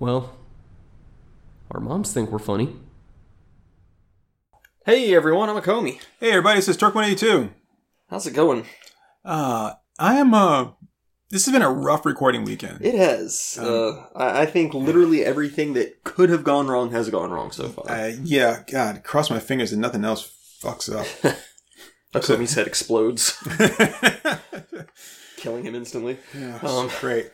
Well, 0.00 0.34
our 1.70 1.78
moms 1.80 2.12
think 2.12 2.30
we're 2.30 2.38
funny. 2.38 2.74
Hey 4.86 5.14
everyone, 5.14 5.48
I'm 5.50 5.56
a 5.58 5.60
Comey. 5.62 6.00
Hey 6.18 6.30
everybody, 6.30 6.56
this 6.58 6.68
is 6.68 6.76
Turk 6.78 6.94
One 6.94 7.04
Eighty 7.04 7.16
Two. 7.16 7.50
How's 8.08 8.26
it 8.26 8.32
going? 8.32 8.64
Uh, 9.24 9.74
I 9.98 10.14
am. 10.16 10.32
Uh, 10.32 10.68
this 11.28 11.44
has 11.44 11.52
been 11.52 11.60
a 11.62 11.70
rough 11.70 12.06
recording 12.06 12.44
weekend. 12.44 12.78
It 12.80 12.94
has. 12.94 13.58
Um, 13.60 13.66
uh, 13.68 14.18
I, 14.18 14.42
I 14.42 14.46
think 14.46 14.72
literally 14.72 15.22
everything 15.24 15.74
that 15.74 16.02
could 16.02 16.30
have 16.30 16.44
gone 16.44 16.66
wrong 16.68 16.90
has 16.92 17.10
gone 17.10 17.30
wrong 17.30 17.52
so 17.52 17.68
far. 17.68 17.84
Uh, 17.88 18.12
yeah, 18.22 18.62
God, 18.72 19.04
cross 19.04 19.28
my 19.30 19.38
fingers 19.38 19.70
and 19.70 19.82
nothing 19.82 20.04
else 20.04 20.32
fucks 20.62 20.90
up. 20.90 21.06
a 22.14 22.20
Comey's 22.20 22.54
head 22.54 22.66
explodes, 22.66 23.36
killing 25.36 25.64
him 25.66 25.74
instantly. 25.74 26.16
Yeah, 26.36 26.58
Um. 26.62 26.90
great. 27.00 27.30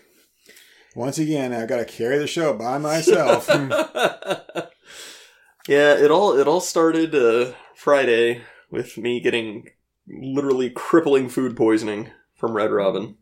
Once 0.97 1.19
again, 1.19 1.53
I've 1.53 1.69
got 1.69 1.77
to 1.77 1.85
carry 1.85 2.19
the 2.19 2.27
show 2.27 2.53
by 2.55 2.79
myself. 2.79 3.49
Yeah, 5.69 5.95
it 5.95 6.11
all 6.11 6.39
it 6.39 6.47
all 6.47 6.61
started 6.61 7.15
uh, 7.15 7.53
Friday 7.75 8.43
with 8.71 8.97
me 8.97 9.21
getting 9.21 9.69
literally 10.07 10.71
crippling 10.71 11.29
food 11.29 11.57
poisoning 11.57 12.11
from 12.37 12.53
Red 12.53 12.71
Robin. 12.71 13.17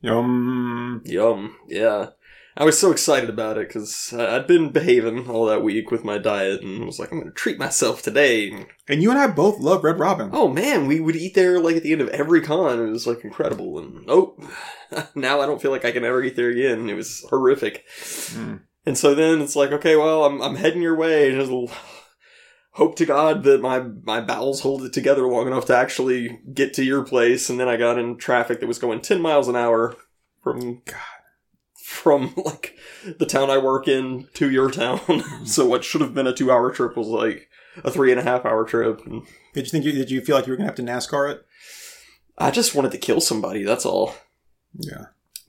Yum. 0.00 1.02
Yum. 1.04 1.56
Yeah. 1.68 2.10
I 2.54 2.64
was 2.64 2.78
so 2.78 2.92
excited 2.92 3.30
about 3.30 3.56
it 3.56 3.68
because 3.68 4.12
I'd 4.12 4.46
been 4.46 4.70
behaving 4.70 5.28
all 5.28 5.46
that 5.46 5.62
week 5.62 5.90
with 5.90 6.04
my 6.04 6.18
diet 6.18 6.62
and 6.62 6.84
was 6.84 6.98
like, 6.98 7.10
I'm 7.10 7.20
going 7.20 7.30
to 7.30 7.34
treat 7.34 7.58
myself 7.58 8.02
today. 8.02 8.66
And 8.88 9.02
you 9.02 9.10
and 9.10 9.18
I 9.18 9.26
both 9.26 9.58
love 9.58 9.84
Red 9.84 9.98
Robin. 9.98 10.30
Oh 10.34 10.48
man, 10.48 10.86
we 10.86 11.00
would 11.00 11.16
eat 11.16 11.34
there 11.34 11.58
like 11.58 11.76
at 11.76 11.82
the 11.82 11.92
end 11.92 12.02
of 12.02 12.08
every 12.08 12.42
con. 12.42 12.78
It 12.78 12.90
was 12.90 13.06
like 13.06 13.24
incredible. 13.24 13.78
And 13.78 14.04
oh, 14.08 14.36
now 15.14 15.40
I 15.40 15.46
don't 15.46 15.62
feel 15.62 15.70
like 15.70 15.86
I 15.86 15.92
can 15.92 16.04
ever 16.04 16.22
eat 16.22 16.36
there 16.36 16.50
again. 16.50 16.90
It 16.90 16.94
was 16.94 17.24
horrific. 17.30 17.86
Mm. 17.88 18.60
And 18.84 18.98
so 18.98 19.14
then 19.14 19.40
it's 19.40 19.56
like, 19.56 19.72
okay, 19.72 19.96
well, 19.96 20.24
I'm, 20.24 20.42
I'm 20.42 20.56
heading 20.56 20.82
your 20.82 20.96
way. 20.96 21.30
Just 21.30 21.50
hope 22.72 22.96
to 22.96 23.06
God 23.06 23.44
that 23.44 23.62
my, 23.62 23.80
my 23.80 24.20
bowels 24.20 24.60
hold 24.60 24.84
it 24.84 24.92
together 24.92 25.26
long 25.26 25.46
enough 25.46 25.66
to 25.66 25.76
actually 25.76 26.40
get 26.52 26.74
to 26.74 26.84
your 26.84 27.02
place. 27.02 27.48
And 27.48 27.58
then 27.58 27.68
I 27.68 27.78
got 27.78 27.98
in 27.98 28.18
traffic 28.18 28.60
that 28.60 28.66
was 28.66 28.78
going 28.78 29.00
10 29.00 29.22
miles 29.22 29.48
an 29.48 29.56
hour 29.56 29.96
from, 30.42 30.82
God. 30.84 31.21
From 31.92 32.34
like 32.36 32.76
the 33.18 33.26
town 33.26 33.50
I 33.50 33.58
work 33.58 33.86
in 33.86 34.28
to 34.34 34.50
your 34.50 34.70
town. 34.70 35.00
so 35.44 35.66
what 35.66 35.84
should 35.84 36.00
have 36.00 36.14
been 36.14 36.26
a 36.26 36.32
two 36.34 36.50
hour 36.50 36.70
trip 36.72 36.96
was 36.96 37.06
like 37.06 37.48
a 37.84 37.90
three 37.90 38.10
and 38.10 38.20
a 38.20 38.24
half 38.24 38.44
hour 38.44 38.64
trip. 38.64 39.04
Did 39.04 39.66
you 39.66 39.70
think 39.70 39.84
you 39.84 39.92
did 39.92 40.10
you 40.10 40.20
feel 40.20 40.36
like 40.36 40.46
you 40.46 40.52
were 40.52 40.56
gonna 40.56 40.68
have 40.68 40.76
to 40.76 40.82
NASCAR 40.82 41.32
it? 41.32 41.46
I 42.38 42.50
just 42.50 42.74
wanted 42.74 42.92
to 42.92 42.98
kill 42.98 43.20
somebody. 43.20 43.62
That's 43.62 43.86
all. 43.86 44.14
Yeah. 44.74 45.06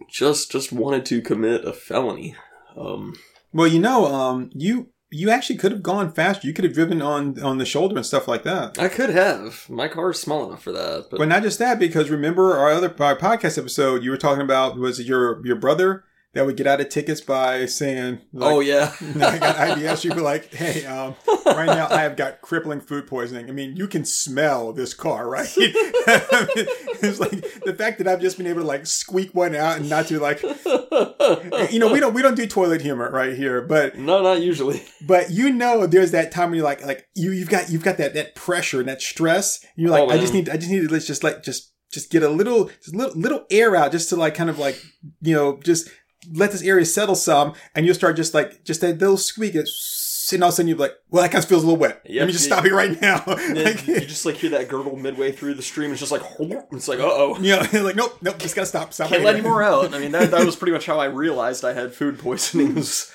Just, 0.09 0.51
just 0.51 0.71
wanted 0.73 1.05
to 1.07 1.21
commit 1.21 1.65
a 1.65 1.71
felony. 1.73 2.35
Um, 2.75 3.15
Well, 3.53 3.67
you 3.67 3.79
know, 3.79 4.05
um, 4.13 4.49
you 4.53 4.89
you 5.09 5.29
actually 5.29 5.57
could 5.57 5.71
have 5.71 5.83
gone 5.83 6.11
faster. 6.11 6.47
You 6.47 6.53
could 6.53 6.65
have 6.65 6.73
driven 6.73 7.01
on 7.01 7.41
on 7.41 7.57
the 7.59 7.65
shoulder 7.65 7.95
and 7.95 8.05
stuff 8.05 8.27
like 8.27 8.43
that. 8.43 8.79
I 8.79 8.89
could 8.89 9.11
have. 9.11 9.69
My 9.69 9.87
car 9.87 10.09
is 10.09 10.19
small 10.19 10.47
enough 10.47 10.63
for 10.63 10.71
that, 10.71 11.05
but 11.09 11.19
But 11.19 11.27
not 11.27 11.43
just 11.43 11.59
that, 11.59 11.77
because 11.79 12.09
remember 12.09 12.57
our 12.57 12.71
other 12.71 12.93
our 12.99 13.15
podcast 13.15 13.57
episode, 13.57 14.03
you 14.03 14.09
were 14.09 14.17
talking 14.17 14.43
about 14.43 14.77
was 14.77 14.99
it 14.99 15.05
your 15.05 15.45
your 15.45 15.55
brother 15.55 16.03
that 16.33 16.45
would 16.47 16.57
get 16.57 16.65
out 16.65 16.81
of 16.81 16.89
tickets 16.89 17.21
by 17.21 17.67
saying, 17.67 18.19
like, 18.33 18.51
oh 18.51 18.59
yeah, 18.59 18.91
I 19.01 19.37
got 19.37 19.55
IBS. 19.55 20.03
You'd 20.03 20.15
be 20.15 20.21
like, 20.21 20.51
hey, 20.53 20.83
um, 20.85 21.15
right 21.45 21.67
now 21.67 21.87
I 21.89 22.01
have 22.01 22.15
got 22.15 22.41
crippling 22.41 22.81
food 22.81 23.05
poisoning. 23.05 23.49
I 23.49 23.51
mean, 23.51 23.75
you 23.75 23.87
can 23.87 24.03
smell 24.03 24.73
this 24.73 24.95
car, 24.95 25.29
right? 25.29 25.47
it's 25.57 27.19
like 27.19 27.61
the 27.63 27.75
fact 27.77 27.99
that 27.99 28.07
I've 28.07 28.19
just 28.19 28.37
been 28.37 28.47
able 28.47 28.61
to 28.61 28.67
like 28.67 28.87
squeak 28.87 29.35
one 29.35 29.55
out 29.55 29.77
and 29.77 29.89
not 29.89 30.07
to 30.07 30.19
like, 30.19 30.41
you 30.41 31.79
know, 31.79 31.91
we 31.91 31.99
don't 31.99 32.13
we 32.15 32.23
don't 32.23 32.35
do 32.35 32.47
toilet 32.47 32.81
humor 32.81 33.11
right 33.11 33.35
here, 33.35 33.61
but 33.61 33.97
no, 33.97 34.23
not 34.23 34.41
usually. 34.41 34.81
but 35.05 35.29
you 35.29 35.51
know, 35.51 35.85
there's 35.85 36.11
that 36.11 36.31
time 36.31 36.49
when 36.49 36.57
you're 36.57 36.65
like, 36.65 36.83
like 36.83 37.07
you 37.13 37.31
you've 37.31 37.49
got 37.49 37.69
you've 37.69 37.83
got 37.83 37.97
that 37.97 38.15
that 38.15 38.33
pressure 38.33 38.79
and 38.79 38.89
that 38.89 39.01
stress. 39.01 39.63
And 39.63 39.71
you're 39.83 39.91
like, 39.91 40.03
Oh, 40.03 40.09
I 40.09 40.17
just 40.17 40.33
need 40.33 40.49
I 40.49 40.57
just 40.57 40.71
need 40.71 40.87
to 40.87 40.91
let's 40.91 41.05
just 41.05 41.23
like 41.23 41.43
just 41.43 41.73
just 41.91 42.09
get 42.09 42.23
a 42.23 42.29
little 42.29 42.71
just 42.81 42.95
little 42.95 43.19
little 43.19 43.45
air 43.51 43.75
out 43.75 43.91
just 43.91 44.09
to 44.09 44.15
like 44.15 44.33
kind 44.33 44.49
of 44.49 44.57
like 44.57 44.81
you 45.21 45.35
know 45.35 45.59
just 45.63 45.89
let 46.31 46.51
this 46.51 46.63
area 46.63 46.85
settle 46.85 47.15
some, 47.15 47.53
and 47.75 47.85
you'll 47.85 47.95
start 47.95 48.15
just 48.15 48.33
like 48.33 48.63
just 48.63 48.81
that 48.81 48.99
little 48.99 49.17
squeak. 49.17 49.55
It's, 49.55 50.31
and 50.31 50.41
all 50.41 50.49
of 50.49 50.53
a 50.53 50.55
sudden 50.55 50.69
you're 50.69 50.77
like, 50.77 50.93
well, 51.09 51.21
that 51.21 51.31
kind 51.31 51.43
of 51.43 51.49
feels 51.49 51.63
a 51.63 51.65
little 51.67 51.79
wet. 51.79 52.01
Let 52.09 52.25
me 52.27 52.31
just 52.31 52.45
you- 52.45 52.51
stop 52.53 52.65
it 52.65 52.73
right 52.73 52.99
now. 53.01 53.23
Like, 53.27 53.85
you 53.87 53.99
just 54.01 54.25
like 54.25 54.35
hear 54.35 54.51
that 54.51 54.69
gurgle 54.69 54.95
midway 54.95 55.31
through 55.31 55.55
the 55.55 55.61
stream. 55.61 55.91
It's 55.91 55.99
just 55.99 56.11
like 56.11 56.21
it's 56.71 56.87
like 56.87 56.99
uh 56.99 57.03
oh. 57.05 57.37
Yeah, 57.41 57.67
like 57.73 57.95
nope, 57.95 58.17
nope, 58.21 58.39
just 58.39 58.55
gotta 58.55 58.65
stop. 58.65 58.93
Stop. 58.93 59.09
Can't 59.09 59.19
right 59.19 59.25
let 59.25 59.35
here. 59.35 59.43
any 59.43 59.49
more 59.49 59.61
out. 59.63 59.93
I 59.93 59.99
mean, 59.99 60.11
that, 60.13 60.31
that 60.31 60.45
was 60.45 60.55
pretty 60.55 60.71
much 60.71 60.85
how 60.85 60.99
I 60.99 61.05
realized 61.05 61.65
I 61.65 61.73
had 61.73 61.93
food 61.93 62.19
poisoning. 62.19 62.75
Was 62.75 63.11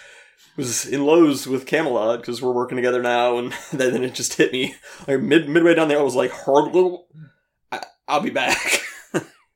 was 0.57 0.87
in 0.87 1.07
Lowe's 1.07 1.47
with 1.47 1.67
Camelot 1.67 2.21
because 2.21 2.43
we're 2.43 2.53
working 2.53 2.77
together 2.77 3.01
now, 3.01 3.39
and 3.39 3.55
then 3.73 4.03
it 4.05 4.15
just 4.15 4.35
hit 4.35 4.53
me 4.53 4.75
like 5.07 5.21
mid 5.21 5.49
midway 5.49 5.75
down 5.75 5.89
there. 5.89 5.99
I 5.99 6.03
was 6.03 6.15
like, 6.17 6.31
"Hard 6.33 6.75
little, 6.75 7.07
I, 7.73 7.81
I'll 8.07 8.21
be 8.21 8.31
back." 8.31 8.83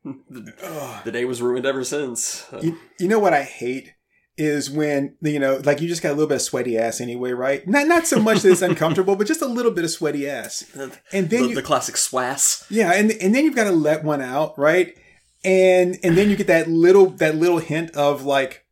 The, 0.05 1.01
the 1.05 1.13
day 1.13 1.25
was 1.25 1.41
ruined 1.41 1.67
ever 1.67 1.85
since. 1.85 2.47
You, 2.61 2.79
you 2.99 3.09
know 3.09 3.19
what 3.19 3.35
I 3.35 3.43
hate 3.43 3.95
is 4.39 4.71
when 4.71 5.17
you 5.21 5.39
know, 5.39 5.61
like 5.65 5.81
you 5.81 5.89
just 5.89 6.03
got 6.03 6.11
a 6.11 6.15
little 6.15 6.29
bit 6.29 6.37
of 6.37 6.43
sweaty 6.43 6.79
ass 6.79 7.01
anyway, 7.01 7.33
right? 7.33 7.67
Not 7.69 7.87
not 7.87 8.07
so 8.07 8.19
much 8.19 8.41
that 8.41 8.51
it's 8.51 8.63
uncomfortable, 8.63 9.17
but 9.17 9.27
just 9.27 9.43
a 9.43 9.47
little 9.47 9.73
bit 9.73 9.85
of 9.85 9.91
sweaty 9.91 10.29
ass. 10.29 10.65
And 11.13 11.29
then 11.29 11.43
the, 11.43 11.49
you, 11.51 11.55
the 11.55 11.63
classic 11.63 11.97
swass. 11.97 12.67
yeah, 12.71 12.93
and 12.95 13.13
and 13.13 13.35
then 13.35 13.45
you've 13.45 13.57
got 13.57 13.65
to 13.65 13.73
let 13.73 14.05
one 14.05 14.21
out, 14.21 14.59
right? 14.59 14.97
And 15.45 15.99
and 16.03 16.17
then 16.17 16.31
you 16.31 16.37
get 16.37 16.47
that 16.47 16.69
little 16.69 17.11
that 17.11 17.37
little 17.37 17.59
hint 17.59 17.91
of 17.93 18.25
like 18.25 18.65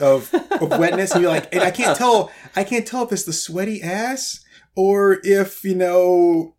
of 0.00 0.32
of 0.34 0.78
wetness, 0.78 1.12
and 1.12 1.22
you're 1.22 1.32
like, 1.32 1.52
and 1.54 1.62
I 1.62 1.70
can't 1.70 1.96
tell, 1.96 2.30
I 2.56 2.64
can't 2.64 2.86
tell 2.86 3.04
if 3.04 3.12
it's 3.12 3.24
the 3.24 3.32
sweaty 3.32 3.82
ass 3.82 4.44
or 4.74 5.20
if 5.22 5.64
you 5.64 5.74
know 5.74 6.54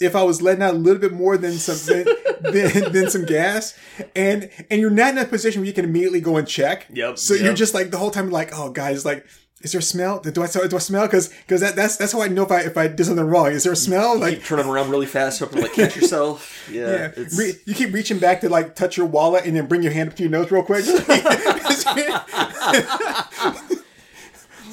if 0.00 0.16
I 0.16 0.22
was 0.22 0.42
letting 0.42 0.62
out 0.62 0.74
a 0.74 0.78
little 0.78 1.00
bit 1.00 1.12
more 1.12 1.36
than 1.36 1.52
some 1.52 1.76
than, 1.86 2.06
than, 2.52 2.92
than 2.92 3.10
some 3.10 3.24
gas, 3.24 3.78
and 4.16 4.50
and 4.70 4.80
you're 4.80 4.90
not 4.90 5.10
in 5.10 5.18
a 5.18 5.24
position 5.24 5.60
where 5.60 5.66
you 5.66 5.72
can 5.72 5.84
immediately 5.84 6.20
go 6.20 6.36
and 6.36 6.46
check. 6.46 6.86
Yep. 6.92 7.18
So 7.18 7.34
yep. 7.34 7.44
you're 7.44 7.54
just 7.54 7.74
like 7.74 7.90
the 7.90 7.98
whole 7.98 8.10
time 8.10 8.30
like, 8.30 8.50
oh 8.52 8.70
guys, 8.70 9.04
like, 9.04 9.26
is 9.62 9.72
there 9.72 9.80
a 9.80 9.82
smell? 9.82 10.20
Do 10.20 10.42
I 10.42 10.46
do 10.46 10.76
I 10.76 10.78
smell? 10.78 11.06
Because 11.06 11.28
because 11.28 11.60
that, 11.60 11.76
that's 11.76 11.96
that's 11.96 12.12
how 12.12 12.22
I 12.22 12.28
know 12.28 12.44
if 12.44 12.50
I 12.50 12.60
if 12.60 12.78
I 12.78 12.88
did 12.88 13.04
something 13.04 13.24
wrong. 13.24 13.48
Is 13.48 13.64
there 13.64 13.74
a 13.74 13.76
smell? 13.76 14.14
keep 14.14 14.22
Like 14.22 14.44
turning 14.44 14.66
around 14.66 14.90
really 14.90 15.06
fast, 15.06 15.40
hoping 15.40 15.60
like 15.60 15.74
catch 15.74 15.96
yourself. 15.96 16.66
Yeah, 16.70 16.86
yeah, 16.86 17.12
it's 17.16 17.38
Re- 17.38 17.58
you 17.66 17.74
keep 17.74 17.92
reaching 17.92 18.18
back 18.18 18.40
to 18.40 18.48
like 18.48 18.74
touch 18.74 18.96
your 18.96 19.06
wallet 19.06 19.44
and 19.44 19.54
then 19.54 19.66
bring 19.66 19.82
your 19.82 19.92
hand 19.92 20.08
up 20.08 20.16
to 20.16 20.22
your 20.22 20.30
nose 20.30 20.50
real 20.50 20.62
quick. 20.62 20.86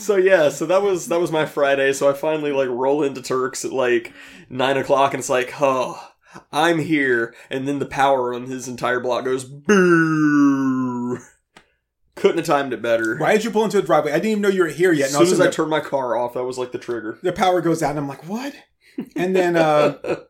so 0.08 0.16
yeah. 0.16 0.50
So 0.50 0.66
that 0.66 0.82
was 0.82 1.08
that 1.08 1.20
was 1.20 1.32
my 1.32 1.46
Friday. 1.46 1.92
So 1.94 2.10
I 2.10 2.14
finally 2.14 2.52
like 2.52 2.70
roll 2.70 3.04
into 3.04 3.22
Turks 3.22 3.66
at 3.66 3.74
like 3.74 4.14
nine 4.50 4.78
o'clock, 4.78 5.14
and 5.14 5.20
it's 5.20 5.30
like, 5.30 5.54
oh, 5.60 6.12
I'm 6.52 6.80
here, 6.80 7.36
and 7.50 7.68
then 7.68 7.80
the 7.80 7.86
power 7.86 8.34
on 8.34 8.46
his 8.46 8.68
entire 8.68 9.02
block 9.02 9.26
goes 9.26 9.44
boo. 9.44 11.20
Couldn't 12.16 12.38
have 12.38 12.48
timed 12.48 12.74
it 12.74 12.82
better. 12.82 13.18
Why 13.18 13.34
did 13.34 13.44
you 13.44 13.52
pull 13.52 13.66
into 13.66 13.80
the 13.80 13.86
driveway? 13.86 14.12
I 14.12 14.16
didn't 14.16 14.32
even 14.32 14.42
know 14.42 14.50
you 14.50 14.64
were 14.64 14.70
here 14.70 14.92
yet. 14.92 15.10
As 15.10 15.18
soon 15.18 15.28
as 15.28 15.42
I 15.42 15.52
turned 15.52 15.70
my 15.70 15.82
car 15.82 16.16
off, 16.16 16.34
that 16.34 16.46
was 16.46 16.58
like 16.58 16.72
the 16.72 16.80
trigger. 16.80 17.20
the, 17.22 17.32
power 17.32 17.62
goes 17.62 17.84
out, 17.84 17.92
and 17.92 18.00
I'm 18.00 18.08
like, 18.08 18.28
what? 18.28 18.56
And 19.16 19.36
then 19.36 19.56
uh 19.56 19.98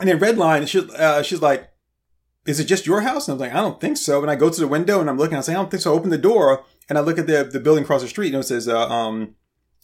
and 0.00 0.08
then 0.08 0.18
Redline, 0.18 0.66
she 0.66 0.80
uh, 0.96 1.22
she's 1.22 1.42
like, 1.42 1.68
is 2.46 2.58
it 2.58 2.64
just 2.64 2.86
your 2.86 3.02
house? 3.02 3.28
And 3.28 3.34
I'm 3.34 3.40
like, 3.40 3.56
I 3.56 3.60
don't 3.60 3.80
think 3.80 3.98
so. 3.98 4.22
And 4.22 4.30
I 4.30 4.36
go 4.36 4.48
to 4.48 4.60
the 4.60 4.66
window 4.66 5.00
and 5.00 5.10
I'm 5.10 5.18
looking. 5.18 5.36
I 5.36 5.40
say, 5.42 5.52
I 5.52 5.56
don't 5.56 5.70
think 5.70 5.82
so. 5.82 5.92
I 5.92 5.96
open 5.96 6.10
the 6.10 6.18
door 6.18 6.64
and 6.88 6.98
I 6.98 7.00
look 7.00 7.18
at 7.18 7.26
the 7.26 7.44
the 7.44 7.60
building 7.60 7.84
across 7.84 8.02
the 8.02 8.08
street 8.08 8.32
and 8.32 8.42
it 8.42 8.46
says, 8.46 8.68
uh, 8.68 8.88
um, 8.88 9.34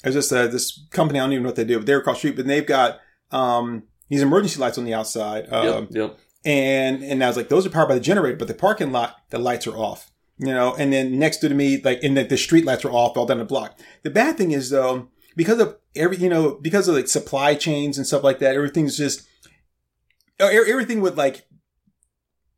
it's 0.04 0.14
just 0.14 0.32
uh, 0.32 0.46
this 0.46 0.86
company. 0.90 1.18
I 1.18 1.22
don't 1.22 1.32
even 1.32 1.42
know 1.42 1.48
what 1.48 1.56
they 1.56 1.64
do, 1.64 1.78
but 1.78 1.86
they're 1.86 2.00
across 2.00 2.16
the 2.16 2.20
street. 2.20 2.36
But 2.36 2.46
they've 2.46 2.66
got 2.66 3.00
um 3.30 3.84
these 4.08 4.22
emergency 4.22 4.60
lights 4.60 4.78
on 4.78 4.84
the 4.84 4.94
outside. 4.94 5.50
Um, 5.52 5.66
yep, 5.66 5.88
yep. 5.90 6.18
and 6.44 7.02
and 7.02 7.22
I 7.22 7.28
was 7.28 7.36
like, 7.36 7.48
those 7.48 7.66
are 7.66 7.70
powered 7.70 7.88
by 7.88 7.94
the 7.94 8.00
generator, 8.00 8.36
but 8.36 8.48
the 8.48 8.54
parking 8.54 8.92
lot, 8.92 9.16
the 9.30 9.38
lights 9.38 9.66
are 9.66 9.76
off. 9.76 10.10
You 10.38 10.48
know, 10.48 10.74
and 10.74 10.92
then 10.92 11.18
next 11.18 11.36
to 11.38 11.48
me, 11.50 11.80
like, 11.80 12.02
and 12.02 12.16
the, 12.16 12.24
the 12.24 12.36
street 12.36 12.64
lights 12.64 12.84
are 12.84 12.90
off 12.90 13.16
all 13.16 13.26
down 13.26 13.38
the 13.38 13.44
block. 13.44 13.78
The 14.02 14.10
bad 14.10 14.36
thing 14.36 14.50
is 14.50 14.70
though, 14.70 15.08
because 15.36 15.60
of 15.60 15.76
every, 15.94 16.16
you 16.16 16.28
know, 16.28 16.58
because 16.60 16.88
of 16.88 16.96
like 16.96 17.06
supply 17.06 17.54
chains 17.54 17.96
and 17.96 18.06
stuff 18.06 18.24
like 18.24 18.40
that, 18.40 18.56
everything's 18.56 18.96
just 18.96 19.28
everything 20.40 21.00
with 21.00 21.16
like 21.16 21.46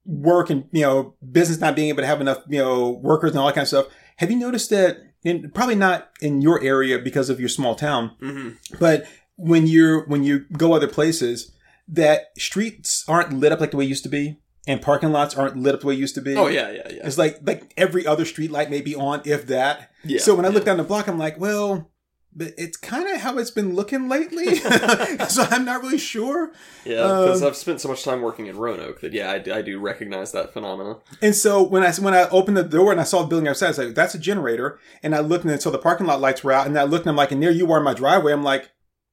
work 0.06 0.50
and 0.50 0.68
you 0.72 0.82
know 0.82 1.14
business 1.30 1.60
not 1.60 1.76
being 1.76 1.88
able 1.88 2.02
to 2.02 2.06
have 2.06 2.20
enough 2.20 2.42
you 2.48 2.58
know 2.58 2.90
workers 2.90 3.30
and 3.30 3.38
all 3.38 3.46
that 3.46 3.54
kind 3.54 3.62
of 3.62 3.68
stuff. 3.68 3.86
Have 4.16 4.30
you 4.30 4.36
noticed 4.38 4.70
that? 4.70 4.98
In, 5.24 5.50
probably 5.52 5.74
not 5.74 6.10
in 6.20 6.42
your 6.42 6.62
area 6.62 6.98
because 6.98 7.30
of 7.30 7.40
your 7.40 7.48
small 7.48 7.74
town, 7.74 8.14
hmm 8.20 8.50
but 8.78 9.06
when 9.36 9.66
you're 9.66 10.04
when 10.06 10.22
you 10.22 10.40
go 10.52 10.74
other 10.74 10.86
places, 10.88 11.50
that 11.88 12.26
streets 12.38 13.04
aren't 13.08 13.32
lit 13.32 13.50
up 13.50 13.60
like 13.60 13.70
the 13.70 13.78
way 13.78 13.86
used 13.86 14.02
to 14.02 14.10
be, 14.10 14.38
and 14.66 14.82
parking 14.82 15.12
lots 15.12 15.34
aren't 15.34 15.56
lit 15.56 15.74
up 15.74 15.80
the 15.80 15.86
way 15.86 15.94
used 15.94 16.14
to 16.16 16.20
be. 16.20 16.36
Oh 16.36 16.46
yeah, 16.48 16.70
yeah, 16.70 16.88
yeah. 16.90 17.06
It's 17.06 17.16
like 17.16 17.38
like 17.42 17.72
every 17.78 18.06
other 18.06 18.26
street 18.26 18.50
light 18.50 18.70
may 18.70 18.82
be 18.82 18.94
on, 18.94 19.22
if 19.24 19.46
that. 19.46 19.90
yeah 20.04 20.20
so 20.20 20.34
when 20.34 20.44
I 20.44 20.48
yeah. 20.48 20.54
look 20.54 20.64
down 20.66 20.76
the 20.76 20.84
block, 20.84 21.08
I'm 21.08 21.18
like, 21.18 21.40
well, 21.40 21.90
but 22.36 22.52
it's 22.58 22.76
kind 22.76 23.08
of 23.08 23.20
how 23.20 23.38
it's 23.38 23.50
been 23.50 23.74
looking 23.74 24.08
lately. 24.08 24.54
so 25.28 25.46
I'm 25.50 25.64
not 25.64 25.82
really 25.82 25.98
sure. 25.98 26.52
Yeah, 26.84 26.96
because 27.02 27.42
Um, 27.42 27.48
I've 27.48 27.56
spent 27.56 27.80
so 27.80 27.88
much 27.88 28.02
time 28.04 28.20
working 28.22 28.46
in 28.46 28.56
Roanoke 28.56 29.00
that 29.02 29.12
yeah, 29.12 29.30
I, 29.30 29.58
I 29.58 29.62
do 29.62 29.78
recognize 29.78 30.32
that 30.32 30.52
phenomena. 30.52 30.98
And 31.22 31.34
so 31.34 31.62
when 31.62 31.82
I 31.82 31.92
when 31.94 32.14
I 32.14 32.28
opened 32.30 32.56
the 32.56 32.64
door 32.64 32.92
and 32.92 33.00
I 33.00 33.04
saw 33.04 33.22
the 33.22 33.28
building 33.28 33.48
outside, 33.48 33.66
I 33.66 33.70
was 33.70 33.78
like, 33.78 33.94
"That's 33.94 34.14
a 34.14 34.18
generator." 34.18 34.78
And 35.02 35.14
I 35.14 35.20
looked 35.20 35.44
and 35.44 35.62
so 35.62 35.70
the 35.70 35.78
parking 35.78 36.06
lot 36.06 36.20
lights 36.20 36.42
were 36.44 36.52
out, 36.52 36.66
and 36.66 36.78
I 36.78 36.82
looked 36.84 37.04
and 37.06 37.10
I'm 37.10 37.16
like, 37.16 37.32
"And 37.32 37.42
there 37.42 37.50
you 37.50 37.70
are 37.72 37.78
in 37.78 37.84
my 37.84 37.94
driveway." 37.94 38.32
I'm 38.32 38.42
like, 38.42 38.70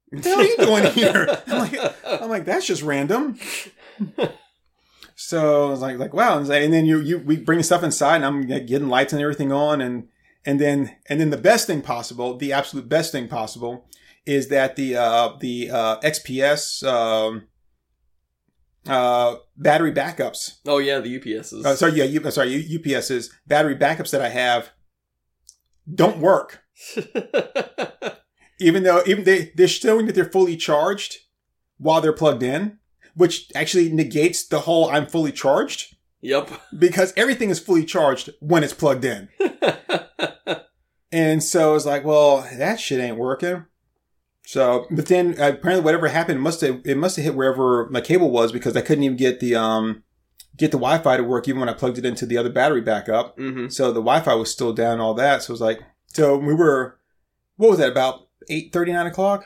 "What 0.09 0.23
the 0.23 0.29
hell 0.29 0.39
are 0.39 0.43
you 0.43 0.57
doing 0.57 0.85
here?" 0.93 1.37
I'm 1.47 1.59
like, 1.59 1.95
I'm 2.21 2.29
like, 2.29 2.45
"That's 2.45 2.65
just 2.65 2.81
random." 2.81 3.37
So 5.15 5.67
I 5.67 5.69
was 5.69 5.81
like, 5.81 5.99
like 5.99 6.13
wow, 6.13 6.33
and, 6.33 6.41
it's 6.41 6.49
like- 6.49 6.63
and 6.63 6.73
then 6.73 6.85
you 6.85 6.99
you 6.99 7.19
we 7.19 7.37
bring 7.37 7.61
stuff 7.63 7.83
inside, 7.83 8.17
and 8.17 8.25
I'm 8.25 8.47
getting 8.47 8.89
lights 8.89 9.13
and 9.13 9.21
everything 9.21 9.51
on, 9.51 9.79
and 9.79 10.07
and 10.45 10.59
then 10.59 10.95
and 11.07 11.19
then 11.19 11.29
the 11.29 11.37
best 11.37 11.67
thing 11.67 11.81
possible, 11.81 12.37
the 12.37 12.53
absolute 12.53 12.89
best 12.89 13.11
thing 13.11 13.27
possible, 13.27 13.87
is 14.25 14.49
that 14.49 14.75
the 14.75 14.95
uh 14.95 15.37
the 15.39 15.69
uh 15.71 15.99
XPS 16.01 16.83
um 16.87 17.47
uh 18.87 19.35
battery 19.57 19.91
backups 19.91 20.57
oh 20.65 20.79
yeah, 20.79 20.99
the 20.99 21.19
UPSs. 21.19 21.63
uh, 21.65 21.75
sorry, 21.75 21.93
yeah, 21.93 22.03
U, 22.05 22.21
uh, 22.23 22.31
sorry, 22.31 22.55
U- 22.55 22.79
UPS's 22.79 23.31
battery 23.45 23.75
backups 23.75 24.11
that 24.11 24.21
I 24.21 24.29
have 24.29 24.71
don't 25.93 26.19
work. 26.19 26.63
Even 28.59 28.83
though 28.83 29.03
even 29.05 29.23
they 29.23 29.51
they're 29.55 29.67
showing 29.67 30.05
that 30.05 30.15
they're 30.15 30.25
fully 30.25 30.55
charged 30.55 31.17
while 31.77 32.01
they're 32.01 32.13
plugged 32.13 32.43
in, 32.43 32.77
which 33.15 33.51
actually 33.55 33.91
negates 33.91 34.47
the 34.47 34.61
whole 34.61 34.89
I'm 34.89 35.07
fully 35.07 35.31
charged 35.31 35.95
yep. 36.21 36.49
because 36.77 37.13
everything 37.17 37.49
is 37.49 37.59
fully 37.59 37.85
charged 37.85 38.29
when 38.39 38.63
it's 38.63 38.73
plugged 38.73 39.05
in. 39.05 39.29
And 41.11 41.43
so 41.43 41.75
it's 41.75 41.85
like, 41.85 42.05
well, 42.05 42.47
that 42.57 42.79
shit 42.79 43.01
ain't 43.01 43.17
working. 43.17 43.65
So, 44.45 44.85
but 44.89 45.07
then 45.07 45.35
uh, 45.39 45.49
apparently 45.49 45.83
whatever 45.83 46.07
happened 46.07 46.41
must 46.41 46.61
have 46.61 46.81
it 46.85 46.97
must 46.97 47.15
have 47.17 47.25
hit 47.25 47.35
wherever 47.35 47.87
my 47.89 48.01
cable 48.01 48.31
was 48.31 48.51
because 48.51 48.75
I 48.75 48.81
couldn't 48.81 49.03
even 49.03 49.17
get 49.17 49.39
the 49.39 49.55
um 49.55 50.03
get 50.57 50.71
the 50.71 50.77
Wi-Fi 50.77 51.17
to 51.17 51.23
work 51.23 51.47
even 51.47 51.59
when 51.59 51.69
I 51.69 51.73
plugged 51.73 51.97
it 51.97 52.05
into 52.05 52.25
the 52.25 52.37
other 52.37 52.49
battery 52.49 52.81
backup. 52.81 53.37
hmm 53.37 53.67
So 53.67 53.87
the 53.87 54.01
Wi-Fi 54.01 54.33
was 54.33 54.51
still 54.51 54.73
down, 54.73 54.93
and 54.93 55.01
all 55.01 55.13
that. 55.15 55.43
So 55.43 55.51
it 55.51 55.53
was 55.53 55.61
like, 55.61 55.81
so 56.07 56.37
we 56.37 56.53
were, 56.53 56.97
what 57.57 57.69
was 57.69 57.79
that 57.79 57.91
about 57.91 58.27
eight 58.49 58.71
thirty 58.73 58.91
nine 58.91 59.05
o'clock? 59.05 59.45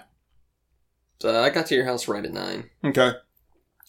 So 1.20 1.42
I 1.42 1.50
got 1.50 1.66
to 1.68 1.76
your 1.76 1.86
house 1.86 2.08
right 2.08 2.24
at 2.24 2.32
nine. 2.34 2.70
Okay, 2.84 3.12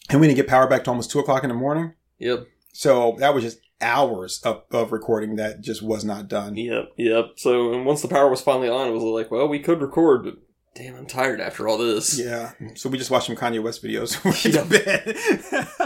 and 0.09 0.19
we 0.19 0.27
didn't 0.27 0.37
get 0.37 0.47
power 0.47 0.67
back 0.67 0.83
to 0.85 0.89
almost 0.89 1.11
two 1.11 1.19
o'clock 1.19 1.43
in 1.43 1.49
the 1.49 1.55
morning. 1.55 1.93
Yep. 2.19 2.47
So 2.77 3.15
that 3.17 3.33
was 3.33 3.43
just 3.43 3.57
hours 3.81 4.39
of, 4.43 4.61
of 4.69 4.91
recording 4.91 5.35
that 5.37 5.61
just 5.61 5.81
was 5.81 6.05
not 6.05 6.27
done. 6.27 6.55
Yep. 6.55 6.91
Yep. 6.95 7.31
So 7.37 7.73
and 7.73 7.87
once 7.87 8.03
the 8.03 8.07
power 8.07 8.29
was 8.29 8.41
finally 8.41 8.69
on, 8.69 8.87
it 8.87 8.91
was 8.91 9.01
like, 9.01 9.31
well, 9.31 9.47
we 9.47 9.57
could 9.57 9.81
record, 9.81 10.23
but 10.23 10.35
damn, 10.75 10.95
I'm 10.95 11.07
tired 11.07 11.41
after 11.41 11.67
all 11.67 11.79
this. 11.79 12.19
Yeah. 12.19 12.51
So 12.75 12.89
we 12.89 12.99
just 12.99 13.09
watched 13.09 13.25
some 13.25 13.35
Kanye 13.35 13.63
West 13.63 13.83
videos. 13.83 14.23
We 14.23 14.53
went 14.53 14.69
to 14.69 14.85
bed. 14.85 15.17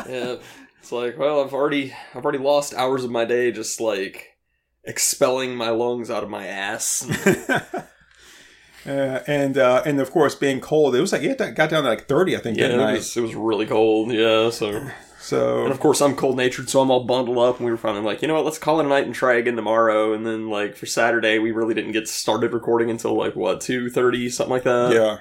Yeah. 0.10 0.36
It's 0.82 0.92
like, 0.92 1.18
well, 1.18 1.42
I've 1.42 1.54
already 1.54 1.94
I've 2.14 2.26
already 2.26 2.40
lost 2.40 2.74
hours 2.74 3.06
of 3.06 3.12
my 3.12 3.24
day 3.24 3.54
just 3.54 3.80
like 3.80 4.38
expelling 4.84 5.56
my 5.56 5.70
lungs 5.70 6.12
out 6.12 6.24
of 6.24 6.30
my 6.30 6.46
ass. 6.46 7.08
Uh, 8.84 9.20
and 9.28 9.60
uh, 9.60 9.84
and 9.86 10.02
of 10.02 10.10
course, 10.10 10.34
being 10.34 10.60
cold, 10.60 10.96
it 10.96 11.02
was 11.02 11.12
like 11.12 11.22
it 11.22 11.38
got 11.38 11.70
down 11.70 11.84
to 11.84 11.90
like 11.90 12.08
thirty, 12.08 12.36
I 12.36 12.40
think, 12.40 12.58
yeah, 12.58 12.66
it 12.66 12.94
was 12.94 13.16
it 13.16 13.22
was 13.22 13.36
really 13.36 13.68
cold. 13.68 14.12
Yeah, 14.12 14.50
so 14.50 14.90
and 15.22 15.26
So 15.28 15.68
of 15.68 15.80
course 15.80 16.02
I'm 16.02 16.16
cold 16.16 16.38
natured, 16.38 16.70
so 16.70 16.82
I'm 16.82 16.92
all 16.92 17.04
bundled 17.04 17.38
up. 17.38 17.58
And 17.58 17.66
we 17.66 17.72
were 17.72 17.78
finally 17.78 18.04
like, 18.04 18.22
you 18.22 18.28
know 18.28 18.34
what, 18.34 18.46
let's 18.46 18.58
call 18.58 18.80
it 18.80 18.86
a 18.86 18.90
night 18.90 19.06
and 19.06 19.14
try 19.16 19.36
again 19.36 19.56
tomorrow. 19.56 20.14
And 20.14 20.26
then 20.26 20.50
like 20.50 20.76
for 20.76 20.86
Saturday, 20.86 21.40
we 21.40 21.52
really 21.52 21.74
didn't 21.74 21.92
get 21.94 22.08
started 22.08 22.54
recording 22.54 22.90
until 22.90 23.16
like 23.16 23.36
what 23.36 23.62
two 23.62 23.90
thirty, 23.90 24.30
something 24.30 24.52
like 24.52 24.64
that. 24.64 24.94
yeah, 24.94 25.20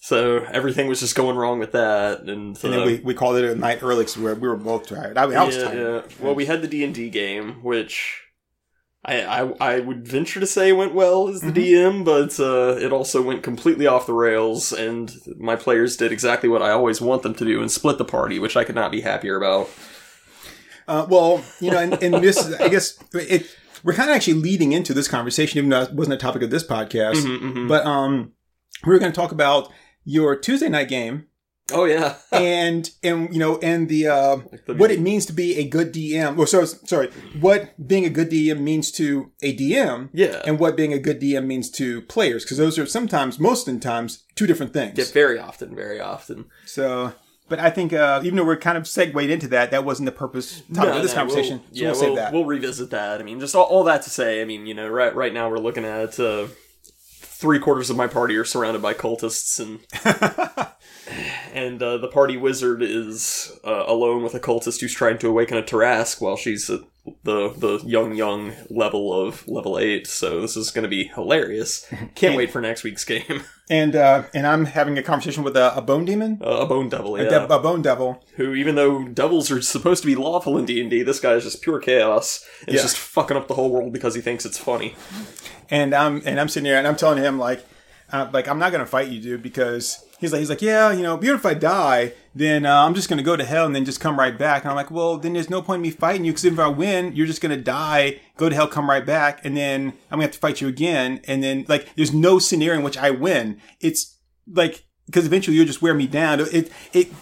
So 0.00 0.44
everything 0.52 0.86
was 0.86 1.00
just 1.00 1.16
going 1.16 1.36
wrong 1.36 1.58
with 1.58 1.72
that, 1.72 2.20
and, 2.20 2.28
and 2.30 2.56
uh, 2.56 2.68
then 2.68 2.86
we, 2.86 2.96
we 3.00 3.14
called 3.14 3.36
it 3.36 3.44
a 3.50 3.54
night 3.54 3.82
early 3.82 4.00
because 4.04 4.16
we 4.16 4.24
were, 4.24 4.34
we 4.34 4.48
were 4.48 4.56
both 4.56 4.86
tired. 4.86 5.18
I, 5.18 5.24
I 5.24 5.44
was 5.44 5.56
yeah, 5.56 5.62
tired. 5.64 6.04
yeah. 6.08 6.24
Well, 6.24 6.34
we 6.34 6.46
had 6.46 6.62
the 6.62 6.68
D 6.68 6.84
and 6.84 6.94
D 6.94 7.10
game, 7.10 7.62
which 7.64 8.22
I, 9.08 9.42
I 9.42 9.52
I 9.60 9.80
would 9.80 10.06
venture 10.06 10.38
to 10.40 10.46
say 10.46 10.72
went 10.72 10.94
well 10.94 11.28
as 11.28 11.40
the 11.40 11.50
DM, 11.50 12.04
but 12.04 12.38
uh, 12.38 12.76
it 12.84 12.92
also 12.92 13.22
went 13.22 13.42
completely 13.42 13.86
off 13.86 14.06
the 14.06 14.12
rails, 14.12 14.72
and 14.72 15.10
my 15.38 15.56
players 15.56 15.96
did 15.96 16.12
exactly 16.12 16.48
what 16.48 16.62
I 16.62 16.70
always 16.70 17.00
want 17.00 17.22
them 17.22 17.34
to 17.36 17.44
do 17.44 17.60
and 17.60 17.70
split 17.70 17.96
the 17.98 18.04
party, 18.04 18.38
which 18.38 18.56
I 18.56 18.64
could 18.64 18.74
not 18.74 18.92
be 18.92 19.00
happier 19.00 19.36
about. 19.36 19.70
Uh, 20.86 21.06
well, 21.08 21.42
you 21.60 21.70
know, 21.70 21.78
and, 21.78 22.02
and 22.02 22.14
this, 22.24 22.36
is- 22.38 22.54
I 22.60 22.68
guess, 22.68 22.98
it, 23.14 23.46
we're 23.84 23.92
kind 23.94 24.10
of 24.10 24.16
actually 24.16 24.34
leading 24.34 24.72
into 24.72 24.94
this 24.94 25.08
conversation, 25.08 25.58
even 25.58 25.70
though 25.70 25.82
it 25.82 25.92
wasn't 25.92 26.14
a 26.14 26.18
topic 26.18 26.42
of 26.42 26.50
this 26.50 26.66
podcast. 26.66 27.16
Mhm, 27.24 27.40
mhm. 27.40 27.68
But 27.68 27.84
um, 27.86 28.32
we 28.86 28.92
were 28.92 28.98
going 28.98 29.12
to 29.12 29.16
talk 29.16 29.32
about 29.32 29.70
your 30.04 30.34
Tuesday 30.36 30.68
night 30.68 30.88
game 30.88 31.26
oh 31.72 31.84
yeah, 31.84 32.16
and 32.32 32.90
and 33.02 33.32
you 33.32 33.38
know 33.38 33.58
and 33.58 33.88
the 33.88 34.06
uh, 34.08 34.36
what 34.66 34.90
it 34.90 35.00
means 35.00 35.26
to 35.26 35.32
be 35.32 35.56
a 35.56 35.64
good 35.68 35.92
DM. 35.92 36.36
Well, 36.36 36.46
so 36.46 36.64
sorry, 36.64 37.10
what 37.40 37.74
being 37.86 38.04
a 38.04 38.10
good 38.10 38.30
DM 38.30 38.60
means 38.60 38.90
to 38.92 39.30
a 39.42 39.56
DM, 39.56 40.08
yeah, 40.12 40.42
and 40.44 40.58
what 40.58 40.76
being 40.76 40.92
a 40.92 40.98
good 40.98 41.20
DM 41.20 41.46
means 41.46 41.70
to 41.72 42.02
players, 42.02 42.44
because 42.44 42.58
those 42.58 42.78
are 42.78 42.86
sometimes, 42.86 43.38
most 43.38 43.66
of 43.68 43.74
the 43.74 43.80
times, 43.80 44.24
two 44.34 44.46
different 44.46 44.72
things. 44.72 44.98
yeah, 44.98 45.04
very 45.12 45.38
often, 45.38 45.74
very 45.74 46.00
often. 46.00 46.46
So, 46.66 47.12
but 47.48 47.58
I 47.58 47.70
think 47.70 47.92
uh, 47.92 48.20
even 48.24 48.36
though 48.36 48.44
we're 48.44 48.56
kind 48.56 48.76
of 48.78 48.86
segued 48.86 49.16
into 49.30 49.48
that, 49.48 49.70
that 49.70 49.84
wasn't 49.84 50.06
the 50.06 50.12
purpose 50.12 50.62
topic 50.74 50.94
of 50.94 51.02
this 51.02 51.14
No, 51.14 51.24
no, 51.24 51.26
conversation. 51.26 51.60
We'll, 51.72 51.74
so 51.74 51.80
yeah, 51.82 51.92
we'll 51.92 52.00
we'll, 52.00 52.14
that. 52.16 52.32
we'll 52.32 52.44
revisit 52.44 52.90
that. 52.90 53.20
I 53.20 53.24
mean, 53.24 53.40
just 53.40 53.54
all, 53.54 53.64
all 53.64 53.84
that 53.84 54.02
to 54.02 54.10
say, 54.10 54.42
I 54.42 54.44
mean, 54.44 54.66
you 54.66 54.74
know, 54.74 54.88
right 54.88 55.14
right 55.14 55.32
now 55.32 55.48
we're 55.50 55.58
looking 55.58 55.84
at 55.84 56.18
uh, 56.20 56.46
three 57.20 57.58
quarters 57.58 57.88
of 57.88 57.96
my 57.96 58.06
party 58.06 58.36
are 58.36 58.44
surrounded 58.44 58.82
by 58.82 58.94
cultists, 58.94 59.60
and 59.60 59.80
and 61.54 61.82
uh, 61.82 61.98
the 61.98 62.08
party 62.08 62.36
wizard 62.36 62.82
is 62.82 63.58
uh, 63.64 63.84
alone 63.86 64.22
with 64.22 64.34
a 64.34 64.40
cultist 64.40 64.80
who's 64.80 64.94
trying 64.94 65.18
to 65.18 65.28
awaken 65.28 65.56
a 65.56 65.62
Tarrasque 65.62 66.20
while 66.20 66.36
she's 66.36 66.68
at 66.70 66.80
the 67.24 67.48
the 67.56 67.78
young 67.86 68.14
young 68.14 68.52
level 68.68 69.12
of 69.18 69.46
level 69.48 69.78
eight. 69.78 70.06
So 70.06 70.40
this 70.42 70.56
is 70.56 70.70
going 70.70 70.82
to 70.82 70.88
be 70.88 71.04
hilarious. 71.04 71.86
Can't 72.14 72.36
wait 72.36 72.50
for 72.50 72.60
next 72.60 72.84
week's 72.84 73.04
game. 73.04 73.42
and 73.70 73.96
uh, 73.96 74.24
and 74.34 74.46
I'm 74.46 74.66
having 74.66 74.98
a 74.98 75.02
conversation 75.02 75.42
with 75.42 75.56
a, 75.56 75.74
a 75.76 75.80
bone 75.80 76.04
demon, 76.04 76.38
Uh, 76.44 76.58
a 76.60 76.66
bone 76.66 76.88
devil, 76.90 77.16
a, 77.16 77.24
de- 77.24 77.44
a 77.54 77.58
bone 77.58 77.80
devil. 77.80 78.22
who, 78.36 78.52
even 78.54 78.74
though 78.74 79.04
devils 79.08 79.50
are 79.50 79.62
supposed 79.62 80.02
to 80.02 80.06
be 80.06 80.14
lawful 80.16 80.58
in 80.58 80.66
D 80.66 80.80
and 80.82 80.90
D, 80.90 81.02
this 81.02 81.18
guy 81.20 81.32
is 81.32 81.44
just 81.44 81.62
pure 81.62 81.78
chaos 81.80 82.44
and 82.66 82.76
Yeah. 82.76 82.82
just 82.82 82.98
fucking 82.98 83.36
up 83.38 83.48
the 83.48 83.54
whole 83.54 83.70
world 83.70 83.92
because 83.92 84.14
he 84.14 84.20
thinks 84.20 84.44
it's 84.44 84.58
funny. 84.58 84.94
and 85.70 85.94
I'm 85.94 86.20
and 86.26 86.38
I'm 86.38 86.48
sitting 86.50 86.66
here 86.66 86.76
and 86.76 86.86
I'm 86.86 86.96
telling 86.96 87.22
him 87.22 87.38
like, 87.38 87.64
uh, 88.12 88.28
like 88.34 88.48
I'm 88.48 88.58
not 88.58 88.70
gonna 88.70 88.84
fight 88.86 89.08
you, 89.08 89.18
dude, 89.20 89.42
because 89.42 90.04
he's 90.18 90.32
like 90.32 90.40
he's 90.40 90.50
like 90.50 90.62
yeah, 90.62 90.92
you 90.92 91.02
know, 91.02 91.16
even 91.22 91.34
if 91.34 91.46
I 91.46 91.54
die, 91.54 92.12
then 92.34 92.66
uh, 92.66 92.84
I'm 92.84 92.94
just 92.94 93.08
gonna 93.08 93.22
go 93.22 93.36
to 93.36 93.44
hell 93.44 93.66
and 93.66 93.74
then 93.74 93.84
just 93.84 94.00
come 94.00 94.18
right 94.18 94.36
back. 94.36 94.62
And 94.62 94.70
I'm 94.70 94.76
like, 94.76 94.90
well, 94.90 95.18
then 95.18 95.32
there's 95.32 95.50
no 95.50 95.62
point 95.62 95.78
in 95.78 95.82
me 95.82 95.90
fighting 95.90 96.24
you 96.24 96.32
because 96.32 96.44
if 96.44 96.58
I 96.58 96.68
win, 96.68 97.14
you're 97.14 97.26
just 97.26 97.40
gonna 97.40 97.56
die, 97.56 98.20
go 98.36 98.48
to 98.48 98.54
hell, 98.54 98.68
come 98.68 98.88
right 98.88 99.04
back, 99.04 99.44
and 99.44 99.56
then 99.56 99.94
I'm 100.10 100.18
gonna 100.18 100.24
have 100.24 100.32
to 100.32 100.38
fight 100.38 100.60
you 100.60 100.68
again. 100.68 101.20
And 101.26 101.42
then 101.42 101.64
like, 101.68 101.94
there's 101.96 102.12
no 102.12 102.38
scenario 102.38 102.78
in 102.78 102.84
which 102.84 102.98
I 102.98 103.10
win. 103.10 103.60
It's 103.80 104.18
like 104.50 104.84
because 105.06 105.26
eventually 105.26 105.56
you'll 105.56 105.66
just 105.66 105.82
wear 105.82 105.94
me 105.94 106.06
down. 106.06 106.40
It 106.40 106.72
it. 106.92 107.12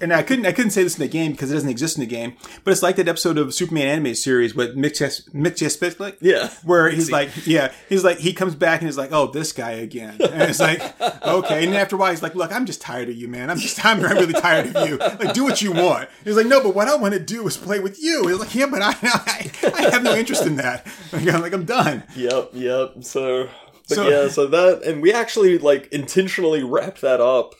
And 0.00 0.12
I 0.12 0.22
couldn't, 0.22 0.46
I 0.46 0.52
couldn't 0.52 0.70
say 0.70 0.82
this 0.82 0.94
in 0.96 1.00
the 1.00 1.08
game 1.08 1.32
because 1.32 1.50
it 1.50 1.54
doesn't 1.54 1.68
exist 1.68 1.96
in 1.96 2.00
the 2.00 2.06
game. 2.06 2.34
But 2.64 2.70
it's 2.72 2.82
like 2.82 2.96
that 2.96 3.08
episode 3.08 3.36
of 3.38 3.52
Superman 3.52 3.86
animated 3.88 4.18
series 4.18 4.54
with 4.54 4.76
Mick 4.76 4.98
Jes- 5.00 5.28
Mick 5.30 5.60
Jes- 5.60 6.16
Yeah. 6.20 6.50
where 6.64 6.88
he's 6.90 7.10
like, 7.10 7.30
yeah, 7.46 7.72
he's 7.88 8.04
like, 8.04 8.18
he 8.18 8.32
comes 8.32 8.54
back 8.54 8.80
and 8.80 8.88
he's 8.88 8.96
like, 8.96 9.10
oh, 9.12 9.26
this 9.26 9.52
guy 9.52 9.72
again. 9.72 10.16
And 10.38 10.42
it's 10.42 10.60
like, 10.60 10.80
okay. 11.22 11.64
And 11.66 11.74
after 11.74 11.96
a 11.96 11.98
while, 11.98 12.10
he's 12.10 12.22
like, 12.22 12.34
look, 12.34 12.52
I'm 12.52 12.64
just 12.66 12.80
tired 12.80 13.08
of 13.08 13.16
you, 13.16 13.28
man. 13.28 13.50
I'm 13.50 13.58
just, 13.58 13.84
I'm 13.84 14.00
really 14.00 14.32
tired 14.32 14.74
of 14.74 14.88
you. 14.88 14.96
Like, 14.98 15.32
do 15.34 15.42
what 15.44 15.60
you 15.62 15.72
want. 15.72 16.08
He's 16.24 16.36
like, 16.36 16.46
no, 16.46 16.62
but 16.62 16.74
what 16.74 16.86
I 16.88 16.94
want 16.96 17.14
to 17.14 17.20
do 17.20 17.46
is 17.46 17.56
play 17.56 17.80
with 17.80 18.00
you. 18.00 18.26
He's 18.28 18.38
like, 18.38 18.54
yeah, 18.54 18.66
but 18.66 18.82
I, 18.82 18.94
I, 19.02 19.50
I 19.74 19.90
have 19.90 20.02
no 20.02 20.14
interest 20.14 20.46
in 20.46 20.56
that. 20.56 20.86
Like, 21.12 21.26
I'm 21.28 21.40
like, 21.40 21.52
I'm 21.52 21.64
done. 21.64 22.04
Yep, 22.14 22.50
yep. 22.52 22.94
So, 23.00 23.48
but 23.88 23.94
So- 23.96 24.08
yeah, 24.08 24.28
so 24.28 24.46
that, 24.46 24.82
and 24.84 25.02
we 25.02 25.12
actually 25.12 25.58
like 25.58 25.88
intentionally 25.92 26.62
wrapped 26.62 27.00
that 27.00 27.20
up 27.20 27.54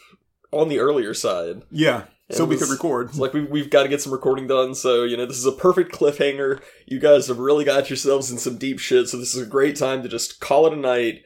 on 0.53 0.69
the 0.69 0.79
earlier 0.79 1.15
side. 1.15 1.63
Yeah. 1.71 2.05
So 2.31 2.45
we 2.45 2.57
was- 2.57 2.65
could 2.65 2.73
record. 2.73 3.09
It's 3.09 3.19
like 3.19 3.33
we, 3.33 3.45
we've 3.45 3.71
got 3.71 3.85
to 3.85 3.89
get 3.89 4.03
some 4.03 4.13
recording 4.13 4.47
done. 4.47 4.75
So 4.75 5.05
you 5.05 5.17
know, 5.17 5.27
this 5.27 5.39
is 5.39 5.47
a 5.47 5.53
perfect 5.53 5.93
cliffhanger. 5.93 6.61
You 6.87 6.99
guys 6.99 7.27
have 7.29 7.39
really 7.39 7.65
got 7.65 7.89
yourselves 7.89 8.31
in 8.31 8.39
some 8.39 8.59
deep 8.59 8.79
shit. 8.79 9.09
So 9.09 9.17
this 9.17 9.35
is 9.35 9.43
a 9.43 9.47
great 9.47 9.77
time 9.77 10.03
to 10.03 10.09
just 10.09 10.41
call 10.41 10.67
it 10.67 10.73
a 10.73 10.77
night. 10.77 11.23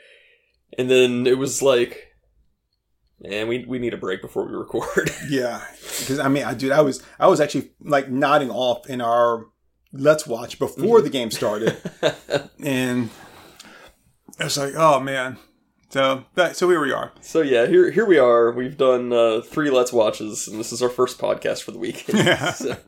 And 0.78 0.90
then 0.90 1.26
it 1.26 1.38
was 1.38 1.60
like, 1.60 2.12
man, 3.20 3.48
we 3.48 3.64
we 3.64 3.78
need 3.78 3.94
a 3.94 3.98
break 3.98 4.22
before 4.22 4.46
we 4.46 4.52
record. 4.56 5.10
Yeah. 5.28 5.64
Because 5.98 6.20
I 6.20 6.28
mean, 6.28 6.44
I, 6.44 6.54
dude, 6.54 6.72
I 6.72 6.82
was, 6.82 7.02
I 7.18 7.26
was 7.26 7.40
actually 7.40 7.72
like 7.80 8.08
nodding 8.08 8.50
off 8.50 8.88
in 8.88 9.00
our 9.00 9.46
let's 9.92 10.26
watch 10.26 10.58
before 10.58 10.98
mm-hmm. 10.98 11.04
the 11.04 11.10
game 11.10 11.30
started. 11.30 11.76
and 12.64 13.10
it's 14.38 14.56
like, 14.56 14.74
oh 14.76 15.00
man. 15.00 15.38
So, 15.92 16.24
that, 16.36 16.56
so 16.56 16.70
here 16.70 16.80
we 16.80 16.90
are. 16.90 17.12
so 17.20 17.42
yeah, 17.42 17.66
here 17.66 17.90
here 17.90 18.06
we 18.06 18.16
are. 18.16 18.50
We've 18.50 18.78
done 18.78 19.12
uh, 19.12 19.42
three 19.42 19.68
Let's 19.68 19.92
Watches, 19.92 20.48
and 20.48 20.58
this 20.58 20.72
is 20.72 20.80
our 20.82 20.88
first 20.88 21.18
podcast 21.18 21.62
for 21.64 21.70
the 21.72 21.78
week. 21.78 22.06
Yeah. 22.14 22.52
So- 22.52 22.78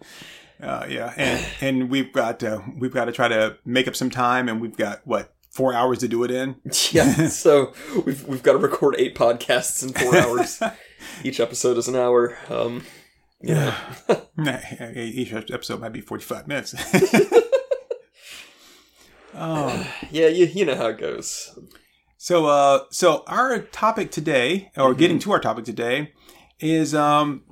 Uh, 0.59 0.87
yeah, 0.89 1.13
and 1.19 1.45
and 1.61 1.91
we've 1.91 2.11
got 2.15 2.43
uh, 2.43 2.61
we've 2.79 2.95
got 2.95 3.05
to 3.05 3.13
try 3.13 3.29
to 3.29 3.59
make 3.67 3.87
up 3.89 3.95
some 3.95 4.09
time, 4.09 4.49
and 4.49 4.59
we've 4.59 4.77
got 4.79 5.03
what 5.07 5.35
four 5.51 5.75
hours 5.75 5.99
to 5.99 6.09
do 6.09 6.25
it 6.25 6.31
in. 6.31 6.57
Yeah, 6.93 7.27
so 7.27 7.75
we've 8.07 8.25
we've 8.27 8.43
got 8.43 8.53
to 8.53 8.59
record 8.59 8.95
eight 8.97 9.15
podcasts 9.15 9.83
in 9.83 9.93
four 9.93 10.17
hours. 10.17 10.63
Each 11.23 11.41
episode 11.41 11.77
is 11.77 11.89
an 11.89 11.97
hour. 11.97 12.39
Um, 12.49 12.85
know. 13.43 13.75
Each 14.97 15.31
episode 15.35 15.81
might 15.81 15.93
be 15.93 16.01
45 16.01 16.49
minutes. 16.49 16.75
oh. 19.35 19.95
yeah, 20.11 20.29
you 20.29 20.47
you 20.47 20.65
know 20.65 20.77
how 20.77 20.87
it 20.87 20.99
goes. 20.99 21.59
So, 22.25 22.47
uh, 22.47 22.85
so 22.91 23.23
our 23.27 23.59
topic 23.59 24.11
today, 24.11 24.71
or 24.79 24.95
getting 24.95 25.19
to 25.19 25.33
our 25.33 25.41
topic 25.41 25.67
today, 25.67 26.15
is 26.59 26.95
um, 26.95 27.43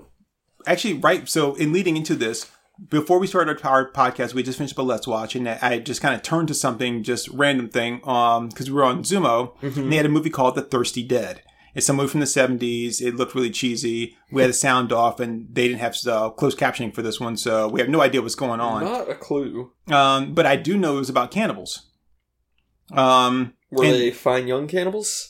actually 0.67 0.95
right. 0.95 1.29
So, 1.29 1.55
in 1.57 1.75
leading 1.75 1.99
into 1.99 2.15
this, 2.15 2.51
before 2.89 3.19
we 3.19 3.27
started 3.27 3.61
our 3.67 3.93
podcast, 3.93 4.33
we 4.33 4.43
just 4.43 4.57
finished 4.57 4.73
up 4.73 4.79
a 4.79 4.83
Let's 4.83 5.07
Watch, 5.07 5.37
and 5.37 5.47
I 5.47 5.79
just 5.79 6.01
kind 6.01 6.15
of 6.15 6.23
turned 6.23 6.49
to 6.49 6.55
something, 6.55 7.03
just 7.03 7.29
random 7.29 7.69
thing, 7.69 8.01
um, 8.09 8.49
because 8.49 8.71
we 8.71 8.75
were 8.75 8.85
on 8.85 9.03
Zumo, 9.03 9.53
and 9.61 9.93
they 9.93 9.97
had 9.97 10.07
a 10.07 10.09
movie 10.09 10.31
called 10.31 10.55
The 10.55 10.63
Thirsty 10.63 11.03
Dead. 11.03 11.43
It's 11.75 11.91
a 11.91 11.93
movie 11.93 12.09
from 12.09 12.21
the 12.21 12.27
70s. 12.27 13.03
It 13.03 13.15
looked 13.15 13.35
really 13.35 13.51
cheesy. 13.51 14.17
We 14.31 14.41
had 14.41 14.49
the 14.49 14.55
sound 14.55 14.91
off, 14.91 15.21
and 15.21 15.55
they 15.55 15.69
didn't 15.69 15.81
have 15.81 15.99
uh, 16.07 16.31
closed 16.31 16.59
captioning 16.59 16.95
for 16.95 17.03
this 17.03 17.21
one, 17.21 17.37
so 17.37 17.69
we 17.69 17.81
have 17.81 17.91
no 17.91 18.01
idea 18.01 18.23
what's 18.23 18.35
going 18.35 18.61
on. 18.61 18.85
Not 18.85 19.11
a 19.11 19.15
clue. 19.17 19.71
Um, 19.89 20.33
but 20.33 20.47
I 20.47 20.57
do 20.57 20.79
know 20.79 20.97
it 20.97 21.01
was 21.01 21.11
about 21.11 21.31
cannibals. 21.31 21.92
Um, 22.93 23.55
Were 23.71 23.85
And- 23.85 23.95
they 23.95 24.11
fine 24.11 24.47
young 24.49 24.67
cannibals? 24.69 25.29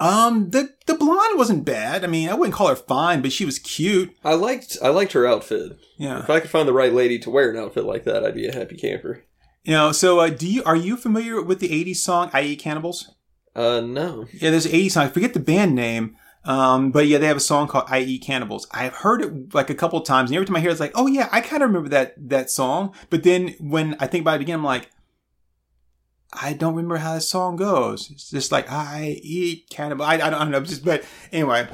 um, 0.00 0.50
the 0.50 0.70
the 0.86 0.94
blonde 0.94 1.38
wasn't 1.38 1.64
bad. 1.64 2.04
I 2.04 2.06
mean, 2.06 2.28
I 2.28 2.34
wouldn't 2.34 2.54
call 2.54 2.68
her 2.68 2.76
fine, 2.76 3.22
but 3.22 3.32
she 3.32 3.44
was 3.46 3.58
cute. 3.58 4.10
I 4.24 4.34
liked 4.34 4.76
I 4.82 4.88
liked 4.88 5.12
her 5.12 5.26
outfit. 5.26 5.78
Yeah. 5.96 6.18
If 6.18 6.28
I 6.28 6.40
could 6.40 6.50
find 6.50 6.68
the 6.68 6.72
right 6.74 6.92
lady 6.92 7.18
to 7.20 7.30
wear 7.30 7.50
an 7.50 7.56
outfit 7.56 7.84
like 7.84 8.04
that, 8.04 8.24
I'd 8.24 8.34
be 8.34 8.46
a 8.46 8.52
happy 8.54 8.76
camper. 8.76 9.22
You 9.64 9.72
know, 9.72 9.92
so 9.92 10.20
uh, 10.20 10.28
do 10.28 10.46
you 10.46 10.62
are 10.64 10.76
you 10.76 10.96
familiar 10.96 11.40
with 11.40 11.60
the 11.60 11.68
'80s 11.70 11.96
song 11.96 12.30
"I 12.34 12.42
Eat 12.42 12.58
Cannibals"? 12.60 13.10
Uh, 13.54 13.80
no. 13.80 14.26
Yeah, 14.34 14.50
there's 14.50 14.66
an 14.66 14.72
'80s 14.72 14.90
song. 14.92 15.04
I 15.04 15.08
forget 15.08 15.32
the 15.32 15.40
band 15.40 15.74
name, 15.74 16.16
um, 16.44 16.90
but 16.92 17.06
yeah, 17.06 17.16
they 17.18 17.26
have 17.26 17.36
a 17.38 17.40
song 17.40 17.66
called 17.66 17.84
"I 17.88 18.00
Eat 18.00 18.22
Cannibals." 18.22 18.66
I've 18.72 18.92
heard 18.92 19.22
it 19.22 19.54
like 19.54 19.70
a 19.70 19.74
couple 19.74 20.00
times, 20.02 20.30
and 20.30 20.36
every 20.36 20.46
time 20.46 20.56
I 20.56 20.60
hear 20.60 20.68
it, 20.68 20.72
it's 20.72 20.80
like, 20.80 20.92
oh 20.94 21.06
yeah, 21.06 21.28
I 21.32 21.40
kind 21.40 21.62
of 21.62 21.70
remember 21.70 21.88
that 21.88 22.14
that 22.28 22.50
song. 22.50 22.94
But 23.10 23.22
then 23.22 23.54
when 23.58 23.96
I 23.98 24.06
think 24.08 24.22
about 24.22 24.36
it 24.36 24.42
again, 24.42 24.58
I'm 24.58 24.64
like, 24.64 24.90
I 26.32 26.52
don't 26.52 26.74
remember 26.74 26.96
how 26.96 27.14
the 27.14 27.20
song 27.20 27.56
goes. 27.56 28.10
It's 28.10 28.30
just 28.30 28.52
like 28.52 28.70
I 28.70 29.20
eat 29.22 29.68
cannibal. 29.70 30.04
I, 30.04 30.14
I, 30.14 30.16
don't, 30.16 30.34
I 30.34 30.38
don't 30.40 30.50
know, 30.50 30.60
just 30.60 30.84
but 30.84 31.04
anyway, 31.32 31.68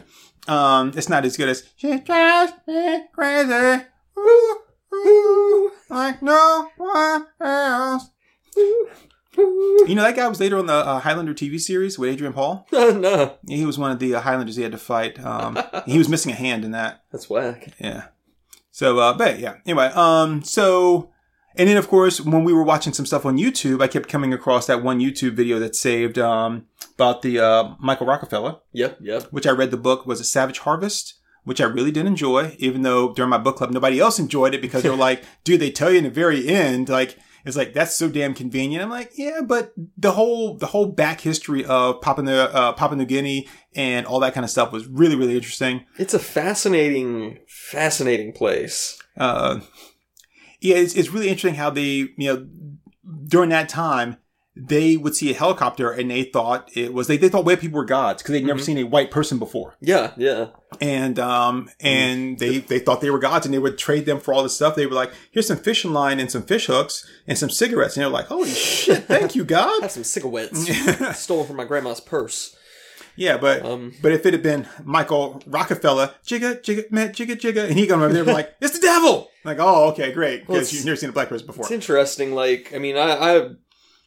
um, 0.47 0.93
it's 0.95 1.09
not 1.09 1.25
as 1.25 1.37
good 1.37 1.49
as 1.49 1.69
"She 1.77 1.99
drives 2.01 2.53
me 2.67 3.05
crazy." 3.13 3.85
Ooh, 4.19 4.59
ooh, 4.95 5.73
like 5.89 6.23
no 6.23 6.69
one 6.77 7.27
else. 7.41 8.11
You 9.37 9.95
know 9.95 10.03
that 10.03 10.15
guy 10.15 10.29
was 10.29 10.41
later 10.41 10.59
on 10.59 10.67
the 10.67 10.75
uh, 10.75 11.01
Highlander 11.01 11.33
TV 11.33 11.59
series 11.59 11.99
with 11.99 12.11
Adrian 12.11 12.35
Paul. 12.35 12.67
no. 12.73 13.39
He 13.49 13.65
was 13.65 13.79
one 13.79 13.91
of 13.91 13.99
the 13.99 14.15
uh, 14.15 14.21
Highlanders 14.21 14.57
he 14.57 14.63
had 14.63 14.73
to 14.73 14.79
fight. 14.79 15.19
Um, 15.25 15.59
he 15.87 15.97
was 15.97 16.09
missing 16.09 16.33
a 16.33 16.35
hand 16.37 16.65
in 16.65 16.73
that. 16.73 17.05
That's 17.11 17.31
whack. 17.31 17.69
Yeah. 17.79 18.09
So, 18.71 18.99
uh, 18.99 19.17
but 19.17 19.39
yeah. 19.39 19.57
Anyway, 19.65 19.87
um, 19.87 20.43
so, 20.43 21.12
and 21.57 21.69
then 21.69 21.77
of 21.77 21.89
course, 21.89 22.21
when 22.21 22.45
we 22.45 22.53
were 22.53 22.63
watching 22.65 22.93
some 22.93 23.07
stuff 23.07 23.25
on 23.27 23.39
YouTube, 23.39 23.83
I 23.83 23.89
kept 23.89 24.09
coming 24.09 24.33
across 24.33 24.67
that 24.67 24.83
one 24.83 25.01
YouTube 25.01 25.33
video 25.35 25.59
that 25.59 25.75
saved, 25.77 26.19
um, 26.19 26.67
about 26.95 27.23
the, 27.23 27.39
uh, 27.41 27.75
Michael 27.81 28.07
Rockefeller, 28.07 28.57
Yep, 28.73 28.99
yep. 29.01 29.23
which 29.31 29.47
I 29.47 29.51
read 29.51 29.71
the 29.71 29.77
book 29.77 30.07
was 30.07 30.21
a 30.21 30.25
Savage 30.25 30.61
Harvest, 30.61 31.15
which 31.45 31.61
I 31.61 31.65
really 31.65 31.91
did 31.91 32.07
enjoy, 32.07 32.55
even 32.59 32.83
though 32.83 33.13
during 33.13 33.31
my 33.31 33.39
book 33.39 33.57
club, 33.57 33.71
nobody 33.71 33.99
else 33.99 34.19
enjoyed 34.19 34.55
it 34.55 34.63
because 34.63 34.83
they 34.83 34.91
were 34.91 34.97
like, 35.09 35.25
dude, 35.45 35.61
they 35.61 35.71
tell 35.71 35.91
you 35.91 35.99
in 35.99 36.05
the 36.05 36.11
very 36.11 36.47
end, 36.49 36.89
like, 36.89 37.17
it's 37.45 37.57
like, 37.57 37.75
that's 37.75 37.97
so 37.97 38.09
damn 38.09 38.35
convenient. 38.35 38.85
I'm 38.85 38.91
like, 38.91 39.11
yeah, 39.17 39.41
but 39.45 39.73
the 39.97 40.13
whole, 40.13 40.57
the 40.57 40.67
whole 40.69 40.87
back 40.87 41.21
history 41.21 41.65
of 41.65 42.01
Papua 42.01 42.25
New, 42.25 42.33
uh, 42.33 42.73
Papua 42.75 42.97
New 42.97 43.05
Guinea 43.05 43.49
and 43.75 44.07
all 44.07 44.21
that 44.21 44.33
kind 44.33 44.45
of 44.45 44.51
stuff 44.51 44.71
was 44.71 44.87
really, 44.87 45.17
really 45.17 45.35
interesting. 45.35 45.85
It's 45.99 46.15
a 46.15 46.21
fascinating, 46.21 47.39
fascinating 47.49 48.33
place. 48.33 48.97
uh, 49.17 49.59
yeah, 50.63 50.77
it's, 50.77 50.95
it's 50.95 51.11
really 51.11 51.29
interesting 51.29 51.57
how 51.57 51.71
they, 51.71 52.09
you 52.17 52.33
know, 52.33 52.47
during 53.27 53.51
that 53.51 53.69
time, 53.69 54.17
they 54.55 54.99
would 54.99 55.17
see 55.17 55.31
a 55.31 55.35
helicopter 55.35 55.91
and 55.91 56.11
they 56.11 56.25
thought 56.25 56.71
it 56.77 56.93
was, 56.93 57.07
they, 57.07 57.17
they 57.17 57.29
thought 57.29 57.45
white 57.47 57.59
people 57.59 57.79
were 57.79 57.87
gods 57.87 58.23
because 58.23 58.35
they'd 58.35 58.45
never 58.45 58.61
seen 58.61 58.77
a 58.77 58.85
white 58.85 59.11
person 59.11 59.39
before. 59.39 59.77
Yeah, 59.81 60.13
yeah. 60.17 60.49
And, 60.81 61.19
um, 61.19 61.71
and 61.81 62.39
they, 62.39 62.59
they 62.59 62.79
thought 62.79 63.01
they 63.01 63.11
were 63.11 63.19
gods 63.19 63.47
and 63.47 63.55
they 63.55 63.59
would 63.59 63.79
trade 63.79 64.05
them 64.05 64.21
for 64.21 64.35
all 64.35 64.43
this 64.43 64.55
stuff. 64.55 64.77
They 64.77 64.87
were 64.87 64.95
like, 64.95 65.13
here's 65.31 65.47
some 65.47 65.57
fishing 65.57 65.93
line 65.93 66.21
and 66.21 66.31
some 66.31 66.43
fish 66.43 66.67
hooks 66.67 67.09
and 67.27 67.39
some 67.39 67.51
cigarettes. 67.51 67.97
And 67.97 68.03
they're 68.03 68.11
like, 68.11 68.27
holy 68.27 68.51
shit, 68.51 69.05
thank 69.05 69.35
you, 69.35 69.45
God. 69.45 69.69
I 69.81 69.85
have 69.85 69.91
some 69.91 70.05
cigarettes 70.05 70.69
stolen 71.19 71.47
from 71.47 71.57
my 71.57 71.65
grandma's 71.65 72.01
purse. 72.01 72.55
Yeah, 73.17 73.37
but, 73.37 73.65
Um, 73.65 73.93
but 74.01 74.13
if 74.13 74.25
it 74.27 74.33
had 74.33 74.43
been 74.43 74.67
Michael 74.85 75.43
Rockefeller, 75.47 76.15
jigga, 76.27 76.61
jigga, 76.63 76.91
man, 76.91 77.11
jigga, 77.11 77.37
jigga, 77.37 77.69
and 77.69 77.79
he 77.79 77.87
come 77.87 78.01
over 78.03 78.13
there 78.13 78.25
like, 78.25 78.55
it's 78.61 78.79
the 78.79 78.81
devil. 78.87 79.29
Like, 79.45 79.59
oh, 79.61 79.91
okay, 79.91 80.13
great. 80.13 80.41
Because 80.47 80.69
it's- 80.69 80.73
you've 80.73 80.85
never 80.87 80.97
seen 80.97 81.11
a 81.11 81.13
black 81.13 81.29
person 81.29 81.47
before. 81.47 81.65
It's 81.65 81.73
interesting. 81.73 82.35
Like, 82.35 82.73
I 82.75 82.79
mean, 82.79 82.97
I, 82.97 83.11
I 83.39 83.49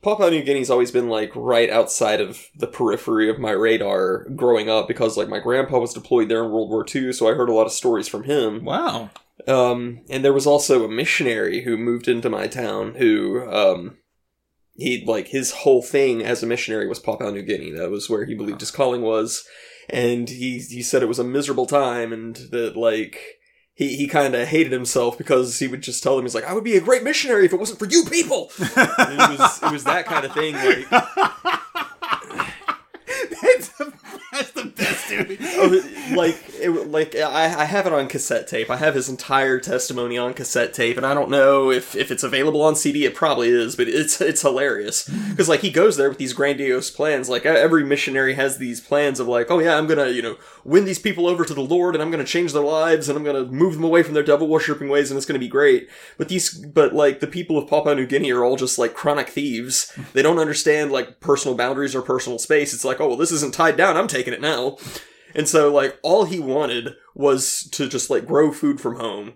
Papua 0.03 0.29
New 0.29 0.43
Guinea's 0.43 0.69
always 0.69 0.91
been 0.91 1.09
like 1.09 1.31
right 1.35 1.69
outside 1.69 2.21
of 2.21 2.39
the 2.55 2.67
periphery 2.67 3.27
of 3.29 3.39
my 3.39 3.51
radar 3.51 4.25
growing 4.35 4.69
up 4.69 4.87
because 4.87 5.17
like 5.17 5.27
my 5.29 5.39
grandpa 5.39 5.79
was 5.79 5.93
deployed 5.93 6.29
there 6.29 6.43
in 6.43 6.51
World 6.51 6.69
War 6.69 6.85
II, 6.93 7.11
so 7.11 7.27
I 7.27 7.33
heard 7.33 7.49
a 7.49 7.53
lot 7.53 7.65
of 7.65 7.71
stories 7.71 8.07
from 8.07 8.23
him. 8.23 8.63
Wow. 8.65 9.09
Um, 9.47 10.01
and 10.09 10.23
there 10.23 10.31
was 10.33 10.45
also 10.47 10.85
a 10.85 10.89
missionary 10.89 11.63
who 11.63 11.75
moved 11.75 12.07
into 12.07 12.29
my 12.29 12.47
town 12.47 12.95
who, 12.95 13.49
um, 13.51 13.97
he 14.75 15.03
like 15.05 15.29
his 15.29 15.51
whole 15.51 15.81
thing 15.81 16.23
as 16.23 16.43
a 16.43 16.45
missionary 16.45 16.87
was 16.87 16.99
Papua 16.99 17.31
New 17.31 17.41
Guinea. 17.41 17.71
That 17.71 17.91
was 17.91 18.09
where 18.09 18.25
he 18.25 18.35
believed 18.35 18.61
his 18.61 18.71
calling 18.71 19.01
was, 19.01 19.45
and 19.89 20.29
he 20.29 20.59
he 20.59 20.83
said 20.83 21.01
it 21.01 21.07
was 21.07 21.19
a 21.19 21.23
miserable 21.23 21.65
time 21.65 22.13
and 22.13 22.35
that 22.51 22.75
like. 22.75 23.19
He, 23.77 23.97
he 23.97 24.07
kind 24.07 24.35
of 24.35 24.47
hated 24.47 24.71
himself 24.71 25.17
because 25.17 25.59
he 25.59 25.67
would 25.67 25.81
just 25.81 26.01
tell 26.01 26.15
them 26.15 26.23
he's 26.23 26.33
like 26.33 26.45
I 26.45 26.53
would 26.53 26.63
be 26.63 26.77
a 26.77 26.79
great 26.79 27.03
missionary 27.03 27.45
if 27.45 27.51
it 27.51 27.59
wasn't 27.59 27.77
for 27.77 27.83
you 27.83 28.05
people. 28.05 28.49
It 28.59 29.37
was 29.37 29.63
it 29.63 29.69
was 29.69 29.83
that 29.83 30.05
kind 30.05 30.23
of 30.23 30.31
thing. 30.31 30.55
Like 30.55 30.89
the, 34.55 34.65
best, 34.65 35.09
dude. 35.09 35.39
like 36.15 36.41
it, 36.59 36.87
like 36.89 37.15
I, 37.15 37.61
I 37.61 37.65
have 37.65 37.85
it 37.85 37.93
on 37.93 38.07
cassette 38.07 38.47
tape. 38.47 38.69
I 38.69 38.77
have 38.77 38.95
his 38.95 39.09
entire 39.09 39.59
testimony 39.59 40.17
on 40.17 40.33
cassette 40.33 40.73
tape, 40.73 40.97
and 40.97 41.05
I 41.05 41.13
don't 41.13 41.29
know 41.29 41.71
if, 41.71 41.95
if 41.95 42.11
it's 42.11 42.23
available 42.23 42.61
on 42.61 42.75
CD. 42.75 43.05
It 43.05 43.15
probably 43.15 43.49
is, 43.49 43.75
but 43.75 43.87
it's 43.87 44.21
it's 44.21 44.41
hilarious 44.41 45.07
because 45.29 45.49
like 45.49 45.59
he 45.59 45.69
goes 45.69 45.97
there 45.97 46.09
with 46.09 46.17
these 46.17 46.33
grandiose 46.33 46.89
plans. 46.89 47.29
Like 47.29 47.45
every 47.45 47.83
missionary 47.83 48.33
has 48.33 48.57
these 48.57 48.79
plans 48.79 49.19
of 49.19 49.27
like, 49.27 49.51
oh 49.51 49.59
yeah, 49.59 49.77
I'm 49.77 49.87
gonna 49.87 50.07
you 50.07 50.21
know 50.21 50.37
win 50.63 50.85
these 50.85 50.99
people 50.99 51.27
over 51.27 51.45
to 51.45 51.53
the 51.53 51.61
Lord, 51.61 51.95
and 51.95 52.01
I'm 52.01 52.11
gonna 52.11 52.23
change 52.23 52.53
their 52.53 52.63
lives, 52.63 53.09
and 53.09 53.17
I'm 53.17 53.23
gonna 53.23 53.45
move 53.45 53.75
them 53.75 53.83
away 53.83 54.03
from 54.03 54.13
their 54.13 54.23
devil 54.23 54.47
worshipping 54.47 54.89
ways, 54.89 55.11
and 55.11 55.17
it's 55.17 55.25
gonna 55.25 55.39
be 55.39 55.47
great. 55.47 55.89
But 56.17 56.29
these, 56.29 56.53
but 56.53 56.93
like 56.93 57.19
the 57.19 57.27
people 57.27 57.57
of 57.57 57.69
Papua 57.69 57.95
New 57.95 58.07
Guinea 58.07 58.31
are 58.31 58.43
all 58.43 58.55
just 58.55 58.79
like 58.79 58.93
chronic 58.93 59.29
thieves. 59.29 59.91
They 60.13 60.21
don't 60.21 60.39
understand 60.39 60.91
like 60.91 61.19
personal 61.19 61.57
boundaries 61.57 61.95
or 61.95 62.01
personal 62.01 62.39
space. 62.39 62.73
It's 62.73 62.85
like, 62.85 63.01
oh 63.01 63.09
well, 63.09 63.17
this 63.17 63.31
isn't 63.31 63.53
tied 63.53 63.77
down. 63.77 63.97
I'm 63.97 64.07
taking 64.07 64.33
it 64.33 64.41
now. 64.45 64.77
And 65.33 65.49
so 65.49 65.71
like 65.73 65.99
all 66.01 66.23
he 66.25 66.39
wanted 66.39 66.95
was 67.13 67.67
to 67.71 67.87
just 67.89 68.09
like 68.09 68.25
grow 68.25 68.51
food 68.51 68.79
from 68.79 68.95
home. 68.97 69.33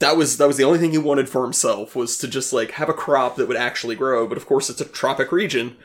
That 0.00 0.16
was 0.16 0.36
that 0.38 0.48
was 0.48 0.56
the 0.56 0.64
only 0.64 0.78
thing 0.78 0.90
he 0.92 0.98
wanted 0.98 1.28
for 1.28 1.42
himself 1.44 1.94
was 1.94 2.18
to 2.18 2.28
just 2.28 2.52
like 2.52 2.72
have 2.72 2.88
a 2.88 2.92
crop 2.94 3.36
that 3.36 3.48
would 3.48 3.56
actually 3.56 3.94
grow. 3.96 4.26
But 4.26 4.38
of 4.38 4.46
course 4.46 4.68
it's 4.68 4.80
a 4.80 4.84
tropic 4.84 5.30
region 5.32 5.76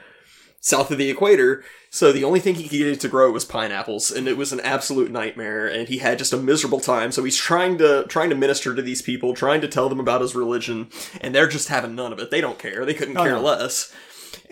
south 0.64 0.92
of 0.92 0.98
the 0.98 1.10
equator. 1.10 1.64
So 1.90 2.12
the 2.12 2.24
only 2.24 2.40
thing 2.40 2.56
he 2.56 2.64
could 2.70 2.78
get 2.78 3.00
to 3.02 3.08
grow 3.10 3.32
was 3.32 3.44
pineapples, 3.46 4.12
and 4.12 4.28
it 4.28 4.38
was 4.38 4.54
an 4.54 4.60
absolute 4.62 5.12
nightmare. 5.12 5.68
And 5.68 5.88
he 5.90 5.98
had 5.98 6.18
just 6.20 6.34
a 6.34 6.38
miserable 6.38 6.80
time. 6.80 7.12
So 7.12 7.24
he's 7.24 7.36
trying 7.38 7.78
to 7.80 8.06
trying 8.08 8.30
to 8.30 8.36
minister 8.36 8.74
to 8.76 8.82
these 8.82 9.02
people, 9.02 9.34
trying 9.34 9.62
to 9.62 9.68
tell 9.68 9.90
them 9.90 10.00
about 10.00 10.22
his 10.22 10.36
religion, 10.36 10.90
and 11.20 11.34
they're 11.36 11.48
just 11.48 11.68
having 11.70 11.96
none 11.96 12.14
of 12.14 12.20
it. 12.20 12.32
They 12.32 12.42
don't 12.42 12.60
care. 12.60 12.86
They 12.86 12.94
couldn't 12.94 13.18
Oh, 13.18 13.24
care 13.24 13.34
no. 13.34 13.42
less. 13.42 13.94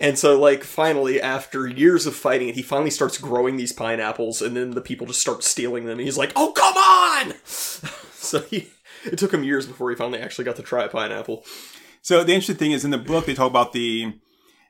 And 0.00 0.18
so, 0.18 0.40
like, 0.40 0.64
finally, 0.64 1.20
after 1.20 1.68
years 1.68 2.06
of 2.06 2.16
fighting 2.16 2.48
it, 2.48 2.54
he 2.54 2.62
finally 2.62 2.90
starts 2.90 3.18
growing 3.18 3.56
these 3.56 3.72
pineapples, 3.72 4.40
and 4.40 4.56
then 4.56 4.70
the 4.70 4.80
people 4.80 5.06
just 5.06 5.20
start 5.20 5.44
stealing 5.44 5.84
them. 5.84 5.98
And 5.98 6.06
he's 6.06 6.16
like, 6.16 6.32
"Oh, 6.34 6.52
come 6.52 6.74
on!" 6.76 7.34
so 7.44 8.40
he, 8.40 8.70
it 9.04 9.18
took 9.18 9.32
him 9.34 9.44
years 9.44 9.66
before 9.66 9.90
he 9.90 9.96
finally 9.96 10.18
actually 10.18 10.46
got 10.46 10.56
to 10.56 10.62
try 10.62 10.84
a 10.84 10.88
pineapple. 10.88 11.44
So 12.00 12.24
the 12.24 12.32
interesting 12.32 12.56
thing 12.56 12.72
is 12.72 12.82
in 12.84 12.90
the 12.90 12.98
book 12.98 13.26
they 13.26 13.34
talk 13.34 13.50
about 13.50 13.74
the 13.74 14.14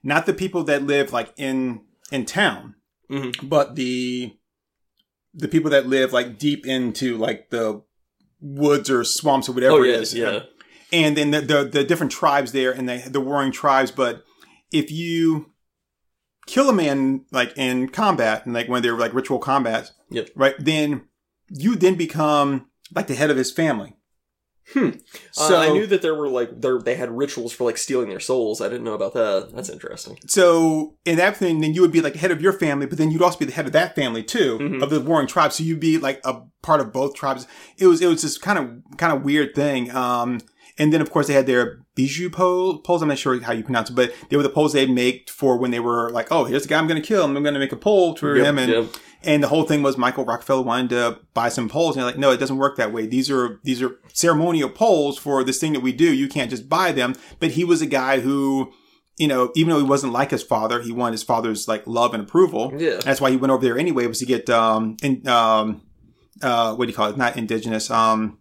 not 0.03 0.27
the 0.27 0.35
people 0.35 0.65
that 0.65 0.83
live 0.83 1.13
like 1.13 1.33
in 1.37 1.83
in 2.11 2.25
town, 2.27 2.75
Mhm. 3.09 3.49
but 3.49 3.77
the 3.77 4.33
the 5.33 5.47
people 5.47 5.71
that 5.71 5.87
live 5.87 6.13
like 6.13 6.39
deep 6.41 6.67
into 6.67 7.17
like 7.17 7.51
the 7.51 7.83
woods 8.41 8.91
or 8.91 9.05
swamps 9.05 9.49
or 9.49 9.53
whatever 9.53 9.77
Oh 9.77 9.85
it 9.85 9.91
is. 9.91 10.13
yeah. 10.13 10.41
And 10.93 11.17
then 11.17 11.31
the, 11.31 11.41
the 11.41 11.65
the 11.65 11.85
different 11.85 12.11
tribes 12.11 12.51
there 12.51 12.73
and 12.73 12.89
the 12.89 12.97
the 13.09 13.21
warring 13.21 13.53
tribes, 13.53 13.93
but 13.93 14.25
if 14.73 14.91
you 14.91 15.53
kill 16.47 16.69
a 16.69 16.73
man 16.73 17.25
like 17.31 17.53
in 17.57 17.89
combat 17.89 18.45
and 18.45 18.55
like 18.55 18.69
when 18.69 18.83
they're 18.83 18.97
like 18.99 19.15
ritual 19.15 19.39
combat, 19.39 19.93
Yep. 20.11 20.31
right, 20.35 20.55
then 20.59 21.03
you 21.49 21.77
then 21.77 21.95
become 21.95 22.67
like 22.95 23.07
the 23.07 23.15
head 23.15 23.31
of 23.31 23.37
his 23.37 23.53
family. 23.53 23.97
Hmm. 24.73 24.91
So 25.33 25.57
uh, 25.57 25.63
I 25.63 25.73
knew 25.73 25.85
that 25.89 26.01
there 26.01 26.15
were 26.15 26.29
like 26.29 26.61
there 26.61 26.79
they 26.79 26.95
had 26.95 27.11
rituals 27.11 27.53
for 27.53 27.65
like 27.65 27.77
stealing 27.77 28.09
their 28.09 28.21
souls. 28.21 28.61
I 28.61 28.69
didn't 28.69 28.85
know 28.85 28.95
about 28.95 29.15
that. 29.15 29.51
That's 29.53 29.69
interesting. 29.69 30.19
So 30.29 30.97
in 31.05 31.17
that 31.17 31.37
thing, 31.37 31.61
then 31.61 31.75
you 31.75 31.81
would 31.81 31.91
be 31.91 32.01
like 32.01 32.15
head 32.15 32.31
of 32.31 32.41
your 32.41 32.53
family, 32.53 32.87
but 32.87 32.97
then 32.97 33.11
you'd 33.11 33.23
also 33.23 33.39
be 33.39 33.47
the 33.47 33.53
head 33.53 33.67
of 33.67 33.73
that 33.73 33.97
family 33.97 34.23
too, 34.23 34.59
Mhm. 34.59 34.81
of 34.81 34.91
the 34.91 35.01
warring 35.01 35.27
tribes. 35.27 35.57
So 35.57 35.65
you'd 35.65 35.81
be 35.81 35.99
like 35.99 36.21
a 36.25 36.43
part 36.63 36.81
of 36.81 36.93
both 36.93 37.15
tribes. 37.15 37.49
It 37.79 37.89
was 37.89 38.01
it 38.01 38.07
was 38.07 38.23
this 38.23 38.39
kind 38.39 38.59
of 38.61 38.97
kind 38.97 39.13
of 39.13 39.25
weird 39.25 39.57
thing. 39.57 39.91
Um, 39.91 40.39
and 40.79 40.93
then 40.93 41.01
of 41.01 41.11
course 41.11 41.27
they 41.27 41.35
had 41.35 41.47
their 41.47 41.81
bijou 42.01 42.31
pole, 42.31 42.79
poles. 42.79 43.03
I'm 43.03 43.09
not 43.09 43.19
sure 43.19 43.41
how 43.43 43.53
you 43.53 43.63
pronounce 43.65 43.91
it, 43.91 43.95
but 43.95 44.13
they 44.29 44.37
were 44.37 44.43
the 44.43 44.49
poles 44.49 44.73
they 44.73 44.87
made 44.87 45.29
for 45.29 45.57
when 45.59 45.71
they 45.71 45.81
were 45.81 46.11
like, 46.11 46.29
oh, 46.31 46.45
here's 46.45 46.63
the 46.63 46.69
guy 46.69 46.79
I'm 46.79 46.87
going 46.87 47.01
to 47.01 47.07
kill. 47.07 47.25
I'm 47.25 47.33
going 47.35 47.55
to 47.55 47.61
make 47.61 47.73
a 47.73 47.77
pole 47.77 48.17
for 48.17 48.37
Yep, 48.37 48.47
him. 48.47 48.59
And 48.59 48.73
yep. 48.73 48.85
and 49.23 49.43
the 49.43 49.49
whole 49.49 49.65
thing 49.65 49.83
was 49.83 49.97
Michael 49.99 50.25
Rockefeller 50.25 50.63
wanted 50.63 50.91
to 50.91 51.19
buy 51.35 51.49
some 51.51 51.69
poles, 51.69 51.95
and 51.97 52.01
they're 52.03 52.11
like, 52.11 52.19
no, 52.19 52.31
it 52.31 52.39
doesn't 52.39 52.57
work 52.57 52.77
that 52.77 52.93
way. 52.93 53.07
These 53.07 53.31
are 53.31 53.61
these 53.65 53.83
are 53.83 53.99
ceremonial 54.13 54.71
poles 54.71 55.19
for 55.19 55.45
this 55.45 55.59
thing 55.59 55.73
that 55.75 55.81
we 55.81 55.93
do. 55.93 56.13
You 56.13 56.29
can't 56.29 56.51
just 56.51 56.69
buy 56.69 56.93
them. 56.93 57.15
But 57.39 57.51
he 57.53 57.65
was 57.65 57.83
a 57.83 57.87
guy 57.87 58.21
who, 58.21 58.73
you 59.19 59.29
know, 59.29 59.51
even 59.55 59.71
though 59.71 59.79
he 59.79 59.85
wasn't 59.95 60.13
like 60.13 60.31
his 60.31 60.43
father, 60.43 60.81
he 60.81 60.93
wanted 60.93 61.13
his 61.13 61.23
father's 61.23 61.69
like 61.69 61.87
love 61.87 62.15
and 62.15 62.23
approval. 62.23 62.73
Yeah. 62.77 63.01
That's 63.05 63.21
why 63.21 63.31
he 63.31 63.37
went 63.37 63.53
over 63.53 63.63
there 63.65 63.79
anyway, 63.79 64.07
was 64.07 64.21
to 64.21 64.27
get 64.27 64.49
um 64.49 64.97
in 65.03 65.27
um 65.29 65.83
uh 66.43 66.75
what 66.75 66.87
do 66.87 66.91
you 66.91 66.97
call 66.97 67.11
it? 67.11 67.17
Not 67.19 67.37
indigenous 67.37 67.91
um 67.91 68.39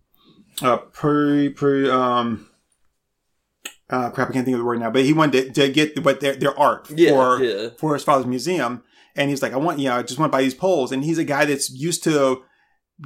uh 0.62 0.78
pre 0.78 1.50
pre 1.50 1.89
um. 1.89 2.46
Uh, 3.89 4.10
crap! 4.12 4.29
I 4.29 4.34
can't 4.34 4.46
think 4.46 4.55
of 4.55 4.60
the 4.60 4.65
word 4.65 4.79
now. 4.79 4.91
But 4.91 5.03
he 5.03 5.13
wanted 5.13 5.55
to, 5.55 5.62
to 5.67 5.72
get 5.74 6.03
what 6.05 6.19
their 6.19 6.36
their 6.36 6.58
art 6.60 6.89
Yeah, 6.91 7.10
for 7.10 7.43
yeah. 7.43 7.69
for 7.77 7.93
his 7.93 8.03
father's 8.03 8.27
museum. 8.27 8.84
And 9.15 9.29
he's 9.29 9.41
like, 9.41 9.53
I 9.53 9.58
want, 9.58 9.79
you 9.79 9.89
know, 9.89 9.96
I 9.98 10.03
just 10.03 10.19
want 10.19 10.31
to 10.31 10.36
buy 10.38 10.43
these 10.43 10.53
poles. 10.53 10.91
And 10.91 11.03
he's 11.03 11.17
a 11.17 11.24
guy 11.24 11.43
that's 11.46 11.69
used 11.72 12.03
to 12.05 12.43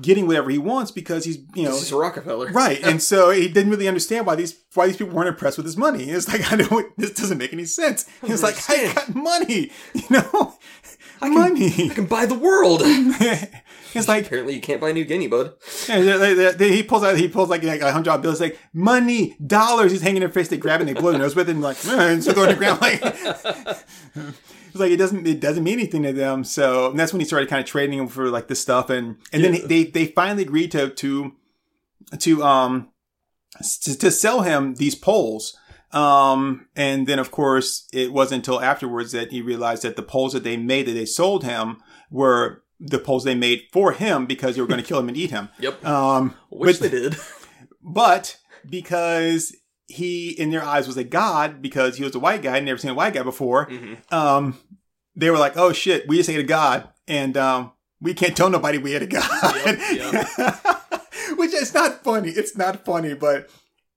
getting 0.02 0.28
whatever 0.28 0.50
he 0.50 0.58
wants 0.58 0.92
because 0.92 1.24
he's, 1.24 1.38
you 1.56 1.63
know, 1.63 1.72
This 1.72 1.84
is 1.84 1.94
Rockefeller. 1.94 2.48
right. 2.52 2.84
And 2.84 3.02
so 3.02 3.30
he 3.32 3.48
didn't 3.48 3.72
really 3.72 3.88
understand 3.88 4.25
why 4.28 4.36
these 4.36 4.54
why 4.74 4.88
these 4.88 4.98
people 4.98 5.13
weren't 5.16 5.30
impressed 5.30 5.58
with 5.58 5.66
his 5.66 5.78
money. 5.78 6.04
It's 6.10 6.28
like, 6.28 6.52
I 6.52 6.58
don't, 6.58 6.96
this 6.98 7.12
doesn't 7.12 7.38
make 7.38 7.54
any 7.54 7.66
sense. 7.66 8.06
He's 8.25 8.44
like, 8.44 8.58
I 8.70 8.94
got 8.94 9.16
money, 9.16 9.72
you 9.94 10.04
know, 10.10 10.56
can- 11.20 11.34
money. 11.34 11.90
I 11.90 11.94
can 11.94 12.06
buy 12.06 12.25
the 12.25 12.36
world. 12.38 12.82
It's 13.96 14.08
like, 14.08 14.26
Apparently, 14.26 14.56
you 14.56 14.62
can't 14.62 14.80
buy 14.82 14.92
New 14.92 15.06
Guinea, 15.06 15.28
bud. 15.28 15.54
and 15.90 16.08
they- 16.08 16.34
they- 16.34 16.52
they- 16.54 16.72
he 16.76 16.84
pulls 16.84 17.04
out, 17.04 17.18
he 17.18 17.28
pulls 17.28 17.50
like, 17.50 17.64
like 17.64 17.82
a 17.82 17.92
hundred 17.92 18.06
dollar 18.06 18.22
bill. 18.22 18.32
It's 18.32 18.40
like 18.42 18.60
money, 18.74 19.36
dollars. 19.46 19.92
He's 19.92 20.02
hanging 20.02 20.18
in 20.18 20.22
their 20.22 20.30
face. 20.30 20.48
They 20.48 20.58
grab 20.58 20.82
it 20.82 20.88
and 20.88 20.96
they 20.96 21.00
blow 21.00 21.12
their 21.12 21.20
nose 21.20 21.36
with 21.36 21.50
it 21.50 21.54
and 21.54 21.62
like, 21.62 21.78
and 21.86 22.24
so 22.24 22.34
go 22.34 22.46
to 22.46 22.54
the 22.54 22.58
ground 22.58 22.82
like. 22.82 23.02
It's 23.06 24.80
like 24.80 24.92
it 24.92 24.98
doesn't 24.98 25.28
it 25.28 25.40
doesn't 25.40 25.64
mean 25.64 25.80
anything 25.80 26.04
to 26.04 26.14
them. 26.14 26.44
So 26.44 26.90
and 26.90 27.00
that's 27.00 27.14
when 27.14 27.20
he 27.20 27.26
started 27.26 27.48
kind 27.50 27.60
of 27.60 27.66
trading 27.68 28.00
them 28.00 28.08
for 28.08 28.30
like 28.30 28.48
this 28.48 28.60
stuff, 28.60 28.90
and 28.90 29.18
and 29.32 29.44
then 29.44 29.54
Yeah. 29.54 29.66
they 29.68 29.84
they 29.84 30.06
finally 30.08 30.44
agreed 30.44 30.72
to 30.72 30.90
to 30.90 31.32
to 32.20 32.44
um 32.44 32.90
to, 33.84 33.98
to 33.98 34.10
sell 34.10 34.42
him 34.42 34.76
these 34.76 34.96
poles. 34.96 35.56
Um, 35.92 36.70
and 36.76 37.06
then 37.06 37.20
of 37.20 37.30
course 37.30 37.88
it 37.94 38.12
wasn't 38.12 38.40
until 38.40 38.60
afterwards 38.62 39.12
that 39.12 39.32
he 39.32 39.44
realized 39.44 39.84
that 39.84 39.96
the 39.96 40.02
poles 40.02 40.34
that 40.34 40.44
they 40.44 40.58
made 40.58 40.88
that 40.88 40.94
they 40.94 41.06
sold 41.06 41.44
him 41.44 41.78
were 42.10 42.62
the 42.86 43.00
poles 43.00 43.24
they 43.24 43.34
made 43.34 43.62
for 43.72 43.94
him 43.94 44.25
because 44.25 44.56
they 44.56 44.62
were 44.62 44.68
going 44.68 44.82
to 44.82 44.86
kill 44.86 45.00
him 45.00 45.08
and 45.08 45.16
eat 45.18 45.32
him. 45.32 45.48
Yep. 45.60 45.86
Um, 45.86 46.36
Which 46.50 46.80
but- 46.82 46.92
they 46.92 47.00
did. 47.00 47.16
but 47.82 48.38
because 48.70 49.56
he 49.88 50.30
in 50.32 50.50
their 50.52 50.63
eyes 50.63 50.88
was 50.88 50.98
a 50.98 51.04
god 51.04 51.62
because 51.62 51.98
he 51.98 52.04
was 52.04 52.16
a 52.16 52.20
white 52.20 52.42
guy, 52.42 52.60
never 52.60 52.78
seen 52.78 52.92
a 52.92 52.94
white 52.94 53.13
guy 53.13 53.24
before. 53.24 53.68
Mhm. 53.68 54.12
Um, 54.13 54.58
they 55.16 55.30
were 55.30 55.38
like, 55.38 55.58
"Oh 55.58 55.74
shit, 55.74 56.08
we 56.08 56.18
just 56.18 56.30
ate 56.30 56.40
a 56.40 56.44
god, 56.44 56.90
and 57.08 57.38
um, 57.38 57.72
we 58.02 58.13
can't 58.13 58.36
tell 58.36 58.50
nobody 58.50 58.78
we 58.78 58.96
ate 58.96 59.04
a 59.04 59.08
god." 59.08 59.24
Which 61.38 61.54
is 61.54 61.74
not 61.74 62.04
funny. 62.04 62.30
It's 62.30 62.56
not 62.58 62.86
funny, 62.86 63.13
but 63.13 63.50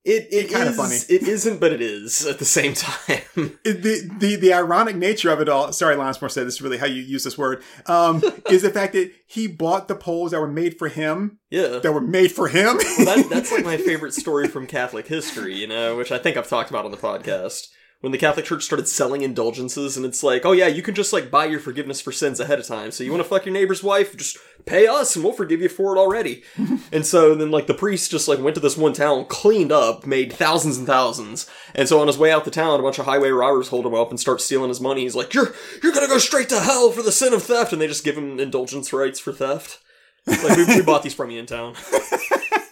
It 0.06 0.28
it 0.30 0.48
kinda 0.48 0.72
funny. 0.72 0.94
It 1.08 1.24
isn't, 1.24 1.58
but 1.58 1.72
it 1.72 1.80
is 1.80 2.26
at 2.26 2.38
the 2.38 2.44
same 2.44 2.74
time. 2.74 3.22
it, 3.64 3.82
the, 3.82 4.08
the 4.20 4.36
the 4.36 4.52
ironic 4.52 4.94
nature 4.94 5.30
of 5.30 5.40
it 5.40 5.48
all. 5.48 5.72
Sorry, 5.72 5.96
Lance 5.96 6.22
Moore 6.22 6.28
said 6.28 6.46
this 6.46 6.54
is 6.54 6.62
really 6.62 6.78
how 6.78 6.86
you 6.86 7.02
use 7.02 7.24
this 7.24 7.36
word. 7.36 7.64
Um, 7.86 8.22
is 8.48 8.62
the 8.62 8.70
fact 8.70 8.92
that 8.92 9.10
he 9.26 9.48
bought 9.48 9.88
the 9.88 9.96
poles 9.96 10.30
that 10.30 10.40
were 10.40 10.46
made 10.46 10.78
for 10.78 10.86
him, 10.86 11.40
yeah. 11.50 11.80
that 11.80 11.92
were 11.92 12.00
made 12.00 12.30
for 12.30 12.46
him. 12.46 12.76
that, 12.76 13.26
that's 13.28 13.50
like 13.50 13.64
my 13.64 13.76
favorite 13.86 14.14
story 14.14 14.46
from 14.46 14.68
Catholic 14.68 15.08
history, 15.08 15.56
you 15.56 15.66
know, 15.66 15.96
which 15.96 16.12
I 16.12 16.18
think 16.18 16.36
I've 16.36 16.48
talked 16.48 16.70
about 16.70 16.84
on 16.84 16.92
the 16.92 16.96
podcast. 16.96 17.66
When 18.00 18.12
the 18.12 18.18
Catholic 18.18 18.44
Church 18.44 18.62
started 18.62 18.88
selling 18.88 19.22
indulgences, 19.22 19.96
and 19.96 20.04
it's 20.04 20.22
like, 20.22 20.44
oh 20.44 20.52
yeah, 20.52 20.66
you 20.66 20.82
can 20.82 20.94
just 20.94 21.12
like 21.12 21.30
buy 21.30 21.46
your 21.46 21.58
forgiveness 21.58 22.00
for 22.00 22.12
sins 22.12 22.38
ahead 22.38 22.58
of 22.58 22.66
time. 22.66 22.90
So 22.90 23.02
you 23.02 23.10
want 23.10 23.22
to 23.22 23.28
fuck 23.28 23.46
your 23.46 23.54
neighbor's 23.54 23.82
wife, 23.82 24.14
just 24.16 24.36
pay 24.66 24.86
us, 24.86 25.16
and 25.16 25.24
we'll 25.24 25.32
forgive 25.32 25.62
you 25.62 25.70
for 25.70 25.96
it 25.96 25.98
already. 25.98 26.42
and 26.92 27.06
so 27.06 27.34
then 27.34 27.50
like 27.50 27.66
the 27.66 27.74
priest 27.74 28.10
just 28.10 28.28
like 28.28 28.38
went 28.38 28.54
to 28.54 28.60
this 28.60 28.76
one 28.76 28.92
town, 28.92 29.24
cleaned 29.24 29.72
up, 29.72 30.06
made 30.06 30.32
thousands 30.32 30.76
and 30.76 30.86
thousands. 30.86 31.48
And 31.74 31.88
so 31.88 31.98
on 32.00 32.06
his 32.06 32.18
way 32.18 32.30
out 32.30 32.44
the 32.44 32.50
town, 32.50 32.78
a 32.78 32.82
bunch 32.82 32.98
of 32.98 33.06
highway 33.06 33.30
robbers 33.30 33.68
hold 33.68 33.86
him 33.86 33.94
up 33.94 34.10
and 34.10 34.20
start 34.20 34.42
stealing 34.42 34.68
his 34.68 34.80
money. 34.80 35.02
He's 35.02 35.16
like, 35.16 35.32
you're 35.32 35.54
you're 35.82 35.92
gonna 35.92 36.06
go 36.06 36.18
straight 36.18 36.50
to 36.50 36.60
hell 36.60 36.90
for 36.90 37.02
the 37.02 37.12
sin 37.12 37.32
of 37.32 37.42
theft, 37.42 37.72
and 37.72 37.80
they 37.80 37.88
just 37.88 38.04
give 38.04 38.18
him 38.18 38.38
indulgence 38.38 38.92
rights 38.92 39.18
for 39.18 39.32
theft. 39.32 39.78
It's 40.26 40.44
like 40.44 40.56
we, 40.56 40.76
we 40.76 40.82
bought 40.82 41.02
these 41.02 41.14
from 41.14 41.30
you 41.30 41.40
in 41.40 41.46
town. 41.46 41.74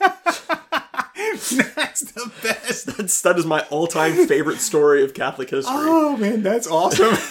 that's 1.74 2.00
the 2.00 2.32
best. 2.42 2.86
That's 2.96 3.20
that 3.22 3.38
is 3.38 3.46
my 3.46 3.60
all-time 3.70 4.26
favorite 4.26 4.58
story 4.58 5.02
of 5.02 5.14
Catholic 5.14 5.50
history. 5.50 5.74
Oh 5.76 6.16
man, 6.16 6.42
that's 6.42 6.66
awesome. 6.66 7.16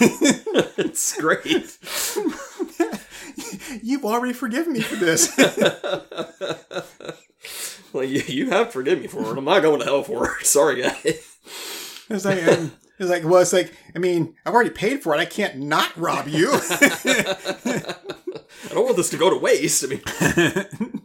it's 0.76 1.16
great. 1.20 1.78
You've 3.82 4.04
already 4.04 4.32
forgiven 4.32 4.72
me 4.74 4.80
for 4.80 4.96
this. 4.96 5.36
well, 7.92 8.04
you, 8.04 8.22
you 8.26 8.50
have 8.50 8.66
to 8.68 8.72
forgive 8.72 9.00
me 9.00 9.06
for 9.06 9.20
it. 9.20 9.38
I'm 9.38 9.44
not 9.44 9.62
going 9.62 9.80
to 9.80 9.86
hell 9.86 10.02
for 10.02 10.36
it. 10.40 10.46
Sorry, 10.46 10.82
guys. 10.82 11.04
It's 12.08 12.24
like, 12.24 12.46
um, 12.46 12.72
it's 12.98 13.10
like, 13.10 13.24
well, 13.24 13.42
it's 13.42 13.52
like, 13.52 13.72
I 13.96 13.98
mean, 13.98 14.36
I've 14.46 14.54
already 14.54 14.70
paid 14.70 15.02
for 15.02 15.14
it. 15.14 15.18
I 15.18 15.24
can't 15.24 15.58
not 15.58 15.96
rob 15.96 16.28
you. 16.28 16.52
I 18.70 18.74
don't 18.74 18.84
want 18.84 18.96
this 18.96 19.10
to 19.10 19.16
go 19.16 19.30
to 19.30 19.36
waste. 19.36 19.84
I 19.84 19.88
mean, 19.88 20.02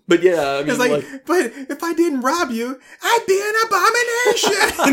but 0.08 0.24
yeah, 0.24 0.60
I 0.60 0.63
mean, 0.67 0.78
like, 0.78 0.91
like, 0.91 1.26
but 1.26 1.52
if 1.69 1.84
I 1.84 1.93
didn't 1.93 2.22
rob 2.22 2.52
you, 2.52 2.80
I'd 3.02 3.26
be 3.28 3.41
an 3.41 3.54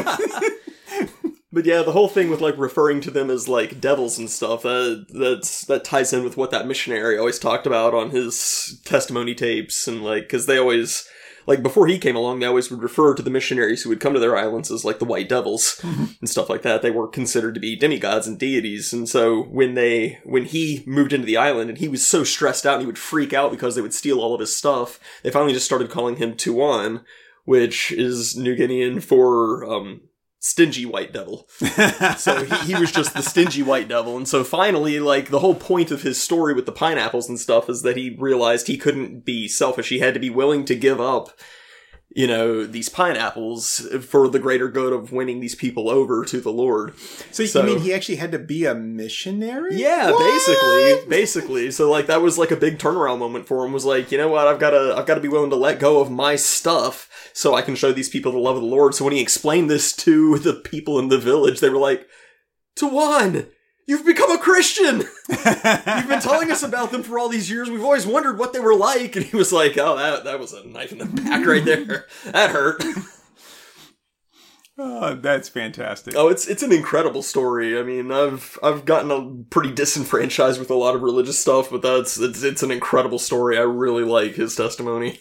abomination. 0.04 0.56
but 1.52 1.64
yeah, 1.64 1.82
the 1.82 1.92
whole 1.92 2.08
thing 2.08 2.30
with 2.30 2.40
like 2.40 2.56
referring 2.58 3.00
to 3.02 3.10
them 3.10 3.30
as 3.30 3.48
like 3.48 3.80
devils 3.80 4.18
and 4.18 4.28
stuff. 4.28 4.62
That 4.62 5.06
that's 5.08 5.64
that 5.66 5.84
ties 5.84 6.12
in 6.12 6.24
with 6.24 6.36
what 6.36 6.50
that 6.50 6.66
missionary 6.66 7.18
always 7.18 7.38
talked 7.38 7.66
about 7.66 7.94
on 7.94 8.10
his 8.10 8.80
testimony 8.84 9.34
tapes, 9.34 9.86
and 9.88 10.02
like 10.02 10.24
because 10.24 10.46
they 10.46 10.58
always. 10.58 11.08
Like 11.46 11.62
before 11.62 11.86
he 11.86 11.98
came 11.98 12.16
along, 12.16 12.40
they 12.40 12.46
always 12.46 12.70
would 12.70 12.82
refer 12.82 13.14
to 13.14 13.22
the 13.22 13.30
missionaries 13.30 13.82
who 13.82 13.90
would 13.90 14.00
come 14.00 14.14
to 14.14 14.20
their 14.20 14.36
islands 14.36 14.70
as 14.70 14.84
like 14.84 14.98
the 14.98 15.04
white 15.04 15.28
devils 15.28 15.80
and 16.20 16.28
stuff 16.28 16.48
like 16.48 16.62
that. 16.62 16.82
They 16.82 16.90
were 16.90 17.06
considered 17.06 17.54
to 17.54 17.60
be 17.60 17.76
demigods 17.76 18.26
and 18.26 18.38
deities, 18.38 18.92
and 18.92 19.08
so 19.08 19.42
when 19.44 19.74
they 19.74 20.18
when 20.24 20.44
he 20.44 20.82
moved 20.86 21.12
into 21.12 21.26
the 21.26 21.36
island 21.36 21.70
and 21.70 21.78
he 21.78 21.88
was 21.88 22.06
so 22.06 22.24
stressed 22.24 22.66
out 22.66 22.74
and 22.74 22.82
he 22.82 22.86
would 22.86 22.98
freak 22.98 23.32
out 23.32 23.50
because 23.50 23.74
they 23.74 23.82
would 23.82 23.94
steal 23.94 24.20
all 24.20 24.34
of 24.34 24.40
his 24.40 24.54
stuff, 24.54 24.98
they 25.22 25.30
finally 25.30 25.52
just 25.52 25.66
started 25.66 25.90
calling 25.90 26.16
him 26.16 26.34
Tuan, 26.34 27.04
which 27.44 27.92
is 27.92 28.36
New 28.36 28.56
Guinean 28.56 29.02
for 29.02 29.64
um, 29.64 30.00
stingy 30.38 30.86
white 30.86 31.12
devil. 31.12 31.48
So 32.18 32.44
he, 32.44 32.72
he 32.72 32.74
was 32.74 32.92
just 32.92 33.14
the 33.14 33.22
stingy 33.22 33.62
white 33.62 33.88
devil. 33.88 34.16
And 34.16 34.28
so 34.28 34.44
finally, 34.44 35.00
like, 35.00 35.30
the 35.30 35.40
whole 35.40 35.54
point 35.54 35.90
of 35.90 36.02
his 36.02 36.20
story 36.22 36.54
with 36.54 36.66
the 36.66 36.72
pineapples 36.72 37.28
and 37.28 37.38
stuff 37.40 37.68
is 37.68 37.82
that 37.82 37.96
he 37.96 38.16
realized 38.18 38.66
he 38.66 38.76
couldn't 38.76 39.24
be 39.24 39.48
selfish. 39.48 39.88
He 39.88 39.98
had 39.98 40.14
to 40.14 40.20
be 40.20 40.30
willing 40.30 40.64
to 40.66 40.76
give 40.76 41.00
up, 41.00 41.30
you 42.16 42.26
know, 42.26 42.64
these 42.64 42.88
pineapples 42.88 43.86
for 44.08 44.26
the 44.26 44.38
greater 44.38 44.68
good 44.68 44.92
of 44.94 45.12
winning 45.12 45.40
these 45.40 45.54
people 45.54 45.90
over 45.90 46.24
to 46.24 46.40
the 46.40 46.50
Lord. 46.50 46.94
so, 47.30 47.44
So- 47.44 47.60
you 47.60 47.66
mean 47.66 47.80
he 47.80 47.92
actually 47.92 48.16
had 48.16 48.32
to 48.32 48.38
be 48.38 48.64
a 48.64 48.74
missionary? 48.74 49.76
Yeah, 49.76 50.10
What? 50.12 50.18
basically, 50.24 51.10
basically. 51.10 51.70
So 51.70 51.90
like 51.90 52.06
that 52.06 52.22
was 52.22 52.38
like 52.38 52.50
a 52.50 52.56
big 52.56 52.78
turnaround 52.78 53.18
moment 53.18 53.46
for 53.46 53.64
him. 53.66 53.72
Was 53.74 53.84
like, 53.84 54.10
you 54.10 54.16
know 54.16 54.28
what? 54.28 54.46
I've 54.48 54.58
got 54.58 54.70
to, 54.70 54.94
I've 54.96 55.04
got 55.04 55.16
to 55.16 55.20
be 55.20 55.28
willing 55.28 55.50
to 55.50 55.56
let 55.56 55.78
go 55.78 56.00
of 56.00 56.10
my 56.10 56.36
stuff 56.36 57.30
so 57.34 57.54
I 57.54 57.60
can 57.60 57.74
show 57.76 57.92
these 57.92 58.08
people 58.08 58.32
the 58.32 58.38
love 58.38 58.56
of 58.56 58.62
the 58.62 58.68
Lord. 58.68 58.94
So 58.94 59.04
when 59.04 59.12
he 59.12 59.20
explained 59.20 59.68
this 59.68 59.94
to 59.96 60.38
the 60.38 60.54
people 60.54 60.98
in 60.98 61.08
the 61.08 61.18
village, 61.18 61.60
they 61.60 61.68
were 61.68 61.76
like, 61.76 62.06
"Tawan, 62.76 63.46
you've 63.86 64.04
become 64.04 64.30
a 64.30 64.38
Christian. 64.38 65.04
You've 65.28 66.08
been 66.08 66.20
telling 66.20 66.50
us 66.50 66.62
about 66.62 66.92
them 66.92 67.02
for 67.02 67.18
all 67.18 67.28
these 67.28 67.50
years. 67.50 67.70
We've 67.70 67.84
always 67.84 68.06
wondered 68.06 68.38
what 68.38 68.52
they 68.52 68.60
were 68.60 68.76
like." 68.76 69.16
And 69.16 69.24
he 69.24 69.36
was 69.36 69.52
like, 69.52 69.76
"Oh, 69.78 69.96
that 69.96 70.24
that 70.24 70.38
was 70.38 70.52
a 70.52 70.66
knife 70.66 70.92
in 70.92 70.98
the 70.98 71.06
back 71.06 71.46
right 71.46 71.64
there. 71.64 72.06
That 72.24 72.50
hurt." 72.50 72.82
Oh, 74.78 75.14
that's 75.14 75.48
fantastic. 75.48 76.14
Oh, 76.16 76.28
it's 76.28 76.46
it's 76.46 76.62
an 76.62 76.70
incredible 76.70 77.22
story. 77.22 77.78
I 77.78 77.82
mean, 77.82 78.12
I've 78.12 78.58
I've 78.62 78.84
gotten 78.84 79.10
a 79.10 79.44
pretty 79.48 79.72
disenfranchised 79.72 80.58
with 80.58 80.68
a 80.68 80.74
lot 80.74 80.94
of 80.94 81.00
religious 81.02 81.38
stuff, 81.38 81.70
but 81.70 81.80
that's 81.80 82.18
it's 82.18 82.42
it's 82.42 82.62
an 82.62 82.70
incredible 82.70 83.18
story. 83.18 83.56
I 83.56 83.62
really 83.62 84.04
like 84.04 84.34
his 84.34 84.54
testimony. 84.54 85.20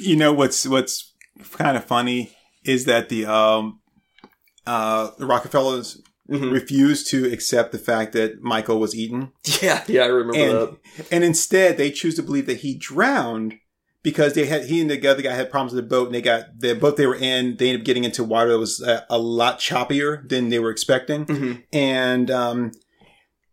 You 0.00 0.16
know 0.16 0.32
what's 0.32 0.66
what's 0.66 1.14
kind 1.52 1.76
of 1.76 1.84
funny 1.84 2.32
is 2.64 2.86
that 2.86 3.08
the 3.08 3.24
um 3.26 3.78
uh 4.66 5.10
the 5.16 5.26
Rockefellers 5.26 6.02
Mhm. 6.30 6.52
refused 6.52 7.08
to 7.08 7.24
accept 7.32 7.72
the 7.72 7.78
fact 7.78 8.12
that 8.12 8.42
Michael 8.42 8.78
was 8.78 8.94
eaten, 8.94 9.32
Yeah, 9.62 9.82
yeah, 9.88 10.02
I 10.02 10.06
remember 10.06 10.38
and 10.38 10.76
that. 10.98 11.06
and 11.10 11.24
instead 11.24 11.76
they 11.78 11.90
choose 11.90 12.14
to 12.16 12.22
believe 12.22 12.46
that 12.46 12.58
he 12.58 12.74
drowned 12.74 13.54
because 14.02 14.34
they 14.34 14.46
had 14.46 14.64
he 14.66 14.80
and 14.80 14.90
the 14.90 15.08
other 15.08 15.22
guy 15.22 15.34
had 15.34 15.50
problems 15.50 15.72
with 15.74 15.82
the 15.84 15.88
boat, 15.88 16.06
and 16.06 16.14
they 16.14 16.22
got 16.22 16.58
the 16.60 16.74
boat 16.74 16.96
they 16.96 17.06
were 17.06 17.16
in. 17.16 17.56
They 17.56 17.68
ended 17.70 17.80
up 17.80 17.84
getting 17.86 18.04
into 18.04 18.22
water 18.24 18.50
that 18.50 18.58
was 18.58 18.80
a, 18.82 19.04
a 19.10 19.18
lot 19.18 19.58
choppier 19.58 20.28
than 20.28 20.48
they 20.50 20.58
were 20.58 20.70
expecting, 20.70 21.24
Mhm. 21.26 21.62
and 21.72 22.30
um, 22.30 22.72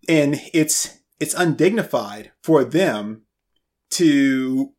and 0.08 0.40
it's 0.54 0.98
it's 1.20 1.34
undignified 1.34 2.32
for 2.44 2.64
them 2.64 3.24
to 3.92 4.72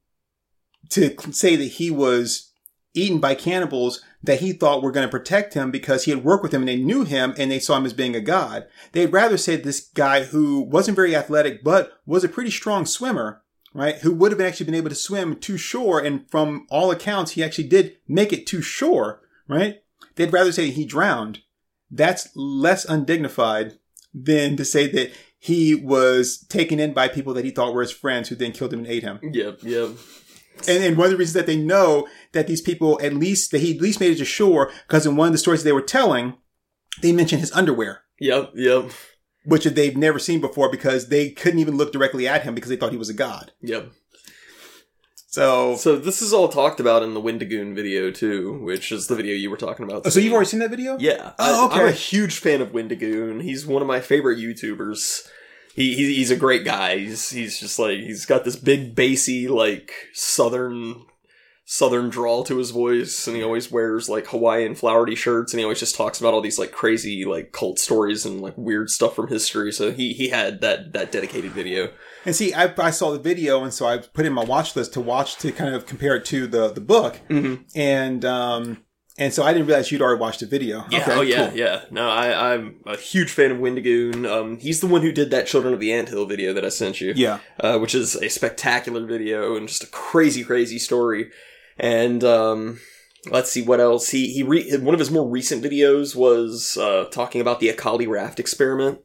to 0.90 1.16
say 1.32 1.56
that 1.56 1.64
he 1.64 1.90
was 1.90 2.52
eaten 2.94 3.18
by 3.18 3.34
cannibals 3.34 4.02
that 4.26 4.40
he 4.40 4.52
thought 4.52 4.82
were 4.82 4.92
going 4.92 5.06
to 5.06 5.10
protect 5.10 5.54
him 5.54 5.70
because 5.70 6.04
he 6.04 6.10
had 6.10 6.24
worked 6.24 6.42
with 6.42 6.52
him 6.52 6.62
and 6.62 6.68
they 6.68 6.76
knew 6.76 7.04
him 7.04 7.34
and 7.38 7.50
they 7.50 7.58
saw 7.58 7.76
him 7.76 7.86
as 7.86 7.92
being 7.92 8.14
a 8.14 8.20
god. 8.20 8.66
They'd 8.92 9.12
rather 9.12 9.36
say 9.36 9.56
this 9.56 9.80
guy 9.80 10.24
who 10.24 10.60
wasn't 10.60 10.96
very 10.96 11.16
athletic 11.16 11.64
but 11.64 11.98
was 12.04 12.24
a 12.24 12.28
pretty 12.28 12.50
strong 12.50 12.86
swimmer, 12.86 13.42
right? 13.72 13.96
Who 13.98 14.12
would 14.14 14.32
have 14.32 14.40
actually 14.40 14.66
been 14.66 14.74
able 14.74 14.90
to 14.90 14.94
swim 14.94 15.36
to 15.36 15.56
shore 15.56 16.00
and 16.00 16.28
from 16.30 16.66
all 16.70 16.90
accounts 16.90 17.32
he 17.32 17.44
actually 17.44 17.68
did 17.68 17.96
make 18.06 18.32
it 18.32 18.46
to 18.48 18.62
shore, 18.62 19.22
right? 19.48 19.82
They'd 20.16 20.32
rather 20.32 20.52
say 20.52 20.70
he 20.70 20.84
drowned. 20.84 21.40
That's 21.90 22.28
less 22.34 22.84
undignified 22.84 23.78
than 24.12 24.56
to 24.56 24.64
say 24.64 24.86
that 24.88 25.12
he 25.38 25.74
was 25.74 26.38
taken 26.48 26.80
in 26.80 26.92
by 26.92 27.08
people 27.08 27.34
that 27.34 27.44
he 27.44 27.50
thought 27.50 27.74
were 27.74 27.82
his 27.82 27.92
friends 27.92 28.28
who 28.28 28.34
then 28.34 28.52
killed 28.52 28.72
him 28.72 28.80
and 28.80 28.88
ate 28.88 29.02
him. 29.02 29.20
Yep, 29.22 29.60
yep. 29.62 29.90
And, 30.68 30.82
and 30.82 30.96
one 30.96 31.06
of 31.06 31.10
the 31.12 31.16
reasons 31.18 31.34
that 31.34 31.46
they 31.46 31.56
know 31.56 32.08
that 32.32 32.46
these 32.46 32.60
people 32.60 32.98
at 33.02 33.14
least 33.14 33.50
that 33.52 33.60
he 33.60 33.74
at 33.74 33.80
least 33.80 34.00
made 34.00 34.12
it 34.12 34.18
to 34.18 34.24
shore 34.24 34.72
because 34.86 35.06
in 35.06 35.16
one 35.16 35.28
of 35.28 35.32
the 35.32 35.38
stories 35.38 35.62
they 35.64 35.72
were 35.72 35.82
telling, 35.82 36.34
they 37.02 37.12
mentioned 37.12 37.40
his 37.40 37.52
underwear, 37.52 38.02
Yep, 38.20 38.52
yep, 38.54 38.90
which 39.44 39.64
they've 39.64 39.96
never 39.96 40.18
seen 40.18 40.40
before 40.40 40.70
because 40.70 41.08
they 41.08 41.30
couldn't 41.30 41.58
even 41.60 41.76
look 41.76 41.92
directly 41.92 42.26
at 42.26 42.42
him 42.42 42.54
because 42.54 42.70
they 42.70 42.76
thought 42.76 42.92
he 42.92 42.98
was 42.98 43.10
a 43.10 43.14
god. 43.14 43.52
yep. 43.60 43.90
So, 45.28 45.76
So 45.76 45.96
this 45.96 46.22
is 46.22 46.32
all 46.32 46.48
talked 46.48 46.80
about 46.80 47.02
in 47.02 47.12
the 47.12 47.20
Wendigoon 47.20 47.74
video 47.74 48.10
too, 48.10 48.58
which 48.62 48.90
is 48.90 49.06
the 49.06 49.14
video 49.16 49.34
you 49.34 49.50
were 49.50 49.58
talking 49.58 49.84
about. 49.84 50.06
oh, 50.06 50.08
so 50.08 50.18
you've 50.18 50.32
already 50.32 50.48
seen 50.48 50.60
that 50.60 50.70
video? 50.70 50.96
Yeah. 50.98 51.32
Oh, 51.38 51.68
I, 51.70 51.80
I'm 51.82 51.88
a 51.88 51.92
huge 51.92 52.38
fan 52.38 52.62
of 52.62 52.72
Wendigoon. 52.72 53.40
He's 53.42 53.66
one 53.66 53.82
of 53.82 53.88
my 53.88 54.00
favorite 54.00 54.38
YouTubers. 54.38 55.28
He, 55.76 55.94
he 55.94 56.14
he's 56.14 56.30
a 56.32 56.36
great 56.36 56.64
guy. 56.64 56.98
He's 56.98 57.30
he's 57.30 57.60
just 57.60 57.78
like 57.78 57.98
he's 57.98 58.24
got 58.26 58.44
this 58.44 58.56
big 58.56 58.94
bassy 58.94 59.46
like 59.46 59.92
southern 60.14 61.04
southern 61.68 62.08
drawl 62.08 62.44
to 62.44 62.58
his 62.58 62.70
voice 62.70 63.26
and 63.26 63.36
he 63.36 63.42
always 63.42 63.72
wears 63.72 64.08
like 64.08 64.28
Hawaiian 64.28 64.76
flowery 64.76 65.16
shirts 65.16 65.52
and 65.52 65.58
he 65.58 65.64
always 65.64 65.80
just 65.80 65.96
talks 65.96 66.20
about 66.20 66.32
all 66.32 66.40
these 66.40 66.60
like 66.60 66.70
crazy 66.70 67.24
like 67.24 67.50
cult 67.50 67.80
stories 67.80 68.24
and 68.24 68.40
like 68.40 68.54
weird 68.56 68.88
stuff 68.88 69.16
from 69.16 69.26
history. 69.28 69.72
So 69.72 69.90
he 69.92 70.12
he 70.12 70.28
had 70.28 70.60
that 70.62 70.92
that 70.94 71.12
dedicated 71.12 71.52
video. 71.52 71.90
And 72.24 72.34
see, 72.34 72.54
I, 72.54 72.72
I 72.78 72.90
saw 72.90 73.12
the 73.12 73.20
video, 73.20 73.62
and 73.62 73.72
so 73.72 73.86
I 73.86 73.98
put 73.98 74.26
in 74.26 74.32
my 74.32 74.42
watch 74.42 74.74
list 74.74 74.92
to 74.94 75.00
watch 75.00 75.36
to 75.36 75.52
kind 75.52 75.74
of 75.76 75.86
compare 75.86 76.16
it 76.16 76.24
to 76.26 76.46
the 76.48 76.72
the 76.72 76.80
book, 76.80 77.20
Mm-hmm. 77.28 77.62
and 77.78 78.24
um, 78.24 78.82
and 79.18 79.32
so 79.32 79.42
I 79.42 79.52
didn't 79.52 79.66
realize 79.68 79.90
you'd 79.90 80.02
already 80.02 80.20
watched 80.20 80.40
the 80.40 80.46
video. 80.46 80.84
Yeah, 80.90 81.00
Okay, 81.02 81.12
oh 81.14 81.20
yeah, 81.22 81.48
cool. 81.48 81.58
yeah. 81.58 81.80
No, 81.90 82.08
I, 82.08 82.52
I'm 82.54 82.76
a 82.86 82.96
huge 82.96 83.30
fan 83.30 83.50
of 83.50 83.58
Wendigoon. 83.58 84.26
Um, 84.26 84.58
he's 84.58 84.80
the 84.80 84.86
one 84.86 85.02
who 85.02 85.12
did 85.12 85.30
that 85.30 85.46
Children 85.46 85.72
of 85.74 85.80
the 85.80 85.92
Anthill 85.92 86.26
video 86.26 86.52
that 86.52 86.64
I 86.64 86.68
sent 86.68 87.00
you. 87.00 87.12
yeah. 87.16 87.38
uh, 87.60 87.78
which 87.78 87.94
is 87.94 88.14
a 88.16 88.28
spectacular 88.28 89.06
video 89.06 89.56
and 89.56 89.68
just 89.68 89.84
a 89.84 89.88
crazy, 89.88 90.44
crazy 90.44 90.78
story. 90.78 91.30
And 91.78 92.22
um, 92.24 92.80
let's 93.30 93.50
see 93.50 93.62
what 93.62 93.80
else. 93.80 94.10
He 94.10 94.32
he 94.32 94.42
re- 94.42 94.76
one 94.78 94.94
of 94.94 94.98
his 95.00 95.10
more 95.10 95.28
recent 95.28 95.62
videos 95.62 96.14
was 96.16 96.76
uh, 96.76 97.06
talking 97.10 97.40
about 97.40 97.60
the 97.60 97.68
Acali 97.72 98.08
raft 98.08 98.38
experiment. 98.40 99.00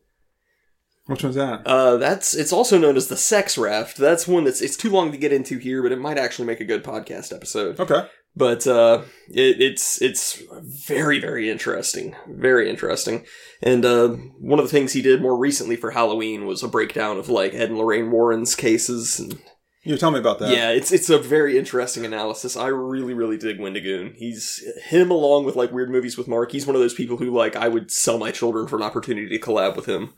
Which 1.08 1.24
one's 1.24 1.36
that? 1.36 1.66
Uh, 1.66 1.98
that's 1.98 2.34
it's 2.34 2.54
also 2.54 2.78
known 2.78 2.96
as 2.96 3.08
the 3.08 3.18
sex 3.18 3.58
raft. 3.58 3.98
That's 3.98 4.28
one 4.28 4.44
that's 4.46 4.62
it's 4.62 4.78
too 4.78 4.90
long 4.90 5.12
to 5.12 5.18
get 5.18 5.34
into 5.34 5.58
here, 5.58 5.82
but 5.84 5.92
it 5.92 6.00
might 6.00 6.18
actually 6.18 6.46
make 6.46 6.62
a 6.62 6.66
good 6.66 6.84
podcast 6.84 7.34
episode. 7.34 7.80
Okay. 7.80 8.08
But 8.36 8.66
uh, 8.66 9.04
it, 9.30 9.62
it's 9.62 10.02
it's 10.02 10.42
very 10.88 11.20
very 11.20 11.50
interesting, 11.50 12.16
very 12.30 12.70
interesting. 12.70 13.26
And 13.62 13.84
uh, 13.84 14.10
one 14.40 14.60
of 14.60 14.66
the 14.66 14.72
things 14.72 14.94
he 14.94 15.02
did 15.02 15.22
more 15.22 15.38
recently 15.38 15.76
for 15.76 15.92
Halloween 15.92 16.46
was 16.46 16.64
a 16.64 16.68
breakdown 16.70 17.18
of 17.18 17.28
like 17.28 17.54
Ed 17.54 17.70
and 17.70 17.78
Lorraine 17.78 18.10
Warren's 18.10 18.56
cases 18.56 19.20
and 19.20 19.38
You 19.84 19.98
telling 19.98 20.14
me 20.14 20.20
about 20.22 20.40
that. 20.40 20.54
yeah, 20.56 20.70
it's 20.70 20.94
it's 20.94 21.10
a 21.10 21.18
very 21.18 21.58
interesting 21.58 22.06
analysis. 22.06 22.56
I 22.56 22.68
really, 22.68 23.14
really 23.14 23.38
dig 23.38 23.60
Wendigoon. 23.60 24.14
He's 24.16 24.64
him 24.86 25.12
along 25.12 25.44
with 25.44 25.58
like 25.58 25.74
weird 25.74 25.90
movies 25.92 26.18
with 26.18 26.30
Mark. 26.30 26.54
He's 26.54 26.66
one 26.66 26.76
of 26.78 26.82
those 26.82 26.94
people 26.94 27.18
who 27.18 27.36
like 27.36 27.58
I 27.58 27.68
would 27.68 27.92
sell 27.92 28.18
my 28.18 28.32
children 28.32 28.66
for 28.66 28.78
an 28.78 28.84
opportunity 28.84 29.28
to 29.38 29.46
collab 29.46 29.76
with 29.76 29.88
him. 29.88 30.14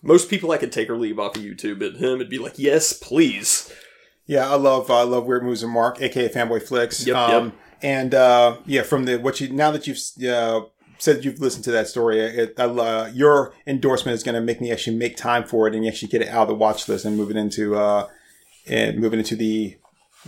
Most 0.00 0.30
people 0.30 0.52
I 0.52 0.58
could 0.58 0.70
take 0.70 0.88
or 0.88 0.96
leave 0.96 1.18
off 1.18 1.36
of 1.36 1.42
YouTube, 1.42 1.80
but 1.80 1.96
him 1.96 2.16
it'd 2.16 2.30
be 2.30 2.38
like, 2.38 2.56
yes, 2.56 2.92
please. 2.92 3.72
Yeah, 4.26 4.50
I 4.50 4.56
love 4.56 4.90
I 4.90 5.02
love 5.02 5.24
weird 5.26 5.44
moves 5.44 5.62
of 5.62 5.70
Mark, 5.70 6.00
aka 6.00 6.28
Fanboy 6.28 6.62
Flicks. 6.62 7.06
Yep, 7.06 7.16
um, 7.16 7.44
yep. 7.46 7.54
And 7.82 8.14
uh, 8.14 8.56
yeah, 8.66 8.82
from 8.82 9.04
the 9.04 9.18
what 9.18 9.40
you 9.40 9.50
now 9.52 9.70
that 9.70 9.86
you've 9.86 9.98
uh, 10.28 10.62
said 10.98 11.24
you've 11.24 11.38
listened 11.40 11.64
to 11.64 11.70
that 11.72 11.86
story, 11.88 12.20
it, 12.20 12.54
uh, 12.58 13.08
your 13.12 13.52
endorsement 13.66 14.14
is 14.14 14.22
going 14.22 14.34
to 14.34 14.40
make 14.40 14.60
me 14.60 14.72
actually 14.72 14.96
make 14.96 15.16
time 15.16 15.44
for 15.44 15.68
it 15.68 15.74
and 15.74 15.86
actually 15.86 16.08
get 16.08 16.22
it 16.22 16.28
out 16.28 16.42
of 16.42 16.48
the 16.48 16.54
watch 16.54 16.88
list 16.88 17.04
and 17.04 17.16
move 17.16 17.30
it 17.30 17.36
into 17.36 17.76
uh, 17.76 18.08
and 18.66 18.98
move 18.98 19.12
it 19.14 19.18
into 19.18 19.36
the 19.36 19.76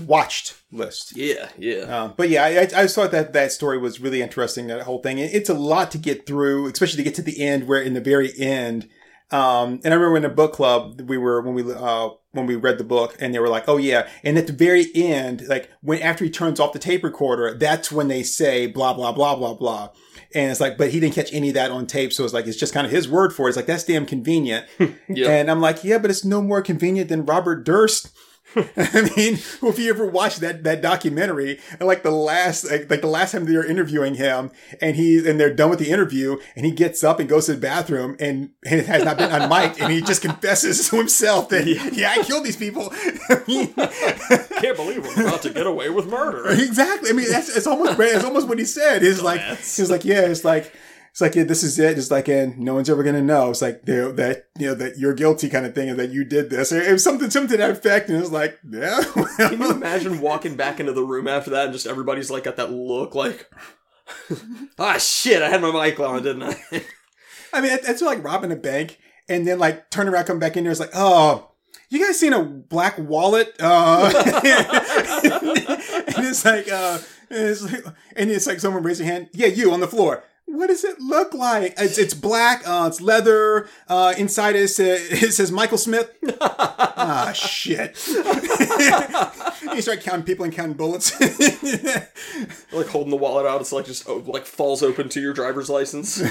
watched 0.06 0.60
list. 0.70 1.16
Yeah, 1.16 1.48
yeah. 1.58 1.78
Um, 1.80 2.14
but 2.16 2.28
yeah, 2.28 2.44
I, 2.44 2.60
I 2.60 2.66
just 2.66 2.94
thought 2.94 3.10
that 3.10 3.32
that 3.32 3.50
story 3.50 3.78
was 3.78 4.00
really 4.00 4.22
interesting. 4.22 4.66
That 4.68 4.82
whole 4.82 5.00
thing. 5.02 5.18
It- 5.18 5.34
It's 5.34 5.48
a 5.48 5.54
lot 5.54 5.90
to 5.92 5.98
get 5.98 6.26
through, 6.26 6.68
especially 6.68 6.98
to 6.98 7.02
get 7.02 7.14
to 7.16 7.22
the 7.22 7.40
end, 7.42 7.66
where 7.66 7.82
in 7.82 7.94
the 7.94 8.00
very 8.00 8.30
end. 8.38 8.88
Um, 9.30 9.80
and 9.84 9.92
I 9.92 9.96
remember 9.96 10.16
in 10.16 10.22
the 10.22 10.28
book 10.28 10.52
club, 10.52 11.00
we 11.02 11.18
were 11.18 11.40
when 11.42 11.54
we 11.54 11.72
uh 11.72 12.10
when 12.38 12.46
we 12.46 12.56
read 12.56 12.78
the 12.78 12.84
book, 12.84 13.16
and 13.20 13.34
they 13.34 13.38
were 13.38 13.48
like, 13.48 13.68
"Oh 13.68 13.76
yeah," 13.76 14.08
and 14.24 14.38
at 14.38 14.46
the 14.46 14.52
very 14.52 14.86
end, 14.94 15.46
like 15.48 15.70
when 15.82 16.00
after 16.00 16.24
he 16.24 16.30
turns 16.30 16.58
off 16.60 16.72
the 16.72 16.78
tape 16.78 17.04
recorder, 17.04 17.54
that's 17.54 17.92
when 17.92 18.08
they 18.08 18.22
say 18.22 18.66
blah 18.66 18.94
blah 18.94 19.12
blah 19.12 19.36
blah 19.36 19.54
blah. 19.54 19.90
And 20.34 20.50
it's 20.50 20.60
like, 20.60 20.76
but 20.76 20.90
he 20.90 21.00
didn't 21.00 21.14
catch 21.14 21.32
any 21.32 21.48
of 21.48 21.54
that 21.54 21.70
on 21.70 21.86
tape, 21.86 22.12
so 22.12 22.24
it's 22.24 22.34
like 22.34 22.46
it's 22.46 22.58
just 22.58 22.74
kind 22.74 22.86
of 22.86 22.92
his 22.92 23.08
word 23.08 23.32
for 23.32 23.46
it. 23.46 23.50
It's 23.50 23.56
like 23.56 23.66
that's 23.66 23.84
damn 23.84 24.06
convenient. 24.06 24.66
Yeah. 25.08 25.30
And 25.30 25.50
I'm 25.50 25.60
like, 25.60 25.84
yeah, 25.84 25.96
but 25.96 26.10
it's 26.10 26.24
no 26.24 26.42
more 26.42 26.60
convenient 26.60 27.08
than 27.08 27.24
Robert 27.24 27.64
Durst. 27.64 28.10
I 28.76 29.10
mean, 29.16 29.34
if 29.34 29.78
you 29.78 29.90
ever 29.90 30.06
watched 30.06 30.40
that 30.40 30.64
that 30.64 30.80
documentary, 30.80 31.60
and 31.78 31.86
like 31.86 32.02
the 32.02 32.10
last 32.10 32.70
like, 32.70 32.90
like 32.90 33.02
the 33.02 33.06
last 33.06 33.32
time 33.32 33.44
they 33.44 33.54
were 33.56 33.64
interviewing 33.64 34.14
him, 34.14 34.50
and 34.80 34.96
he's 34.96 35.26
and 35.26 35.38
they're 35.38 35.52
done 35.54 35.70
with 35.70 35.78
the 35.78 35.90
interview, 35.90 36.38
and 36.56 36.64
he 36.64 36.72
gets 36.72 37.04
up 37.04 37.20
and 37.20 37.28
goes 37.28 37.46
to 37.46 37.52
the 37.54 37.60
bathroom, 37.60 38.16
and, 38.18 38.50
and 38.64 38.80
it 38.80 38.86
has 38.86 39.04
not 39.04 39.18
been 39.18 39.30
unmiked, 39.30 39.80
and 39.80 39.92
he 39.92 40.00
just 40.00 40.22
confesses 40.22 40.88
to 40.90 40.96
himself 40.96 41.50
that 41.50 41.66
yeah, 41.92 42.10
I 42.10 42.22
killed 42.22 42.44
these 42.44 42.56
people. 42.56 42.88
I 42.92 43.42
mean, 43.48 43.74
Can't 43.74 44.76
believe 44.76 45.04
we're 45.04 45.26
about 45.26 45.42
to 45.42 45.50
get 45.50 45.66
away 45.66 45.90
with 45.90 46.06
murder. 46.06 46.48
exactly. 46.48 47.10
I 47.10 47.12
mean, 47.12 47.30
that's 47.30 47.54
it's 47.54 47.66
almost 47.66 47.98
it's 48.00 48.24
almost 48.24 48.48
what 48.48 48.58
he 48.58 48.64
said. 48.64 49.02
It's 49.02 49.20
like 49.20 49.40
it's 49.42 49.90
like 49.90 50.04
yeah, 50.04 50.22
it's 50.22 50.44
like 50.44 50.72
it's 51.18 51.20
like 51.20 51.34
yeah, 51.34 51.42
this 51.42 51.64
is 51.64 51.80
it. 51.80 51.98
It's 51.98 52.12
like 52.12 52.28
and 52.28 52.56
no 52.60 52.74
one's 52.74 52.88
ever 52.88 53.02
gonna 53.02 53.20
know. 53.20 53.50
It's 53.50 53.60
like 53.60 53.82
that 53.86 54.44
you 54.56 54.68
know 54.68 54.74
that 54.76 54.98
you're 54.98 55.14
guilty 55.14 55.48
kind 55.48 55.66
of 55.66 55.74
thing, 55.74 55.90
and 55.90 55.98
that 55.98 56.10
you 56.10 56.24
did 56.24 56.48
this. 56.48 56.70
It 56.70 56.92
was 56.92 57.02
something 57.02 57.28
something 57.28 57.50
to 57.50 57.56
that 57.56 57.72
effect, 57.72 58.08
and 58.08 58.22
it's 58.22 58.30
like 58.30 58.56
yeah. 58.70 59.02
Can 59.36 59.60
you 59.60 59.70
imagine 59.72 60.20
walking 60.20 60.54
back 60.54 60.78
into 60.78 60.92
the 60.92 61.02
room 61.02 61.26
after 61.26 61.50
that 61.50 61.64
and 61.64 61.72
just 61.72 61.88
everybody's 61.88 62.30
like 62.30 62.44
got 62.44 62.54
that 62.54 62.70
look 62.70 63.16
like 63.16 63.50
Ah 64.78 64.96
shit, 64.98 65.42
I 65.42 65.48
had 65.48 65.60
my 65.60 65.72
mic 65.72 65.98
on, 65.98 66.22
didn't 66.22 66.44
I? 66.44 66.54
I 67.52 67.62
mean, 67.62 67.76
that's 67.84 68.00
like 68.00 68.22
robbing 68.22 68.52
a 68.52 68.56
bank, 68.56 69.00
and 69.28 69.44
then 69.44 69.58
like 69.58 69.90
turn 69.90 70.06
around, 70.06 70.26
come 70.26 70.38
back 70.38 70.56
in 70.56 70.62
there. 70.62 70.70
It's 70.70 70.78
like 70.78 70.94
oh. 70.94 71.50
You 71.90 72.04
guys 72.04 72.20
seen 72.20 72.34
a 72.34 72.44
black 72.44 72.98
wallet? 72.98 73.56
Uh, 73.58 74.12
and 74.14 74.44
it's 76.26 76.44
like, 76.44 76.70
uh, 76.70 76.98
and 77.30 77.48
it's 77.48 77.62
like, 77.62 77.84
and 78.14 78.30
it's 78.30 78.46
like 78.46 78.60
someone 78.60 78.82
raise 78.82 79.00
your 79.00 79.08
hand. 79.08 79.30
Yeah, 79.32 79.46
you 79.46 79.72
on 79.72 79.80
the 79.80 79.88
floor. 79.88 80.22
What 80.50 80.68
does 80.68 80.82
it 80.82 80.98
look 80.98 81.34
like? 81.34 81.74
It's, 81.76 81.98
it's 81.98 82.14
black. 82.14 82.66
Uh, 82.66 82.86
it's 82.88 83.02
leather. 83.02 83.68
Uh, 83.86 84.14
inside 84.16 84.56
it, 84.56 84.68
says- 84.68 85.22
it 85.22 85.32
says 85.32 85.52
Michael 85.52 85.76
Smith. 85.76 86.10
ah, 86.40 87.32
shit. 87.34 87.96
you 89.74 89.82
start 89.82 90.00
counting 90.00 90.24
people 90.24 90.46
and 90.46 90.54
counting 90.54 90.76
bullets. 90.76 91.12
like 92.72 92.86
holding 92.88 93.10
the 93.10 93.16
wallet 93.16 93.44
out, 93.44 93.60
it's 93.60 93.72
like 93.72 93.84
just 93.84 94.08
oh, 94.08 94.24
like 94.26 94.46
falls 94.46 94.82
open 94.82 95.10
to 95.10 95.20
your 95.20 95.34
driver's 95.34 95.68
license. 95.68 96.22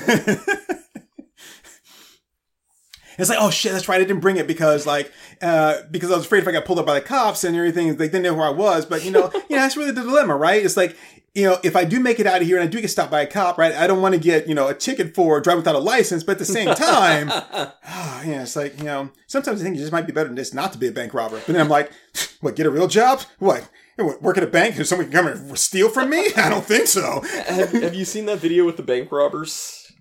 It's 3.17 3.29
like, 3.29 3.39
oh 3.41 3.49
shit, 3.49 3.71
that's 3.71 3.89
right. 3.89 3.99
I 3.99 4.03
didn't 4.03 4.19
bring 4.19 4.37
it 4.37 4.45
because 4.47 4.85
like, 4.85 5.11
uh, 5.41 5.81
because 5.89 6.11
I 6.11 6.15
was 6.15 6.25
afraid 6.25 6.43
if 6.43 6.47
I 6.47 6.51
got 6.51 6.65
pulled 6.65 6.79
up 6.79 6.85
by 6.85 6.93
the 6.95 7.01
cops 7.01 7.43
and 7.43 7.55
everything, 7.55 7.95
they 7.95 8.07
didn't 8.07 8.23
know 8.23 8.35
who 8.35 8.41
I 8.41 8.51
was. 8.51 8.85
But 8.85 9.03
you 9.03 9.11
know, 9.11 9.31
you 9.33 9.55
know, 9.55 9.61
that's 9.61 9.75
really 9.75 9.91
the 9.91 10.03
dilemma, 10.03 10.35
right? 10.35 10.63
It's 10.63 10.77
like, 10.77 10.95
you 11.37 11.43
know, 11.43 11.59
if 11.63 11.75
I 11.75 11.85
do 11.85 11.99
make 11.99 12.19
it 12.19 12.25
out 12.25 12.41
of 12.41 12.47
here 12.47 12.57
and 12.57 12.67
I 12.67 12.71
do 12.71 12.81
get 12.81 12.89
stopped 12.89 13.11
by 13.11 13.21
a 13.21 13.27
cop, 13.27 13.59
right? 13.59 13.71
I 13.71 13.85
don't 13.85 14.01
want 14.01 14.15
to 14.15 14.19
get, 14.19 14.47
you 14.47 14.55
know, 14.55 14.69
a 14.69 14.73
ticket 14.73 15.13
for 15.13 15.39
driving 15.39 15.59
without 15.59 15.75
a 15.75 15.79
license, 15.79 16.23
but 16.23 16.31
at 16.31 16.37
the 16.39 16.45
same 16.45 16.65
time, 16.75 17.27
yeah, 17.29 18.41
it's 18.41 18.55
like, 18.55 18.75
you 18.79 18.85
know, 18.85 19.11
sometimes 19.27 19.61
I 19.61 19.63
think 19.63 19.75
it 19.75 19.79
just 19.79 19.91
might 19.91 20.07
be 20.07 20.11
better 20.11 20.29
than 20.29 20.35
this 20.35 20.51
not 20.51 20.73
to 20.73 20.79
be 20.79 20.87
a 20.87 20.91
bank 20.91 21.13
robber. 21.13 21.35
But 21.35 21.53
then 21.53 21.61
I'm 21.61 21.69
like, 21.69 21.91
what, 22.41 22.55
get 22.55 22.65
a 22.65 22.71
real 22.71 22.87
job? 22.87 23.21
What? 23.37 23.69
What, 23.97 24.19
Work 24.23 24.37
at 24.37 24.43
a 24.43 24.47
bank 24.47 24.77
and 24.77 24.87
someone 24.87 25.11
can 25.11 25.13
come 25.13 25.27
and 25.27 25.59
steal 25.59 25.89
from 25.89 26.09
me? 26.09 26.27
I 26.35 26.49
don't 26.49 26.65
think 26.65 26.87
so. 26.87 27.21
have, 27.47 27.71
have 27.71 27.93
you 27.93 28.03
seen 28.03 28.25
that 28.25 28.39
video 28.39 28.65
with 28.65 28.77
the 28.77 28.83
bank 28.83 29.11
robbers? 29.11 29.91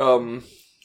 Um, 0.00 0.42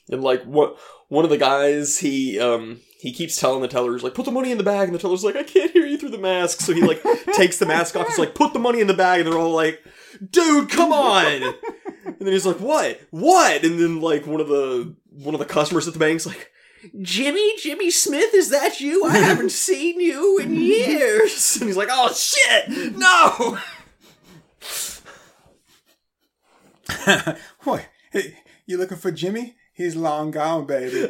and 0.10 0.22
like 0.22 0.44
what 0.44 0.78
one 1.08 1.24
of 1.24 1.30
the 1.30 1.38
guys 1.38 1.98
he 1.98 2.40
um 2.40 2.82
he 3.02 3.12
keeps 3.12 3.36
telling 3.36 3.64
the 3.64 3.68
tellers 3.68 4.04
like, 4.04 4.14
"Put 4.14 4.26
the 4.26 4.32
money 4.32 4.52
in 4.52 4.60
the 4.60 4.64
bag," 4.64 4.88
and 4.88 4.94
the 4.94 5.00
teller's 5.00 5.24
like, 5.24 5.36
"I 5.36 5.42
can't 5.42 5.72
hear 5.72 5.88
you 5.88 5.98
through 5.98 6.12
the 6.12 6.20
mask." 6.20 6.62
So 6.62 6.72
he 6.72 6.84
like 6.84 7.02
takes 7.34 7.58
the 7.58 7.66
mask 7.66 7.96
off. 7.96 8.08
He's 8.08 8.20
like, 8.20 8.36
"Put 8.36 8.54
the 8.54 8.60
money 8.60 8.80
in 8.80 8.86
the 8.86 8.94
bag," 8.94 9.22
and 9.22 9.28
they're 9.28 9.40
all 9.40 9.50
like, 9.56 9.84
"Dude, 10.30 10.70
come 10.70 10.94
on!" 10.94 11.56
And 12.06 12.28
then 12.28 12.34
he's 12.34 12.46
like, 12.46 12.60
"What? 12.60 13.00
What?" 13.10 13.64
And 13.64 13.80
then 13.80 14.02
like 14.02 14.28
one 14.28 14.40
of 14.40 14.48
the 14.48 14.96
one 15.10 15.34
of 15.34 15.40
the 15.40 15.46
customers 15.46 15.88
at 15.88 15.94
the 15.94 16.00
bank's 16.00 16.28
like, 16.28 16.52
"Jimmy, 17.02 17.58
Jimmy 17.58 17.90
Smith, 17.90 18.36
is 18.36 18.52
that 18.52 18.80
you? 18.80 19.04
I 19.06 19.18
haven't 19.18 19.52
seen 19.68 20.00
you 20.00 20.38
in 20.38 20.54
years." 20.54 21.58
And 21.58 21.68
he's 21.68 21.78
like, 21.78 21.90
"Oh 21.92 22.14
shit, 22.14 22.70
no!" 22.96 23.58
What? 27.64 27.88
Hey, 28.12 28.38
you 28.68 28.78
looking 28.78 28.98
for 28.98 29.12
Jimmy? 29.12 29.56
He's 29.74 29.96
long 29.96 30.30
gone, 30.30 30.68
baby. 30.68 31.08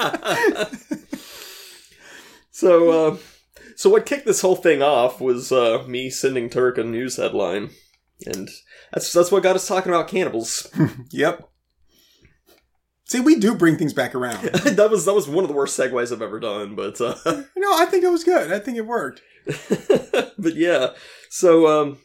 So, 2.52 2.90
uh, 2.90 3.16
so 3.74 3.88
what 3.88 4.04
kicked 4.04 4.26
this 4.26 4.42
whole 4.42 4.56
thing 4.56 4.82
off 4.82 5.18
was 5.18 5.50
uh, 5.50 5.82
me 5.88 6.10
sending 6.10 6.50
Turk 6.50 6.76
a 6.76 6.84
news 6.84 7.16
headline, 7.16 7.70
and 8.26 8.50
that's 8.92 9.12
that's 9.14 9.32
what 9.32 9.42
got 9.42 9.56
us 9.56 9.66
talking 9.66 9.90
about 9.90 10.08
cannibals. 10.08 10.68
yep. 11.10 11.48
See, 13.04 13.20
we 13.20 13.36
do 13.36 13.54
bring 13.54 13.78
things 13.78 13.94
back 13.94 14.14
around. 14.14 14.42
that 14.48 14.90
was 14.90 15.06
that 15.06 15.14
was 15.14 15.26
one 15.26 15.42
of 15.42 15.48
the 15.48 15.56
worst 15.56 15.78
segues 15.78 16.12
I've 16.12 16.20
ever 16.20 16.38
done, 16.38 16.74
but 16.74 17.00
uh, 17.00 17.14
No, 17.56 17.78
I 17.78 17.86
think 17.86 18.04
it 18.04 18.10
was 18.10 18.24
good. 18.24 18.52
I 18.52 18.58
think 18.58 18.76
it 18.76 18.86
worked. 18.86 19.22
but 20.38 20.54
yeah. 20.54 20.88
So 21.30 21.66
um, 21.66 21.98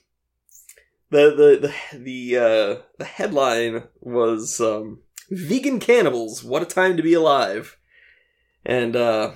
the 1.10 1.36
the 1.36 1.74
the 1.92 1.98
the 2.00 2.38
uh, 2.38 2.82
the 2.98 3.06
headline 3.06 3.84
was 4.00 4.62
um, 4.62 5.02
"Vegan 5.30 5.82
Cannibals: 5.82 6.46
What 6.46 6.62
a 6.62 6.66
Time 6.66 6.96
to 6.96 7.04
Be 7.04 7.14
Alive," 7.14 7.78
and 8.66 8.96
uh, 8.96 9.32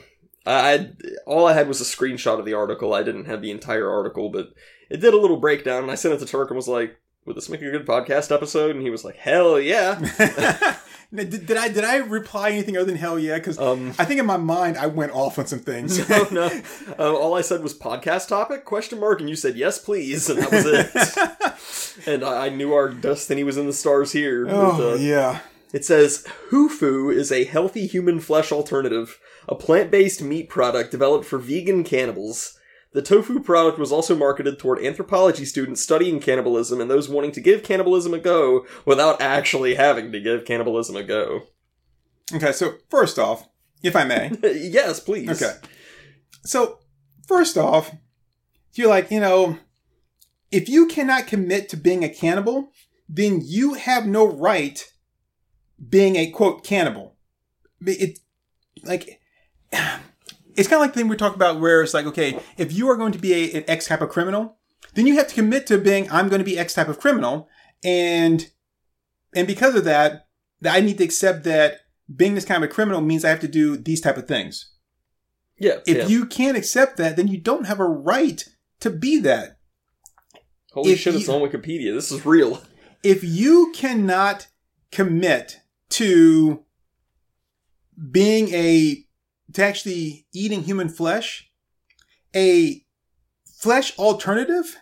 I 0.46 0.90
all 1.26 1.48
I 1.48 1.54
had 1.54 1.68
was 1.68 1.82
a 1.82 1.84
screenshot 1.84 2.40
of 2.40 2.46
the 2.46 2.54
article. 2.54 2.94
I 2.94 3.04
didn't 3.04 3.26
have 3.26 3.42
the 3.42 3.52
entire 3.52 3.90
article, 3.90 4.30
but 4.30 4.50
it 4.90 5.00
did 5.02 5.14
a 5.14 5.18
little 5.18 5.38
breakdown, 5.38 5.84
and 5.84 5.92
I 5.92 5.96
sent 5.96 6.14
it 6.14 6.20
to 6.20 6.26
Turk 6.26 6.50
and 6.50 6.56
was 6.58 6.68
like, 6.68 6.98
"Would 7.26 7.36
this 7.36 7.50
make 7.50 7.62
a 7.62 7.70
good 7.72 7.86
podcast 7.86 8.34
episode?" 8.34 8.76
And 8.76 8.82
he 8.84 8.90
was 8.90 9.06
like, 9.06 9.18
"Hell 9.18 9.60
yeah!" 9.60 10.00
did, 11.14 11.46
did 11.46 11.58
I 11.58 11.68
did 11.70 11.84
I 11.84 11.98
reply 11.98 12.50
anything 12.50 12.78
other 12.78 12.86
than 12.86 12.96
hell 12.96 13.20
yeah? 13.20 13.36
Because 13.38 13.60
Um, 13.60 13.94
I 14.00 14.06
think 14.06 14.20
in 14.20 14.26
my 14.26 14.38
mind 14.38 14.78
I 14.78 14.88
went 14.88 15.12
off 15.12 15.38
on 15.38 15.46
some 15.46 15.60
things. 15.60 16.10
no, 16.10 16.28
no. 16.32 16.62
Uh, 16.98 17.14
all 17.16 17.36
I 17.36 17.42
said 17.42 17.62
was 17.62 17.78
podcast 17.78 18.28
topic 18.30 18.66
question 18.66 19.00
mark, 19.00 19.20
and 19.20 19.30
you 19.30 19.36
said 19.36 19.56
yes, 19.56 19.78
please, 19.78 20.30
and 20.30 20.42
that 20.42 20.52
was 20.52 20.66
it. 20.66 22.08
and 22.08 22.24
I, 22.24 22.48
I 22.48 22.50
knew 22.50 22.74
our 22.74 22.90
destiny 22.90 23.44
was 23.44 23.58
in 23.58 23.68
the 23.68 23.74
stars 23.74 24.12
here. 24.12 24.46
but, 24.46 24.54
oh 24.54 24.94
uh, 24.94 24.96
yeah. 24.96 25.42
It 25.74 25.86
says 25.86 26.26
Hufu 26.50 27.14
is 27.14 27.32
a 27.32 27.44
healthy 27.44 27.86
human 27.86 28.20
flesh 28.20 28.52
alternative, 28.52 29.20
a 29.48 29.56
plant-based 29.56 30.22
meat 30.22 30.50
product 30.50 30.92
developed 30.92 31.26
for 31.26 31.38
vegan 31.38 31.84
cannibals. 31.84 32.58
The 32.92 33.04
tofu 33.04 33.40
product 33.40 33.78
was 33.78 33.92
also 33.92 34.16
marketed 34.16 34.58
toward 34.58 34.84
anthropology 34.84 35.46
students 35.46 35.84
studying 35.84 36.20
cannibalism 36.20 36.82
and 36.82 36.90
those 36.90 37.08
wanting 37.08 37.32
to 37.34 37.42
give 37.42 37.62
cannibalism 37.62 38.16
a 38.16 38.20
go 38.20 38.66
without 38.84 39.22
actually 39.22 39.76
having 39.76 40.12
to 40.12 40.20
give 40.20 40.46
cannibalism 40.46 40.96
a 40.96 41.04
go. 41.04 41.42
Okay, 42.34 42.52
so 42.52 42.76
first 42.90 43.20
off, 43.20 43.48
if 43.84 43.96
I 43.96 44.06
may, 44.06 44.32
yes, 44.44 45.00
please. 45.00 45.30
Okay. 45.30 45.56
So, 46.44 46.80
first 47.28 47.58
off, 47.58 47.96
you're 48.74 48.90
like, 48.90 49.12
you 49.12 49.20
know, 49.20 49.58
if 50.52 50.68
you 50.68 50.88
cannot 50.88 51.28
commit 51.28 51.70
to 51.70 51.78
being 51.78 52.04
a 52.04 52.10
cannibal, 52.10 52.72
then 53.08 53.42
you 53.44 53.76
have 53.76 54.08
no 54.08 54.26
right 54.26 54.92
being 55.88 56.16
a 56.16 56.30
quote 56.32 56.64
cannibal. 56.64 57.16
It 57.86 58.20
like 58.84 59.22
it's 59.72 60.68
kind 60.68 60.82
of 60.82 60.82
like 60.82 60.94
the 60.94 61.00
thing 61.00 61.08
we 61.08 61.16
talked 61.16 61.36
about 61.36 61.60
where 61.60 61.82
it's 61.82 61.94
like, 61.94 62.06
okay, 62.06 62.40
if 62.58 62.74
you 62.74 62.90
are 62.90 62.98
going 62.98 63.14
to 63.14 63.20
be 63.20 63.34
a, 63.34 63.58
an 63.60 63.64
X 63.68 63.88
type 63.88 64.02
of 64.02 64.10
criminal, 64.10 64.58
then 64.96 65.08
you 65.08 65.16
have 65.16 65.28
to 65.28 65.36
commit 65.36 65.68
to 65.68 65.78
being 65.78 66.12
I'm 66.12 66.30
going 66.30 66.40
to 66.40 66.46
be 66.46 66.58
X 66.58 66.74
type 66.74 66.88
of 66.88 67.00
criminal, 67.00 67.48
and 67.84 68.50
and 69.36 69.48
because 69.48 69.76
of 69.76 69.84
that, 69.86 70.28
that 70.62 70.76
I 70.76 70.82
need 70.82 70.98
to 70.98 71.04
accept 71.04 71.44
that 71.46 71.80
being 72.14 72.36
this 72.36 72.46
kind 72.46 72.64
of 72.64 72.70
a 72.70 72.74
criminal 72.74 73.02
means 73.02 73.24
I 73.24 73.30
have 73.30 73.40
to 73.42 73.48
do 73.48 73.78
these 73.78 74.02
type 74.02 74.18
of 74.18 74.28
things. 74.28 74.72
Yeah. 75.58 75.80
If 75.86 75.98
yeah. 75.98 76.08
you 76.08 76.26
can't 76.26 76.58
accept 76.58 76.98
that, 76.98 77.16
then 77.16 77.28
you 77.28 77.38
don't 77.38 77.68
have 77.68 77.80
a 77.80 77.86
right 77.86 78.44
to 78.80 78.90
be 78.90 79.20
that. 79.20 79.60
Holy 80.72 80.94
if 80.94 81.00
shit, 81.00 81.16
it's 81.16 81.30
on 81.30 81.42
Wikipedia. 81.42 81.94
This 81.94 82.12
is 82.12 82.26
real. 82.26 82.62
If 83.04 83.24
you 83.24 83.72
cannot 83.76 84.48
commit 84.92 85.60
to 85.90 86.64
being 88.12 88.54
a, 88.54 89.06
to 89.54 89.64
actually 89.64 90.28
eating 90.34 90.64
human 90.64 90.90
flesh, 90.90 91.52
a 92.36 92.86
flesh 93.46 93.98
alternative 93.98 94.78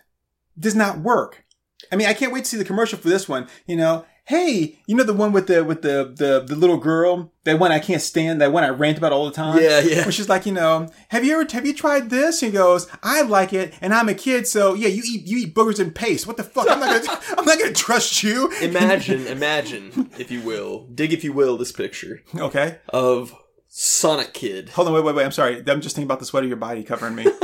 does 0.58 0.74
not 0.74 0.98
work. 0.98 1.44
I 1.90 1.96
mean, 1.96 2.08
I 2.08 2.14
can't 2.14 2.32
wait 2.32 2.44
to 2.44 2.50
see 2.50 2.56
the 2.56 2.64
commercial 2.64 2.98
for 2.98 3.08
this 3.08 3.28
one. 3.28 3.48
You 3.66 3.76
know, 3.76 4.04
hey, 4.28 4.78
you 4.86 4.94
know 4.94 5.04
the 5.04 5.14
one 5.14 5.32
with 5.32 5.46
the 5.46 5.64
with 5.64 5.80
the 5.80 6.12
the, 6.14 6.44
the 6.46 6.54
little 6.54 6.76
girl, 6.76 7.32
that 7.44 7.58
one 7.58 7.72
I 7.72 7.78
can't 7.78 8.02
stand, 8.02 8.42
that 8.42 8.52
one 8.52 8.62
I 8.62 8.68
rant 8.68 8.98
about 8.98 9.10
all 9.12 9.24
the 9.24 9.32
time. 9.32 9.62
Yeah, 9.62 9.80
yeah. 9.80 10.04
Which 10.06 10.20
is 10.20 10.28
like, 10.28 10.44
you 10.44 10.52
know, 10.52 10.90
have 11.08 11.24
you 11.24 11.32
ever 11.40 11.50
have 11.50 11.64
you 11.66 11.72
tried 11.74 12.10
this? 12.10 12.40
He 12.40 12.50
goes, 12.50 12.86
I 13.02 13.22
like 13.22 13.52
it, 13.54 13.72
and 13.80 13.94
I'm 13.94 14.08
a 14.08 14.14
kid, 14.14 14.46
so 14.46 14.74
yeah, 14.74 14.88
you 14.88 15.02
eat 15.06 15.26
you 15.26 15.38
eat 15.38 15.54
boogers 15.54 15.80
and 15.80 15.94
paste. 15.94 16.26
What 16.26 16.36
the 16.36 16.44
fuck? 16.44 16.70
I'm 16.70 16.78
not 16.78 17.02
gonna 17.04 17.20
I'm 17.38 17.44
not 17.46 17.58
gonna 17.58 17.72
trust 17.72 18.22
you. 18.22 18.52
Imagine, 18.60 19.26
imagine, 19.26 20.10
if 20.18 20.30
you 20.30 20.42
will, 20.42 20.86
dig 20.94 21.12
if 21.12 21.24
you 21.24 21.32
will, 21.32 21.56
this 21.56 21.72
picture 21.72 22.22
Okay. 22.36 22.78
of 22.90 23.34
Sonic 23.68 24.34
Kid. 24.34 24.70
Hold 24.70 24.88
on, 24.88 24.94
wait, 24.94 25.04
wait, 25.04 25.14
wait. 25.14 25.24
I'm 25.24 25.32
sorry. 25.32 25.62
I'm 25.66 25.80
just 25.80 25.94
thinking 25.96 26.06
about 26.06 26.18
the 26.20 26.26
sweat 26.26 26.42
of 26.42 26.48
your 26.48 26.56
body 26.58 26.82
covering 26.84 27.14
me. 27.14 27.26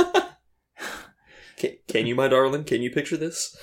Can, 1.57 1.77
can 1.87 2.05
you, 2.05 2.15
my 2.15 2.27
darling? 2.27 2.63
Can 2.63 2.81
you 2.81 2.91
picture 2.91 3.17
this? 3.17 3.55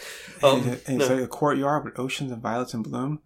Um, 0.42 0.60
and, 0.60 0.80
and 0.86 0.98
no. 0.98 1.04
it's 1.04 1.10
like 1.10 1.20
a 1.20 1.28
courtyard 1.28 1.84
with 1.84 1.98
oceans 1.98 2.32
and 2.32 2.42
violets 2.42 2.74
in 2.74 2.82
bloom. 2.82 3.20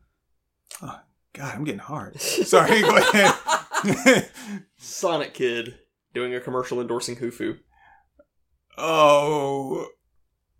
Oh, 0.83 1.01
God, 1.33 1.55
I'm 1.55 1.65
getting 1.65 1.79
hard. 1.81 2.21
Sorry, 2.21 2.81
go 2.81 2.97
ahead. 2.97 4.31
Sonic 4.77 5.35
Kid 5.35 5.79
doing 6.15 6.35
a 6.35 6.41
commercial 6.41 6.81
endorsing 6.81 7.17
Hufu. 7.17 7.59
oh, 8.77 9.87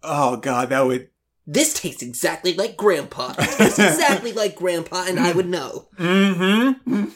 oh 0.03 0.37
God, 0.37 0.69
that 0.71 0.87
would. 0.87 1.11
This 1.47 1.75
tastes 1.75 2.03
exactly 2.03 2.55
like 2.55 2.77
Grandpa. 2.77 3.35
It 3.39 3.57
tastes 3.57 3.79
exactly 3.79 4.33
like 4.33 4.57
Grandpa, 4.57 5.07
and 5.09 5.19
I 5.19 5.33
would 5.33 5.49
know. 5.49 5.89
Mm-hmm. 5.97 6.93
Um, 6.93 7.13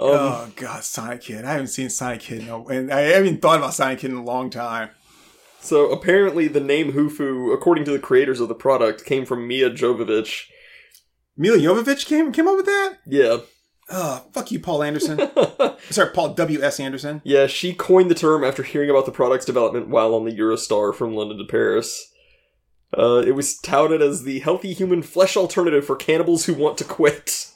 oh 0.00 0.50
God, 0.56 0.82
Sonic 0.84 1.22
Kid. 1.22 1.44
I 1.44 1.52
haven't 1.52 1.68
seen 1.68 1.90
Sonic 1.90 2.20
Kid, 2.20 2.46
no, 2.46 2.66
and 2.68 2.92
I 2.92 3.00
haven't 3.00 3.42
thought 3.42 3.58
about 3.58 3.74
Sonic 3.74 4.00
Kid 4.00 4.10
in 4.10 4.16
a 4.16 4.24
long 4.24 4.50
time. 4.50 4.90
So 5.60 5.90
apparently, 5.90 6.48
the 6.48 6.60
name 6.60 6.92
Hufu, 6.92 7.52
according 7.52 7.84
to 7.84 7.90
the 7.92 7.98
creators 7.98 8.40
of 8.40 8.48
the 8.48 8.54
product, 8.54 9.04
came 9.04 9.26
from 9.26 9.46
Mia 9.46 9.70
Jovovich. 9.70 10.44
Milla 11.36 11.58
Jovovich 11.58 12.06
came 12.06 12.32
came 12.32 12.48
up 12.48 12.56
with 12.56 12.66
that. 12.66 12.98
Yeah, 13.06 13.38
Oh, 13.92 14.24
fuck 14.32 14.52
you, 14.52 14.60
Paul 14.60 14.84
Anderson. 14.84 15.18
Sorry, 15.90 16.10
Paul 16.12 16.34
W. 16.34 16.62
S. 16.62 16.78
Anderson. 16.78 17.20
yeah. 17.24 17.46
She 17.48 17.74
coined 17.74 18.10
the 18.10 18.14
term 18.14 18.44
after 18.44 18.62
hearing 18.62 18.88
about 18.88 19.04
the 19.04 19.12
product's 19.12 19.46
development 19.46 19.88
while 19.88 20.14
on 20.14 20.24
the 20.24 20.30
Eurostar 20.32 20.94
from 20.94 21.14
London 21.14 21.38
to 21.38 21.44
Paris. 21.44 22.06
Uh, 22.96 23.22
it 23.26 23.32
was 23.34 23.58
touted 23.58 24.00
as 24.00 24.22
the 24.22 24.38
healthy 24.40 24.72
human 24.72 25.02
flesh 25.02 25.36
alternative 25.36 25.84
for 25.84 25.96
cannibals 25.96 26.44
who 26.44 26.54
want 26.54 26.78
to 26.78 26.84
quit. 26.84 27.50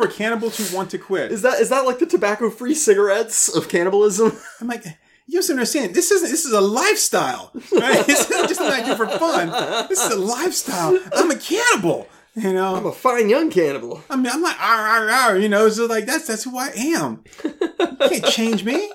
For 0.00 0.08
cannibals 0.08 0.56
who 0.56 0.76
want 0.76 0.90
to 0.90 0.98
quit. 0.98 1.30
Is 1.30 1.42
that 1.42 1.60
is 1.60 1.68
that 1.68 1.84
like 1.84 1.98
the 1.98 2.06
tobacco-free 2.06 2.74
cigarettes 2.74 3.54
of 3.54 3.68
cannibalism? 3.68 4.36
I'm 4.60 4.68
like, 4.68 4.84
you 5.26 5.40
don't 5.40 5.50
understand. 5.50 5.94
This 5.94 6.10
isn't. 6.10 6.30
This 6.30 6.44
is 6.44 6.52
a 6.52 6.60
lifestyle. 6.60 7.50
Right? 7.70 8.06
this 8.06 8.30
isn't 8.30 8.48
just 8.48 8.56
something 8.56 8.82
I 8.82 8.86
do 8.86 8.96
for 8.96 9.06
fun. 9.06 9.88
This 9.88 10.04
is 10.04 10.12
a 10.12 10.18
lifestyle. 10.18 10.98
I'm 11.14 11.30
a 11.30 11.36
cannibal. 11.36 12.08
You 12.34 12.52
know. 12.52 12.76
I'm 12.76 12.86
a 12.86 12.92
fine 12.92 13.28
young 13.28 13.50
cannibal. 13.50 14.02
I 14.08 14.16
mean, 14.16 14.28
I'm 14.28 14.40
like, 14.40 14.60
ar, 14.60 14.86
ar, 14.86 15.10
ar, 15.10 15.38
you 15.38 15.48
know, 15.48 15.68
so 15.68 15.86
like 15.86 16.06
that's 16.06 16.26
that's 16.26 16.44
who 16.44 16.56
I 16.56 16.70
am. 16.74 17.24
You 17.44 18.08
can't 18.08 18.24
change 18.24 18.64
me. 18.64 18.90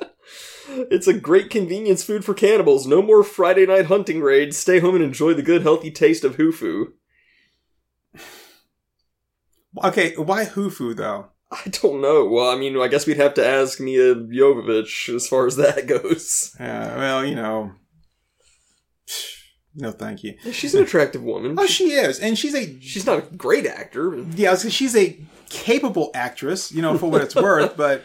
It's 0.67 1.07
a 1.07 1.13
great 1.13 1.49
convenience 1.49 2.03
food 2.03 2.25
for 2.25 2.33
cannibals. 2.33 2.87
No 2.87 3.01
more 3.01 3.23
Friday 3.23 3.65
night 3.65 3.85
hunting 3.85 4.21
raids. 4.21 4.57
Stay 4.57 4.79
home 4.79 4.95
and 4.95 5.03
enjoy 5.03 5.33
the 5.33 5.43
good, 5.43 5.61
healthy 5.61 5.91
taste 5.91 6.23
of 6.23 6.37
hufu. 6.37 6.87
Okay, 9.83 10.13
why 10.15 10.45
Hufu 10.45 10.95
though? 10.95 11.27
I 11.51 11.69
don't 11.69 12.01
know. 12.01 12.25
Well, 12.25 12.49
I 12.49 12.57
mean, 12.57 12.77
I 12.79 12.87
guess 12.87 13.05
we'd 13.05 13.17
have 13.17 13.33
to 13.35 13.45
ask 13.47 13.79
Mia 13.79 14.15
Jovovich 14.15 15.13
as 15.13 15.27
far 15.27 15.45
as 15.45 15.55
that 15.57 15.85
goes. 15.87 16.55
Yeah, 16.59 16.97
well, 16.97 17.25
you 17.25 17.35
know, 17.35 17.71
no, 19.75 19.91
thank 19.91 20.23
you. 20.23 20.35
She's 20.51 20.73
an 20.75 20.83
attractive 20.83 21.23
woman. 21.23 21.55
Oh, 21.57 21.65
she 21.67 21.91
is, 21.91 22.19
and 22.19 22.37
she's 22.37 22.55
a 22.55 22.79
She's 22.79 23.05
not 23.05 23.19
a 23.19 23.35
great 23.35 23.65
actor. 23.65 24.17
yeah, 24.35 24.49
I 24.49 24.51
was 24.53 24.63
gonna- 24.63 24.71
she's 24.71 24.95
a 24.95 25.19
capable 25.49 26.11
actress, 26.15 26.71
you 26.71 26.81
know, 26.81 26.97
for 26.97 27.09
what 27.11 27.21
it's 27.21 27.35
worth. 27.47 27.77
But 27.77 28.03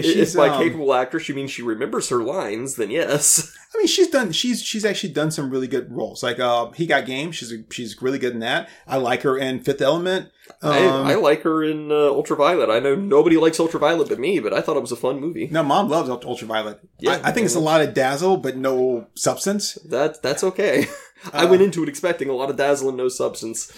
Yeah, 0.00 0.22
if 0.22 0.34
by 0.34 0.48
um, 0.48 0.62
capable 0.62 0.92
actress 0.94 1.28
you 1.28 1.34
mean 1.34 1.46
she 1.48 1.62
remembers 1.62 2.08
her 2.08 2.22
lines, 2.22 2.76
then 2.76 2.90
yes. 2.90 3.54
I 3.74 3.78
mean, 3.78 3.86
she's 3.86 4.08
done. 4.08 4.32
She's 4.32 4.62
she's 4.62 4.84
actually 4.84 5.12
done 5.14 5.30
some 5.30 5.48
really 5.50 5.66
good 5.66 5.90
roles. 5.90 6.22
Like, 6.22 6.38
uh, 6.38 6.70
he 6.72 6.86
got 6.86 7.06
game. 7.06 7.32
She's 7.32 7.52
she's 7.70 8.00
really 8.02 8.18
good 8.18 8.34
in 8.34 8.40
that. 8.40 8.68
I 8.86 8.98
like 8.98 9.22
her 9.22 9.36
in 9.38 9.60
Fifth 9.60 9.80
Element. 9.80 10.30
Um, 10.60 10.72
I, 10.72 11.12
I 11.12 11.14
like 11.14 11.42
her 11.42 11.64
in 11.64 11.90
uh, 11.90 11.94
Ultraviolet. 11.94 12.68
I 12.68 12.80
know 12.80 12.94
nobody 12.94 13.36
likes 13.38 13.58
Ultraviolet 13.58 14.08
but 14.08 14.18
me, 14.18 14.40
but 14.40 14.52
I 14.52 14.60
thought 14.60 14.76
it 14.76 14.80
was 14.82 14.92
a 14.92 14.96
fun 14.96 15.20
movie. 15.20 15.48
no, 15.50 15.62
mom 15.62 15.88
loves 15.88 16.10
Ultraviolet. 16.10 16.80
Yeah, 16.98 17.20
I, 17.24 17.28
I 17.28 17.32
think 17.32 17.46
it's 17.46 17.54
a 17.54 17.60
lot 17.60 17.80
of 17.80 17.94
dazzle, 17.94 18.36
but 18.36 18.56
no 18.56 19.06
substance. 19.14 19.74
That 19.88 20.22
that's 20.22 20.44
okay. 20.44 20.86
I 21.32 21.44
Uh, 21.44 21.48
went 21.50 21.62
into 21.62 21.82
it 21.82 21.88
expecting 21.88 22.28
a 22.28 22.34
lot 22.34 22.50
of 22.50 22.56
dazzle 22.56 22.88
and 22.88 22.98
no 22.98 23.08
substance. 23.08 23.70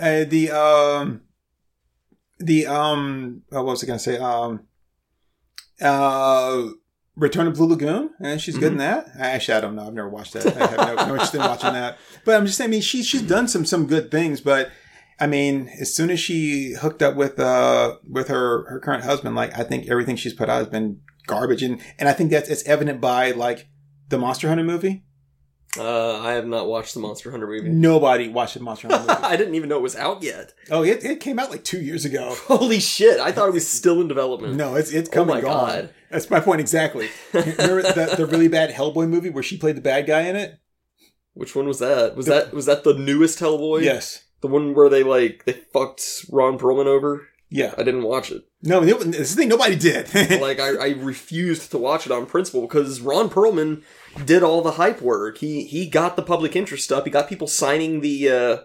Uh, 0.00 0.24
the 0.24 0.50
um, 0.50 1.22
the 2.38 2.66
um, 2.66 3.42
uh, 3.54 3.62
what 3.62 3.72
was 3.72 3.84
I 3.84 3.86
gonna 3.86 3.98
say? 3.98 4.18
Um, 4.18 4.64
uh, 5.80 6.68
Return 7.16 7.46
of 7.46 7.54
Blue 7.54 7.68
Lagoon, 7.68 8.10
and 8.20 8.40
she's 8.40 8.56
good 8.56 8.72
in 8.72 8.78
that. 8.78 9.08
Actually, 9.18 9.54
I 9.54 9.60
don't 9.60 9.74
know. 9.74 9.86
I've 9.86 9.94
never 9.94 10.08
watched 10.08 10.34
that. 10.34 10.46
I 10.46 10.66
have 10.66 10.76
no, 10.76 11.06
no 11.06 11.12
interest 11.12 11.34
in 11.34 11.40
watching 11.40 11.72
that. 11.72 11.98
But 12.24 12.36
I'm 12.36 12.46
just 12.46 12.58
saying. 12.58 12.70
I 12.70 12.72
mean, 12.72 12.80
she's 12.80 13.06
she's 13.06 13.22
done 13.22 13.48
some 13.48 13.64
some 13.64 13.86
good 13.86 14.10
things, 14.10 14.40
but. 14.40 14.70
I 15.20 15.26
mean, 15.26 15.68
as 15.80 15.92
soon 15.92 16.10
as 16.10 16.20
she 16.20 16.74
hooked 16.74 17.02
up 17.02 17.16
with 17.16 17.40
uh 17.40 17.96
with 18.08 18.28
her 18.28 18.70
her 18.70 18.78
current 18.78 19.02
husband, 19.02 19.34
like 19.34 19.58
I 19.58 19.64
think 19.64 19.88
everything 19.88 20.14
she's 20.14 20.32
put 20.32 20.48
out 20.48 20.58
has 20.58 20.68
been 20.68 21.00
garbage, 21.26 21.60
and 21.60 21.80
and 21.98 22.08
I 22.08 22.12
think 22.12 22.30
that's 22.30 22.48
it's 22.48 22.64
evident 22.66 23.00
by 23.00 23.32
like 23.32 23.66
the 24.10 24.18
Monster 24.18 24.46
Hunter 24.46 24.62
movie. 24.62 25.04
Uh, 25.78 26.20
I 26.22 26.32
have 26.32 26.46
not 26.46 26.66
watched 26.68 26.94
the 26.94 27.00
Monster 27.00 27.30
Hunter 27.30 27.46
movie. 27.46 27.68
Nobody 27.70 28.28
watched 28.28 28.54
the 28.54 28.60
Monster 28.60 28.88
Hunter 28.88 29.06
movie. 29.12 29.22
I 29.24 29.36
didn't 29.36 29.54
even 29.54 29.68
know 29.68 29.76
it 29.78 29.82
was 29.82 29.96
out 29.96 30.22
yet. 30.22 30.52
oh, 30.70 30.82
it, 30.82 31.04
it 31.04 31.20
came 31.20 31.38
out 31.38 31.50
like 31.50 31.64
two 31.64 31.80
years 31.80 32.04
ago. 32.04 32.34
Holy 32.46 32.80
shit! 32.80 33.20
I 33.20 33.32
thought 33.32 33.48
it 33.48 33.54
was 33.54 33.66
still 33.68 34.00
in 34.00 34.08
development. 34.08 34.54
No, 34.54 34.74
it's 34.74 34.92
it's 34.92 35.08
Oh 35.10 35.12
come 35.12 35.28
my 35.28 35.34
and 35.38 35.42
gone. 35.44 35.68
God. 35.68 35.90
That's 36.10 36.30
my 36.30 36.40
point 36.40 36.60
exactly. 36.60 37.08
Remember 37.32 37.82
the, 37.82 38.14
the 38.16 38.26
really 38.26 38.48
bad 38.48 38.70
Hellboy 38.70 39.08
movie 39.08 39.30
where 39.30 39.42
she 39.42 39.58
played 39.58 39.76
the 39.76 39.82
bad 39.82 40.06
guy 40.06 40.22
in 40.22 40.36
it? 40.36 40.58
Which 41.34 41.54
one 41.54 41.66
was 41.66 41.78
that? 41.80 42.16
Was 42.16 42.26
that 42.26 42.52
was 42.52 42.66
that 42.66 42.82
the 42.84 42.94
newest 42.94 43.38
Hellboy? 43.40 43.82
Yes. 43.84 44.24
The 44.40 44.48
one 44.48 44.74
where 44.74 44.88
they 44.88 45.02
like 45.02 45.44
they 45.44 45.52
fucked 45.52 46.24
Ron 46.30 46.58
Perlman 46.58 46.86
over? 46.86 47.28
Yeah. 47.50 47.74
I 47.78 47.82
didn't 47.82 48.02
watch 48.02 48.30
it. 48.30 48.42
No, 48.62 48.80
this 48.80 49.30
the 49.34 49.36
thing 49.36 49.48
nobody 49.48 49.76
did. 49.76 50.12
like 50.40 50.58
I, 50.60 50.74
I 50.76 50.88
refused 50.98 51.70
to 51.70 51.78
watch 51.78 52.06
it 52.06 52.12
on 52.12 52.26
principle 52.26 52.62
because 52.62 53.00
Ron 53.00 53.30
Perlman 53.30 53.82
did 54.24 54.42
all 54.42 54.62
the 54.62 54.72
hype 54.72 55.00
work. 55.00 55.38
He 55.38 55.64
he 55.64 55.86
got 55.88 56.16
the 56.16 56.22
public 56.22 56.56
interest 56.56 56.90
up. 56.92 57.04
He 57.04 57.10
got 57.10 57.28
people 57.28 57.46
signing 57.46 58.00
the 58.00 58.28
uh 58.28 58.56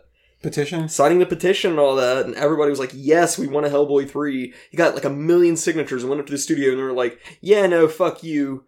Petition. 0.41 0.89
signing 0.89 1.19
the 1.19 1.25
petition 1.25 1.71
and 1.71 1.79
all 1.79 1.95
that, 1.95 2.25
and 2.25 2.35
everybody 2.35 2.69
was 2.69 2.77
like, 2.79 2.91
"Yes, 2.93 3.37
we 3.37 3.47
want 3.47 3.65
a 3.65 3.69
Hellboy 3.69 4.09
3. 4.09 4.53
He 4.71 4.75
got 4.77 4.93
like 4.93 5.05
a 5.05 5.09
million 5.09 5.55
signatures 5.55 6.03
and 6.03 6.09
went 6.09 6.19
up 6.19 6.25
to 6.27 6.33
the 6.33 6.37
studio 6.37 6.71
and 6.71 6.79
they 6.79 6.83
were 6.83 6.91
like, 6.91 7.17
"Yeah, 7.39 7.65
no, 7.65 7.87
fuck 7.87 8.23
you. 8.23 8.65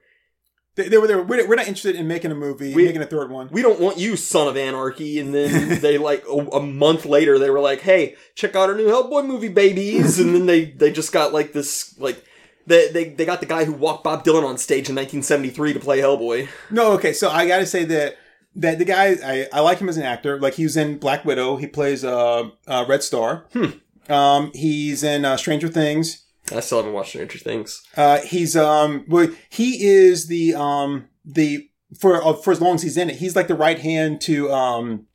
They, 0.75 0.87
they 0.87 0.97
were 0.97 1.07
there. 1.07 1.21
We're 1.21 1.45
we're 1.45 1.55
not 1.55 1.67
interested 1.67 1.97
in 1.97 2.07
making 2.07 2.31
a 2.31 2.35
movie, 2.35 2.73
We- 2.73 2.85
making 2.85 3.01
a 3.01 3.05
third 3.05 3.29
one. 3.29 3.49
We 3.51 3.61
don't 3.61 3.81
want 3.81 3.97
you, 3.97 4.15
son 4.15 4.47
of 4.47 4.55
anarchy." 4.55 5.19
And 5.19 5.35
then 5.35 5.79
they 5.81 5.97
like 5.97 6.23
a, 6.29 6.37
a 6.37 6.61
month 6.61 7.05
later 7.05 7.37
they 7.37 7.49
were 7.49 7.59
like, 7.59 7.81
"Hey, 7.81 8.15
check 8.35 8.55
out 8.55 8.69
our 8.69 8.75
new 8.77 8.87
Hellboy 8.87 9.25
movie, 9.27 9.49
babies!" 9.49 10.17
and 10.17 10.33
then 10.33 10.45
they 10.45 10.65
they 10.71 10.93
just 10.93 11.11
got 11.11 11.33
like 11.33 11.51
this 11.51 11.99
like. 11.99 12.23
They, 12.67 12.89
they, 12.89 13.09
they 13.09 13.25
got 13.25 13.41
the 13.41 13.45
guy 13.45 13.65
who 13.65 13.73
walked 13.73 14.03
Bob 14.03 14.25
Dylan 14.25 14.43
on 14.43 14.57
stage 14.57 14.89
in 14.89 14.95
1973 14.95 15.73
to 15.73 15.79
play 15.79 15.99
Hellboy. 15.99 16.47
No, 16.71 16.93
okay. 16.93 17.13
So 17.13 17.29
I 17.29 17.47
got 17.47 17.59
to 17.59 17.65
say 17.65 17.83
that 17.85 18.17
that 18.55 18.79
the 18.79 18.85
guy 18.85 19.17
I, 19.23 19.47
I 19.51 19.59
like 19.59 19.79
him 19.79 19.89
as 19.89 19.97
an 19.97 20.03
actor. 20.03 20.39
Like 20.39 20.55
he 20.55 20.63
was 20.63 20.77
in 20.77 20.97
Black 20.97 21.25
Widow. 21.25 21.57
He 21.57 21.67
plays 21.67 22.03
uh, 22.03 22.49
uh 22.67 22.85
Red 22.87 23.03
Star. 23.03 23.45
Hmm. 23.53 24.11
Um, 24.11 24.51
he's 24.53 25.03
in 25.03 25.25
uh, 25.25 25.37
Stranger 25.37 25.67
Things. 25.67 26.25
I 26.51 26.59
still 26.59 26.79
haven't 26.79 26.93
watched 26.93 27.09
Stranger 27.09 27.39
Things. 27.39 27.83
Uh, 27.97 28.19
he's 28.19 28.55
um, 28.55 29.05
well, 29.07 29.29
he 29.49 29.85
is 29.85 30.27
the 30.27 30.55
um 30.55 31.07
the 31.23 31.69
for 31.99 32.23
uh, 32.23 32.33
for 32.33 32.51
as 32.51 32.61
long 32.61 32.75
as 32.75 32.81
he's 32.81 32.97
in 32.97 33.09
it, 33.09 33.17
he's 33.17 33.35
like 33.35 33.47
the 33.47 33.55
right 33.55 33.79
hand 33.79 34.21
to 34.21 34.51
um 34.51 35.07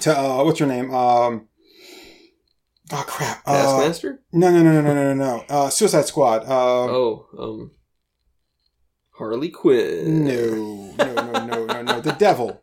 to 0.00 0.16
uh 0.16 0.44
what's 0.44 0.58
her 0.58 0.66
name 0.66 0.92
um. 0.94 1.48
Oh 2.92 3.04
crap! 3.06 3.42
Uh, 3.46 3.62
Taskmaster? 3.62 4.20
no, 4.32 4.50
no, 4.50 4.62
no, 4.62 4.80
no, 4.80 4.94
no, 4.94 4.94
no, 4.94 5.14
no. 5.14 5.44
Uh, 5.48 5.70
Suicide 5.70 6.04
Squad. 6.06 6.42
Uh, 6.44 6.84
oh, 6.90 7.26
um, 7.38 7.70
Harley 9.12 9.48
Quinn. 9.48 10.24
no, 10.24 10.94
no, 10.98 11.14
no, 11.14 11.46
no, 11.46 11.66
no, 11.66 11.82
no. 11.82 12.00
The 12.00 12.12
Devil. 12.12 12.62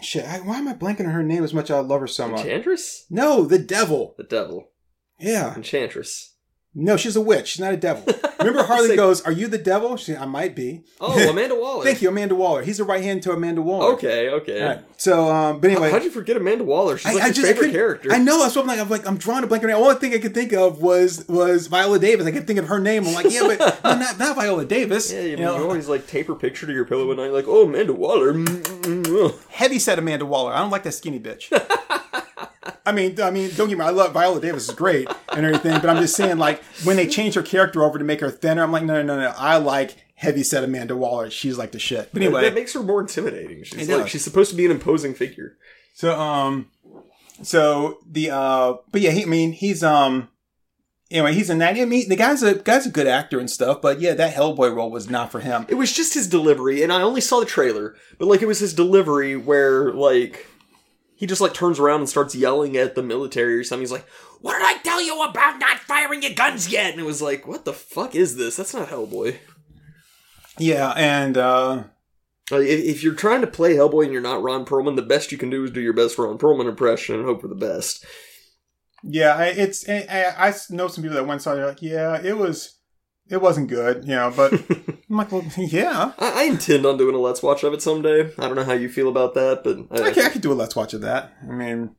Shit! 0.00 0.24
I, 0.24 0.38
why 0.40 0.58
am 0.58 0.68
I 0.68 0.74
blanking 0.74 1.06
on 1.06 1.12
her 1.12 1.22
name 1.22 1.44
as 1.44 1.54
much 1.54 1.70
as 1.70 1.76
I 1.76 1.80
love 1.80 2.00
her 2.00 2.06
so 2.06 2.28
much? 2.28 2.40
Enchantress? 2.40 3.06
No, 3.10 3.44
the 3.44 3.58
Devil. 3.58 4.14
The 4.16 4.24
devil. 4.24 4.70
Yeah. 5.18 5.54
Enchantress. 5.54 6.31
No, 6.74 6.96
she's 6.96 7.16
a 7.16 7.20
witch. 7.20 7.48
She's 7.48 7.60
not 7.60 7.74
a 7.74 7.76
devil. 7.76 8.02
Remember, 8.38 8.62
Harley 8.66 8.88
Say- 8.88 8.96
goes, 8.96 9.20
"Are 9.22 9.32
you 9.32 9.46
the 9.46 9.58
devil?" 9.58 9.98
She, 9.98 10.16
I 10.16 10.24
might 10.24 10.54
be. 10.56 10.84
Oh, 11.02 11.12
Amanda 11.30 11.54
Waller. 11.54 11.84
Thank 11.84 12.00
you, 12.00 12.08
Amanda 12.08 12.34
Waller. 12.34 12.62
He's 12.62 12.78
the 12.78 12.84
right 12.84 13.02
hand 13.02 13.22
to 13.24 13.32
Amanda 13.32 13.60
Waller. 13.60 13.92
Okay, 13.94 14.30
okay. 14.30 14.62
All 14.62 14.68
right. 14.68 14.78
So, 14.96 15.28
um, 15.30 15.60
but 15.60 15.70
anyway, 15.70 15.90
How'd 15.90 16.02
you 16.02 16.10
forget 16.10 16.36
Amanda 16.38 16.64
Waller? 16.64 16.96
She's 16.96 17.10
I, 17.10 17.14
like 17.14 17.22
I 17.24 17.28
just 17.28 17.40
I 17.46 17.52
favorite 17.52 17.72
character. 17.72 18.10
I 18.10 18.18
know. 18.18 18.38
That's 18.38 18.56
what 18.56 18.62
I'm 18.62 18.68
like. 18.68 18.78
I'm 18.80 18.88
like 18.88 19.06
I'm 19.06 19.18
drawing 19.18 19.44
a 19.44 19.46
blank. 19.46 19.62
right 19.64 19.70
now. 19.70 19.80
The 19.80 19.84
only 19.84 20.00
thing 20.00 20.14
I 20.14 20.18
could 20.18 20.32
think 20.32 20.54
of 20.54 20.80
was 20.80 21.28
was 21.28 21.66
Viola 21.66 21.98
Davis. 21.98 22.26
I 22.26 22.30
kept 22.32 22.46
think 22.46 22.58
of 22.58 22.68
her 22.68 22.80
name. 22.80 23.06
I'm 23.06 23.12
like, 23.14 23.30
yeah, 23.30 23.42
but 23.54 23.58
no, 23.84 23.98
not 23.98 24.18
not 24.18 24.36
Viola 24.36 24.64
Davis. 24.64 25.12
Yeah, 25.12 25.20
you, 25.20 25.24
you 25.24 25.30
you 25.32 25.36
know, 25.44 25.62
always 25.62 25.88
like 25.90 26.06
tape 26.06 26.26
her 26.28 26.34
picture 26.34 26.66
to 26.66 26.72
your 26.72 26.86
pillow 26.86 27.10
at 27.10 27.18
night, 27.18 27.32
like, 27.32 27.44
oh, 27.48 27.66
Amanda 27.66 27.92
Waller. 27.92 28.32
heavy 29.50 29.78
set 29.78 29.98
Amanda 29.98 30.24
Waller. 30.24 30.54
I 30.54 30.60
don't 30.60 30.70
like 30.70 30.84
that 30.84 30.92
skinny 30.92 31.20
bitch. 31.20 31.50
I 32.86 32.92
mean, 32.92 33.20
I 33.20 33.30
mean, 33.30 33.50
don't 33.56 33.68
get 33.68 33.78
me. 33.78 33.80
wrong, 33.84 33.88
I 33.88 33.92
love 33.92 34.12
Viola 34.12 34.40
Davis 34.40 34.68
is 34.68 34.74
great 34.74 35.08
and 35.32 35.46
everything, 35.46 35.80
but 35.80 35.88
I'm 35.90 36.00
just 36.00 36.16
saying, 36.16 36.38
like, 36.38 36.62
when 36.84 36.96
they 36.96 37.06
change 37.06 37.34
her 37.34 37.42
character 37.42 37.82
over 37.82 37.98
to 37.98 38.04
make 38.04 38.20
her 38.20 38.30
thinner, 38.30 38.62
I'm 38.62 38.72
like, 38.72 38.84
no, 38.84 39.02
no, 39.02 39.16
no, 39.16 39.20
no. 39.20 39.34
I 39.36 39.56
like 39.58 39.96
heavy 40.22 40.42
set 40.42 40.64
Amanda 40.64 40.96
Waller. 40.96 41.30
She's 41.30 41.58
like 41.58 41.72
the 41.72 41.78
shit. 41.78 42.10
But 42.12 42.22
anyway, 42.22 42.42
That 42.42 42.54
makes 42.54 42.72
her 42.74 42.82
more 42.82 43.00
intimidating. 43.00 43.64
She's 43.64 43.88
like 43.88 44.08
she's 44.08 44.24
supposed 44.24 44.50
to 44.50 44.56
be 44.56 44.64
an 44.64 44.70
imposing 44.70 45.14
figure. 45.14 45.56
so 45.94 46.18
um, 46.18 46.70
so 47.42 47.98
the 48.08 48.30
uh, 48.30 48.74
but 48.90 49.00
yeah, 49.00 49.10
he, 49.10 49.22
I 49.22 49.26
mean, 49.26 49.52
he's 49.52 49.82
um. 49.82 50.28
Anyway, 51.10 51.34
he's 51.34 51.50
in 51.50 51.58
that. 51.58 51.76
I 51.76 51.84
mean, 51.84 52.08
the 52.08 52.16
guy's 52.16 52.42
a 52.42 52.54
guy's 52.54 52.86
a 52.86 52.90
good 52.90 53.06
actor 53.06 53.38
and 53.38 53.50
stuff, 53.50 53.82
but 53.82 54.00
yeah, 54.00 54.14
that 54.14 54.34
Hellboy 54.34 54.74
role 54.74 54.90
was 54.90 55.10
not 55.10 55.30
for 55.30 55.40
him. 55.40 55.66
It 55.68 55.74
was 55.74 55.92
just 55.92 56.14
his 56.14 56.26
delivery, 56.26 56.82
and 56.82 56.90
I 56.90 57.02
only 57.02 57.20
saw 57.20 57.38
the 57.38 57.44
trailer, 57.44 57.96
but 58.18 58.28
like 58.28 58.40
it 58.40 58.46
was 58.46 58.60
his 58.60 58.72
delivery 58.72 59.36
where 59.36 59.92
like 59.92 60.46
he 61.22 61.26
just 61.28 61.40
like 61.40 61.54
turns 61.54 61.78
around 61.78 62.00
and 62.00 62.08
starts 62.08 62.34
yelling 62.34 62.76
at 62.76 62.96
the 62.96 63.02
military 63.02 63.54
or 63.54 63.62
something. 63.62 63.82
He's 63.82 63.92
like, 63.92 64.08
"What 64.40 64.58
did 64.58 64.66
I 64.66 64.82
tell 64.82 65.00
you 65.00 65.22
about 65.22 65.60
not 65.60 65.78
firing 65.78 66.20
your 66.20 66.32
guns 66.32 66.68
yet?" 66.68 66.90
And 66.90 67.00
it 67.00 67.04
was 67.04 67.22
like, 67.22 67.46
"What 67.46 67.64
the 67.64 67.72
fuck 67.72 68.16
is 68.16 68.34
this? 68.34 68.56
That's 68.56 68.74
not 68.74 68.88
Hellboy." 68.88 69.36
Yeah, 70.58 70.90
and 70.96 71.38
uh, 71.38 71.84
if, 72.50 72.84
if 72.96 73.04
you're 73.04 73.14
trying 73.14 73.40
to 73.42 73.46
play 73.46 73.74
Hellboy 73.74 74.02
and 74.02 74.12
you're 74.12 74.20
not 74.20 74.42
Ron 74.42 74.64
Perlman, 74.64 74.96
the 74.96 75.02
best 75.02 75.30
you 75.30 75.38
can 75.38 75.48
do 75.48 75.62
is 75.62 75.70
do 75.70 75.80
your 75.80 75.92
best 75.92 76.18
Ron 76.18 76.38
Perlman 76.38 76.68
impression 76.68 77.14
and 77.14 77.24
hope 77.24 77.40
for 77.42 77.46
the 77.46 77.54
best. 77.54 78.04
yeah, 79.04 79.40
it's 79.44 79.88
I, 79.88 80.34
I 80.36 80.52
know 80.70 80.88
some 80.88 81.04
people 81.04 81.14
that 81.18 81.22
went 81.22 81.34
and 81.34 81.42
saw. 81.42 81.52
it, 81.52 81.54
They're 81.54 81.68
like, 81.68 81.82
yeah, 81.82 82.20
it 82.20 82.36
was, 82.36 82.80
it 83.32 83.40
wasn't 83.42 83.68
good, 83.68 84.04
you 84.04 84.14
know. 84.14 84.32
But 84.34 84.52
I'm 85.10 85.16
like, 85.16 85.32
well, 85.32 85.44
yeah. 85.56 86.12
I, 86.18 86.42
I 86.42 86.44
intend 86.44 86.86
on 86.86 86.96
doing 86.98 87.14
a 87.14 87.18
Let's 87.18 87.42
Watch 87.42 87.64
of 87.64 87.72
it 87.72 87.82
someday. 87.82 88.30
I 88.38 88.42
don't 88.46 88.54
know 88.54 88.64
how 88.64 88.72
you 88.74 88.88
feel 88.88 89.08
about 89.08 89.34
that, 89.34 89.62
but 89.64 89.78
I, 89.90 90.08
I 90.08 90.12
could, 90.12 90.24
I 90.24 90.28
could 90.28 90.42
do 90.42 90.52
a 90.52 90.54
let's 90.54 90.76
watch 90.76 90.94
of 90.94 91.00
that. 91.00 91.32
I 91.42 91.52
mean, 91.52 91.96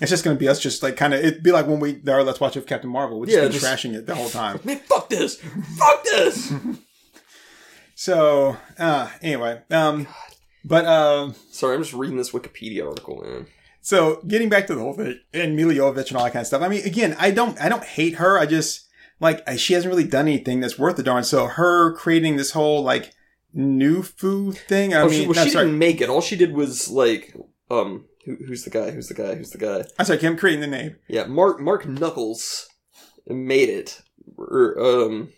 it's 0.00 0.10
just 0.10 0.24
going 0.24 0.36
to 0.36 0.38
be 0.40 0.48
us, 0.48 0.60
just 0.60 0.82
like 0.82 0.96
kind 0.96 1.14
of. 1.14 1.20
It'd 1.24 1.42
be 1.42 1.52
like 1.52 1.66
when 1.66 1.80
we 1.80 2.00
our 2.08 2.22
let's 2.22 2.40
watch 2.40 2.56
of 2.56 2.66
Captain 2.66 2.90
Marvel. 2.90 3.18
We've 3.18 3.28
just 3.28 3.36
Yeah, 3.36 3.44
been 3.44 3.52
just- 3.52 3.64
trashing 3.64 3.94
it 3.94 4.06
the 4.06 4.14
whole 4.14 4.28
time. 4.28 4.60
man, 4.64 4.78
fuck 4.80 5.08
this, 5.08 5.36
fuck 5.76 6.04
this. 6.04 6.52
So 7.96 8.56
uh, 8.78 9.08
anyway, 9.22 9.62
um, 9.70 10.06
but 10.64 10.84
uh, 10.84 11.32
Sorry, 11.50 11.76
I'm 11.76 11.82
just 11.82 11.94
reading 11.94 12.16
this 12.16 12.30
Wikipedia 12.32 12.86
article, 12.86 13.22
man. 13.24 13.46
so 13.82 14.20
getting 14.26 14.48
back 14.48 14.66
to 14.66 14.74
the 14.74 14.80
whole 14.80 14.94
thing 14.94 15.20
and 15.32 15.54
Milla 15.56 15.70
and 15.70 15.80
all 15.80 15.92
that 15.92 16.08
kind 16.10 16.36
of 16.36 16.46
stuff. 16.46 16.62
I 16.62 16.68
mean, 16.68 16.84
again, 16.84 17.16
I 17.18 17.30
don't, 17.30 17.58
I 17.60 17.68
don't 17.68 17.84
hate 17.84 18.14
her. 18.16 18.36
I 18.38 18.46
just 18.46 18.88
like 19.20 19.42
she 19.56 19.74
hasn't 19.74 19.90
really 19.90 20.06
done 20.06 20.26
anything 20.26 20.60
that's 20.60 20.78
worth 20.78 20.98
a 20.98 21.02
darn. 21.02 21.24
So 21.24 21.46
her 21.46 21.94
creating 21.94 22.36
this 22.36 22.52
whole 22.52 22.82
like 22.82 23.12
new 23.52 24.02
foo 24.02 24.52
thing. 24.52 24.94
I 24.94 25.02
oh, 25.02 25.08
mean, 25.08 25.22
she, 25.22 25.26
well, 25.26 25.34
no, 25.36 25.44
she 25.44 25.50
didn't 25.50 25.78
make 25.78 26.00
it. 26.00 26.08
All 26.08 26.20
she 26.20 26.36
did 26.36 26.52
was 26.54 26.90
like, 26.90 27.34
um, 27.70 28.06
who, 28.24 28.36
who's 28.46 28.64
the 28.64 28.70
guy? 28.70 28.90
Who's 28.90 29.08
the 29.08 29.14
guy? 29.14 29.34
Who's 29.34 29.50
the 29.50 29.58
guy? 29.58 29.84
I'm 29.98 30.06
sorry, 30.06 30.24
I'm 30.26 30.36
creating 30.36 30.60
the 30.60 30.66
name. 30.66 30.96
Yeah, 31.08 31.24
Mark 31.24 31.60
Mark 31.60 31.86
Knuckles 31.86 32.68
made 33.26 33.68
it. 33.68 34.02
Or, 34.36 34.78
um, 34.78 35.28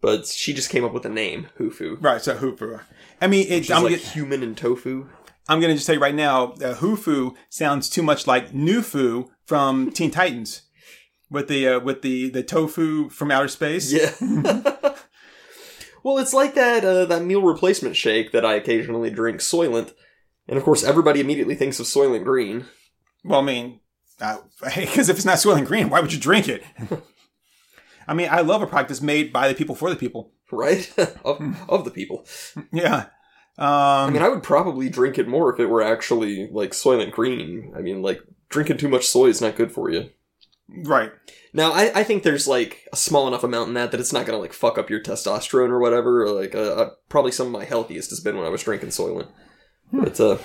but 0.00 0.26
she 0.26 0.54
just 0.54 0.70
came 0.70 0.84
up 0.84 0.92
with 0.92 1.02
the 1.02 1.08
name 1.08 1.48
Hufu. 1.58 1.96
Right, 2.00 2.22
so 2.22 2.36
Hufu. 2.36 2.80
I 3.20 3.26
mean, 3.26 3.46
it's, 3.48 3.70
I'm, 3.70 3.82
like 3.82 3.92
gonna, 3.92 4.02
human 4.02 4.42
and 4.42 4.56
tofu. 4.56 5.08
I'm 5.48 5.60
gonna 5.60 5.74
just 5.74 5.86
tell 5.86 5.96
you 5.96 6.00
right 6.00 6.14
now, 6.14 6.52
uh, 6.52 6.76
Hufu 6.76 7.34
sounds 7.48 7.88
too 7.88 8.02
much 8.02 8.26
like 8.26 8.52
Nufu 8.52 9.28
from 9.44 9.90
Teen 9.90 10.10
Titans, 10.10 10.62
with 11.30 11.48
the 11.48 11.68
uh, 11.68 11.80
with 11.80 12.02
the 12.02 12.30
the 12.30 12.42
tofu 12.42 13.08
from 13.10 13.30
outer 13.30 13.48
space. 13.48 13.92
Yeah. 13.92 14.12
well, 16.02 16.18
it's 16.18 16.34
like 16.34 16.54
that 16.54 16.84
uh, 16.84 17.04
that 17.06 17.24
meal 17.24 17.42
replacement 17.42 17.96
shake 17.96 18.32
that 18.32 18.44
I 18.44 18.54
occasionally 18.54 19.10
drink, 19.10 19.40
Soylent, 19.40 19.92
and 20.46 20.58
of 20.58 20.64
course 20.64 20.84
everybody 20.84 21.20
immediately 21.20 21.54
thinks 21.54 21.80
of 21.80 21.86
Soylent 21.86 22.24
Green. 22.24 22.66
Well, 23.24 23.40
I 23.40 23.44
mean, 23.44 23.80
because 24.18 25.08
if 25.08 25.16
it's 25.16 25.24
not 25.24 25.36
Soylent 25.38 25.66
Green, 25.66 25.90
why 25.90 26.00
would 26.00 26.12
you 26.12 26.20
drink 26.20 26.48
it? 26.48 26.62
I 28.08 28.14
mean, 28.14 28.28
I 28.30 28.40
love 28.40 28.62
a 28.62 28.66
product 28.66 28.88
that's 28.88 29.02
made 29.02 29.32
by 29.32 29.48
the 29.48 29.54
people 29.54 29.74
for 29.74 29.90
the 29.90 29.96
people. 29.96 30.32
right? 30.50 30.90
of, 31.24 31.42
of 31.68 31.84
the 31.84 31.90
people. 31.90 32.24
Yeah. 32.72 33.06
Um, 33.58 33.66
I 33.66 34.10
mean, 34.10 34.22
I 34.22 34.28
would 34.28 34.42
probably 34.42 34.88
drink 34.88 35.18
it 35.18 35.28
more 35.28 35.52
if 35.52 35.60
it 35.60 35.66
were 35.66 35.82
actually 35.82 36.48
like 36.50 36.70
Soylent 36.70 37.10
Green. 37.10 37.72
I 37.76 37.80
mean, 37.80 38.00
like 38.00 38.22
drinking 38.48 38.78
too 38.78 38.88
much 38.88 39.06
soy 39.06 39.26
is 39.26 39.42
not 39.42 39.56
good 39.56 39.72
for 39.72 39.90
you. 39.90 40.10
Right. 40.68 41.12
Now, 41.54 41.72
I, 41.72 41.90
I 41.94 42.04
think 42.04 42.22
there's 42.22 42.46
like 42.46 42.86
a 42.92 42.96
small 42.96 43.26
enough 43.26 43.42
amount 43.42 43.68
in 43.68 43.74
that 43.74 43.90
that 43.90 44.00
it's 44.00 44.12
not 44.12 44.26
gonna 44.26 44.38
like 44.38 44.52
fuck 44.52 44.76
up 44.78 44.90
your 44.90 45.02
testosterone 45.02 45.70
or 45.70 45.78
whatever. 45.78 46.22
Or, 46.24 46.30
like, 46.30 46.54
uh, 46.54 46.58
uh, 46.74 46.90
probably 47.08 47.32
some 47.32 47.46
of 47.46 47.52
my 47.52 47.64
healthiest 47.64 48.10
has 48.10 48.20
been 48.20 48.36
when 48.36 48.44
I 48.46 48.50
was 48.50 48.62
drinking 48.62 48.90
Soylent. 48.90 49.28
But 49.92 50.20
uh, 50.20 50.36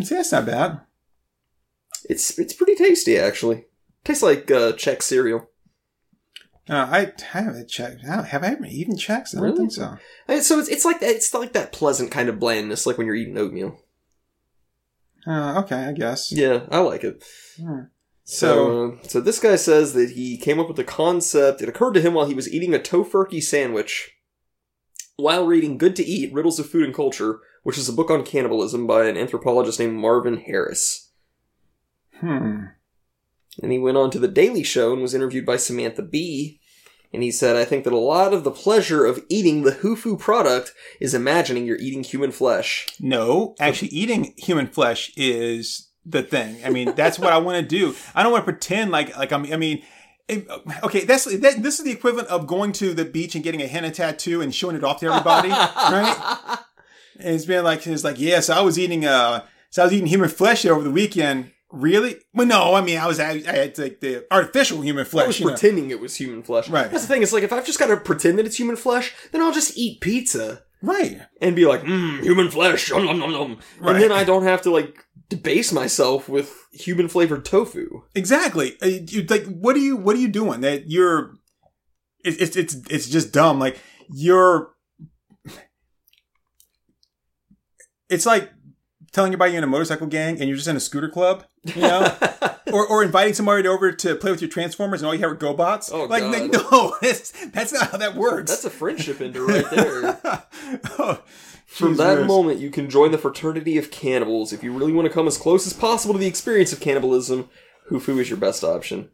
See, 0.00 0.14
that's 0.14 0.30
not 0.32 0.46
bad. 0.46 0.80
it's 2.08 2.38
it's 2.38 2.52
pretty 2.54 2.76
tasty 2.76 3.18
actually. 3.18 3.64
Tastes 4.04 4.22
like 4.22 4.48
uh, 4.50 4.72
Chex 4.74 5.02
cereal. 5.02 5.48
Uh, 6.68 6.86
I, 6.90 7.12
I 7.34 7.42
haven't 7.42 7.68
checked. 7.68 8.02
I 8.08 8.16
don't, 8.16 8.26
have 8.26 8.42
I 8.42 8.48
ever 8.48 8.64
eaten 8.66 8.96
Chex? 8.96 9.28
I 9.34 9.38
don't 9.38 9.42
Really? 9.42 9.56
think 9.58 9.72
so. 9.72 9.96
And 10.28 10.42
so 10.42 10.58
it's, 10.58 10.68
it's 10.68 10.84
like 10.84 10.98
that, 11.00 11.10
it's 11.10 11.32
like 11.32 11.52
that 11.52 11.72
pleasant 11.72 12.10
kind 12.10 12.28
of 12.28 12.40
blandness, 12.40 12.86
like 12.86 12.98
when 12.98 13.06
you're 13.06 13.14
eating 13.16 13.38
oatmeal. 13.38 13.80
Uh, 15.26 15.60
okay, 15.64 15.84
I 15.84 15.92
guess. 15.92 16.30
Yeah, 16.32 16.66
I 16.70 16.78
like 16.80 17.04
it. 17.04 17.22
Hmm. 17.60 17.82
So, 18.28 18.98
uh, 19.02 19.06
so 19.06 19.20
this 19.20 19.38
guy 19.38 19.54
says 19.54 19.92
that 19.92 20.10
he 20.10 20.36
came 20.36 20.58
up 20.58 20.66
with 20.66 20.76
the 20.76 20.84
concept. 20.84 21.62
It 21.62 21.68
occurred 21.68 21.94
to 21.94 22.00
him 22.00 22.12
while 22.12 22.26
he 22.26 22.34
was 22.34 22.52
eating 22.52 22.74
a 22.74 22.78
Tofurky 22.80 23.40
sandwich, 23.40 24.16
while 25.16 25.46
reading 25.46 25.78
"Good 25.78 25.94
to 25.94 26.04
Eat: 26.04 26.34
Riddles 26.34 26.58
of 26.58 26.68
Food 26.68 26.82
and 26.82 26.94
Culture," 26.94 27.38
which 27.62 27.78
is 27.78 27.88
a 27.88 27.92
book 27.92 28.10
on 28.10 28.24
cannibalism 28.24 28.84
by 28.84 29.06
an 29.06 29.16
anthropologist 29.16 29.78
named 29.78 29.94
Marvin 29.94 30.38
Harris. 30.38 31.12
Hmm. 32.18 32.64
And 33.62 33.70
he 33.70 33.78
went 33.78 33.96
on 33.96 34.10
to 34.10 34.18
the 34.18 34.26
Daily 34.26 34.64
Show 34.64 34.92
and 34.92 35.02
was 35.02 35.14
interviewed 35.14 35.46
by 35.46 35.56
Samantha 35.56 36.02
Bee. 36.02 36.60
And 37.14 37.22
he 37.22 37.30
said, 37.30 37.54
"I 37.54 37.64
think 37.64 37.84
that 37.84 37.92
a 37.92 37.96
lot 37.96 38.34
of 38.34 38.42
the 38.42 38.50
pleasure 38.50 39.06
of 39.06 39.24
eating 39.28 39.62
the 39.62 39.70
Hufu 39.70 40.18
product 40.18 40.74
is 41.00 41.14
imagining 41.14 41.64
you're 41.64 41.78
eating 41.78 42.02
human 42.02 42.32
flesh." 42.32 42.88
No, 42.98 43.54
actually, 43.60 43.90
eating 43.90 44.34
human 44.36 44.66
flesh 44.66 45.12
is 45.16 45.85
the 46.08 46.22
thing. 46.22 46.58
I 46.64 46.70
mean, 46.70 46.94
that's 46.94 47.18
what 47.18 47.32
I 47.32 47.38
want 47.38 47.56
to 47.60 47.66
do. 47.66 47.94
I 48.14 48.22
don't 48.22 48.30
want 48.32 48.46
to 48.46 48.52
pretend 48.52 48.90
like 48.92 49.16
like 49.18 49.32
I'm. 49.32 49.44
I 49.52 49.56
mean, 49.56 49.82
it- 50.28 50.46
okay, 50.84 51.04
that's 51.04 51.24
that, 51.24 51.62
this 51.62 51.78
is 51.78 51.84
the 51.84 51.90
equivalent 51.90 52.28
of 52.28 52.46
going 52.46 52.72
to 52.72 52.94
the 52.94 53.04
beach 53.04 53.34
and 53.34 53.42
getting 53.44 53.60
a 53.62 53.66
henna 53.66 53.90
tattoo 53.90 54.40
and 54.40 54.54
showing 54.54 54.76
it 54.76 54.84
off 54.84 55.00
to 55.00 55.06
everybody, 55.06 55.48
right? 55.50 56.58
And 57.18 57.34
it's 57.34 57.44
been 57.46 57.64
like 57.64 57.86
it's 57.86 58.04
like 58.04 58.18
yes, 58.20 58.48
I 58.50 58.60
was 58.60 58.78
eating 58.78 59.04
uh, 59.04 59.44
so 59.70 59.82
I 59.82 59.84
was 59.86 59.92
eating 59.92 60.06
human 60.06 60.28
flesh 60.28 60.64
over 60.64 60.82
the 60.82 60.90
weekend. 60.90 61.52
Really? 61.72 62.16
Well, 62.32 62.46
no. 62.46 62.74
I 62.74 62.80
mean, 62.80 62.96
I 62.98 63.06
was 63.06 63.18
I, 63.18 63.30
I 63.48 63.52
had 63.52 63.78
like 63.78 64.00
the 64.00 64.24
artificial 64.30 64.80
human 64.82 65.04
I 65.04 65.08
flesh. 65.08 65.26
was 65.26 65.40
you 65.40 65.46
know. 65.46 65.52
pretending 65.52 65.90
it 65.90 65.98
was 66.00 66.14
human 66.16 66.42
flesh. 66.44 66.68
Right. 66.70 66.88
That's 66.90 67.02
the 67.06 67.08
thing. 67.12 67.22
It's 67.22 67.32
like 67.32 67.42
if 67.42 67.52
I've 67.52 67.66
just 67.66 67.78
got 67.78 67.88
to 67.88 67.96
pretend 67.96 68.38
that 68.38 68.46
it's 68.46 68.56
human 68.58 68.76
flesh, 68.76 69.12
then 69.32 69.42
I'll 69.42 69.52
just 69.52 69.76
eat 69.76 70.00
pizza 70.00 70.62
Right. 70.82 71.20
and 71.40 71.56
be 71.56 71.66
like, 71.66 71.82
mmm, 71.82 72.20
human 72.22 72.50
flesh. 72.50 72.90
Right. 72.92 73.02
and 73.08 74.00
then 74.00 74.12
I 74.12 74.24
don't 74.24 74.44
have 74.44 74.62
to 74.62 74.70
like 74.70 75.04
debase 75.28 75.72
myself 75.72 76.28
with 76.28 76.66
human 76.72 77.08
flavored 77.08 77.44
tofu. 77.44 78.02
Exactly. 78.14 78.76
Uh, 78.82 79.00
like, 79.28 79.44
what 79.46 79.76
are 79.76 79.80
you? 79.80 79.96
What 79.96 80.16
are 80.16 80.20
you 80.20 80.28
doing? 80.28 80.60
That 80.60 80.90
you're. 80.90 81.34
It's 82.24 82.38
it's 82.38 82.56
it's 82.56 82.74
it's 82.90 83.08
just 83.08 83.32
dumb. 83.32 83.58
Like 83.58 83.78
you're. 84.08 84.72
It's 88.08 88.26
like 88.26 88.52
telling 89.16 89.30
everybody 89.30 89.52
you're 89.52 89.58
in 89.58 89.64
a 89.64 89.66
motorcycle 89.66 90.06
gang 90.06 90.38
and 90.38 90.48
you're 90.48 90.56
just 90.56 90.68
in 90.68 90.76
a 90.76 90.80
scooter 90.80 91.08
club, 91.08 91.44
you 91.64 91.80
know, 91.80 92.14
or 92.72 92.86
or 92.86 93.02
inviting 93.02 93.32
somebody 93.32 93.66
over 93.66 93.90
to 93.90 94.14
play 94.14 94.30
with 94.30 94.42
your 94.42 94.50
transformers 94.50 95.00
and 95.00 95.08
all 95.08 95.14
you 95.14 95.20
have 95.20 95.32
are 95.32 95.36
GoBots. 95.36 95.90
Oh, 95.92 96.04
like, 96.04 96.22
God. 96.22 96.32
like, 96.32 96.52
no, 96.52 96.96
that's 97.02 97.32
that's 97.46 97.72
not 97.72 97.90
how 97.90 97.98
that 97.98 98.14
works. 98.14 98.50
That's 98.50 98.66
a 98.66 98.70
friendship 98.70 99.20
ender 99.20 99.44
right 99.44 99.64
there. 99.70 100.20
oh, 100.98 101.22
From 101.66 101.96
that 101.96 102.26
moment, 102.26 102.60
you 102.60 102.70
can 102.70 102.88
join 102.88 103.10
the 103.10 103.18
fraternity 103.18 103.76
of 103.76 103.90
cannibals. 103.90 104.52
If 104.52 104.62
you 104.62 104.72
really 104.72 104.92
want 104.92 105.06
to 105.08 105.12
come 105.12 105.26
as 105.26 105.36
close 105.36 105.66
as 105.66 105.72
possible 105.72 106.14
to 106.14 106.20
the 106.20 106.26
experience 106.26 106.72
of 106.72 106.80
cannibalism, 106.80 107.50
Hufu 107.90 108.18
is 108.20 108.30
your 108.30 108.38
best 108.38 108.64
option. 108.64 109.10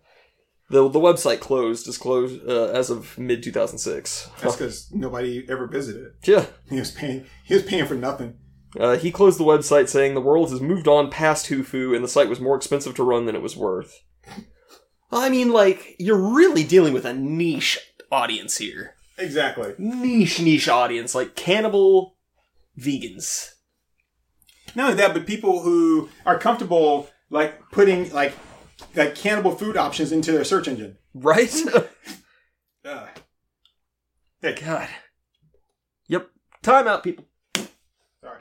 The, 0.70 0.88
the 0.88 1.00
website 1.00 1.40
closed 1.40 1.88
is 1.88 1.98
closed 1.98 2.46
uh, 2.46 2.66
as 2.66 2.88
of 2.90 3.18
mid 3.18 3.42
2006. 3.42 4.30
That's 4.40 4.56
because 4.56 4.92
nobody 4.92 5.44
ever 5.48 5.66
visited 5.66 6.02
it. 6.02 6.12
Yeah. 6.24 6.46
He 6.68 6.78
was 6.78 6.90
paying. 6.90 7.26
He 7.44 7.54
was 7.54 7.62
paying 7.62 7.86
for 7.86 7.94
nothing. 7.94 8.38
Uh, 8.78 8.96
he 8.96 9.10
closed 9.10 9.38
the 9.38 9.44
website 9.44 9.88
saying 9.88 10.14
the 10.14 10.20
world 10.20 10.50
has 10.50 10.60
moved 10.60 10.88
on 10.88 11.10
past 11.10 11.46
Hufu 11.46 11.94
and 11.94 12.04
the 12.04 12.08
site 12.08 12.28
was 12.28 12.40
more 12.40 12.56
expensive 12.56 12.94
to 12.94 13.02
run 13.02 13.26
than 13.26 13.34
it 13.34 13.42
was 13.42 13.56
worth. 13.56 14.02
I 15.10 15.28
mean, 15.28 15.52
like, 15.52 15.94
you're 15.98 16.34
really 16.34 16.64
dealing 16.64 16.94
with 16.94 17.04
a 17.04 17.12
niche 17.12 17.78
audience 18.10 18.56
here. 18.58 18.94
Exactly. 19.18 19.74
Niche, 19.76 20.40
niche 20.40 20.68
audience, 20.68 21.14
like 21.14 21.36
cannibal 21.36 22.16
vegans. 22.78 23.54
Not 24.74 24.90
only 24.90 24.96
that, 24.96 25.12
but 25.14 25.26
people 25.26 25.62
who 25.62 26.08
are 26.24 26.38
comfortable 26.38 27.08
like 27.30 27.70
putting 27.70 28.10
like 28.12 28.34
like 28.94 29.14
cannibal 29.14 29.52
food 29.54 29.76
options 29.76 30.12
into 30.12 30.32
their 30.32 30.44
search 30.44 30.68
engine. 30.68 30.98
Right? 31.14 31.54
Uh, 32.84 33.06
hey, 34.40 34.56
God. 34.60 34.88
Yep. 36.08 36.28
Time 36.62 36.88
out, 36.88 37.04
people. 37.04 37.24
sorry, 38.20 38.40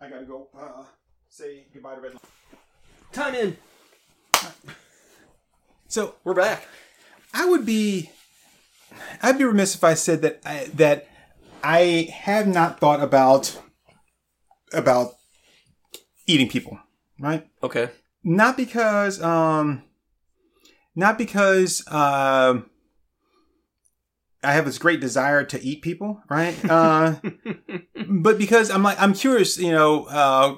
I 0.00 0.08
gotta 0.08 0.24
go. 0.24 0.46
Uh, 0.56 0.84
say 1.28 1.66
goodbye 1.74 1.96
to 1.96 2.00
Red. 2.00 2.12
Line. 2.12 2.20
Time 3.12 3.34
in. 3.34 3.56
So 5.88 6.14
We're 6.22 6.34
back. 6.34 6.68
I 7.34 7.46
would 7.46 7.66
be, 7.66 8.10
I'd 9.20 9.38
be 9.38 9.44
remiss 9.44 9.74
if 9.74 9.82
I 9.82 9.94
said 9.94 10.22
that 10.22 10.40
I, 10.46 10.70
that 10.74 11.08
I 11.64 12.08
have 12.12 12.46
not 12.46 12.78
thought 12.78 13.02
about 13.02 13.60
about 14.72 15.12
eating 16.26 16.48
people, 16.48 16.78
right? 17.18 17.46
Okay. 17.62 17.88
not 18.22 18.56
because 18.56 19.20
um 19.22 19.82
not 20.94 21.18
because 21.18 21.86
um 21.92 22.68
I 24.42 24.52
have 24.52 24.64
this 24.64 24.78
great 24.78 25.00
desire 25.00 25.44
to 25.44 25.62
eat 25.62 25.82
people, 25.82 26.22
right? 26.28 26.54
Uh 26.68 27.16
but 28.08 28.38
because 28.38 28.70
I'm 28.70 28.82
like 28.82 29.00
I'm 29.00 29.14
curious, 29.14 29.58
you 29.58 29.72
know, 29.72 30.04
uh 30.04 30.56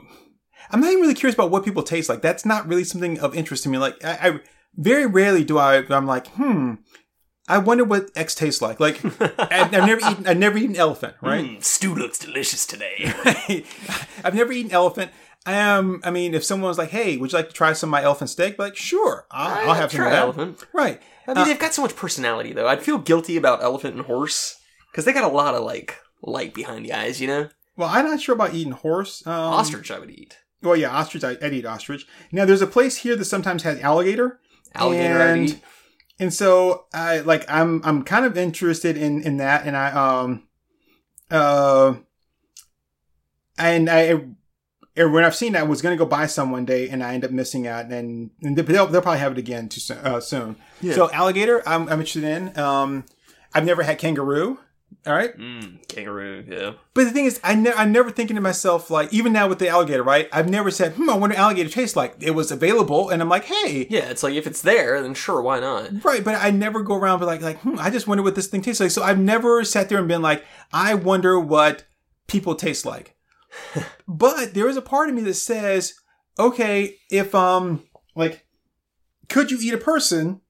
I'm 0.71 0.81
not 0.81 0.91
even 0.91 1.03
really 1.03 1.15
curious 1.15 1.35
about 1.35 1.51
what 1.51 1.65
people 1.65 1.83
taste 1.83 2.09
like. 2.09 2.23
That's 2.23 2.47
not 2.47 2.67
really 2.69 2.85
something 2.85 3.19
of 3.21 3.35
interest 3.35 3.63
to 3.65 3.69
me. 3.69 3.79
Like 3.79 4.03
I, 4.05 4.29
I 4.29 4.41
very 4.77 5.07
rarely 5.07 5.45
do 5.45 5.59
I 5.59 5.85
I'm 5.91 6.07
like, 6.07 6.29
hmm, 6.29 6.75
I 7.55 7.59
wonder 7.59 7.85
what 7.85 8.11
X 8.17 8.35
tastes 8.35 8.63
like. 8.63 8.81
Like 8.81 9.05
I've, 9.39 9.75
I've 9.75 9.87
never 9.87 10.01
eaten 10.11 10.27
I've 10.27 10.39
never 10.39 10.59
eaten 10.59 10.77
elephant, 10.77 11.15
right? 11.21 11.47
Hmm, 11.47 11.61
stew 11.61 11.95
looks 11.95 12.19
delicious 12.19 12.67
today. 12.67 13.13
I've 14.25 14.35
never 14.35 14.53
eaten 14.53 14.73
elephant. 14.73 15.11
Um, 15.45 16.01
I 16.05 16.11
mean, 16.11 16.35
if 16.35 16.45
someone 16.45 16.69
was 16.69 16.79
like, 16.79 16.91
"Hey, 16.91 17.17
would 17.17 17.33
you 17.33 17.39
like 17.39 17.49
to 17.49 17.55
try 17.55 17.73
some 17.73 17.89
of 17.89 17.93
my 17.93 18.03
elephant 18.03 18.31
steak?" 18.31 18.59
Like, 18.59 18.77
sure, 18.77 19.27
I'll, 19.31 19.71
I'll 19.71 19.75
have 19.75 19.91
some 19.91 20.05
of 20.05 20.11
that. 20.13 20.23
elephant. 20.23 20.65
Right. 20.73 21.01
I 21.27 21.35
mean, 21.35 21.39
Uh, 21.39 21.45
they've 21.45 21.59
got 21.59 21.75
so 21.75 21.83
much 21.83 21.97
personality, 21.97 22.53
though. 22.53 22.69
I'd 22.69 22.83
feel 22.83 22.99
guilty 22.99 23.37
about 23.37 23.63
elephant 23.63 23.97
and 23.97 24.07
horse 24.07 24.57
because 24.91 25.05
they 25.05 25.13
got 25.13 25.25
a 25.25 25.35
lot 25.35 25.55
of 25.55 25.65
like 25.65 25.97
light 26.23 26.55
behind 26.55 26.85
the 26.85 26.93
eyes, 26.93 27.21
you 27.21 27.27
know. 27.27 27.49
Well, 27.77 27.89
I'm 27.89 28.05
not 28.07 28.21
sure 28.21 28.35
about 28.35 28.55
eating 28.55 28.73
horse. 28.73 29.27
Um, 29.27 29.33
Ostrich, 29.35 29.91
I 29.91 29.99
would 29.99 30.11
eat. 30.11 30.39
Well, 30.63 30.77
yeah, 30.77 30.91
ostrich. 30.91 31.25
I, 31.25 31.37
I'd 31.43 31.53
eat 31.53 31.67
ostrich. 31.67 32.07
Now, 32.31 32.45
there's 32.45 32.63
a 32.63 32.67
place 32.69 32.99
here 32.99 33.17
that 33.17 33.25
sometimes 33.25 33.65
has 33.65 33.81
alligator. 33.81 34.39
Alligator, 34.77 35.19
and, 35.21 35.49
eat. 35.49 35.61
And 36.23 36.33
so, 36.33 36.87
I 36.95 37.19
like, 37.21 37.45
I'm 37.49 37.81
I'm 37.85 38.03
kind 38.05 38.25
of 38.25 38.39
interested 38.39 38.97
in 38.97 39.23
in 39.23 39.39
that, 39.39 39.67
and 39.67 39.77
I 39.77 39.91
um, 39.91 40.47
uh, 41.31 41.95
and 43.59 43.91
I. 43.91 44.01
and 44.03 44.37
When 45.15 45.25
I've 45.25 45.35
seen 45.35 45.55
that, 45.55 45.61
I 45.61 45.67
was 45.67 45.81
going 45.83 45.97
to 45.97 46.05
go 46.05 46.09
buy 46.09 46.27
some 46.27 46.51
one 46.53 46.67
day, 46.67 46.89
and 46.91 47.03
I 47.03 47.15
end 47.15 47.25
up 47.25 47.31
missing 47.31 47.67
out. 47.67 47.87
And, 47.87 48.31
and 48.43 48.57
they'll, 48.57 48.87
they'll 48.87 49.01
probably 49.01 49.21
have 49.21 49.33
it 49.33 49.39
again 49.39 49.71
too 49.71 49.81
soon. 49.81 49.99
Uh, 49.99 50.21
soon. 50.21 50.57
Yeah. 50.83 50.95
So 50.95 51.11
alligator, 51.11 51.63
I'm, 51.67 51.89
I'm 51.89 52.01
interested 52.01 52.25
in. 52.25 52.59
Um, 52.59 53.05
I've 53.55 53.65
never 53.65 53.83
had 53.83 53.99
kangaroo. 53.99 54.59
All 55.07 55.15
right, 55.15 55.37
Mm, 55.39 55.87
kangaroo, 55.89 56.45
yeah. 56.49 56.73
but 56.95 57.05
the 57.05 57.11
thing 57.11 57.25
is, 57.25 57.41
I 57.43 57.55
ne- 57.55 57.73
I'm 57.73 57.93
never 57.93 58.11
thinking 58.11 58.37
to 58.37 58.43
myself 58.43 58.91
like, 58.91 59.13
even 59.13 59.33
now 59.33 59.49
with 59.49 59.59
the 59.59 59.69
alligator, 59.69 60.03
right? 60.03 60.29
I've 60.33 60.49
never 60.49 60.71
said, 60.71 60.93
hmm, 60.93 61.09
I 61.11 61.17
wonder 61.17 61.35
what 61.35 61.43
alligator 61.43 61.69
tastes 61.71 61.97
like. 61.97 62.17
It 62.21 62.33
was 62.33 62.51
available, 62.53 63.09
and 63.11 63.23
I'm 63.23 63.29
like, 63.29 63.45
hey, 63.45 63.87
Yeah, 63.91 64.11
it's 64.11 64.23
like 64.23 64.35
if 64.35 64.47
it's 64.47 64.63
there, 64.63 65.01
then 65.03 65.15
sure, 65.15 65.41
why 65.43 65.61
not? 65.61 66.05
right. 66.05 66.23
But 66.23 66.35
I 66.37 66.51
never 66.51 66.83
go 66.83 66.95
around 66.97 67.21
be 67.21 67.25
like, 67.27 67.41
like, 67.43 67.59
hmm, 67.61 67.77
I 67.79 67.91
just 67.91 68.07
wonder 68.07 68.23
what 68.23 68.35
this 68.35 68.47
thing 68.49 68.63
tastes 68.63 68.81
like. 68.81 68.91
So 68.91 69.03
I've 69.03 69.19
never 69.19 69.65
sat 69.65 69.89
there 69.89 69.99
and 69.99 70.09
been 70.09 70.23
like, 70.23 70.45
I 70.73 70.95
wonder 70.95 71.39
what 71.41 71.85
people 72.29 72.55
taste 72.55 72.85
like. 72.87 73.17
but 74.09 74.55
there 74.55 74.69
is 74.69 74.77
a 74.77 74.83
part 74.83 75.09
of 75.09 75.15
me 75.15 75.23
that 75.23 75.35
says, 75.35 75.95
okay, 76.39 76.97
if 77.11 77.35
um, 77.35 77.85
like, 78.15 78.45
could 79.29 79.51
you 79.51 79.59
eat 79.61 79.75
a 79.75 79.79
person? 79.79 80.41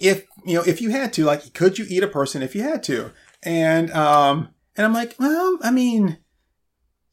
If 0.00 0.24
you 0.46 0.54
know, 0.54 0.62
if 0.66 0.80
you 0.80 0.90
had 0.90 1.12
to, 1.14 1.24
like, 1.24 1.52
could 1.54 1.78
you 1.78 1.84
eat 1.88 2.02
a 2.02 2.08
person 2.08 2.42
if 2.42 2.54
you 2.54 2.62
had 2.62 2.82
to? 2.84 3.12
And 3.44 3.90
um, 3.92 4.50
and 4.76 4.86
I'm 4.86 4.92
like, 4.94 5.14
well, 5.18 5.58
I 5.62 5.70
mean, 5.70 6.18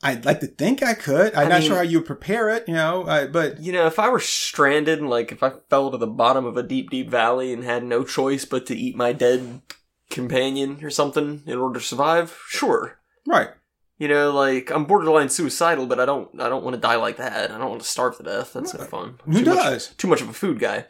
I'd 0.03 0.25
like 0.25 0.39
to 0.39 0.47
think 0.47 0.81
I 0.81 0.93
could. 0.93 1.33
I'm 1.35 1.45
I 1.47 1.49
not 1.49 1.59
mean- 1.59 1.67
sure 1.67 1.77
how 1.77 1.83
you 1.83 1.99
would 1.99 2.07
prepare 2.07 2.49
it, 2.49 2.67
you 2.67 2.73
know, 2.73 3.03
uh, 3.03 3.27
but 3.27 3.59
You 3.61 3.71
know, 3.73 3.85
if 3.85 3.99
I 3.99 4.09
were 4.09 4.19
stranded 4.19 4.99
and 4.99 5.09
like 5.09 5.31
if 5.31 5.43
I 5.43 5.51
fell 5.69 5.91
to 5.91 5.97
the 5.97 6.07
bottom 6.07 6.45
of 6.45 6.57
a 6.57 6.63
deep, 6.63 6.89
deep 6.89 7.09
valley 7.09 7.53
and 7.53 7.63
had 7.63 7.83
no 7.83 8.03
choice 8.03 8.45
but 8.45 8.65
to 8.67 8.75
eat 8.75 8.95
my 8.95 9.13
dead 9.13 9.61
companion 10.09 10.83
or 10.83 10.89
something 10.89 11.43
in 11.45 11.57
order 11.57 11.79
to 11.79 11.85
survive, 11.85 12.37
sure. 12.47 12.99
right. 13.27 13.49
You 13.97 14.07
know, 14.07 14.31
like 14.31 14.71
I'm 14.71 14.85
borderline 14.85 15.29
suicidal, 15.29 15.85
but 15.85 15.99
I 15.99 16.05
don't 16.05 16.29
I 16.41 16.49
don't 16.49 16.63
want 16.63 16.73
to 16.73 16.81
die 16.81 16.95
like 16.95 17.17
that. 17.17 17.51
I 17.51 17.57
don't 17.59 17.69
want 17.69 17.81
to 17.83 17.87
starve 17.87 18.17
to 18.17 18.23
death. 18.23 18.53
That's 18.53 18.73
no 18.73 18.83
fun. 18.85 19.19
I'm 19.27 19.33
Who 19.33 19.39
too 19.39 19.45
does? 19.45 19.89
Much, 19.89 19.97
too 19.97 20.07
much 20.07 20.21
of 20.21 20.29
a 20.29 20.33
food 20.33 20.57
guy. 20.59 20.85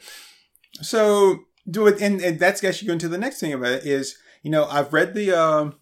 So 0.81 1.39
do 1.69 1.87
it, 1.87 2.01
and, 2.01 2.21
and 2.21 2.39
that's 2.39 2.63
actually 2.63 2.87
going 2.87 2.99
to 2.99 3.09
the 3.09 3.17
next 3.17 3.39
thing 3.41 3.51
about 3.53 3.71
it 3.73 3.85
is, 3.85 4.17
you 4.41 4.51
know, 4.51 4.65
I've 4.65 4.93
read 4.93 5.13
the, 5.13 5.31
um 5.31 5.75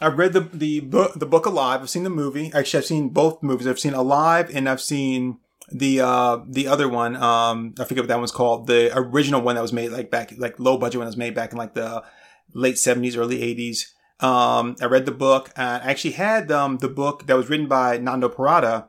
I've 0.00 0.18
read 0.18 0.32
the 0.32 0.40
the 0.40 0.80
book 0.80 1.14
the 1.14 1.26
book 1.26 1.46
Alive. 1.46 1.80
I've 1.80 1.90
seen 1.90 2.04
the 2.04 2.10
movie. 2.10 2.50
Actually, 2.52 2.78
I've 2.78 2.86
seen 2.86 3.08
both 3.08 3.42
movies. 3.42 3.66
I've 3.66 3.80
seen 3.80 3.94
Alive, 3.94 4.54
and 4.54 4.68
I've 4.68 4.80
seen 4.80 5.38
the 5.72 6.00
uh 6.00 6.40
the 6.46 6.68
other 6.68 6.88
one. 6.88 7.16
Um, 7.16 7.74
I 7.78 7.84
forget 7.84 8.02
what 8.02 8.08
that 8.08 8.18
one's 8.18 8.32
called. 8.32 8.66
The 8.66 8.90
original 8.96 9.40
one 9.40 9.54
that 9.54 9.62
was 9.62 9.72
made 9.72 9.90
like 9.92 10.10
back 10.10 10.32
like 10.36 10.60
low 10.60 10.76
budget 10.76 10.98
one 10.98 11.06
that 11.06 11.10
was 11.10 11.16
made 11.16 11.34
back 11.34 11.52
in 11.52 11.58
like 11.58 11.74
the 11.74 12.04
late 12.52 12.78
seventies, 12.78 13.16
early 13.16 13.42
eighties. 13.42 13.94
Um, 14.20 14.76
I 14.80 14.86
read 14.86 15.06
the 15.06 15.12
book. 15.12 15.50
I 15.56 15.76
actually 15.78 16.12
had 16.12 16.52
um 16.52 16.78
the 16.78 16.88
book 16.88 17.26
that 17.26 17.36
was 17.36 17.48
written 17.48 17.66
by 17.66 17.96
Nando 17.96 18.28
Parrado, 18.28 18.88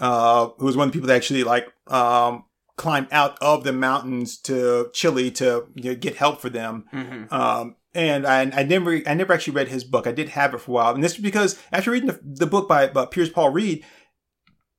uh, 0.00 0.48
who 0.58 0.66
was 0.66 0.76
one 0.76 0.88
of 0.88 0.92
the 0.92 0.96
people 0.96 1.08
that 1.08 1.16
actually 1.16 1.44
like 1.44 1.72
um 1.86 2.44
climbed 2.76 3.08
out 3.12 3.36
of 3.40 3.62
the 3.62 3.72
mountains 3.72 4.36
to 4.38 4.90
Chile 4.94 5.30
to 5.30 5.68
you 5.74 5.90
know, 5.90 5.94
get 5.94 6.16
help 6.16 6.40
for 6.40 6.48
them. 6.48 6.86
Mm-hmm. 6.92 7.32
Um, 7.32 7.76
and 7.94 8.26
I, 8.26 8.42
I 8.42 8.62
never, 8.62 9.00
I 9.06 9.14
never 9.14 9.32
actually 9.32 9.54
read 9.54 9.68
his 9.68 9.84
book. 9.84 10.06
I 10.06 10.12
did 10.12 10.30
have 10.30 10.54
it 10.54 10.58
for 10.58 10.70
a 10.70 10.74
while, 10.74 10.94
and 10.94 11.02
this 11.02 11.16
is 11.16 11.22
because 11.22 11.58
after 11.72 11.90
reading 11.90 12.08
the, 12.08 12.20
the 12.22 12.46
book 12.46 12.68
by, 12.68 12.86
by 12.88 13.06
Piers 13.06 13.30
Paul 13.30 13.50
Read, 13.50 13.84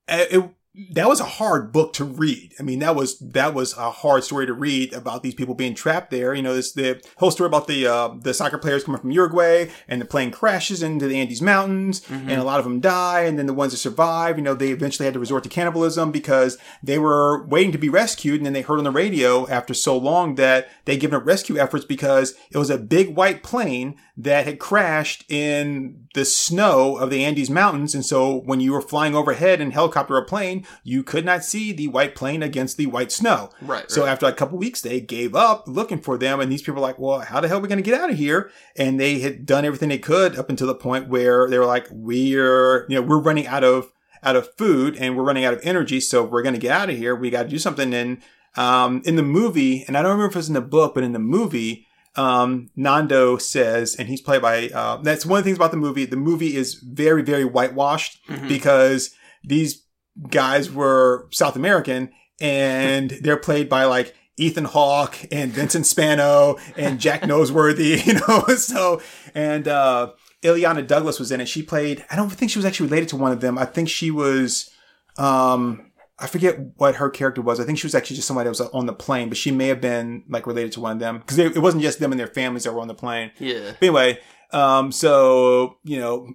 uh, 0.08 0.24
it, 0.30 0.50
that 0.92 1.06
was 1.06 1.20
a 1.20 1.24
hard 1.24 1.70
book 1.70 1.92
to 1.92 2.04
read. 2.04 2.54
I 2.58 2.62
mean, 2.62 2.78
that 2.78 2.96
was 2.96 3.18
that 3.18 3.52
was 3.52 3.76
a 3.76 3.90
hard 3.90 4.24
story 4.24 4.46
to 4.46 4.54
read 4.54 4.94
about 4.94 5.22
these 5.22 5.34
people 5.34 5.54
being 5.54 5.74
trapped 5.74 6.10
there. 6.10 6.32
You 6.34 6.40
know, 6.40 6.54
this 6.54 6.72
the 6.72 7.02
whole 7.16 7.30
story 7.30 7.46
about 7.46 7.66
the 7.66 7.86
uh, 7.86 8.08
the 8.18 8.32
soccer 8.32 8.56
players 8.56 8.84
coming 8.84 8.98
from 9.00 9.10
Uruguay 9.10 9.68
and 9.86 10.00
the 10.00 10.06
plane 10.06 10.30
crashes 10.30 10.82
into 10.82 11.08
the 11.08 11.20
Andes 11.20 11.42
Mountains, 11.42 12.02
and 12.08 12.32
a 12.32 12.44
lot 12.44 12.58
of 12.58 12.64
them 12.64 12.80
die, 12.80 13.20
and 13.22 13.38
then 13.38 13.44
the 13.46 13.52
ones 13.52 13.72
that 13.72 13.78
survive, 13.78 14.38
you 14.38 14.44
know, 14.44 14.54
they 14.54 14.70
eventually 14.70 15.04
had 15.04 15.12
to 15.12 15.20
resort 15.20 15.42
to 15.42 15.50
cannibalism 15.50 16.10
because 16.10 16.56
they 16.82 16.98
were 16.98 17.44
waiting 17.46 17.72
to 17.72 17.78
be 17.78 17.90
rescued, 17.90 18.36
and 18.36 18.46
then 18.46 18.54
they 18.54 18.62
heard 18.62 18.78
on 18.78 18.84
the 18.84 18.90
radio 18.90 19.46
after 19.48 19.74
so 19.74 19.96
long 19.98 20.36
that 20.36 20.70
they 20.86 20.96
given 20.96 21.16
up 21.16 21.26
rescue 21.26 21.58
efforts 21.58 21.84
because 21.84 22.34
it 22.50 22.56
was 22.56 22.70
a 22.70 22.78
big 22.78 23.14
white 23.14 23.42
plane 23.42 23.94
that 24.16 24.46
had 24.46 24.58
crashed 24.58 25.30
in 25.30 26.06
the 26.14 26.24
snow 26.24 26.96
of 26.96 27.10
the 27.10 27.24
Andes 27.24 27.50
Mountains, 27.50 27.94
and 27.94 28.06
so 28.06 28.36
when 28.36 28.60
you 28.60 28.72
were 28.72 28.80
flying 28.80 29.14
overhead 29.14 29.60
in 29.60 29.70
helicopter 29.70 30.16
or 30.16 30.24
plane, 30.24 30.61
you 30.84 31.02
could 31.02 31.24
not 31.24 31.44
see 31.44 31.72
the 31.72 31.88
white 31.88 32.14
plane 32.14 32.42
against 32.42 32.76
the 32.76 32.86
white 32.86 33.12
snow. 33.12 33.50
Right, 33.60 33.90
So 33.90 34.02
right. 34.02 34.10
after 34.10 34.26
a 34.26 34.32
couple 34.32 34.58
weeks, 34.58 34.80
they 34.80 35.00
gave 35.00 35.34
up 35.34 35.64
looking 35.66 36.00
for 36.00 36.16
them, 36.18 36.40
and 36.40 36.50
these 36.50 36.62
people 36.62 36.74
were 36.74 36.80
like, 36.80 36.98
"Well, 36.98 37.20
how 37.20 37.40
the 37.40 37.48
hell 37.48 37.58
are 37.58 37.60
we 37.60 37.68
going 37.68 37.82
to 37.82 37.90
get 37.90 38.00
out 38.00 38.10
of 38.10 38.16
here?" 38.16 38.50
And 38.76 38.98
they 38.98 39.20
had 39.20 39.46
done 39.46 39.64
everything 39.64 39.88
they 39.88 39.98
could 39.98 40.38
up 40.38 40.50
until 40.50 40.66
the 40.66 40.74
point 40.74 41.08
where 41.08 41.48
they 41.48 41.58
were 41.58 41.66
like, 41.66 41.86
"We're, 41.90 42.86
you 42.88 42.96
know, 42.96 43.02
we're 43.02 43.20
running 43.20 43.46
out 43.46 43.64
of 43.64 43.92
out 44.24 44.36
of 44.36 44.54
food 44.56 44.96
and 44.96 45.16
we're 45.16 45.24
running 45.24 45.44
out 45.44 45.52
of 45.52 45.60
energy, 45.64 45.98
so 46.00 46.22
we're 46.22 46.42
going 46.42 46.54
to 46.54 46.60
get 46.60 46.70
out 46.70 46.88
of 46.90 46.96
here. 46.96 47.14
We 47.14 47.30
got 47.30 47.44
to 47.44 47.48
do 47.48 47.58
something." 47.58 47.92
And 47.92 48.22
um, 48.56 49.02
in 49.04 49.16
the 49.16 49.22
movie, 49.22 49.84
and 49.86 49.96
I 49.96 50.02
don't 50.02 50.10
remember 50.12 50.30
if 50.30 50.36
it 50.36 50.38
was 50.38 50.48
in 50.48 50.54
the 50.54 50.60
book, 50.60 50.94
but 50.94 51.02
in 51.04 51.12
the 51.12 51.18
movie, 51.18 51.86
um, 52.16 52.68
Nando 52.76 53.38
says, 53.38 53.96
and 53.98 54.06
he's 54.08 54.20
played 54.20 54.42
by, 54.42 54.68
uh, 54.68 54.98
that's 54.98 55.24
one 55.24 55.38
of 55.38 55.44
the 55.44 55.48
things 55.48 55.56
about 55.56 55.70
the 55.70 55.78
movie. 55.78 56.04
The 56.04 56.16
movie 56.16 56.54
is 56.54 56.74
very, 56.74 57.22
very 57.22 57.46
whitewashed 57.46 58.20
because 58.48 59.14
these 59.42 59.81
guys 60.28 60.70
were 60.70 61.28
South 61.30 61.56
American 61.56 62.12
and 62.40 63.10
they're 63.22 63.36
played 63.36 63.68
by 63.68 63.84
like 63.84 64.14
Ethan 64.36 64.64
Hawke 64.64 65.16
and 65.30 65.52
Vincent 65.52 65.86
Spano 65.86 66.56
and 66.76 67.00
Jack 67.00 67.20
Noseworthy, 67.22 67.98
you 68.06 68.14
know, 68.14 68.54
so, 68.56 69.02
and, 69.34 69.68
uh, 69.68 70.12
Illeana 70.42 70.84
Douglas 70.84 71.20
was 71.20 71.30
in 71.30 71.40
it. 71.40 71.46
She 71.46 71.62
played, 71.62 72.04
I 72.10 72.16
don't 72.16 72.28
think 72.28 72.50
she 72.50 72.58
was 72.58 72.66
actually 72.66 72.88
related 72.88 73.10
to 73.10 73.16
one 73.16 73.30
of 73.30 73.40
them. 73.40 73.56
I 73.56 73.64
think 73.64 73.88
she 73.88 74.10
was, 74.10 74.70
um, 75.16 75.92
I 76.18 76.26
forget 76.26 76.58
what 76.76 76.96
her 76.96 77.10
character 77.10 77.42
was. 77.42 77.60
I 77.60 77.64
think 77.64 77.78
she 77.78 77.86
was 77.86 77.94
actually 77.94 78.16
just 78.16 78.28
somebody 78.28 78.46
that 78.46 78.58
was 78.58 78.60
on 78.60 78.86
the 78.86 78.92
plane, 78.92 79.28
but 79.28 79.38
she 79.38 79.50
may 79.50 79.68
have 79.68 79.80
been 79.80 80.24
like 80.28 80.46
related 80.46 80.72
to 80.72 80.80
one 80.80 80.92
of 80.92 80.98
them 80.98 81.18
because 81.18 81.38
it 81.38 81.58
wasn't 81.58 81.82
just 81.82 81.98
them 81.98 82.12
and 82.12 82.18
their 82.20 82.28
families 82.28 82.64
that 82.64 82.72
were 82.72 82.80
on 82.80 82.88
the 82.88 82.94
plane. 82.94 83.32
Yeah. 83.38 83.72
But 83.78 83.82
anyway, 83.82 84.20
um, 84.52 84.92
so 84.92 85.78
you 85.82 85.98
know, 85.98 86.34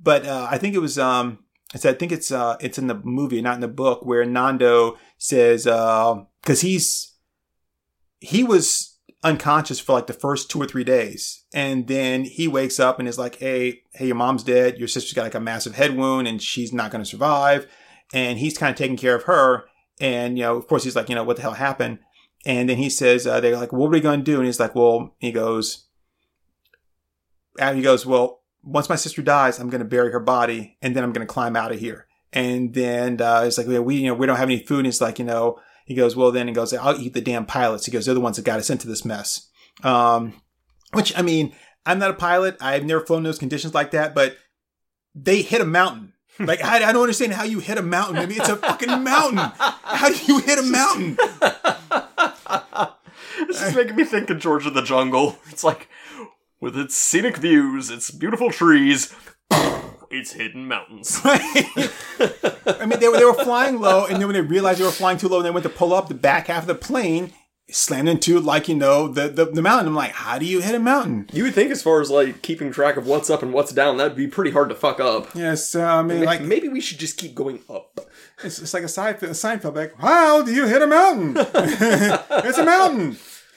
but 0.00 0.26
uh, 0.26 0.48
I 0.50 0.58
think 0.58 0.74
it 0.74 0.78
was 0.78 0.98
um, 0.98 1.40
I 1.74 1.78
said 1.78 1.94
I 1.94 1.98
think 1.98 2.12
it's 2.12 2.30
uh, 2.30 2.56
it's 2.60 2.78
in 2.78 2.86
the 2.86 2.94
movie, 2.94 3.42
not 3.42 3.54
in 3.54 3.60
the 3.60 3.68
book, 3.68 4.04
where 4.04 4.24
Nando 4.24 4.96
says 5.18 5.64
because 5.64 6.60
he's 6.60 7.14
he 8.20 8.44
was 8.44 8.98
unconscious 9.22 9.80
for 9.80 9.92
like 9.92 10.06
the 10.06 10.12
first 10.12 10.50
two 10.50 10.60
or 10.60 10.66
three 10.66 10.84
days, 10.84 11.44
and 11.52 11.88
then 11.88 12.24
he 12.24 12.46
wakes 12.46 12.78
up 12.78 12.98
and 12.98 13.08
is 13.08 13.18
like, 13.18 13.36
"Hey, 13.36 13.82
hey, 13.94 14.06
your 14.06 14.16
mom's 14.16 14.44
dead. 14.44 14.78
Your 14.78 14.88
sister's 14.88 15.14
got 15.14 15.22
like 15.22 15.34
a 15.34 15.40
massive 15.40 15.74
head 15.74 15.96
wound, 15.96 16.28
and 16.28 16.40
she's 16.40 16.72
not 16.72 16.90
going 16.90 17.02
to 17.02 17.10
survive." 17.10 17.66
And 18.14 18.38
he's 18.38 18.56
kind 18.56 18.70
of 18.70 18.76
taking 18.76 18.96
care 18.96 19.16
of 19.16 19.24
her, 19.24 19.64
and 20.00 20.38
you 20.38 20.44
know, 20.44 20.56
of 20.56 20.68
course, 20.68 20.84
he's 20.84 20.96
like, 20.96 21.08
"You 21.08 21.14
know, 21.16 21.24
what 21.24 21.36
the 21.36 21.42
hell 21.42 21.54
happened?" 21.54 21.98
And 22.44 22.68
then 22.68 22.76
he 22.76 22.88
says, 22.88 23.26
uh, 23.26 23.40
"They're 23.40 23.56
like, 23.56 23.72
what 23.72 23.88
are 23.88 23.90
we 23.90 24.00
going 24.00 24.20
to 24.20 24.24
do?" 24.24 24.36
And 24.36 24.46
he's 24.46 24.60
like, 24.60 24.76
"Well," 24.76 25.16
he 25.18 25.32
goes, 25.32 25.86
and 27.58 27.76
he 27.76 27.82
goes, 27.82 28.06
well, 28.06 28.42
once 28.66 28.88
my 28.88 28.96
sister 28.96 29.22
dies, 29.22 29.58
I'm 29.58 29.70
going 29.70 29.80
to 29.80 29.86
bury 29.86 30.10
her 30.12 30.20
body 30.20 30.76
and 30.82 30.94
then 30.94 31.04
I'm 31.04 31.12
going 31.12 31.26
to 31.26 31.32
climb 31.32 31.56
out 31.56 31.72
of 31.72 31.78
here. 31.78 32.06
And 32.32 32.74
then, 32.74 33.20
uh, 33.20 33.44
it's 33.46 33.56
like, 33.56 33.66
we, 33.66 33.96
you 33.96 34.08
know, 34.08 34.14
we 34.14 34.26
don't 34.26 34.36
have 34.36 34.48
any 34.48 34.58
food. 34.58 34.80
And 34.80 34.88
it's 34.88 35.00
like, 35.00 35.18
you 35.18 35.24
know, 35.24 35.58
he 35.86 35.94
goes, 35.94 36.16
well, 36.16 36.32
then 36.32 36.48
he 36.48 36.52
goes, 36.52 36.74
I'll 36.74 37.00
eat 37.00 37.14
the 37.14 37.20
damn 37.20 37.46
pilots. 37.46 37.86
He 37.86 37.92
goes, 37.92 38.04
they're 38.04 38.14
the 38.14 38.20
ones 38.20 38.36
that 38.36 38.44
got 38.44 38.58
us 38.58 38.68
into 38.68 38.88
this 38.88 39.04
mess. 39.04 39.48
Um, 39.82 40.42
which, 40.92 41.16
I 41.16 41.22
mean, 41.22 41.54
I'm 41.86 42.00
not 42.00 42.10
a 42.10 42.14
pilot. 42.14 42.56
I've 42.60 42.84
never 42.84 43.06
flown 43.06 43.22
those 43.22 43.38
conditions 43.38 43.72
like 43.72 43.92
that, 43.92 44.14
but 44.14 44.36
they 45.14 45.42
hit 45.42 45.60
a 45.60 45.66
mountain. 45.66 46.12
Like, 46.38 46.62
I, 46.62 46.86
I 46.86 46.92
don't 46.92 47.00
understand 47.00 47.32
how 47.32 47.44
you 47.44 47.60
hit 47.60 47.78
a 47.78 47.82
mountain. 47.82 48.18
I 48.18 48.26
mean, 48.26 48.38
it's 48.38 48.50
a 48.50 48.56
fucking 48.56 49.02
mountain. 49.02 49.38
How 49.38 50.10
do 50.10 50.18
you 50.26 50.38
hit 50.40 50.58
a 50.58 50.62
mountain? 50.62 51.16
This 53.46 53.62
is 53.62 53.74
making 53.74 53.96
me 53.96 54.04
think 54.04 54.30
of 54.30 54.38
George 54.38 54.66
of 54.66 54.74
the 54.74 54.82
Jungle. 54.82 55.38
It's 55.50 55.64
like, 55.64 55.88
with 56.60 56.76
its 56.76 56.94
scenic 56.96 57.36
views, 57.36 57.90
its 57.90 58.10
beautiful 58.10 58.50
trees, 58.50 59.14
its 60.10 60.32
hidden 60.32 60.66
mountains. 60.66 61.20
I 61.24 62.86
mean, 62.86 63.00
they 63.00 63.08
were 63.08 63.18
they 63.18 63.24
were 63.24 63.34
flying 63.34 63.80
low, 63.80 64.06
and 64.06 64.16
then 64.16 64.26
when 64.26 64.34
they 64.34 64.40
realized 64.40 64.80
they 64.80 64.84
were 64.84 64.90
flying 64.90 65.18
too 65.18 65.28
low, 65.28 65.38
and 65.38 65.46
they 65.46 65.50
went 65.50 65.64
to 65.64 65.70
pull 65.70 65.92
up 65.92 66.08
the 66.08 66.14
back 66.14 66.46
half 66.48 66.62
of 66.62 66.66
the 66.66 66.74
plane, 66.74 67.32
slammed 67.70 68.08
into 68.08 68.38
like 68.40 68.68
you 68.68 68.74
know 68.74 69.08
the 69.08 69.28
the, 69.28 69.44
the 69.46 69.62
mountain. 69.62 69.88
I'm 69.88 69.94
like, 69.94 70.12
how 70.12 70.38
do 70.38 70.46
you 70.46 70.60
hit 70.60 70.74
a 70.74 70.78
mountain? 70.78 71.28
You 71.32 71.44
would 71.44 71.54
think, 71.54 71.70
as 71.70 71.82
far 71.82 72.00
as 72.00 72.10
like 72.10 72.42
keeping 72.42 72.72
track 72.72 72.96
of 72.96 73.06
what's 73.06 73.30
up 73.30 73.42
and 73.42 73.52
what's 73.52 73.72
down, 73.72 73.96
that'd 73.96 74.16
be 74.16 74.26
pretty 74.26 74.50
hard 74.50 74.68
to 74.68 74.74
fuck 74.74 75.00
up. 75.00 75.34
Yes, 75.34 75.74
uh, 75.74 75.84
I 75.84 76.02
mean, 76.02 76.24
like 76.24 76.40
maybe 76.42 76.68
we 76.68 76.80
should 76.80 76.98
just 76.98 77.16
keep 77.16 77.34
going 77.34 77.60
up. 77.68 78.00
it's, 78.42 78.58
it's 78.58 78.74
like 78.74 78.84
a 78.84 78.86
Seinfeld, 78.86 79.22
a 79.22 79.28
Seinfeld 79.30 79.74
like, 79.74 79.94
how 79.98 80.42
do 80.42 80.52
you 80.52 80.66
hit 80.66 80.82
a 80.82 80.86
mountain? 80.86 81.34
it's 81.54 82.58
a 82.58 82.64
mountain. 82.64 83.16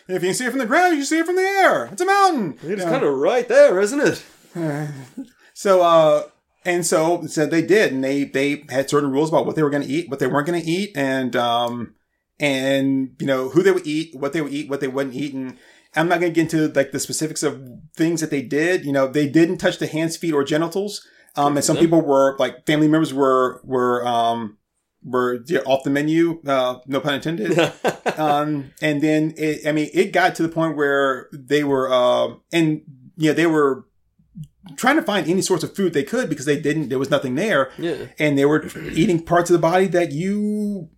If 0.10 0.24
you 0.24 0.30
can 0.30 0.34
see 0.34 0.46
it 0.46 0.50
from 0.50 0.60
the 0.60 0.66
ground, 0.66 0.94
you 0.94 0.98
can 0.98 1.06
see 1.06 1.20
it 1.20 1.26
from 1.26 1.36
the 1.36 1.42
air. 1.44 1.86
It's 1.86 2.02
a 2.02 2.06
mountain. 2.06 2.58
It's 2.64 2.84
kind 2.84 3.04
of 3.04 3.14
right 3.14 3.48
there, 3.48 3.80
isn't 3.80 4.00
it? 4.02 4.24
So, 5.54 5.82
uh, 5.82 6.24
and 6.66 6.86
so, 6.86 7.26
so 7.28 7.46
they 7.46 7.62
did, 7.62 7.94
and 7.94 8.04
they, 8.04 8.24
they 8.24 8.64
had 8.70 8.90
certain 8.90 9.12
rules 9.12 9.30
about 9.30 9.46
what 9.46 9.56
they 9.56 9.62
were 9.64 9.70
going 9.70 9.84
to 9.84 9.90
eat, 9.90 10.10
what 10.10 10.20
they 10.20 10.28
weren't 10.28 10.48
going 10.48 10.62
to 10.62 10.68
eat, 10.68 10.92
and, 10.96 11.36
um, 11.36 11.96
and, 12.40 13.16
you 13.20 13.28
know, 13.28 13.50
who 13.50 13.62
they 13.62 13.72
would 13.72 13.86
eat, 13.86 14.16
what 14.16 14.34
they 14.34 14.42
would 14.42 14.54
eat, 14.54 14.70
what 14.70 14.80
they 14.80 14.88
wouldn't 14.88 15.16
eat. 15.16 15.34
And 15.34 15.58
I'm 15.96 16.08
not 16.08 16.20
going 16.20 16.34
to 16.34 16.36
get 16.36 16.54
into 16.54 16.74
like 16.74 16.92
the 16.92 17.00
specifics 17.00 17.44
of 17.44 17.62
things 17.96 18.22
that 18.22 18.30
they 18.30 18.42
did. 18.42 18.86
You 18.86 18.94
know, 18.94 19.08
they 19.08 19.28
didn't 19.28 19.58
touch 19.58 19.78
the 19.80 19.88
hands, 19.88 20.16
feet, 20.18 20.34
or 20.34 20.44
genitals. 20.44 21.06
Um, 21.36 21.58
and 21.58 21.64
some 21.66 21.76
people 21.78 22.02
were 22.02 22.38
like 22.40 22.66
family 22.66 22.88
members 22.88 23.14
were, 23.14 23.62
were, 23.64 24.08
um, 24.08 24.58
were 25.04 25.44
yeah, 25.48 25.60
off 25.60 25.84
the 25.84 25.90
menu, 25.90 26.42
uh, 26.46 26.80
no 26.88 27.00
pun 27.00 27.16
intended. 27.16 27.58
um, 28.18 28.72
and 28.82 29.02
then 29.02 29.34
it, 29.38 29.66
I 29.68 29.72
mean, 29.72 29.90
it 29.94 30.12
got 30.12 30.36
to 30.36 30.44
the 30.44 30.50
point 30.50 30.76
where 30.76 31.28
they 31.32 31.64
were, 31.64 31.92
uh, 31.92 32.36
and 32.52 32.82
yeah, 33.16 33.34
they 33.34 33.48
were 33.48 33.86
trying 34.76 34.98
to 34.98 35.02
find 35.02 35.28
any 35.28 35.42
sorts 35.42 35.64
of 35.64 35.76
food 35.76 35.94
they 35.94 36.04
could 36.04 36.30
because 36.30 36.46
they 36.46 36.60
didn't, 36.60 36.90
there 36.90 37.00
was 37.00 37.10
nothing 37.10 37.36
there. 37.36 37.72
Yeah. 37.78 38.08
And 38.18 38.38
they 38.38 38.46
were 38.46 38.66
eating 38.92 39.24
parts 39.24 39.50
of 39.50 39.54
the 39.54 39.60
body 39.60 39.88
that 39.88 40.12
you, 40.12 40.90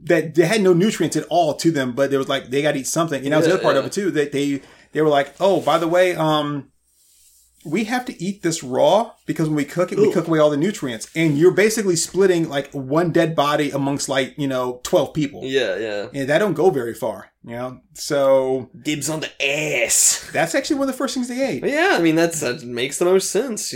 that 0.00 0.34
they 0.34 0.46
had 0.46 0.62
no 0.62 0.72
nutrients 0.72 1.16
at 1.16 1.24
all 1.28 1.54
to 1.54 1.70
them, 1.70 1.92
but 1.92 2.10
there 2.10 2.18
was 2.18 2.28
like, 2.28 2.50
they 2.50 2.62
got 2.62 2.72
to 2.72 2.80
eat 2.80 2.86
something. 2.86 3.22
And 3.22 3.32
that 3.32 3.38
was 3.38 3.46
the 3.46 3.54
other 3.54 3.62
part 3.62 3.76
of 3.76 3.84
it 3.84 3.92
too, 3.92 4.10
that 4.12 4.32
they, 4.32 4.62
they 4.92 5.02
were 5.02 5.08
like, 5.08 5.34
oh, 5.40 5.60
by 5.60 5.78
the 5.78 5.88
way, 5.88 6.14
um, 6.14 6.71
we 7.64 7.84
have 7.84 8.04
to 8.06 8.22
eat 8.22 8.42
this 8.42 8.62
raw 8.62 9.12
because 9.26 9.48
when 9.48 9.56
we 9.56 9.64
cook 9.64 9.92
it, 9.92 9.98
we 9.98 10.12
cook 10.12 10.26
away 10.26 10.38
all 10.38 10.50
the 10.50 10.56
nutrients. 10.56 11.08
And 11.14 11.38
you're 11.38 11.52
basically 11.52 11.96
splitting 11.96 12.48
like 12.48 12.70
one 12.72 13.12
dead 13.12 13.36
body 13.36 13.70
amongst 13.70 14.08
like, 14.08 14.34
you 14.36 14.48
know, 14.48 14.80
12 14.84 15.14
people. 15.14 15.42
Yeah, 15.44 15.76
yeah. 15.76 16.08
And 16.12 16.28
that 16.28 16.38
don't 16.38 16.54
go 16.54 16.70
very 16.70 16.94
far, 16.94 17.30
you 17.44 17.52
know? 17.52 17.80
So 17.94 18.70
Dibs 18.80 19.08
on 19.08 19.20
the 19.20 19.30
ass. 19.44 20.28
that's 20.32 20.54
actually 20.54 20.76
one 20.76 20.88
of 20.88 20.94
the 20.94 20.98
first 20.98 21.14
things 21.14 21.28
they 21.28 21.46
ate. 21.46 21.64
Yeah, 21.64 21.96
I 21.98 22.02
mean 22.02 22.16
that's 22.16 22.40
that 22.40 22.62
makes 22.64 22.98
the 22.98 23.04
most 23.04 23.30
sense. 23.30 23.74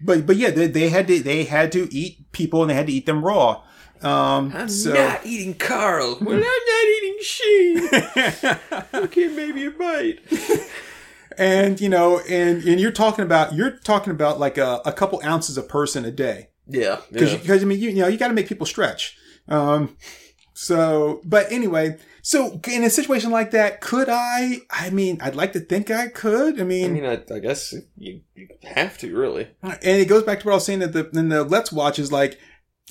But 0.00 0.26
but 0.26 0.36
yeah, 0.36 0.50
they, 0.50 0.66
they 0.66 0.88
had 0.88 1.06
to 1.08 1.20
they 1.20 1.44
had 1.44 1.72
to 1.72 1.88
eat 1.94 2.32
people 2.32 2.62
and 2.62 2.70
they 2.70 2.74
had 2.74 2.86
to 2.86 2.92
eat 2.92 3.06
them 3.06 3.24
raw. 3.24 3.62
Um, 4.02 4.52
I'm 4.54 4.68
so 4.68 4.92
not 4.92 5.24
eating 5.24 5.54
Carl. 5.54 6.18
Well, 6.20 6.34
I'm 6.34 6.40
not 6.40 6.84
eating 6.96 7.18
Sheen. 7.22 7.88
okay, 9.04 9.28
maybe 9.28 9.66
a 9.66 9.70
bite. 9.78 10.18
And 11.38 11.80
you 11.80 11.88
know, 11.88 12.20
and 12.28 12.62
and 12.64 12.80
you're 12.80 12.92
talking 12.92 13.24
about 13.24 13.54
you're 13.54 13.72
talking 13.78 14.10
about 14.10 14.38
like 14.38 14.58
a, 14.58 14.80
a 14.84 14.92
couple 14.92 15.20
ounces 15.24 15.56
a 15.58 15.62
person 15.62 16.04
a 16.04 16.10
day 16.10 16.48
Yeah, 16.68 17.00
because 17.10 17.32
yeah. 17.32 17.38
because 17.38 17.62
I 17.62 17.66
mean 17.66 17.80
you, 17.80 17.90
you 17.90 18.02
know 18.02 18.08
you 18.08 18.18
got 18.18 18.28
to 18.28 18.34
make 18.34 18.48
people 18.48 18.66
stretch. 18.66 19.16
Um, 19.48 19.96
so 20.54 21.20
but 21.24 21.50
anyway, 21.50 21.98
so 22.22 22.60
in 22.68 22.84
a 22.84 22.90
situation 22.90 23.30
like 23.30 23.50
that, 23.50 23.80
could 23.80 24.08
I? 24.08 24.58
I 24.70 24.90
mean, 24.90 25.18
I'd 25.20 25.34
like 25.34 25.52
to 25.54 25.60
think 25.60 25.90
I 25.90 26.08
could. 26.08 26.60
I 26.60 26.64
mean, 26.64 26.84
I 26.84 26.88
mean, 26.88 27.06
I, 27.06 27.34
I 27.34 27.38
guess 27.40 27.74
you, 27.96 28.20
you 28.34 28.48
have 28.62 28.96
to 28.98 29.16
really. 29.16 29.48
and 29.62 29.78
it 29.82 30.08
goes 30.08 30.22
back 30.22 30.40
to 30.40 30.46
what 30.46 30.52
I 30.52 30.56
was 30.56 30.64
saying 30.64 30.80
that 30.80 30.92
the 30.92 31.10
in 31.18 31.30
the 31.30 31.42
Let's 31.42 31.72
Watch 31.72 31.98
is 31.98 32.12
like, 32.12 32.38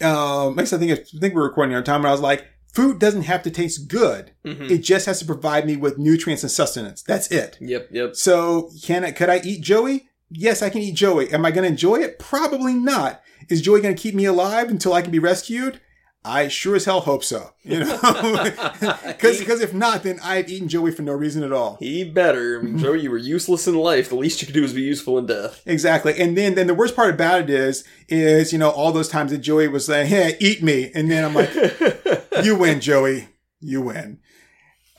um, 0.01 0.55
makes 0.55 0.73
I 0.73 0.77
think 0.77 0.91
I 0.91 1.03
think 1.19 1.33
we're 1.33 1.47
recording 1.47 1.75
on 1.75 1.83
time, 1.83 2.01
and 2.01 2.07
I 2.07 2.11
was 2.11 2.21
like, 2.21 2.45
food 2.73 2.99
doesn't 2.99 3.23
have 3.23 3.43
to 3.43 3.51
taste 3.51 3.87
good. 3.87 4.31
Mhm. 4.45 4.69
It 4.69 4.79
just 4.79 5.05
has 5.05 5.19
to 5.19 5.25
provide 5.25 5.65
me 5.65 5.75
with 5.75 5.97
nutrients 5.97 6.43
and 6.43 6.51
sustenance. 6.51 7.01
That's 7.01 7.27
it. 7.31 7.57
Yep, 7.59 7.89
yep. 7.91 8.15
So 8.15 8.69
can 8.83 9.03
I, 9.05 9.11
could 9.11 9.29
I 9.29 9.41
eat 9.43 9.61
Joey? 9.61 10.07
Yes, 10.29 10.61
I 10.61 10.69
can 10.69 10.81
eat 10.81 10.95
Joey. 10.95 11.31
Am 11.33 11.45
I 11.45 11.51
going 11.51 11.63
to 11.63 11.69
enjoy 11.69 11.97
it? 11.97 12.17
Probably 12.17 12.73
not. 12.73 13.21
Is 13.49 13.61
Joey 13.61 13.81
going 13.81 13.95
to 13.95 14.01
keep 14.01 14.15
me 14.15 14.23
alive 14.25 14.69
until 14.69 14.93
I 14.93 15.01
can 15.01 15.11
be 15.11 15.19
rescued? 15.19 15.81
I 16.23 16.49
sure 16.49 16.75
as 16.75 16.85
hell 16.85 16.99
hope 17.01 17.23
so. 17.23 17.51
You 17.63 17.79
know, 17.79 17.97
because 19.07 19.39
He- 19.39 19.45
if 19.63 19.73
not, 19.73 20.03
then 20.03 20.19
I've 20.23 20.49
eaten 20.49 20.67
Joey 20.67 20.91
for 20.91 21.01
no 21.01 21.13
reason 21.13 21.43
at 21.43 21.51
all. 21.51 21.77
He 21.79 22.03
better. 22.03 22.59
I 22.59 22.63
mean, 22.63 22.77
Joe, 22.77 22.93
you 22.93 23.09
were 23.09 23.17
useless 23.17 23.67
in 23.67 23.73
life. 23.75 24.09
The 24.09 24.15
least 24.15 24.41
you 24.41 24.45
could 24.45 24.53
do 24.53 24.63
is 24.63 24.73
be 24.73 24.81
useful 24.83 25.17
in 25.17 25.25
death. 25.25 25.61
Exactly. 25.65 26.19
And 26.19 26.37
then, 26.37 26.53
then 26.55 26.67
the 26.67 26.75
worst 26.75 26.95
part 26.95 27.13
about 27.13 27.41
it 27.41 27.49
is, 27.49 27.83
is, 28.07 28.53
you 28.53 28.59
know, 28.59 28.69
all 28.69 28.91
those 28.91 29.09
times 29.09 29.31
that 29.31 29.39
Joey 29.39 29.67
was 29.67 29.89
like, 29.89 30.05
hey, 30.07 30.35
eat 30.39 30.61
me. 30.61 30.91
And 30.93 31.09
then 31.09 31.25
I'm 31.25 31.33
like, 31.33 31.51
you 32.43 32.55
win, 32.55 32.81
Joey. 32.81 33.29
You 33.59 33.81
win. 33.81 34.19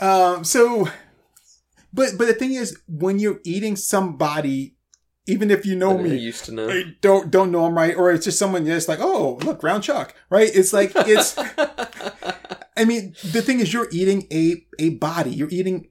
Um, 0.01 0.43
so, 0.43 0.89
but, 1.93 2.11
but 2.19 2.27
the 2.27 2.35
thing 2.35 2.55
is, 2.55 2.81
when 2.89 3.19
you're 3.21 3.41
eating 3.45 3.77
somebody, 3.77 4.75
even 5.27 5.51
if 5.51 5.65
you 5.65 5.77
know 5.77 5.97
me, 5.99 6.17
used 6.17 6.45
to 6.47 6.53
know. 6.53 6.69
I 6.69 6.95
don't 7.01 7.31
don't 7.31 7.51
know 7.53 7.65
them 7.65 7.77
right, 7.77 7.97
or 7.97 8.11
it's 8.11 8.25
just 8.25 8.39
someone 8.39 8.65
just 8.67 8.89
like, 8.89 8.99
oh, 9.01 9.39
look, 9.43 9.63
round 9.63 9.83
chuck, 9.85 10.15
right? 10.31 10.51
It's 10.53 10.73
like 10.73 10.93
it's. 10.97 11.37
I 12.77 12.85
mean, 12.85 13.15
the 13.23 13.43
thing 13.43 13.61
is, 13.61 13.73
you're 13.73 13.89
eating 13.93 14.27
a 14.33 14.65
a 14.79 14.91
body. 14.91 15.31
You're 15.31 15.51
eating 15.51 15.89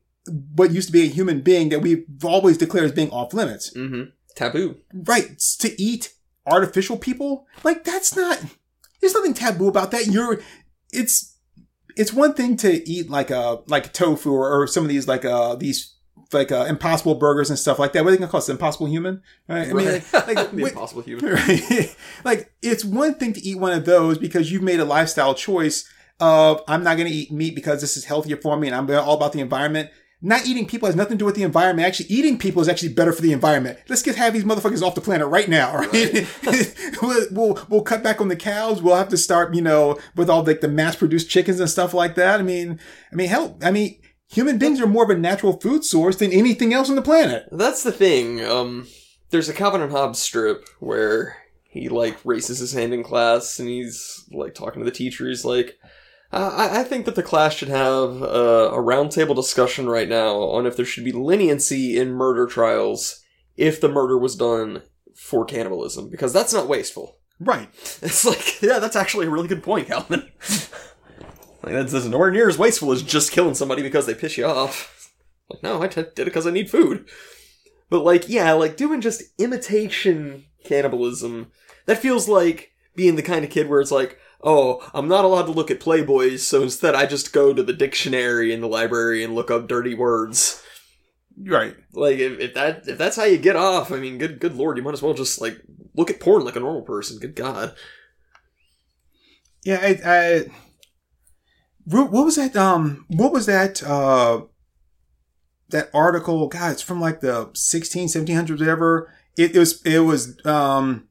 what 0.55 0.71
used 0.71 0.87
to 0.89 0.93
be 0.93 1.03
a 1.03 1.07
human 1.07 1.41
being 1.41 1.69
that 1.69 1.81
we've 1.81 2.05
always 2.23 2.57
declared 2.57 2.85
as 2.85 2.91
being 2.91 3.09
off 3.11 3.33
limits, 3.33 3.73
hmm 3.73 4.03
Taboo. 4.35 4.77
right? 4.93 5.37
To 5.59 5.81
eat 5.81 6.13
artificial 6.45 6.97
people, 6.97 7.45
like 7.63 7.83
that's 7.83 8.15
not. 8.15 8.39
There's 8.99 9.13
nothing 9.13 9.33
taboo 9.33 9.67
about 9.67 9.89
that. 9.91 10.07
You're, 10.07 10.41
it's, 10.91 11.35
it's 11.97 12.13
one 12.13 12.35
thing 12.35 12.55
to 12.57 12.87
eat 12.87 13.09
like 13.09 13.31
a 13.31 13.61
like 13.67 13.93
tofu 13.93 14.31
or, 14.31 14.61
or 14.61 14.67
some 14.67 14.83
of 14.83 14.89
these 14.89 15.07
like 15.07 15.25
uh 15.25 15.55
these 15.55 15.95
like 16.33 16.51
uh, 16.51 16.65
impossible 16.69 17.15
burgers 17.15 17.49
and 17.49 17.57
stuff 17.59 17.79
like 17.79 17.93
that. 17.93 18.03
What 18.03 18.09
are 18.09 18.11
they 18.11 18.17
gonna 18.19 18.31
call 18.31 18.41
it? 18.41 18.49
Impossible 18.49 18.87
human? 18.87 19.21
Right? 19.47 19.69
I 19.69 19.73
mean, 19.73 19.87
Right. 19.87 20.13
like, 20.13 20.51
the 20.51 20.65
impossible 20.67 21.01
human. 21.01 21.25
Right. 21.33 21.95
like 22.23 22.51
it's 22.61 22.83
one 22.85 23.15
thing 23.15 23.33
to 23.33 23.41
eat 23.41 23.57
one 23.59 23.73
of 23.73 23.85
those 23.85 24.17
because 24.17 24.51
you've 24.51 24.63
made 24.63 24.79
a 24.79 24.85
lifestyle 24.85 25.33
choice 25.33 25.89
of 26.19 26.61
I'm 26.67 26.83
not 26.83 26.97
going 26.97 27.09
to 27.09 27.13
eat 27.13 27.31
meat 27.31 27.55
because 27.55 27.81
this 27.81 27.97
is 27.97 28.05
healthier 28.05 28.37
for 28.37 28.55
me 28.57 28.67
and 28.67 28.75
I'm 28.75 28.89
all 28.99 29.15
about 29.17 29.33
the 29.33 29.39
environment. 29.39 29.89
Not 30.23 30.45
eating 30.45 30.67
people 30.67 30.85
has 30.85 30.95
nothing 30.95 31.17
to 31.17 31.23
do 31.23 31.25
with 31.25 31.33
the 31.33 31.41
environment. 31.41 31.87
Actually, 31.87 32.05
eating 32.09 32.37
people 32.37 32.61
is 32.61 32.69
actually 32.69 32.93
better 32.93 33.11
for 33.11 33.23
the 33.23 33.31
environment. 33.33 33.79
Let's 33.89 34.03
get 34.03 34.15
have 34.17 34.33
these 34.33 34.43
motherfuckers 34.43 34.83
off 34.83 34.93
the 34.93 35.01
planet 35.01 35.27
right 35.27 35.49
now. 35.49 35.77
Right? 35.91 36.27
we'll, 37.01 37.27
we'll 37.31 37.59
we'll 37.69 37.81
cut 37.81 38.03
back 38.03 38.21
on 38.21 38.27
the 38.27 38.35
cows. 38.35 38.83
We'll 38.83 38.95
have 38.95 39.09
to 39.09 39.17
start, 39.17 39.55
you 39.55 39.61
know, 39.63 39.97
with 40.15 40.29
all 40.29 40.43
like 40.43 40.61
the 40.61 40.67
mass 40.67 40.95
produced 40.95 41.29
chickens 41.29 41.59
and 41.59 41.67
stuff 41.69 41.93
like 41.95 42.13
that. 42.15 42.39
I 42.39 42.43
mean, 42.43 42.79
I 43.11 43.15
mean, 43.15 43.29
hell, 43.29 43.57
I 43.63 43.71
mean, 43.71 43.97
human 44.31 44.57
beings 44.57 44.79
are 44.79 44.87
more 44.87 45.03
of 45.03 45.09
a 45.09 45.17
natural 45.17 45.59
food 45.59 45.83
source 45.83 46.15
than 46.15 46.31
anything 46.31 46.73
else 46.73 46.89
on 46.89 46.95
the 46.95 47.01
planet. 47.01 47.47
That's 47.51 47.83
the 47.83 47.91
thing. 47.91 48.43
Um, 48.43 48.87
there's 49.29 49.49
a 49.49 49.53
Calvin 49.53 49.81
and 49.81 49.91
Hobbes 49.91 50.19
strip 50.19 50.67
where 50.79 51.37
he 51.63 51.89
like 51.89 52.17
raises 52.23 52.59
his 52.59 52.73
hand 52.73 52.93
in 52.93 53.03
class 53.03 53.59
and 53.59 53.67
he's 53.67 54.25
like 54.31 54.53
talking 54.53 54.81
to 54.81 54.85
the 54.85 54.95
teacher. 54.95 55.27
He's 55.27 55.45
like, 55.45 55.77
I, 56.31 56.79
I 56.79 56.83
think 56.83 57.05
that 57.05 57.15
the 57.15 57.23
class 57.23 57.55
should 57.55 57.67
have 57.67 58.21
uh, 58.21 58.71
a 58.71 58.77
roundtable 58.77 59.35
discussion 59.35 59.89
right 59.89 60.07
now 60.07 60.37
on 60.37 60.65
if 60.65 60.77
there 60.77 60.85
should 60.85 61.03
be 61.03 61.11
leniency 61.11 61.97
in 61.97 62.13
murder 62.13 62.47
trials 62.47 63.21
if 63.57 63.81
the 63.81 63.89
murder 63.89 64.17
was 64.17 64.35
done 64.35 64.81
for 65.13 65.43
cannibalism 65.43 66.09
because 66.09 66.31
that's 66.31 66.53
not 66.53 66.67
wasteful. 66.67 67.17
Right. 67.39 67.69
It's 68.01 68.25
like, 68.25 68.61
yeah, 68.61 68.79
that's 68.79 68.95
actually 68.95 69.27
a 69.27 69.29
really 69.29 69.47
good 69.47 69.63
point, 69.63 69.87
Calvin. 69.87 70.31
like 71.63 71.73
that's, 71.73 71.91
that's 71.91 72.05
nowhere 72.05 72.31
near 72.31 72.49
as 72.49 72.57
wasteful 72.57 72.91
as 72.91 73.03
just 73.03 73.31
killing 73.31 73.55
somebody 73.55 73.81
because 73.81 74.05
they 74.05 74.15
piss 74.15 74.37
you 74.37 74.45
off. 74.45 75.13
Like, 75.49 75.63
no, 75.63 75.81
I 75.81 75.87
t- 75.87 76.01
did 76.01 76.19
it 76.19 76.25
because 76.25 76.47
I 76.47 76.51
need 76.51 76.69
food. 76.69 77.07
But 77.89 78.03
like, 78.03 78.29
yeah, 78.29 78.53
like 78.53 78.77
doing 78.77 79.01
just 79.01 79.23
imitation 79.37 80.45
cannibalism. 80.63 81.51
That 81.85 81.97
feels 81.97 82.27
like 82.27 82.71
being 82.95 83.15
the 83.15 83.21
kind 83.21 83.43
of 83.43 83.51
kid 83.51 83.67
where 83.67 83.81
it's 83.81 83.91
like, 83.91 84.17
oh, 84.43 84.89
I'm 84.93 85.07
not 85.07 85.25
allowed 85.25 85.45
to 85.45 85.51
look 85.51 85.69
at 85.69 85.79
Playboys, 85.79 86.39
so 86.39 86.63
instead 86.63 86.95
I 86.95 87.05
just 87.05 87.33
go 87.33 87.53
to 87.53 87.63
the 87.63 87.73
dictionary 87.73 88.53
in 88.53 88.61
the 88.61 88.67
library 88.67 89.23
and 89.23 89.35
look 89.35 89.51
up 89.51 89.67
dirty 89.67 89.93
words. 89.93 90.63
Right. 91.37 91.75
Like 91.93 92.19
if, 92.19 92.39
if 92.39 92.53
that 92.53 92.87
if 92.87 92.97
that's 92.97 93.15
how 93.15 93.23
you 93.23 93.37
get 93.37 93.55
off, 93.55 93.91
I 93.91 93.97
mean, 93.97 94.17
good 94.17 94.39
good 94.39 94.55
lord, 94.55 94.77
you 94.77 94.83
might 94.83 94.93
as 94.93 95.01
well 95.01 95.13
just 95.13 95.41
like 95.41 95.61
look 95.95 96.09
at 96.09 96.19
porn 96.19 96.43
like 96.43 96.55
a 96.55 96.59
normal 96.59 96.81
person. 96.81 97.19
Good 97.19 97.35
god. 97.35 97.75
Yeah, 99.63 99.79
I, 99.81 99.99
I 100.05 100.45
what 101.85 102.11
was 102.11 102.35
that? 102.35 102.55
Um, 102.55 103.05
what 103.07 103.31
was 103.31 103.45
that? 103.45 103.83
Uh, 103.83 104.43
that 105.69 105.89
article? 105.93 106.47
God, 106.47 106.71
it's 106.73 106.81
from 106.81 106.99
like 106.99 107.21
the 107.21 107.49
16, 107.53 108.07
1700s, 108.09 108.59
whatever. 108.59 109.13
It, 109.37 109.55
it 109.55 109.59
was, 109.59 109.81
it 109.83 109.99
was, 109.99 110.45
um, 110.45 111.07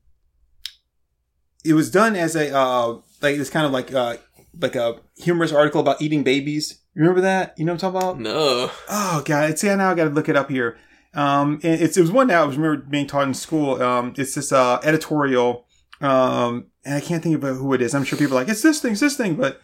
it 1.64 1.72
was 1.72 1.90
done 1.90 2.16
as 2.16 2.36
a, 2.36 2.54
uh, 2.54 2.98
like 3.22 3.36
it's 3.36 3.50
kind 3.50 3.66
of 3.66 3.72
like, 3.72 3.92
uh, 3.92 4.16
like 4.58 4.76
a 4.76 5.00
humorous 5.16 5.52
article 5.52 5.80
about 5.80 6.02
eating 6.02 6.22
babies. 6.22 6.80
You 6.94 7.02
remember 7.02 7.20
that? 7.22 7.54
You 7.56 7.64
know 7.64 7.72
what 7.72 7.84
I'm 7.84 7.92
talking 7.92 8.08
about? 8.08 8.20
No. 8.20 8.70
Oh 8.88 9.22
god, 9.24 9.58
see 9.58 9.68
now 9.68 9.90
I 9.90 9.94
got 9.94 10.04
to 10.04 10.10
look 10.10 10.28
it 10.28 10.36
up 10.36 10.50
here. 10.50 10.76
Um, 11.14 11.60
and 11.62 11.80
it's 11.80 11.96
it 11.96 12.00
was 12.00 12.10
one 12.12 12.28
that 12.28 12.38
I 12.38 12.44
was 12.44 12.56
remember 12.56 12.84
being 12.84 13.06
taught 13.06 13.28
in 13.28 13.34
school. 13.34 13.80
Um, 13.80 14.14
it's 14.16 14.34
this 14.34 14.52
uh 14.52 14.80
editorial. 14.82 15.66
Um, 16.00 16.66
and 16.84 16.94
I 16.94 17.00
can't 17.00 17.22
think 17.22 17.42
of 17.42 17.56
who 17.56 17.74
it 17.74 17.82
is. 17.82 17.94
I'm 17.94 18.04
sure 18.04 18.18
people 18.18 18.36
are 18.36 18.40
like 18.40 18.48
it's 18.48 18.62
this 18.62 18.80
thing, 18.80 18.92
it's 18.92 19.00
this 19.00 19.16
thing, 19.16 19.34
but 19.36 19.60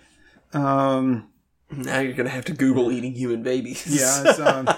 um, 0.56 1.28
Now 1.70 2.00
you're 2.00 2.14
gonna 2.14 2.28
have 2.30 2.44
to 2.46 2.52
Google 2.52 2.90
eating 2.90 3.14
human 3.14 3.42
babies. 3.42 3.86
yeah, 3.86 4.22
it's 4.30 4.40
um, 4.40 4.68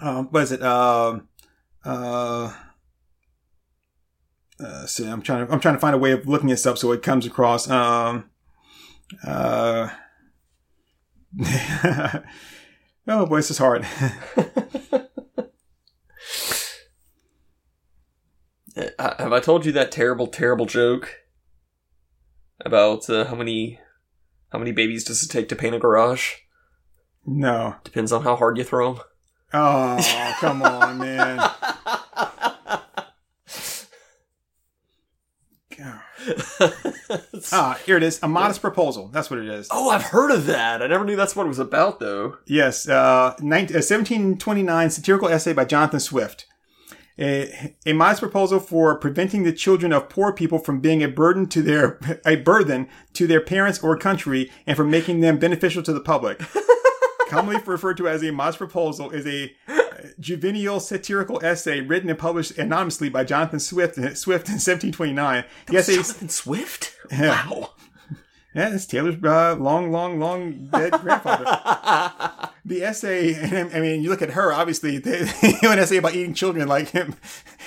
um, 0.00 0.26
what 0.30 0.42
is 0.42 0.52
it? 0.52 0.62
Um, 0.62 1.28
uh. 1.84 2.52
Uh, 4.60 4.86
see, 4.86 5.04
I'm 5.06 5.20
trying 5.20 5.44
to 5.46 5.52
I'm 5.52 5.58
trying 5.58 5.74
to 5.74 5.80
find 5.80 5.96
a 5.96 5.98
way 5.98 6.12
of 6.12 6.28
looking 6.28 6.48
this 6.48 6.64
up 6.64 6.78
so 6.78 6.92
it 6.92 7.02
comes 7.02 7.26
across. 7.26 7.68
Um, 7.68 8.30
uh, 9.26 9.88
oh 13.08 13.26
boy, 13.26 13.36
this 13.36 13.50
is 13.50 13.58
hard. 13.58 13.84
Uh, 18.98 19.22
Have 19.22 19.32
I 19.32 19.38
told 19.38 19.64
you 19.64 19.72
that 19.72 19.92
terrible, 19.92 20.26
terrible 20.26 20.66
joke 20.66 21.20
about 22.64 23.08
uh, 23.08 23.24
how 23.26 23.36
many 23.36 23.78
how 24.54 24.58
many 24.58 24.70
babies 24.70 25.02
does 25.02 25.20
it 25.20 25.30
take 25.30 25.48
to 25.48 25.56
paint 25.56 25.74
a 25.74 25.80
garage? 25.80 26.34
No. 27.26 27.74
Depends 27.82 28.12
on 28.12 28.22
how 28.22 28.36
hard 28.36 28.56
you 28.56 28.62
throw 28.62 28.94
them. 28.94 29.02
Oh, 29.52 30.36
come 30.38 30.62
on, 30.62 30.98
man. 30.98 31.38
Ah, 37.52 37.78
here 37.84 37.96
it 37.96 38.04
is. 38.04 38.20
A 38.22 38.28
modest 38.28 38.60
proposal. 38.60 39.08
That's 39.08 39.28
what 39.28 39.40
it 39.40 39.48
is. 39.48 39.66
oh, 39.72 39.90
I've 39.90 40.02
heard 40.04 40.30
of 40.30 40.46
that. 40.46 40.82
I 40.82 40.86
never 40.86 41.04
knew 41.04 41.16
that's 41.16 41.34
what 41.34 41.46
it 41.46 41.48
was 41.48 41.58
about, 41.58 41.98
though. 41.98 42.38
Yes, 42.46 42.88
uh, 42.88 43.34
19, 43.40 43.74
uh, 43.74 43.82
1729 43.82 44.90
satirical 44.90 45.28
essay 45.28 45.52
by 45.52 45.64
Jonathan 45.64 45.98
Swift. 46.00 46.46
A, 47.18 47.74
a 47.86 47.92
modest 47.92 48.20
proposal 48.20 48.58
for 48.58 48.96
preventing 48.98 49.44
the 49.44 49.52
children 49.52 49.92
of 49.92 50.08
poor 50.08 50.32
people 50.32 50.58
from 50.58 50.80
being 50.80 51.02
a 51.02 51.08
burden 51.08 51.46
to 51.48 51.62
their 51.62 51.98
a 52.26 52.36
burden 52.36 52.88
to 53.14 53.26
their 53.26 53.40
parents 53.40 53.78
or 53.82 53.96
country, 53.96 54.50
and 54.66 54.76
from 54.76 54.90
making 54.90 55.20
them 55.20 55.38
beneficial 55.38 55.82
to 55.82 55.92
the 55.92 56.00
public. 56.00 56.40
Commonly 57.28 57.60
referred 57.64 57.96
to 57.96 58.08
as 58.08 58.22
a 58.22 58.30
modest 58.30 58.58
proposal 58.58 59.10
is 59.10 59.26
a 59.26 59.54
juvenile 60.20 60.80
satirical 60.80 61.44
essay 61.44 61.80
written 61.80 62.10
and 62.10 62.18
published 62.18 62.58
anonymously 62.58 63.08
by 63.08 63.24
Jonathan 63.24 63.60
Swift, 63.60 63.94
Swift 63.94 64.48
in 64.48 64.54
1729. 64.54 65.44
The 65.66 65.76
essay 65.76 65.94
Jonathan 65.94 66.28
Swift? 66.28 66.96
Wow. 67.10 67.73
Yeah, 68.54 68.72
it's 68.72 68.86
Taylor's 68.86 69.16
uh, 69.24 69.56
long, 69.56 69.90
long, 69.90 70.20
long 70.20 70.66
dead 70.66 70.92
grandfather. 71.00 71.44
the 72.64 72.84
essay, 72.84 73.34
I 73.74 73.80
mean, 73.80 74.00
you 74.00 74.08
look 74.08 74.22
at 74.22 74.30
her, 74.30 74.52
obviously, 74.52 74.98
the, 74.98 75.22
an 75.62 75.78
essay 75.80 75.96
about 75.96 76.14
eating 76.14 76.34
children, 76.34 76.68
like 76.68 76.90
him. 76.90 77.16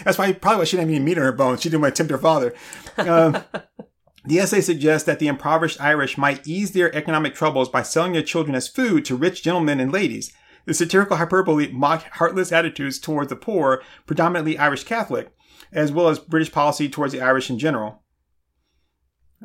That's 0.06 0.18
why 0.18 0.32
probably 0.32 0.60
why 0.60 0.64
she 0.64 0.78
didn't 0.78 0.90
have 0.90 0.96
any 0.96 1.04
meat 1.04 1.18
on 1.18 1.26
her 1.26 1.34
bones. 1.34 1.62
She 1.62 1.70
didn't 1.70 1.82
want 1.82 1.94
to 1.94 2.00
tempt 2.00 2.12
her 2.12 2.18
father. 2.18 2.54
Um, 2.98 3.44
the 4.26 4.40
essay 4.40 4.62
suggests 4.62 5.06
that 5.06 5.20
the 5.20 5.28
impoverished 5.28 5.82
Irish 5.82 6.18
might 6.18 6.48
ease 6.48 6.72
their 6.72 6.96
economic 6.96 7.36
troubles 7.36 7.68
by 7.68 7.82
selling 7.82 8.14
their 8.14 8.24
children 8.24 8.56
as 8.56 8.70
food 8.70 9.04
to 9.06 9.16
rich 9.18 9.44
gentlemen 9.44 9.82
and 9.82 9.92
ladies. 9.92 10.32
The 10.66 10.74
satirical 10.74 11.18
hyperbole 11.18 11.70
mocked 11.70 12.08
heartless 12.14 12.54
attitudes 12.54 12.98
towards 12.98 13.30
the 13.30 13.36
poor, 13.36 13.82
predominantly 14.06 14.58
Irish 14.58 14.86
Catholic, 14.86 15.34
as 15.74 15.92
well 15.92 16.08
as 16.08 16.20
British 16.20 16.52
policy 16.52 16.88
towards 16.88 17.12
the 17.12 17.22
Irish 17.22 17.50
in 17.50 17.60
general. 17.60 18.04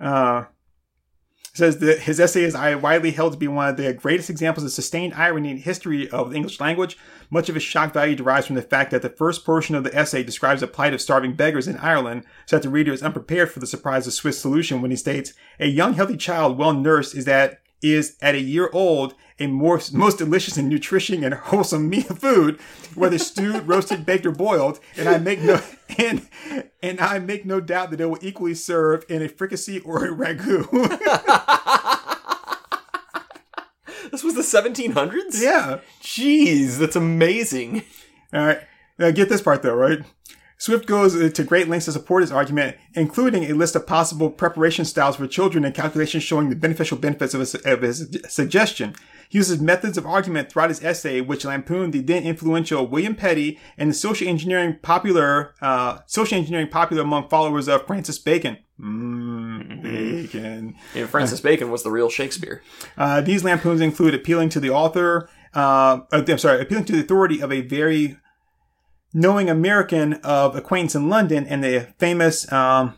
Uh, 0.00 0.44
says 1.54 1.78
that 1.78 2.00
his 2.00 2.18
essay 2.18 2.44
is 2.44 2.54
widely 2.54 3.10
held 3.10 3.32
to 3.32 3.38
be 3.38 3.46
one 3.46 3.68
of 3.68 3.76
the 3.76 3.92
greatest 3.92 4.30
examples 4.30 4.64
of 4.64 4.72
sustained 4.72 5.12
irony 5.14 5.50
in 5.50 5.58
history 5.58 6.08
of 6.10 6.30
the 6.30 6.36
English 6.36 6.60
language. 6.60 6.96
Much 7.30 7.48
of 7.48 7.56
its 7.56 7.64
shock 7.64 7.92
value 7.92 8.16
derives 8.16 8.46
from 8.46 8.56
the 8.56 8.62
fact 8.62 8.90
that 8.90 9.02
the 9.02 9.10
first 9.10 9.44
portion 9.44 9.74
of 9.74 9.84
the 9.84 9.94
essay 9.94 10.22
describes 10.22 10.62
the 10.62 10.66
plight 10.66 10.94
of 10.94 11.00
starving 11.00 11.34
beggars 11.34 11.68
in 11.68 11.76
Ireland, 11.76 12.24
so 12.46 12.56
that 12.56 12.62
the 12.62 12.70
reader 12.70 12.92
is 12.92 13.02
unprepared 13.02 13.50
for 13.50 13.60
the 13.60 13.66
surprise 13.66 14.06
of 14.06 14.12
Swift's 14.12 14.40
solution 14.40 14.80
when 14.80 14.90
he 14.90 14.96
states, 14.96 15.34
"A 15.60 15.66
young 15.66 15.94
healthy 15.94 16.16
child 16.16 16.56
well 16.56 16.72
nursed 16.72 17.14
is 17.14 17.26
that 17.26 17.60
is 17.82 18.16
at 18.22 18.34
a 18.34 18.40
year 18.40 18.70
old 18.72 19.14
a 19.42 19.48
more 19.48 19.80
most 19.92 20.18
delicious 20.18 20.56
and 20.56 20.68
nutritious 20.68 21.22
and 21.22 21.34
wholesome 21.34 21.88
meal 21.88 22.02
food, 22.02 22.60
whether 22.94 23.18
stewed, 23.18 23.66
roasted, 23.68 24.06
baked, 24.06 24.26
or 24.26 24.32
boiled. 24.32 24.80
And 24.96 25.08
I 25.08 25.18
make 25.18 25.40
no 25.40 25.60
and 25.98 26.28
and 26.82 27.00
I 27.00 27.18
make 27.18 27.44
no 27.44 27.60
doubt 27.60 27.90
that 27.90 28.00
it 28.00 28.06
will 28.06 28.18
equally 28.22 28.54
serve 28.54 29.04
in 29.08 29.22
a 29.22 29.28
fricassee 29.28 29.80
or 29.80 30.04
a 30.04 30.08
ragout. 30.10 31.00
This 34.10 34.22
was 34.22 34.34
the 34.34 34.42
1700s? 34.42 35.40
yeah. 35.40 35.78
Jeez, 36.02 36.76
that's 36.76 36.96
amazing. 36.96 37.82
All 38.34 38.44
right. 38.44 38.58
Now 38.98 39.10
get 39.10 39.30
this 39.30 39.40
part 39.40 39.62
though, 39.62 39.74
right? 39.74 40.00
Swift 40.62 40.86
goes 40.86 41.32
to 41.32 41.42
great 41.42 41.66
lengths 41.66 41.86
to 41.86 41.92
support 41.92 42.22
his 42.22 42.30
argument, 42.30 42.76
including 42.94 43.42
a 43.42 43.52
list 43.52 43.74
of 43.74 43.84
possible 43.84 44.30
preparation 44.30 44.84
styles 44.84 45.16
for 45.16 45.26
children 45.26 45.64
and 45.64 45.74
calculations 45.74 46.22
showing 46.22 46.50
the 46.50 46.54
beneficial 46.54 46.96
benefits 46.96 47.34
of 47.34 47.40
his, 47.40 47.56
of 47.56 47.82
his 47.82 48.16
suggestion. 48.28 48.94
He 49.28 49.38
uses 49.38 49.60
methods 49.60 49.98
of 49.98 50.06
argument 50.06 50.52
throughout 50.52 50.68
his 50.68 50.80
essay, 50.84 51.20
which 51.20 51.44
lampooned 51.44 51.92
the 51.92 52.00
then 52.00 52.22
influential 52.22 52.86
William 52.86 53.16
Petty 53.16 53.58
and 53.76 53.90
the 53.90 53.94
social 53.94 54.28
engineering 54.28 54.78
popular, 54.82 55.52
uh, 55.60 55.98
social 56.06 56.38
engineering 56.38 56.68
popular 56.68 57.02
among 57.02 57.28
followers 57.28 57.66
of 57.66 57.84
Francis 57.84 58.20
Bacon. 58.20 58.56
Mmm, 58.80 59.82
Bacon. 59.82 60.76
Yeah, 60.94 61.06
Francis 61.06 61.40
Bacon 61.48 61.72
was 61.72 61.82
the 61.82 61.90
real 61.90 62.08
Shakespeare. 62.08 62.62
Uh, 62.96 63.20
these 63.20 63.42
lampoons 63.42 63.80
include 63.80 64.14
appealing 64.14 64.50
to 64.50 64.60
the 64.60 64.70
author, 64.70 65.28
uh, 65.56 66.02
uh, 66.12 66.22
I'm 66.28 66.38
sorry, 66.38 66.60
appealing 66.60 66.84
to 66.84 66.92
the 66.92 67.00
authority 67.00 67.40
of 67.40 67.50
a 67.50 67.62
very 67.62 68.16
knowing 69.14 69.50
American 69.50 70.14
of 70.24 70.56
acquaintance 70.56 70.94
in 70.94 71.08
London 71.08 71.46
and 71.46 71.62
the 71.62 71.92
famous 71.98 72.50
um, 72.52 72.94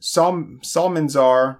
Sal- 0.00 0.58
Salmanzar, 0.62 1.58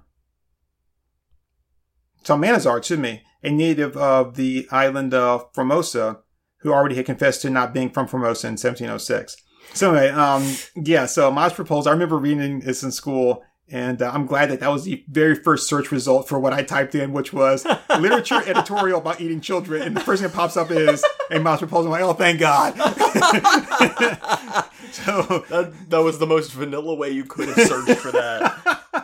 Psalmanazar, 2.23 2.77
excuse 2.77 2.99
me, 2.99 3.23
a 3.43 3.51
native 3.51 3.95
of 3.97 4.35
the 4.35 4.67
island 4.71 5.13
of 5.13 5.47
Formosa, 5.53 6.19
who 6.59 6.71
already 6.73 6.95
had 6.95 7.05
confessed 7.05 7.41
to 7.43 7.49
not 7.49 7.73
being 7.73 7.89
from 7.89 8.07
Formosa 8.07 8.47
in 8.47 8.53
1706. 8.53 9.37
So 9.73 9.93
anyway, 9.93 10.09
um, 10.09 10.55
yeah, 10.75 11.05
so 11.05 11.29
Miles 11.31 11.53
proposed. 11.53 11.87
I 11.87 11.91
remember 11.91 12.17
reading 12.17 12.61
this 12.61 12.83
in 12.83 12.91
school, 12.91 13.43
and 13.69 14.01
uh, 14.01 14.11
I'm 14.13 14.27
glad 14.27 14.51
that 14.51 14.59
that 14.59 14.69
was 14.69 14.83
the 14.83 15.03
very 15.07 15.33
first 15.35 15.67
search 15.67 15.91
result 15.91 16.29
for 16.29 16.39
what 16.39 16.53
I 16.53 16.61
typed 16.63 16.93
in, 16.93 17.13
which 17.13 17.33
was 17.33 17.65
literature 17.99 18.41
editorial 18.45 18.99
about 18.99 19.19
eating 19.19 19.41
children. 19.41 19.81
And 19.81 19.95
the 19.95 20.01
first 20.01 20.21
thing 20.21 20.29
that 20.29 20.35
pops 20.35 20.55
up 20.55 20.69
is 20.69 21.03
a 21.31 21.39
Miles 21.39 21.59
proposal. 21.59 21.91
I'm 21.93 22.01
like, 22.01 22.09
oh, 22.09 22.13
thank 22.13 22.39
God. 22.39 22.75
so 24.91 25.43
That, 25.49 25.73
that 25.89 26.03
was 26.03 26.19
the 26.19 26.27
most 26.27 26.51
vanilla 26.51 26.93
way 26.93 27.09
you 27.09 27.23
could 27.23 27.47
have 27.49 27.67
searched 27.67 27.99
for 27.99 28.11
that. 28.11 28.91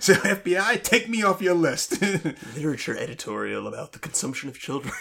So 0.00 0.12
FBI, 0.14 0.80
take 0.84 1.08
me 1.08 1.24
off 1.24 1.42
your 1.42 1.54
list. 1.54 2.00
Literature 2.54 2.96
editorial 2.96 3.66
about 3.66 3.92
the 3.92 3.98
consumption 3.98 4.48
of 4.48 4.56
children. 4.58 4.92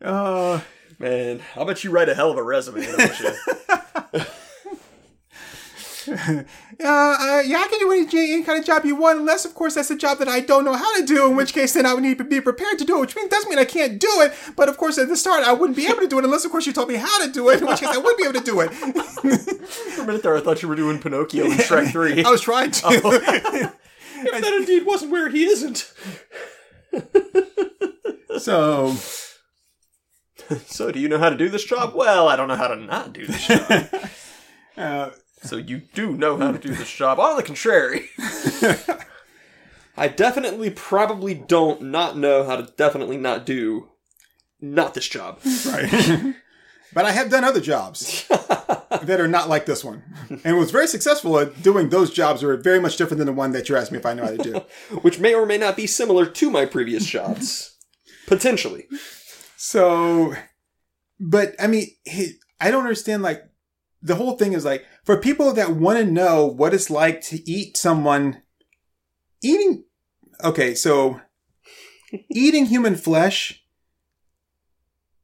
uh, 0.00 0.60
Man, 1.02 1.40
I'll 1.56 1.64
bet 1.64 1.82
you 1.82 1.90
write 1.90 2.08
a 2.08 2.14
hell 2.14 2.30
of 2.30 2.38
a 2.38 2.42
resume, 2.44 2.86
don't 2.86 3.20
you? 3.20 3.26
uh, 6.12 6.44
uh, 6.84 7.42
yeah, 7.44 7.58
I 7.58 7.66
can 7.68 7.80
do 7.80 7.90
any, 7.90 8.06
any 8.32 8.44
kind 8.44 8.60
of 8.60 8.64
job 8.64 8.84
you 8.84 8.94
want, 8.94 9.18
unless, 9.18 9.44
of 9.44 9.52
course, 9.52 9.74
that's 9.74 9.90
a 9.90 9.96
job 9.96 10.18
that 10.18 10.28
I 10.28 10.38
don't 10.38 10.64
know 10.64 10.74
how 10.74 10.96
to 11.00 11.04
do. 11.04 11.28
In 11.28 11.34
which 11.34 11.54
case, 11.54 11.72
then 11.74 11.86
I 11.86 11.94
would 11.94 12.04
need 12.04 12.18
to 12.18 12.24
be 12.24 12.40
prepared 12.40 12.78
to 12.78 12.84
do 12.84 12.98
it, 12.98 13.00
which 13.00 13.16
means 13.16 13.30
doesn't 13.30 13.50
mean 13.50 13.58
I 13.58 13.64
can't 13.64 13.98
do 13.98 14.08
it. 14.20 14.32
But 14.54 14.68
of 14.68 14.76
course, 14.76 14.96
at 14.96 15.08
the 15.08 15.16
start, 15.16 15.42
I 15.42 15.52
wouldn't 15.52 15.76
be 15.76 15.86
able 15.86 16.02
to 16.02 16.06
do 16.06 16.20
it 16.20 16.24
unless, 16.24 16.44
of 16.44 16.52
course, 16.52 16.68
you 16.68 16.72
told 16.72 16.86
me 16.88 16.94
how 16.94 17.26
to 17.26 17.32
do 17.32 17.48
it. 17.48 17.60
In 17.60 17.66
which 17.66 17.80
case, 17.80 17.88
I 17.88 17.98
would 17.98 18.16
be 18.16 18.22
able 18.22 18.38
to 18.38 18.44
do 18.44 18.60
it. 18.60 18.72
For 18.72 20.02
a 20.02 20.06
minute 20.06 20.22
there, 20.22 20.36
I 20.36 20.40
thought 20.40 20.62
you 20.62 20.68
were 20.68 20.76
doing 20.76 21.00
Pinocchio 21.00 21.46
in 21.46 21.52
Shrek 21.52 21.90
3. 21.92 22.24
I 22.24 22.30
was 22.30 22.42
trying 22.42 22.70
to. 22.70 22.86
if 24.14 24.40
that 24.40 24.52
indeed 24.52 24.86
wasn't 24.86 25.10
where 25.10 25.28
he 25.30 25.46
isn't. 25.46 25.92
so, 28.38 28.94
So, 30.66 30.90
do 30.90 31.00
you 31.00 31.08
know 31.08 31.18
how 31.18 31.30
to 31.30 31.36
do 31.36 31.48
this 31.48 31.64
job? 31.64 31.94
Well, 31.94 32.28
I 32.28 32.36
don't 32.36 32.48
know 32.48 32.56
how 32.56 32.68
to 32.68 32.76
not 32.76 33.12
do 33.12 33.26
this 33.26 33.46
job. 33.46 33.88
uh, 34.76 35.10
So, 35.42 35.56
you 35.56 35.82
do 35.94 36.12
know 36.16 36.36
how 36.36 36.52
to 36.52 36.58
do 36.58 36.74
this 36.74 36.92
job. 36.92 37.18
On 37.18 37.36
the 37.36 37.42
contrary, 37.42 38.08
I 39.96 40.08
definitely 40.08 40.70
probably 40.70 41.34
don't 41.34 41.82
not 41.82 42.16
know 42.16 42.44
how 42.44 42.56
to 42.56 42.72
definitely 42.76 43.16
not 43.16 43.44
do 43.46 43.88
not 44.60 44.94
this 44.94 45.08
job. 45.08 45.40
right. 45.66 46.34
but 46.94 47.04
I 47.04 47.12
have 47.12 47.30
done 47.30 47.44
other 47.44 47.60
jobs 47.60 48.26
that 48.28 49.20
are 49.20 49.28
not 49.28 49.48
like 49.48 49.66
this 49.66 49.84
one, 49.84 50.02
and 50.44 50.56
was 50.58 50.70
very 50.70 50.86
successful 50.86 51.38
at 51.38 51.62
doing 51.62 51.88
those 51.88 52.10
jobs. 52.12 52.40
That 52.40 52.48
are 52.48 52.56
very 52.56 52.80
much 52.80 52.96
different 52.96 53.18
than 53.18 53.26
the 53.26 53.32
one 53.32 53.52
that 53.52 53.68
you 53.68 53.76
asked 53.76 53.92
me 53.92 53.98
if 53.98 54.06
I 54.06 54.14
know 54.14 54.24
how 54.24 54.36
to 54.36 54.38
do. 54.38 54.62
which 55.00 55.18
may 55.18 55.34
or 55.34 55.46
may 55.46 55.58
not 55.58 55.76
be 55.76 55.86
similar 55.86 56.26
to 56.26 56.50
my 56.50 56.64
previous 56.66 57.04
jobs. 57.06 57.76
Potentially. 58.26 58.86
So, 59.64 60.34
but 61.20 61.54
I 61.60 61.68
mean, 61.68 61.86
he, 62.04 62.32
I 62.60 62.72
don't 62.72 62.82
understand. 62.82 63.22
Like, 63.22 63.44
the 64.02 64.16
whole 64.16 64.36
thing 64.36 64.54
is 64.54 64.64
like 64.64 64.84
for 65.04 65.16
people 65.16 65.52
that 65.52 65.76
want 65.76 66.00
to 66.00 66.04
know 66.04 66.44
what 66.44 66.74
it's 66.74 66.90
like 66.90 67.20
to 67.26 67.48
eat 67.48 67.76
someone 67.76 68.42
eating. 69.40 69.84
Okay, 70.42 70.74
so 70.74 71.20
eating 72.28 72.66
human 72.66 72.96
flesh. 72.96 73.62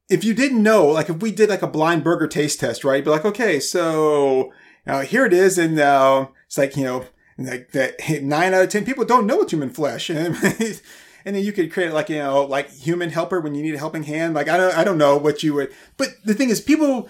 If 0.07 0.23
you 0.23 0.33
didn't 0.33 0.63
know, 0.63 0.87
like 0.87 1.09
if 1.09 1.21
we 1.21 1.33
did 1.33 1.49
like 1.49 1.61
a 1.61 1.67
blind 1.67 2.05
burger 2.05 2.27
taste 2.27 2.61
test, 2.61 2.85
right? 2.85 3.03
Be 3.03 3.09
like, 3.09 3.25
okay, 3.25 3.59
so 3.59 4.53
uh, 4.87 5.01
here 5.01 5.25
it 5.25 5.33
is, 5.33 5.57
and 5.57 5.77
uh, 5.77 6.27
it's 6.47 6.57
like 6.57 6.77
you 6.77 6.85
know, 6.85 7.05
like 7.37 7.73
that 7.73 7.95
nine 8.23 8.53
out 8.53 8.63
of 8.63 8.69
ten 8.69 8.85
people 8.85 9.03
don't 9.03 9.27
know 9.27 9.35
what 9.35 9.51
human 9.51 9.69
flesh. 9.69 10.09
And, 11.25 11.35
then 11.35 11.43
you 11.43 11.51
could 11.51 11.71
create 11.71 11.91
like 11.93 12.09
you 12.09 12.17
know 12.17 12.43
like 12.43 12.69
human 12.71 13.09
helper 13.09 13.39
when 13.39 13.55
you 13.55 13.63
need 13.63 13.75
a 13.75 13.79
helping 13.79 14.03
hand. 14.03 14.33
Like 14.33 14.47
i 14.49 14.57
don't 14.57 14.77
i 14.77 14.83
don't 14.83 14.97
know 14.97 15.17
what 15.17 15.43
you 15.43 15.53
would 15.55 15.71
but 15.97 16.09
the 16.25 16.33
thing 16.33 16.49
is 16.49 16.59
people 16.61 17.09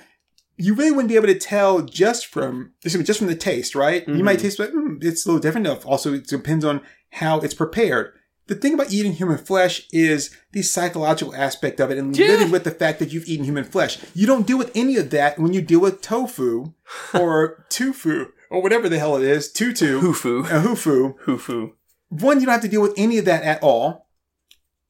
you 0.58 0.74
really 0.74 0.92
wouldn't 0.92 1.08
be 1.10 1.16
able 1.16 1.28
to 1.28 1.40
tell 1.40 1.82
just 1.82 2.26
from 2.28 2.74
just 2.84 3.18
from 3.20 3.28
the 3.28 3.36
taste 3.36 3.76
right? 3.76 4.06
You 4.08 4.24
might 4.24 4.40
taste 4.40 4.58
but 4.58 4.74
mm, 4.74 5.02
it's 5.04 5.26
a 5.26 5.30
little 5.30 5.40
different. 5.42 5.68
Enough 5.68 5.86
also 5.86 6.14
it 6.14 6.28
depends 6.28 6.66
on 6.66 6.82
how 7.12 7.40
it's 7.40 7.54
prepared. 7.54 8.14
The 8.48 8.56
thing 8.56 8.74
about 8.74 8.92
eating 8.92 9.14
human 9.14 9.38
flesh 9.38 9.88
is 9.94 10.36
the 10.54 10.64
psychological 10.64 11.36
aspect 11.36 11.80
of 11.80 11.92
it 11.92 11.98
and 12.00 12.18
Yeah. 12.18 12.28
living 12.28 12.50
with 12.52 12.64
the 12.64 12.72
fact 12.72 12.98
that 13.00 13.14
you've 13.14 13.28
eaten 13.28 13.46
human 13.46 13.64
flesh. 13.64 14.00
You 14.16 14.26
don't 14.26 14.48
deal 14.48 14.58
with 14.58 14.72
any 14.76 14.98
of 14.98 15.12
that 15.12 15.38
when 15.40 15.54
you 15.54 15.62
deal 15.62 15.80
with 15.82 16.02
tofu 16.02 16.74
or 17.14 17.64
tofu 17.70 18.32
or 18.50 18.62
whatever 18.64 18.90
the 18.90 18.98
hell 19.00 19.16
it 19.18 19.24
is 19.24 19.52
tutu. 19.52 20.02
Hufu. 20.02 20.40
a 20.46 20.62
hufu. 20.68 21.14
Hufu. 21.26 21.74
One, 22.10 22.40
you 22.40 22.46
don't 22.46 22.54
have 22.54 22.62
to 22.62 22.68
deal 22.68 22.82
with 22.82 22.94
any 22.98 23.18
of 23.18 23.26
that 23.26 23.44
at 23.44 23.64
all. 23.64 24.08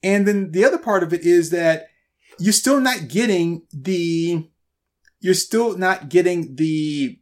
And 0.01 0.27
then 0.27 0.51
the 0.51 0.65
other 0.65 0.77
part 0.77 1.03
of 1.03 1.13
it 1.13 1.21
is 1.21 1.49
that 1.49 1.87
you're 2.39 2.53
still 2.53 2.79
not 2.79 3.07
getting 3.09 3.63
the, 3.71 4.47
you're 5.19 5.33
still 5.33 5.77
not 5.77 6.09
getting 6.09 6.55
the, 6.55 7.19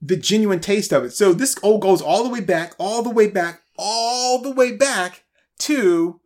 the 0.00 0.16
genuine 0.16 0.60
taste 0.60 0.92
of 0.92 1.04
it. 1.04 1.12
So 1.12 1.32
this 1.32 1.56
all 1.58 1.78
goes 1.78 2.00
all 2.00 2.22
the 2.22 2.30
way 2.30 2.40
back, 2.40 2.74
all 2.78 3.02
the 3.02 3.10
way 3.10 3.26
back, 3.26 3.62
all 3.76 4.40
the 4.40 4.52
way 4.52 4.76
back 4.76 5.24
to 5.60 6.20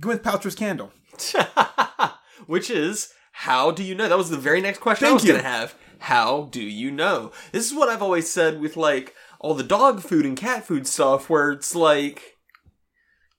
Gwyneth 0.00 0.22
Paltrow's 0.22 0.54
candle. 0.54 0.92
Which 2.46 2.70
is, 2.70 3.12
how 3.32 3.70
do 3.70 3.82
you 3.82 3.94
know? 3.94 4.08
That 4.08 4.18
was 4.18 4.30
the 4.30 4.38
very 4.38 4.60
next 4.60 4.78
question 4.78 5.06
I 5.06 5.08
Thank 5.10 5.20
was 5.20 5.24
you. 5.24 5.32
going 5.32 5.42
to 5.42 5.48
have. 5.48 5.74
How 5.98 6.48
do 6.50 6.62
you 6.62 6.90
know? 6.90 7.32
This 7.52 7.70
is 7.70 7.76
what 7.76 7.90
I've 7.90 8.02
always 8.02 8.28
said 8.30 8.58
with 8.60 8.76
like 8.76 9.14
all 9.40 9.54
the 9.54 9.64
dog 9.64 10.02
food 10.02 10.26
and 10.26 10.36
cat 10.36 10.64
food 10.64 10.86
stuff 10.86 11.30
where 11.30 11.50
it's 11.50 11.74
like, 11.74 12.36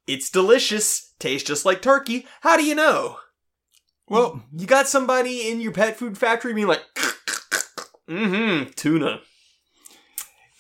it's 0.08 0.32
delicious, 0.32 1.14
tastes 1.20 1.48
just 1.48 1.64
like 1.64 1.82
turkey. 1.82 2.26
How 2.42 2.58
do 2.58 2.66
you 2.66 2.76
know? 2.76 3.18
Well, 4.10 4.44
You 4.52 4.66
got 4.66 4.88
somebody 4.88 5.50
in 5.50 5.62
your 5.62 5.72
pet 5.72 5.96
food 5.96 6.18
factory 6.18 6.54
being 6.54 6.68
like, 6.68 6.82
mm 8.10 8.66
hmm, 8.66 8.72
tuna. 8.76 9.22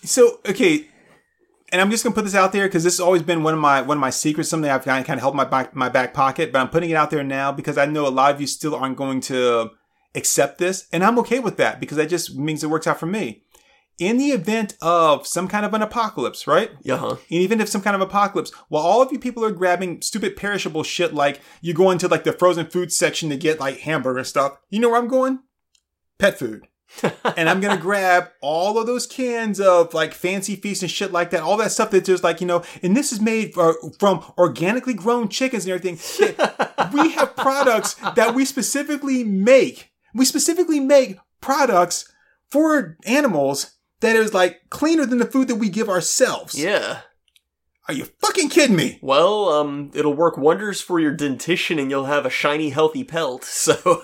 so, 0.03 0.39
okay. 0.47 0.87
and 1.71 1.81
I'm 1.81 1.89
just 1.91 2.03
gonna 2.03 2.15
put 2.15 2.23
this 2.23 2.35
out 2.35 2.53
there 2.53 2.67
because 2.67 2.83
this 2.83 2.93
has 2.93 3.01
always 3.01 3.23
been 3.23 3.43
one 3.43 3.53
of 3.53 3.59
my 3.59 3.81
one 3.81 3.97
of 3.97 4.01
my 4.01 4.11
secrets, 4.11 4.49
something 4.49 4.69
I've 4.69 4.85
kind 4.85 5.09
of, 5.09 5.19
held 5.19 5.35
my 5.35 5.43
back 5.43 5.75
my 5.75 5.89
back 5.89 6.13
pocket, 6.13 6.53
but 6.53 6.59
I'm 6.59 6.69
putting 6.69 6.91
it 6.91 6.95
out 6.95 7.09
there 7.09 7.23
now 7.23 7.51
because 7.51 7.77
I 7.77 7.85
know 7.87 8.07
a 8.07 8.09
lot 8.09 8.33
of 8.33 8.39
you 8.39 8.47
still 8.47 8.75
aren't 8.75 8.95
going 8.95 9.19
to 9.21 9.71
accept 10.15 10.59
this, 10.59 10.87
and 10.93 11.03
I'm 11.03 11.19
okay 11.19 11.39
with 11.39 11.57
that 11.57 11.79
because 11.79 11.97
that 11.97 12.09
just 12.09 12.37
means 12.37 12.63
it 12.63 12.69
works 12.69 12.87
out 12.87 12.99
for 12.99 13.07
me. 13.07 13.43
In 14.01 14.17
the 14.17 14.31
event 14.31 14.75
of 14.81 15.27
some 15.27 15.47
kind 15.47 15.63
of 15.63 15.75
an 15.75 15.83
apocalypse, 15.83 16.47
right? 16.47 16.71
Yeah, 16.81 16.97
huh? 16.97 17.17
And 17.17 17.19
even 17.29 17.61
if 17.61 17.69
some 17.69 17.83
kind 17.83 17.95
of 17.95 18.01
apocalypse, 18.01 18.51
while 18.67 18.81
all 18.81 19.03
of 19.03 19.11
you 19.11 19.19
people 19.19 19.45
are 19.45 19.51
grabbing 19.51 20.01
stupid 20.01 20.35
perishable 20.35 20.81
shit 20.81 21.13
like 21.13 21.39
you 21.61 21.75
go 21.75 21.91
into 21.91 22.07
like 22.07 22.23
the 22.23 22.33
frozen 22.33 22.65
food 22.65 22.91
section 22.91 23.29
to 23.29 23.37
get 23.37 23.59
like 23.59 23.81
hamburger 23.81 24.23
stuff, 24.23 24.57
you 24.71 24.79
know 24.79 24.89
where 24.89 24.99
I'm 24.99 25.07
going? 25.07 25.41
Pet 26.17 26.39
food. 26.39 26.67
and 27.37 27.47
I'm 27.47 27.61
gonna 27.61 27.77
grab 27.77 28.29
all 28.41 28.79
of 28.79 28.87
those 28.87 29.05
cans 29.05 29.59
of 29.59 29.93
like 29.93 30.15
fancy 30.15 30.55
feast 30.55 30.81
and 30.81 30.89
shit 30.89 31.11
like 31.11 31.29
that, 31.29 31.43
all 31.43 31.57
that 31.57 31.71
stuff 31.71 31.91
that 31.91 32.03
just 32.03 32.23
like 32.23 32.41
you 32.41 32.47
know, 32.47 32.63
and 32.81 32.97
this 32.97 33.11
is 33.11 33.21
made 33.21 33.53
for, 33.53 33.75
from 33.99 34.25
organically 34.35 34.95
grown 34.95 35.29
chickens 35.29 35.67
and 35.67 35.73
everything. 35.75 35.99
we 36.91 37.11
have 37.11 37.35
products 37.35 37.93
that 38.15 38.33
we 38.33 38.45
specifically 38.45 39.23
make. 39.23 39.91
We 40.15 40.25
specifically 40.25 40.79
make 40.79 41.19
products 41.39 42.11
for 42.49 42.97
animals 43.05 43.77
that 44.01 44.15
is 44.15 44.33
like 44.33 44.69
cleaner 44.69 45.05
than 45.05 45.19
the 45.19 45.25
food 45.25 45.47
that 45.47 45.55
we 45.55 45.69
give 45.69 45.89
ourselves. 45.89 46.55
Yeah. 46.55 47.01
Are 47.87 47.93
you 47.93 48.05
fucking 48.05 48.49
kidding 48.49 48.75
me? 48.75 48.99
Well, 49.01 49.49
um, 49.49 49.91
it'll 49.93 50.13
work 50.13 50.37
wonders 50.37 50.81
for 50.81 50.99
your 50.99 51.13
dentition 51.13 51.79
and 51.79 51.89
you'll 51.89 52.05
have 52.05 52.25
a 52.25 52.29
shiny, 52.29 52.69
healthy 52.69 53.03
pelt, 53.03 53.43
so. 53.45 54.03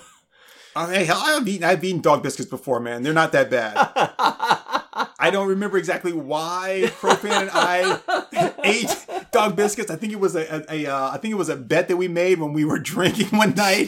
Uh, 0.76 0.90
hey, 0.90 1.06
hell, 1.06 1.20
I've 1.20 1.48
eaten 1.48 1.64
I've 1.64 1.84
eaten 1.84 2.02
dog 2.02 2.22
biscuits 2.22 2.50
before, 2.50 2.80
man. 2.80 3.02
They're 3.02 3.12
not 3.12 3.32
that 3.32 3.50
bad. 3.50 3.74
I 5.20 5.30
don't 5.32 5.48
remember 5.48 5.78
exactly 5.78 6.14
why 6.14 6.92
Profan 7.00 7.42
and 7.42 7.50
I 7.52 8.54
ate 8.64 9.06
dog 9.32 9.56
biscuits. 9.56 9.90
I 9.90 9.96
think 9.96 10.14
it 10.14 10.20
was 10.20 10.36
a, 10.36 10.66
a, 10.70 10.86
a 10.86 10.94
uh, 10.94 11.12
I 11.12 11.18
think 11.18 11.32
it 11.32 11.38
was 11.38 11.50
a 11.50 11.56
bet 11.56 11.88
that 11.88 11.98
we 11.98 12.08
made 12.08 12.40
when 12.40 12.54
we 12.54 12.64
were 12.64 12.78
drinking 12.80 13.36
one 13.36 13.56
night. 13.56 13.88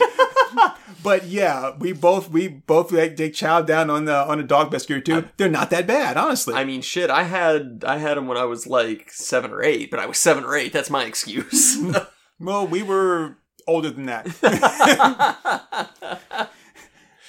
But 1.02 1.26
yeah, 1.26 1.72
we 1.78 1.92
both 1.92 2.30
we 2.30 2.48
both 2.48 2.92
like, 2.92 3.16
they 3.16 3.30
Chow 3.30 3.62
down 3.62 3.90
on 3.90 4.04
the 4.04 4.16
on 4.16 4.40
a 4.40 4.42
dog 4.42 4.70
biscuit 4.70 4.96
or 4.96 5.00
two. 5.00 5.28
They're 5.36 5.48
not 5.48 5.70
that 5.70 5.86
bad, 5.86 6.16
honestly. 6.16 6.54
I 6.54 6.64
mean, 6.64 6.82
shit, 6.82 7.10
I 7.10 7.24
had, 7.24 7.84
I 7.86 7.98
had 7.98 8.16
them 8.16 8.26
when 8.26 8.36
I 8.36 8.44
was 8.44 8.66
like 8.66 9.10
seven 9.10 9.50
or 9.50 9.62
eight, 9.62 9.90
but 9.90 10.00
I 10.00 10.06
was 10.06 10.18
seven 10.18 10.44
or 10.44 10.56
eight. 10.56 10.72
That's 10.72 10.90
my 10.90 11.04
excuse. 11.04 11.78
well, 12.40 12.66
we 12.66 12.82
were 12.82 13.36
older 13.66 13.90
than 13.90 14.06
that. 14.06 14.26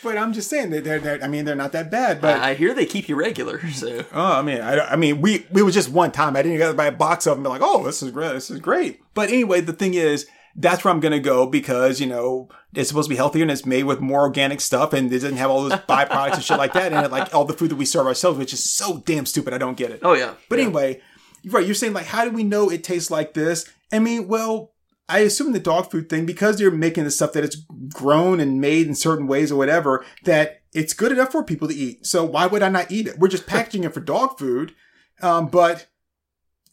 but 0.03 0.17
I'm 0.17 0.33
just 0.33 0.49
saying 0.49 0.71
that 0.71 0.83
they're, 0.83 0.99
they're 0.99 1.23
I 1.23 1.27
mean 1.27 1.45
they're 1.45 1.55
not 1.55 1.71
that 1.73 1.91
bad. 1.91 2.21
But 2.21 2.41
I 2.41 2.55
hear 2.55 2.73
they 2.73 2.85
keep 2.85 3.07
you 3.07 3.15
regular, 3.15 3.65
so. 3.69 4.03
Oh, 4.11 4.39
I 4.39 4.41
mean, 4.41 4.61
I, 4.61 4.79
I 4.79 4.95
mean, 4.95 5.21
we 5.21 5.45
we 5.51 5.61
was 5.61 5.73
just 5.73 5.89
one 5.89 6.11
time. 6.11 6.35
I 6.35 6.41
didn't 6.41 6.57
get 6.57 6.69
to 6.69 6.73
buy 6.73 6.87
a 6.87 6.91
box 6.91 7.27
of 7.27 7.37
them. 7.37 7.45
And 7.45 7.45
be 7.45 7.59
like, 7.59 7.61
oh, 7.63 7.83
this 7.83 8.03
is 8.03 8.11
great. 8.11 8.33
This 8.33 8.49
is 8.49 8.59
great. 8.59 9.01
But 9.13 9.29
anyway, 9.29 9.61
the 9.61 9.73
thing 9.73 9.93
is, 9.93 10.27
that's 10.55 10.83
where 10.83 10.93
I'm 10.93 10.99
gonna 10.99 11.19
go 11.19 11.45
because 11.45 11.99
you 11.99 12.07
know 12.07 12.49
it's 12.73 12.89
supposed 12.89 13.07
to 13.07 13.09
be 13.09 13.17
healthier 13.17 13.41
and 13.41 13.51
it's 13.51 13.65
made 13.65 13.83
with 13.83 13.99
more 13.99 14.21
organic 14.21 14.61
stuff 14.61 14.93
and 14.93 15.07
it 15.07 15.19
doesn't 15.19 15.37
have 15.37 15.49
all 15.49 15.63
those 15.63 15.79
byproducts 15.89 16.35
and 16.35 16.43
shit 16.43 16.57
like 16.57 16.73
that 16.73 16.93
and 16.93 17.05
it, 17.05 17.11
like 17.11 17.33
all 17.33 17.45
the 17.45 17.53
food 17.53 17.71
that 17.71 17.75
we 17.75 17.85
serve 17.85 18.07
ourselves, 18.07 18.37
which 18.37 18.53
is 18.53 18.63
so 18.63 18.99
damn 19.05 19.25
stupid. 19.25 19.53
I 19.53 19.57
don't 19.57 19.77
get 19.77 19.91
it. 19.91 19.99
Oh, 20.03 20.13
yeah. 20.13 20.35
But 20.49 20.59
yeah. 20.59 20.65
anyway, 20.65 21.01
right? 21.45 21.65
You're 21.65 21.75
saying 21.75 21.93
like, 21.93 22.05
how 22.05 22.23
do 22.23 22.31
we 22.31 22.43
know 22.43 22.69
it 22.69 22.83
tastes 22.83 23.11
like 23.11 23.33
this? 23.33 23.69
I 23.91 23.99
mean, 23.99 24.27
well. 24.27 24.73
I 25.09 25.19
assume 25.19 25.51
the 25.51 25.59
dog 25.59 25.91
food 25.91 26.07
thing, 26.07 26.25
because 26.25 26.57
they're 26.57 26.71
making 26.71 27.03
the 27.03 27.11
stuff 27.11 27.33
that 27.33 27.43
it's 27.43 27.57
grown 27.93 28.39
and 28.39 28.61
made 28.61 28.87
in 28.87 28.95
certain 28.95 29.27
ways 29.27 29.51
or 29.51 29.57
whatever, 29.57 30.05
that 30.23 30.61
it's 30.73 30.93
good 30.93 31.11
enough 31.11 31.33
for 31.33 31.43
people 31.43 31.67
to 31.67 31.75
eat. 31.75 32.05
So 32.05 32.23
why 32.23 32.47
would 32.47 32.63
I 32.63 32.69
not 32.69 32.91
eat 32.91 33.07
it? 33.07 33.19
We're 33.19 33.27
just 33.27 33.45
packaging 33.45 33.83
it 33.83 33.93
for 33.93 33.99
dog 33.99 34.39
food. 34.39 34.73
Um, 35.21 35.47
but 35.47 35.87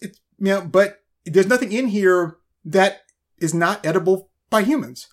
it's, 0.00 0.20
you 0.38 0.46
know, 0.46 0.60
but 0.60 1.02
there's 1.24 1.48
nothing 1.48 1.72
in 1.72 1.88
here 1.88 2.36
that 2.64 3.02
is 3.40 3.54
not 3.54 3.84
edible 3.84 4.30
by 4.50 4.62
humans. 4.62 5.08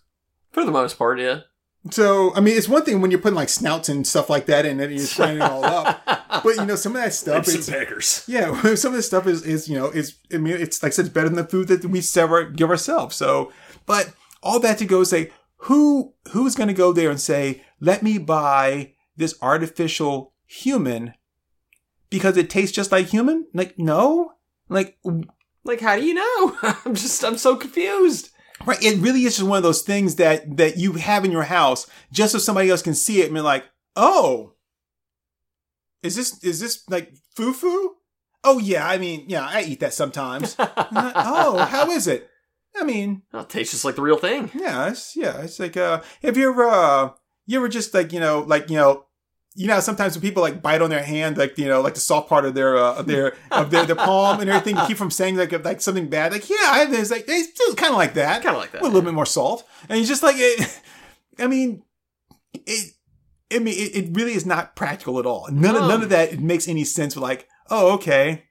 For 0.51 0.63
the 0.65 0.71
most 0.71 0.97
part, 0.97 1.19
yeah. 1.19 1.41
So, 1.91 2.33
I 2.35 2.39
mean, 2.39 2.57
it's 2.57 2.67
one 2.67 2.83
thing 2.83 2.99
when 3.01 3.11
you're 3.11 3.19
putting 3.19 3.35
like 3.35 3.49
snouts 3.49 3.89
and 3.89 4.07
stuff 4.07 4.29
like 4.29 4.47
that 4.47 4.65
in 4.65 4.79
it 4.79 4.89
and 4.89 4.97
you're 4.97 5.05
frying 5.07 5.37
it 5.37 5.41
all 5.41 5.63
up. 5.63 6.01
But, 6.43 6.57
you 6.57 6.65
know, 6.65 6.75
some 6.75 6.95
of 6.95 7.01
that 7.01 7.13
stuff 7.13 7.47
And 7.47 7.55
is, 7.55 7.65
some 7.65 7.73
peckers. 7.73 8.23
yeah, 8.27 8.51
some 8.75 8.91
of 8.91 8.97
this 8.97 9.07
stuff 9.07 9.25
is, 9.25 9.41
is, 9.43 9.67
you 9.69 9.75
know, 9.75 9.87
is, 9.89 10.17
I 10.31 10.37
mean, 10.37 10.53
it's 10.55 10.83
like 10.83 10.91
I 10.91 10.93
said, 10.93 11.05
it's 11.05 11.13
better 11.13 11.29
than 11.29 11.37
the 11.37 11.47
food 11.47 11.69
that 11.69 11.85
we 11.85 12.01
sever, 12.01 12.43
give 12.43 12.69
ourselves. 12.69 13.15
So, 13.15 13.51
but 13.87 14.13
all 14.43 14.59
that 14.59 14.77
to 14.79 14.85
go 14.85 15.03
say, 15.03 15.31
who, 15.57 16.13
who's 16.31 16.53
going 16.55 16.67
to 16.67 16.73
go 16.73 16.91
there 16.93 17.09
and 17.09 17.19
say, 17.19 17.63
let 17.79 18.03
me 18.03 18.17
buy 18.19 18.93
this 19.17 19.35
artificial 19.41 20.33
human 20.45 21.13
because 22.11 22.37
it 22.37 22.49
tastes 22.49 22.75
just 22.75 22.91
like 22.91 23.07
human? 23.07 23.47
Like, 23.53 23.79
no. 23.79 24.33
Like, 24.69 24.97
Like, 25.65 25.81
how 25.81 25.95
do 25.97 26.05
you 26.05 26.13
know? 26.13 26.57
I'm 26.85 26.95
just, 26.95 27.23
I'm 27.25 27.37
so 27.37 27.55
confused. 27.55 28.29
Right. 28.65 28.81
It 28.81 28.99
really 29.01 29.23
is 29.25 29.35
just 29.37 29.47
one 29.49 29.57
of 29.57 29.63
those 29.63 29.81
things 29.81 30.15
that, 30.15 30.57
that 30.57 30.77
you 30.77 30.93
have 30.93 31.25
in 31.25 31.31
your 31.31 31.43
house 31.43 31.87
just 32.11 32.31
so 32.31 32.37
somebody 32.39 32.69
else 32.69 32.81
can 32.81 32.95
see 32.95 33.21
it 33.21 33.25
and 33.25 33.33
be 33.33 33.41
like, 33.41 33.65
oh, 33.95 34.53
is 36.03 36.15
this, 36.15 36.41
is 36.43 36.59
this 36.59 36.83
like 36.89 37.13
foo-foo? 37.35 37.95
Oh 38.43 38.59
yeah. 38.59 38.87
I 38.87 38.97
mean, 38.97 39.25
yeah, 39.27 39.45
I 39.45 39.63
eat 39.63 39.79
that 39.81 39.93
sometimes. 39.93 40.55
oh, 40.59 41.67
how 41.69 41.89
is 41.91 42.07
it? 42.07 42.29
I 42.77 42.83
mean, 42.83 43.23
Oh, 43.33 43.39
it 43.39 43.49
tastes 43.49 43.73
just 43.73 43.85
like 43.85 43.95
the 43.95 44.01
real 44.01 44.17
thing. 44.17 44.51
yeah, 44.53 44.89
it's, 44.89 45.15
yeah, 45.15 45.41
it's 45.41 45.59
like, 45.59 45.77
uh, 45.77 46.01
have 46.21 46.37
you 46.37 46.49
ever, 46.51 46.65
uh, 46.69 47.09
you 47.47 47.57
ever 47.57 47.69
just 47.69 47.93
like, 47.93 48.11
you 48.13 48.19
know, 48.19 48.41
like, 48.41 48.69
you 48.69 48.75
know, 48.75 49.04
you 49.57 49.67
know, 49.67 49.79
sometimes 49.79 50.15
when 50.15 50.21
people 50.21 50.43
like 50.43 50.61
bite 50.61 50.81
on 50.81 50.89
their 50.89 51.01
hand, 51.03 51.37
like, 51.37 51.57
you 51.57 51.65
know, 51.67 51.79
like 51.81 51.93
the 51.93 51.99
soft 52.01 52.27
part 52.27 52.43
of 52.45 52.53
their, 52.55 52.77
uh, 52.77 52.95
of 52.95 53.07
their, 53.07 53.35
of 53.51 53.71
their, 53.71 53.85
their 53.85 53.95
palm 53.95 54.41
and 54.41 54.49
everything, 54.49 54.75
keep 54.85 54.97
from 54.97 55.09
saying 55.09 55.37
like, 55.37 55.51
like 55.63 55.79
something 55.81 56.09
bad. 56.09 56.33
Like, 56.33 56.49
yeah, 56.49 56.57
I, 56.59 56.87
it's 56.89 57.09
like, 57.09 57.23
it's 57.27 57.73
kind 57.75 57.91
of 57.91 57.97
like 57.97 58.15
that 58.15 58.43
Kind 58.43 58.55
of 58.55 58.61
like 58.61 58.71
that. 58.73 58.81
with 58.81 58.91
a 58.91 58.93
little 58.93 59.09
bit 59.09 59.15
more 59.15 59.25
salt. 59.25 59.65
And 59.87 59.97
it's 59.97 60.09
just 60.09 60.23
like 60.23 60.35
it. 60.37 60.81
I 61.39 61.47
mean, 61.47 61.83
it. 62.53 62.91
I 63.53 63.59
mean, 63.59 63.75
it, 63.77 63.95
it 63.95 64.09
really 64.17 64.33
is 64.33 64.45
not 64.45 64.75
practical 64.75 65.19
at 65.19 65.25
all. 65.25 65.47
None 65.51 65.75
of 65.75 65.81
No. 65.83 65.87
none 65.87 66.03
of 66.03 66.09
that 66.09 66.39
makes 66.39 66.67
any 66.67 66.83
sense. 66.83 67.15
Like, 67.15 67.47
oh, 67.69 67.93
okay. 67.93 68.43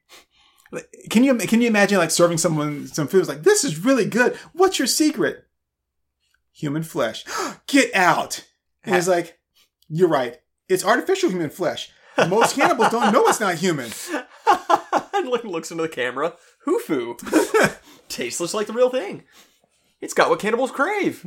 Can 1.11 1.23
you 1.25 1.37
can 1.37 1.61
you 1.61 1.69
imagine 1.69 1.99
like 1.99 2.11
serving 2.11 2.39
someone 2.39 2.87
some 2.87 3.09
food? 3.09 3.21
It's 3.21 3.29
like 3.29 3.43
this 3.43 3.63
is 3.65 3.85
really 3.85 4.07
good. 4.07 4.37
What's 4.55 4.79
your 4.79 4.89
secret? 4.89 5.45
Human 6.53 6.83
flesh. 6.83 7.25
Get 7.67 7.95
out. 7.95 8.45
And 8.85 8.97
it's 8.97 9.09
like, 9.09 9.39
you're 9.89 10.09
right. 10.09 10.39
It's 10.69 10.85
artificial 10.85 11.31
human 11.31 11.51
flesh. 11.51 11.91
Most 12.29 12.55
cannibals 12.57 12.91
don't 12.91 13.13
know 13.13 13.27
it's 13.27 13.41
not 13.41 13.57
human. 13.57 13.91
and 15.15 15.29
look, 15.29 15.45
looks 15.45 15.71
into 15.71 15.83
the 15.83 15.89
camera. 15.89 16.35
Hufu. 16.67 17.19
Tastes 18.09 18.39
just 18.41 18.55
like 18.55 18.67
the 18.67 18.73
real 18.73 18.91
thing. 18.91 19.25
It's 20.01 20.15
got 20.15 20.31
what 20.31 20.39
cannibals 20.39 20.71
crave. 20.71 21.25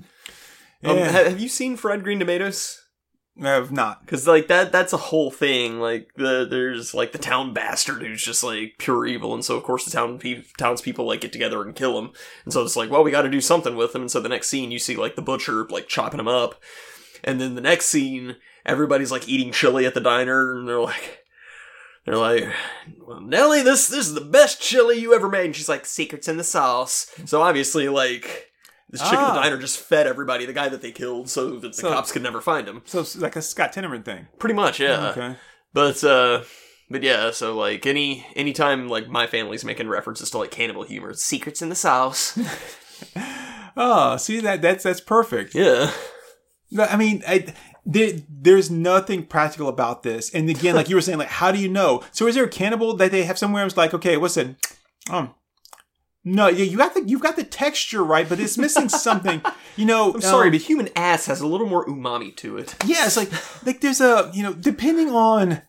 Um, 0.83 0.97
Yeah. 0.97 1.11
ha- 1.11 1.23
have 1.29 1.39
you 1.39 1.49
seen 1.49 1.75
fried 1.75 2.03
green 2.03 2.19
tomatoes? 2.19 2.81
I 3.43 3.49
have 3.49 3.71
not. 3.71 4.01
Because 4.05 4.27
like 4.27 4.47
that, 4.47 4.71
that's 4.71 4.93
a 4.93 4.97
whole 4.97 5.29
thing. 5.29 5.79
Like 5.79 6.09
the 6.15 6.47
there's 6.49 6.93
like 6.95 7.11
the 7.11 7.17
town 7.19 7.53
bastard 7.53 8.01
who's 8.01 8.23
just 8.23 8.43
like 8.43 8.75
pure 8.79 9.05
evil, 9.05 9.33
and 9.35 9.45
so 9.45 9.55
of 9.57 9.63
course 9.63 9.85
the 9.85 9.91
town 9.91 10.17
pe- 10.17 10.43
townspeople 10.57 11.05
like 11.05 11.21
get 11.21 11.33
together 11.33 11.61
and 11.61 11.75
kill 11.75 11.99
him. 11.99 12.11
And 12.45 12.53
so 12.53 12.63
it's 12.63 12.75
like, 12.75 12.89
well, 12.89 13.03
we 13.03 13.11
got 13.11 13.23
to 13.23 13.29
do 13.29 13.41
something 13.41 13.75
with 13.75 13.93
him. 13.93 14.01
And 14.01 14.11
so 14.11 14.19
the 14.19 14.29
next 14.29 14.47
scene, 14.49 14.71
you 14.71 14.79
see 14.79 14.95
like 14.95 15.15
the 15.15 15.21
butcher 15.21 15.65
like 15.69 15.87
chopping 15.87 16.19
him 16.19 16.27
up, 16.27 16.59
and 17.23 17.39
then 17.39 17.53
the 17.53 17.61
next 17.61 17.87
scene, 17.87 18.37
everybody's 18.67 19.11
like 19.11 19.27
eating 19.27 19.51
chili 19.51 19.85
at 19.87 19.93
the 19.95 20.01
diner, 20.01 20.55
and 20.57 20.67
they're 20.67 20.79
like. 20.79 21.23
They're 22.05 22.15
like, 22.15 22.45
well, 23.05 23.19
Nellie, 23.19 23.63
this 23.63 23.89
this 23.89 24.07
is 24.07 24.13
the 24.13 24.21
best 24.21 24.61
chili 24.61 24.97
you 24.97 25.13
ever 25.13 25.27
made. 25.27 25.47
And 25.47 25.53
she's 25.53 25.67
like, 25.67 25.85
secrets 25.85 26.29
in 26.29 26.37
the 26.37 26.43
sauce. 26.45 27.11
So 27.25 27.41
obviously, 27.41 27.89
like, 27.89 28.49
this 28.89 29.01
chick 29.01 29.11
at 29.11 29.19
Ah. 29.19 29.33
the 29.33 29.41
diner 29.41 29.57
just 29.57 29.77
fed 29.77 30.07
everybody 30.07 30.45
the 30.45 30.53
guy 30.53 30.69
that 30.69 30.81
they 30.81 30.93
killed, 30.93 31.29
so 31.29 31.49
that 31.49 31.61
the 31.61 31.73
So- 31.73 31.89
cops 31.91 32.13
could 32.13 32.21
never 32.23 32.39
find 32.39 32.65
him. 32.65 32.81
So 32.85 33.01
it's 33.01 33.17
like 33.17 33.35
a 33.35 33.41
Scott 33.41 33.73
Tenorman 33.73 34.05
thing. 34.05 34.27
Pretty 34.39 34.55
much, 34.55 34.79
yeah. 34.79 35.09
Okay. 35.09 35.35
But 35.73 36.01
uh 36.05 36.43
but 36.89 37.03
yeah, 37.03 37.31
so 37.31 37.53
like 37.57 37.85
any 37.85 38.25
anytime 38.37 38.87
like 38.87 39.09
my 39.09 39.27
family's 39.27 39.65
making 39.65 39.89
references 39.89 40.31
to 40.31 40.37
like 40.37 40.49
cannibal 40.51 40.83
humor, 40.83 41.13
secrets 41.13 41.61
in 41.61 41.67
the 41.67 41.75
sauce. 41.75 42.39
Oh, 43.79 44.17
see 44.17 44.39
that 44.39 44.61
that's 44.61 44.83
that's 44.85 45.01
perfect. 45.01 45.53
yeah. 45.53 45.91
No, 46.71 46.83
I 46.85 46.95
mean, 46.97 47.21
I, 47.27 47.53
there, 47.87 48.11
there's 48.29 48.69
nothing 48.69 49.25
practical 49.25 49.69
about 49.69 50.03
this. 50.03 50.29
And 50.33 50.49
again, 50.49 50.75
like 50.75 50.89
you 50.89 50.95
were 50.95 51.01
saying, 51.01 51.19
like, 51.19 51.29
how 51.29 51.51
do 51.53 51.57
you 51.57 51.69
know? 51.69 52.03
So 52.11 52.27
is 52.27 52.35
there 52.35 52.43
a 52.43 52.49
cannibal 52.49 52.95
that 52.97 53.11
they 53.11 53.23
have 53.23 53.39
somewhere? 53.39 53.65
It's 53.65 53.77
like, 53.77 53.93
okay, 53.93 54.17
what's 54.17 54.35
it? 54.35 54.55
Um, 55.09 55.33
no, 56.25 56.49
yeah, 56.49 56.65
you 56.65 56.77
got 56.77 56.93
the 56.93 57.03
you've 57.07 57.21
got 57.21 57.37
the 57.37 57.45
texture 57.45 58.03
right, 58.03 58.27
but 58.27 58.41
it's 58.41 58.57
missing 58.57 58.89
something. 59.07 59.41
You 59.77 59.85
know, 59.85 60.13
I'm 60.13 60.21
sorry, 60.21 60.47
um, 60.47 60.51
but 60.51 60.61
human 60.61 60.89
ass 60.97 61.27
has 61.27 61.39
a 61.39 61.47
little 61.47 61.67
more 61.67 61.85
umami 61.85 62.35
to 62.37 62.57
it. 62.57 62.75
yeah, 62.85 63.05
it's 63.05 63.15
like 63.15 63.31
like 63.65 63.79
there's 63.79 64.01
a 64.01 64.29
you 64.33 64.43
know 64.43 64.53
depending 64.53 65.09
on 65.09 65.61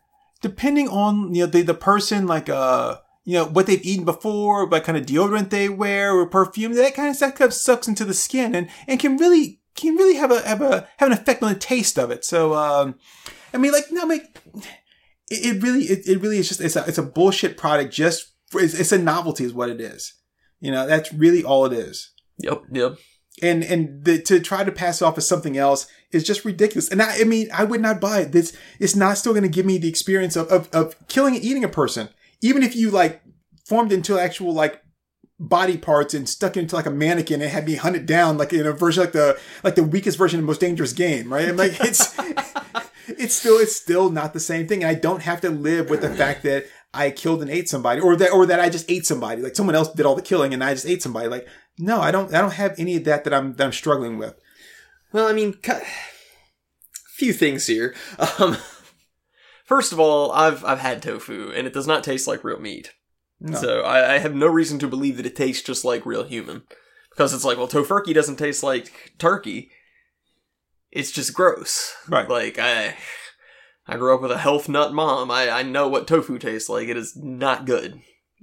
depending 0.43 0.89
on 0.89 1.33
you 1.33 1.45
know 1.45 1.51
the 1.51 1.62
the 1.62 1.75
person 1.75 2.27
like 2.27 2.49
uh 2.49 2.97
you 3.25 3.35
know 3.35 3.45
what 3.45 3.66
they've 3.66 3.85
eaten 3.85 4.05
before, 4.05 4.66
what 4.66 4.83
kind 4.83 4.99
of 4.99 5.07
deodorant 5.07 5.51
they 5.51 5.69
wear 5.69 6.12
or 6.16 6.27
perfume, 6.27 6.73
that 6.73 6.95
kind 6.97 7.11
of 7.11 7.14
stuff 7.14 7.53
sucks 7.53 7.87
into 7.87 8.05
the 8.05 8.14
skin 8.14 8.57
and 8.57 8.69
and 8.89 8.99
can 8.99 9.16
really 9.16 9.57
can 9.81 9.97
really 9.97 10.16
have 10.16 10.31
a 10.31 10.47
have 10.47 10.62
a 10.62 10.89
have 10.99 11.11
an 11.11 11.12
effect 11.12 11.43
on 11.43 11.53
the 11.53 11.59
taste 11.59 11.99
of 11.99 12.11
it. 12.11 12.24
So 12.24 12.55
um, 12.55 12.97
I 13.53 13.59
mean 13.59 13.72
like 13.72 13.91
no, 13.91 14.07
mean, 14.07 14.20
it, 15.31 15.57
it 15.57 15.62
really 15.62 15.85
it, 15.85 16.07
it 16.07 16.20
really 16.20 16.39
is 16.39 16.49
just 16.49 16.61
it's 16.61 16.76
a 16.76 16.85
it's 16.87 16.99
a 16.99 17.03
bullshit 17.03 17.57
product 17.57 17.93
just 17.93 18.33
it's, 18.55 18.74
it's 18.74 18.93
a 18.93 18.99
novelty, 18.99 19.45
is 19.45 19.53
what 19.53 19.70
it 19.70 19.81
is. 19.81 20.14
You 20.61 20.70
know, 20.70 20.87
that's 20.87 21.12
really 21.12 21.45
all 21.45 21.66
it 21.66 21.72
is. 21.72 22.11
Yep, 22.39 22.64
yep. 22.72 22.99
And 23.43 23.62
and 23.62 24.05
the, 24.05 24.20
to 24.22 24.41
try 24.41 24.64
to 24.64 24.72
pass 24.72 25.01
it 25.01 25.05
off 25.05 25.18
as 25.18 25.29
something 25.29 25.57
else 25.57 25.87
is 26.11 26.24
just 26.24 26.45
ridiculous. 26.45 26.89
And 26.89 27.01
I, 27.01 27.20
I 27.20 27.24
mean, 27.24 27.49
I 27.53 27.64
would 27.64 27.81
not 27.81 28.01
buy 28.01 28.20
it. 28.20 28.33
This 28.33 28.57
it's 28.81 28.97
not 28.97 29.18
still 29.18 29.33
going 29.33 29.45
to 29.45 29.49
give 29.49 29.66
me 29.66 29.79
the 29.79 29.89
experience 29.89 30.35
of, 30.35 30.49
of 30.49 30.68
of 30.72 30.97
killing 31.09 31.37
and 31.37 31.45
eating 31.45 31.64
a 31.64 31.68
person, 31.68 32.09
even 32.41 32.62
if 32.62 32.74
you 32.74 32.91
like 32.91 33.22
formed 33.64 33.93
into 33.93 34.18
actual 34.18 34.53
like 34.53 34.83
body 35.41 35.76
parts 35.76 36.14
and 36.14 36.28
stuck 36.28 36.57
into 36.57 36.74
like 36.74 36.86
a 36.86 36.91
mannequin 36.91 37.41
and 37.41 37.51
had 37.51 37.66
me 37.66 37.76
hunted 37.76 38.07
down 38.07 38.36
like 38.36 38.53
in 38.53 38.66
a 38.66 38.72
version 38.72 39.03
like 39.05 39.12
the 39.12 39.39
like 39.62 39.76
the 39.76 39.82
weakest 39.82 40.18
version 40.18 40.39
of 40.41 40.43
the 40.43 40.49
most 40.49 40.61
dangerous 40.61 40.93
game, 40.93 41.32
right? 41.32 41.55
Like 41.55 41.78
it's 41.80 42.14
it's 43.09 43.34
still 43.34 43.59
it's 43.59 43.76
still 43.76 44.11
not 44.11 44.32
the 44.32 44.41
same 44.41 44.66
thing. 44.66 44.82
And 44.82 44.91
I 44.91 44.99
don't 44.99 45.22
have 45.22 45.41
to 45.43 45.51
live 45.51 45.91
with 45.91 46.01
the 46.01 46.11
fact 46.14 46.43
that 46.43 46.66
I 46.93 47.11
killed 47.11 47.43
and 47.43 47.51
ate 47.51 47.68
somebody 47.68 48.01
or 48.01 48.16
that 48.16 48.32
or 48.32 48.47
that 48.47 48.61
I 48.61 48.68
just 48.68 48.91
ate 48.91 49.07
somebody. 49.07 49.43
Like 49.43 49.55
someone 49.55 49.76
else 49.76 49.93
did 49.93 50.07
all 50.07 50.16
the 50.16 50.22
killing 50.22 50.53
and 50.53 50.64
I 50.64 50.74
just 50.74 50.86
ate 50.86 51.03
somebody. 51.03 51.28
Like 51.28 51.47
no, 51.78 52.01
I 52.01 52.11
don't 52.11 52.34
I 52.34 52.41
don't 52.41 52.55
have 52.55 52.74
any 52.78 52.97
of 52.97 53.05
that 53.05 53.24
that 53.24 53.34
I'm 53.34 53.55
that 53.55 53.64
I'm 53.64 53.72
struggling 53.72 54.18
with. 54.18 54.34
Well, 55.12 55.28
I 55.28 55.32
mean, 55.32 55.55
cu- 55.55 55.80
few 57.14 57.32
things 57.32 57.66
here. 57.66 57.95
Um, 58.39 58.57
first 59.64 59.93
of 59.93 60.01
all, 60.01 60.32
I've 60.32 60.64
I've 60.64 60.80
had 60.80 61.03
tofu, 61.03 61.53
and 61.55 61.66
it 61.66 61.72
does 61.72 61.86
not 61.86 62.03
taste 62.03 62.26
like 62.26 62.43
real 62.43 62.59
meat. 62.59 62.93
No. 63.41 63.59
So 63.59 63.80
I, 63.82 64.14
I 64.14 64.18
have 64.18 64.34
no 64.34 64.47
reason 64.47 64.78
to 64.80 64.89
believe 64.89 65.16
that 65.16 65.26
it 65.26 65.36
tastes 65.36 65.62
just 65.62 65.84
like 65.84 66.05
real 66.05 66.24
human, 66.24 66.62
because 67.11 67.32
it's 67.32 67.45
like, 67.45 67.57
well, 67.57 67.68
Tofurky 67.68 68.12
doesn't 68.12 68.36
taste 68.36 68.62
like 68.62 69.14
turkey. 69.18 69.70
It's 70.91 71.12
just 71.12 71.34
gross. 71.34 71.95
Right. 72.09 72.28
Like 72.28 72.59
I, 72.59 72.97
I 73.86 73.97
grew 73.97 74.14
up 74.14 74.22
with 74.22 74.32
a 74.32 74.39
health 74.39 74.68
nut 74.68 74.93
mom. 74.93 75.30
I 75.30 75.51
I 75.51 75.62
know 75.62 75.86
what 75.86 76.09
tofu 76.09 76.39
tastes 76.39 76.68
like. 76.68 76.89
It 76.89 76.97
is 76.97 77.14
not 77.16 77.66
good. 77.66 78.01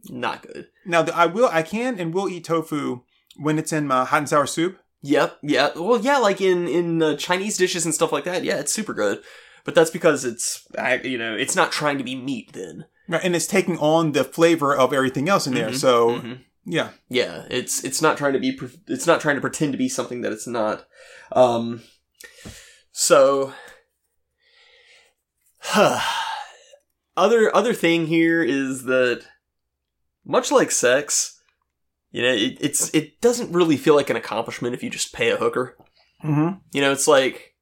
Not 0.10 0.44
good. 0.44 0.68
Now 0.86 1.04
I 1.14 1.26
will 1.26 1.50
I 1.52 1.64
can 1.64 2.00
and 2.00 2.14
will 2.14 2.30
eat 2.30 2.46
tofu 2.46 3.02
when 3.38 3.58
it's 3.58 3.74
in 3.74 3.88
my 3.88 4.06
hot 4.06 4.20
and 4.20 4.30
sour 4.30 4.46
soup. 4.46 4.78
Yep, 5.02 5.40
yeah. 5.44 5.70
Well, 5.76 6.00
yeah, 6.00 6.18
like 6.18 6.40
in 6.40 6.68
in 6.68 7.02
uh, 7.02 7.16
Chinese 7.18 7.58
dishes 7.58 7.86
and 7.86 7.94
stuff 7.94 8.12
like 8.12 8.24
that. 8.24 8.44
Yeah, 8.44 8.60
it's 8.60 8.74
super 8.74 8.94
good. 8.94 9.22
But 9.66 9.76
that's 9.76 9.90
because 9.92 10.24
it's 10.24 10.66
I- 10.78 11.02
you 11.02 11.18
know 11.18 11.36
it's 11.36 11.56
not 11.56 11.72
trying 11.74 11.98
to 11.98 12.04
be 12.06 12.16
meat. 12.16 12.54
Then 12.54 12.86
Right, 13.08 13.24
and 13.24 13.36
it's 13.36 13.46
taking 13.48 13.78
on 13.80 14.14
the 14.14 14.24
flavor 14.24 14.74
of 14.76 14.94
everything 14.94 15.28
else 15.28 15.46
in 15.46 15.54
there. 15.54 15.70
Mhm, 15.72 15.76
So 15.76 16.10
mhm. 16.22 16.40
yeah, 16.66 16.90
yeah, 17.10 17.46
it's 17.50 17.84
it's 17.84 18.02
not 18.02 18.18
trying 18.18 18.34
to 18.34 18.40
be 18.40 18.58
it's 18.88 19.06
not 19.08 19.20
trying 19.22 19.36
to 19.36 19.42
pretend 19.42 19.74
to 19.74 19.78
be 19.78 19.90
something 19.90 20.22
that 20.22 20.32
it's 20.32 20.48
not. 20.48 20.86
Um, 21.34 21.82
so 22.92 23.54
other 27.18 27.56
other 27.56 27.74
thing 27.74 28.08
here 28.08 28.44
is 28.44 28.84
that 28.84 29.24
much 30.26 30.52
like 30.52 30.72
sex, 30.72 31.40
you 32.12 32.22
know, 32.22 32.34
it, 32.34 32.58
it's 32.60 32.94
it 32.94 33.20
doesn't 33.22 33.52
really 33.52 33.78
feel 33.78 33.96
like 33.96 34.10
an 34.10 34.16
accomplishment 34.16 34.74
if 34.76 34.84
you 34.84 34.90
just 34.90 35.14
pay 35.14 35.32
a 35.32 35.38
hooker. 35.38 35.76
mm-hmm. 36.24 36.58
You 36.72 36.82
know, 36.82 36.92
it's 36.92 37.08
like, 37.08 37.55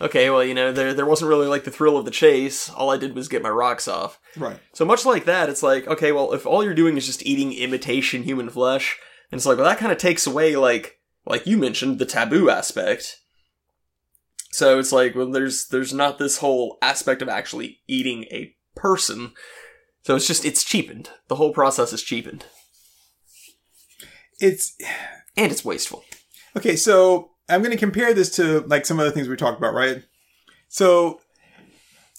okay, 0.00 0.28
well, 0.30 0.44
you 0.44 0.54
know, 0.54 0.72
there 0.72 0.92
there 0.94 1.06
wasn't 1.06 1.28
really 1.28 1.46
like 1.46 1.64
the 1.64 1.70
thrill 1.70 1.96
of 1.96 2.04
the 2.04 2.10
chase. 2.10 2.68
All 2.70 2.90
I 2.90 2.96
did 2.96 3.14
was 3.14 3.28
get 3.28 3.42
my 3.42 3.48
rocks 3.50 3.88
off. 3.88 4.18
right. 4.36 4.58
So 4.72 4.84
much 4.84 5.04
like 5.06 5.24
that, 5.24 5.48
it's 5.48 5.62
like, 5.62 5.86
okay, 5.86 6.12
well, 6.12 6.32
if 6.32 6.46
all 6.46 6.62
you're 6.64 6.74
doing 6.74 6.96
is 6.96 7.06
just 7.06 7.24
eating 7.26 7.52
imitation 7.52 8.22
human 8.24 8.50
flesh, 8.50 8.98
and 9.30 9.38
it's 9.38 9.46
like, 9.46 9.56
well, 9.58 9.66
that 9.66 9.78
kind 9.78 9.92
of 9.92 9.98
takes 9.98 10.26
away 10.26 10.56
like 10.56 10.98
like 11.24 11.46
you 11.46 11.56
mentioned 11.58 11.98
the 11.98 12.06
taboo 12.06 12.48
aspect. 12.50 13.20
So 14.52 14.78
it's 14.78 14.92
like, 14.92 15.14
well, 15.14 15.30
there's 15.30 15.68
there's 15.68 15.92
not 15.92 16.18
this 16.18 16.38
whole 16.38 16.78
aspect 16.80 17.20
of 17.22 17.28
actually 17.28 17.80
eating 17.86 18.24
a 18.24 18.54
person. 18.74 19.32
So 20.04 20.14
it's 20.16 20.26
just 20.26 20.44
it's 20.44 20.62
cheapened. 20.64 21.10
The 21.28 21.34
whole 21.34 21.52
process 21.52 21.92
is 21.92 22.02
cheapened, 22.02 22.46
It's 24.38 24.76
and 25.36 25.50
it's 25.50 25.64
wasteful. 25.64 26.04
okay. 26.56 26.76
So 26.76 27.32
I'm 27.48 27.60
going 27.62 27.72
to 27.72 27.78
compare 27.78 28.12
this 28.12 28.30
to 28.36 28.60
like 28.60 28.86
some 28.86 28.98
other 28.98 29.10
things 29.10 29.28
we 29.28 29.36
talked 29.36 29.58
about, 29.58 29.74
right? 29.74 30.02
So 30.68 31.20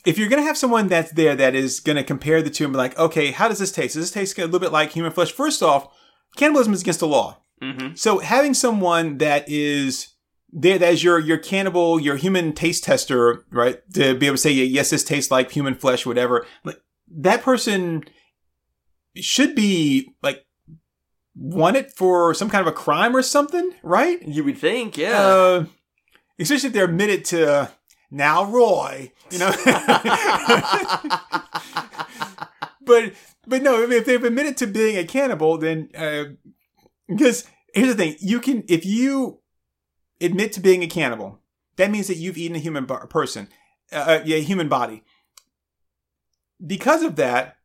if 0.05 0.17
you're 0.17 0.29
going 0.29 0.41
to 0.41 0.47
have 0.47 0.57
someone 0.57 0.87
that's 0.87 1.11
there 1.11 1.35
that 1.35 1.53
is 1.53 1.79
going 1.79 1.97
to 1.97 2.03
compare 2.03 2.41
the 2.41 2.49
two 2.49 2.63
and 2.63 2.73
be 2.73 2.77
like, 2.77 2.97
okay, 2.97 3.31
how 3.31 3.47
does 3.47 3.59
this 3.59 3.71
taste? 3.71 3.95
Does 3.95 4.05
this 4.05 4.11
taste 4.11 4.37
a 4.37 4.45
little 4.45 4.59
bit 4.59 4.71
like 4.71 4.91
human 4.91 5.11
flesh? 5.11 5.31
First 5.31 5.61
off, 5.61 5.87
cannibalism 6.37 6.73
is 6.73 6.81
against 6.81 7.01
the 7.01 7.07
law. 7.07 7.41
Mm-hmm. 7.61 7.95
So 7.95 8.19
having 8.19 8.53
someone 8.53 9.17
that 9.17 9.45
is 9.47 10.13
there, 10.51 10.77
that 10.77 10.93
is 10.93 11.03
your 11.03 11.19
your 11.19 11.37
cannibal, 11.37 11.99
your 11.99 12.15
human 12.15 12.53
taste 12.53 12.85
tester, 12.85 13.43
right? 13.51 13.79
To 13.95 14.15
be 14.15 14.27
able 14.27 14.35
to 14.35 14.41
say, 14.41 14.51
yeah, 14.51 14.63
yes, 14.63 14.91
this 14.91 15.03
tastes 15.03 15.31
like 15.31 15.51
human 15.51 15.75
flesh, 15.75 16.05
whatever. 16.05 16.45
Like 16.63 16.79
that 17.17 17.41
person 17.41 18.05
should 19.15 19.55
be 19.55 20.13
like 20.21 20.45
wanted 21.37 21.91
for 21.93 22.33
some 22.33 22.49
kind 22.49 22.61
of 22.61 22.67
a 22.67 22.75
crime 22.75 23.15
or 23.15 23.21
something, 23.21 23.71
right? 23.83 24.21
You 24.27 24.43
would 24.43 24.57
think, 24.57 24.97
yeah. 24.97 25.21
Uh, 25.21 25.65
especially 26.39 26.67
if 26.67 26.73
they're 26.73 26.85
admitted 26.85 27.25
to 27.25 27.71
now 28.09 28.45
Roy, 28.45 29.11
you 29.31 29.39
know. 29.39 29.51
but 32.81 33.13
but 33.45 33.61
no, 33.61 33.81
if 33.81 34.05
they've 34.05 34.23
admitted 34.23 34.57
to 34.57 34.67
being 34.67 34.97
a 34.97 35.03
cannibal, 35.03 35.57
then 35.57 35.89
uh, 35.95 36.25
because 37.07 37.45
here's 37.73 37.89
the 37.89 37.95
thing: 37.95 38.15
you 38.19 38.39
can 38.39 38.63
if 38.67 38.85
you 38.85 39.39
admit 40.19 40.51
to 40.53 40.59
being 40.59 40.83
a 40.83 40.87
cannibal, 40.87 41.39
that 41.75 41.91
means 41.91 42.07
that 42.07 42.17
you've 42.17 42.37
eaten 42.37 42.55
a 42.55 42.59
human 42.59 42.85
bo- 42.85 43.05
person, 43.07 43.47
uh, 43.91 43.95
uh, 43.95 44.21
yeah, 44.25 44.37
human 44.37 44.67
body. 44.67 45.03
Because 46.65 47.03
of 47.03 47.17
that, 47.17 47.57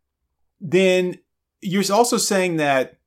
then 0.61 1.19
you're 1.63 1.85
also 1.91 2.19
saying 2.19 2.57
that 2.57 2.99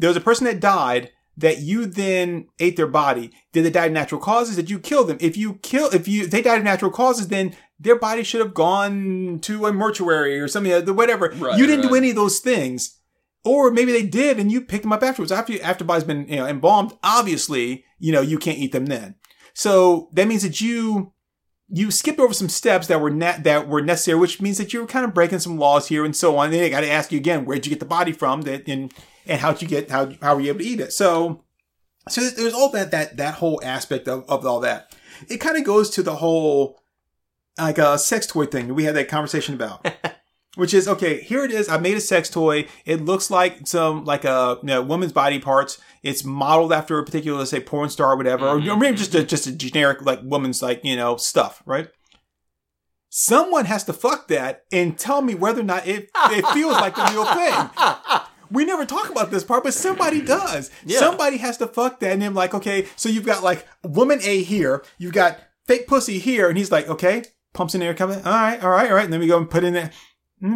there 0.00 0.08
was 0.08 0.16
a 0.16 0.20
person 0.20 0.46
that 0.46 0.60
died 0.60 1.10
that 1.36 1.58
you 1.58 1.86
then 1.86 2.48
ate 2.58 2.76
their 2.76 2.86
body. 2.86 3.30
Did 3.52 3.64
they 3.64 3.70
die 3.70 3.86
of 3.86 3.92
natural 3.92 4.20
causes? 4.20 4.56
Did 4.56 4.70
you 4.70 4.78
kill 4.78 5.04
them? 5.04 5.18
If 5.20 5.36
you 5.36 5.54
kill, 5.62 5.88
if 5.90 6.08
you 6.08 6.24
if 6.24 6.30
they 6.30 6.42
died 6.42 6.58
of 6.58 6.64
natural 6.64 6.90
causes, 6.90 7.28
then 7.28 7.54
their 7.78 7.98
body 7.98 8.22
should 8.22 8.40
have 8.40 8.54
gone 8.54 9.38
to 9.42 9.66
a 9.66 9.72
mortuary 9.72 10.40
or 10.40 10.48
something, 10.48 10.72
uh, 10.72 10.92
whatever. 10.92 11.32
Right, 11.36 11.58
you 11.58 11.66
didn't 11.66 11.88
do 11.88 11.94
any 11.94 12.10
of 12.10 12.16
those 12.16 12.40
things, 12.40 12.98
or 13.44 13.70
maybe 13.70 13.92
they 13.92 14.04
did, 14.04 14.38
and 14.38 14.50
you 14.50 14.62
picked 14.62 14.82
them 14.82 14.92
up 14.92 15.02
afterwards. 15.02 15.32
After 15.32 15.62
after 15.62 15.84
body's 15.84 16.04
been 16.04 16.26
you 16.28 16.36
know 16.36 16.46
embalmed, 16.46 16.92
obviously 17.02 17.84
you 17.98 18.12
know 18.12 18.22
you 18.22 18.38
can't 18.38 18.58
eat 18.58 18.72
them 18.72 18.86
then. 18.86 19.16
So 19.52 20.08
that 20.14 20.28
means 20.28 20.42
that 20.42 20.60
you 20.60 21.12
you 21.72 21.90
skipped 21.90 22.18
over 22.18 22.34
some 22.34 22.48
steps 22.48 22.88
that 22.88 23.00
were 23.00 23.10
ne- 23.10 23.40
that 23.42 23.68
were 23.68 23.80
necessary, 23.80 24.18
which 24.18 24.40
means 24.40 24.58
that 24.58 24.72
you 24.72 24.80
were 24.80 24.86
kind 24.86 25.04
of 25.04 25.14
breaking 25.14 25.38
some 25.38 25.58
laws 25.58 25.88
here 25.88 26.04
and 26.04 26.16
so 26.16 26.36
on. 26.36 26.46
And 26.46 26.54
then 26.54 26.64
I 26.64 26.68
got 26.68 26.80
to 26.80 26.90
ask 26.90 27.12
you 27.12 27.18
again, 27.18 27.44
where'd 27.44 27.64
you 27.64 27.70
get 27.70 27.80
the 27.80 27.86
body 27.86 28.12
from? 28.12 28.42
That 28.42 28.68
and 28.68 28.92
and 29.30 29.40
how'd 29.40 29.62
you 29.62 29.68
get 29.68 29.90
how 29.90 30.10
how 30.20 30.34
were 30.34 30.40
you 30.42 30.48
able 30.50 30.58
to 30.58 30.66
eat 30.66 30.80
it? 30.80 30.92
So 30.92 31.44
so 32.08 32.20
there's- 32.20 32.52
all 32.52 32.70
that 32.70 32.90
that 32.90 33.16
that 33.16 33.34
whole 33.34 33.60
aspect 33.64 34.08
of 34.08 34.28
of 34.28 34.44
all 34.44 34.60
that. 34.60 34.94
It 35.28 35.38
kind 35.38 35.56
of 35.56 35.64
goes 35.64 35.88
to 35.90 36.02
the 36.02 36.16
whole 36.16 36.80
like 37.56 37.78
a 37.78 37.98
sex 37.98 38.26
toy 38.26 38.46
thing 38.46 38.74
we 38.74 38.84
had 38.84 38.96
that 38.96 39.08
conversation 39.08 39.54
about. 39.54 39.86
Which 40.56 40.74
is 40.74 40.88
okay. 40.88 41.20
Here 41.20 41.44
it 41.44 41.52
is. 41.52 41.68
I 41.68 41.78
made 41.78 41.96
a 41.96 42.00
sex 42.00 42.28
toy. 42.28 42.66
It 42.84 43.04
looks 43.04 43.30
like 43.30 43.68
some 43.68 44.04
like 44.04 44.24
a 44.24 44.58
you 44.62 44.66
know, 44.66 44.82
woman's 44.82 45.12
body 45.12 45.38
parts. 45.38 45.80
It's 46.02 46.24
modeled 46.24 46.72
after 46.72 46.98
a 46.98 47.04
particular, 47.04 47.38
let's 47.38 47.52
say, 47.52 47.60
porn 47.60 47.88
star 47.88 48.14
or 48.14 48.16
whatever, 48.16 48.48
or 48.48 48.58
mm-hmm. 48.58 48.80
maybe 48.80 48.96
just 48.96 49.14
a, 49.14 49.18
mm-hmm. 49.18 49.28
just 49.28 49.46
a 49.46 49.52
generic 49.52 50.02
like 50.02 50.18
woman's 50.24 50.60
like 50.60 50.84
you 50.84 50.96
know 50.96 51.16
stuff, 51.16 51.62
right? 51.66 51.88
Someone 53.10 53.66
has 53.66 53.84
to 53.84 53.92
fuck 53.92 54.26
that 54.26 54.64
and 54.72 54.98
tell 54.98 55.22
me 55.22 55.36
whether 55.36 55.60
or 55.60 55.64
not 55.64 55.86
it 55.86 56.10
it 56.14 56.44
feels 56.48 56.72
like 56.72 56.96
the 56.96 57.08
real 57.12 57.24
thing. 57.26 57.70
We 58.50 58.64
never 58.64 58.84
talk 58.84 59.10
about 59.10 59.30
this 59.30 59.44
part, 59.44 59.64
but 59.64 59.74
somebody 59.74 60.20
does. 60.36 60.70
Yeah. 60.84 60.98
Somebody 60.98 61.38
has 61.38 61.56
to 61.58 61.66
fuck 61.66 62.00
that, 62.00 62.12
and 62.12 62.22
then 62.22 62.34
like, 62.34 62.54
okay, 62.54 62.86
so 62.96 63.08
you've 63.08 63.26
got 63.26 63.42
like 63.42 63.66
woman 63.84 64.20
A 64.22 64.42
here, 64.42 64.84
you've 64.98 65.12
got 65.12 65.38
fake 65.66 65.86
pussy 65.86 66.18
here, 66.18 66.48
and 66.48 66.58
he's 66.58 66.72
like, 66.72 66.88
okay, 66.88 67.22
pumps 67.52 67.74
in 67.74 67.80
there, 67.80 67.94
coming, 67.94 68.18
all 68.24 68.32
right, 68.32 68.62
all 68.62 68.70
right, 68.70 68.90
all 68.90 68.96
right, 68.96 69.04
and 69.04 69.12
then 69.12 69.20
we 69.20 69.26
go 69.26 69.38
and 69.38 69.50
put 69.50 69.64
in 69.64 69.74
there. 69.74 69.90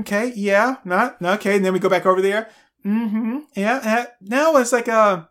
Okay, 0.01 0.33
yeah, 0.35 0.77
not 0.85 1.21
okay, 1.23 1.57
and 1.57 1.65
then 1.65 1.73
we 1.73 1.79
go 1.79 1.89
back 1.91 2.07
over 2.07 2.23
there. 2.23 2.49
Mm-hmm. 2.85 3.39
Yeah, 3.55 3.81
yeah. 3.85 4.07
No, 4.21 4.57
it's 4.57 4.73
like 4.73 4.89
uh 4.89 5.25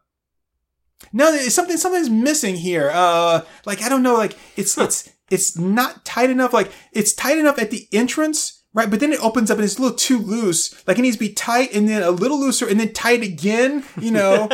no, 1.11 1.31
there's 1.31 1.53
something 1.53 1.77
something's 1.77 2.09
missing 2.09 2.55
here. 2.55 2.89
Uh 2.93 3.41
like 3.65 3.81
I 3.81 3.89
don't 3.89 4.03
know, 4.03 4.15
like 4.15 4.37
it's 4.55 4.77
it's 4.77 5.09
it's 5.29 5.57
not 5.57 6.05
tight 6.05 6.29
enough. 6.29 6.53
Like 6.53 6.71
it's 6.91 7.13
tight 7.13 7.37
enough 7.37 7.59
at 7.59 7.71
the 7.71 7.87
entrance, 7.91 8.62
right? 8.73 8.89
But 8.89 8.99
then 8.99 9.13
it 9.13 9.19
opens 9.23 9.49
up 9.51 9.57
and 9.57 9.65
it's 9.65 9.77
a 9.77 9.81
little 9.81 9.97
too 9.97 10.19
loose. 10.19 10.73
Like 10.87 10.97
it 10.99 11.01
needs 11.03 11.15
to 11.15 11.19
be 11.19 11.33
tight 11.33 11.73
and 11.73 11.87
then 11.87 12.01
a 12.03 12.11
little 12.11 12.39
looser 12.39 12.67
and 12.67 12.79
then 12.79 12.93
tight 12.93 13.23
again, 13.23 13.83
you 13.99 14.11
know. 14.11 14.47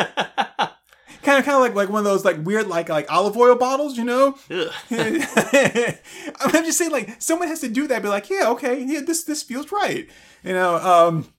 kind 1.22 1.38
of 1.38 1.46
kind 1.46 1.50
of 1.56 1.60
like 1.62 1.76
like 1.76 1.90
one 1.90 2.00
of 2.00 2.06
those 2.06 2.24
like 2.26 2.38
weird 2.46 2.68
like 2.68 2.90
like 2.90 3.12
olive 3.12 3.36
oil 3.38 3.56
bottles, 3.56 3.98
you 3.98 4.04
know? 4.04 4.36
I'm 4.92 6.64
just 6.66 6.78
saying, 6.78 6.92
like, 6.92 7.22
someone 7.22 7.48
has 7.48 7.62
to 7.62 7.70
do 7.70 7.88
that. 7.88 8.02
Be 8.02 8.08
like, 8.10 8.30
yeah, 8.30 8.50
okay, 8.52 8.82
yeah, 8.84 9.02
this 9.06 9.24
this 9.24 9.44
feels 9.44 9.72
right, 9.72 10.08
you 10.44 10.54
know. 10.54 10.76
Um, 10.78 11.34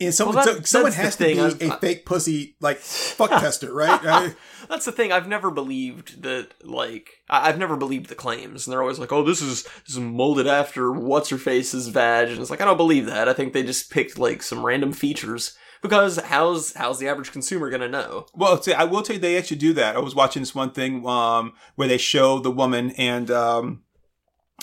and 0.00 0.14
someone 0.14 0.36
Well, 0.36 0.44
that- 0.46 0.56
so, 0.66 0.78
someone 0.78 0.92
has 0.92 1.16
to 1.16 1.24
thing. 1.24 1.36
be 1.36 1.70
I- 1.70 1.74
a 1.74 1.78
fake 1.78 2.06
pussy 2.06 2.56
like 2.60 2.78
fuck 2.78 3.30
tester, 3.30 3.72
right? 3.72 4.34
That's 4.70 4.84
the 4.86 4.92
thing. 4.92 5.10
I've 5.10 5.28
never 5.28 5.50
believed 5.50 6.22
that. 6.22 6.54
Like, 6.62 7.22
I- 7.28 7.48
I've 7.48 7.58
never 7.58 7.76
believed 7.76 8.08
the 8.08 8.14
claims, 8.14 8.66
and 8.66 8.72
they're 8.72 8.80
always 8.80 9.00
like, 9.00 9.12
"Oh, 9.12 9.24
this 9.24 9.42
is 9.42 9.64
this 9.64 9.94
is 9.94 9.98
molded 9.98 10.46
after 10.46 10.92
what's 10.92 11.28
her 11.30 11.38
face's 11.38 11.88
vag," 11.88 12.28
and 12.30 12.38
it's 12.40 12.50
like 12.50 12.60
I 12.60 12.64
don't 12.64 12.76
believe 12.76 13.06
that. 13.06 13.28
I 13.28 13.32
think 13.32 13.52
they 13.52 13.64
just 13.64 13.90
picked 13.90 14.16
like 14.18 14.42
some 14.42 14.64
random 14.64 14.92
features 14.92 15.56
because 15.82 16.18
how's 16.18 16.72
how's 16.74 16.98
the 17.00 17.08
average 17.08 17.32
consumer 17.32 17.68
gonna 17.68 17.88
know? 17.88 18.26
Well, 18.34 18.62
see, 18.62 18.72
I 18.72 18.84
will 18.84 19.02
tell 19.02 19.16
you, 19.16 19.20
they 19.20 19.36
actually 19.36 19.56
do 19.56 19.72
that. 19.74 19.96
I 19.96 19.98
was 19.98 20.14
watching 20.14 20.40
this 20.42 20.54
one 20.54 20.70
thing 20.70 21.04
um, 21.06 21.52
where 21.74 21.88
they 21.88 21.98
show 21.98 22.38
the 22.38 22.50
woman 22.52 22.92
and 22.92 23.28
um, 23.30 23.82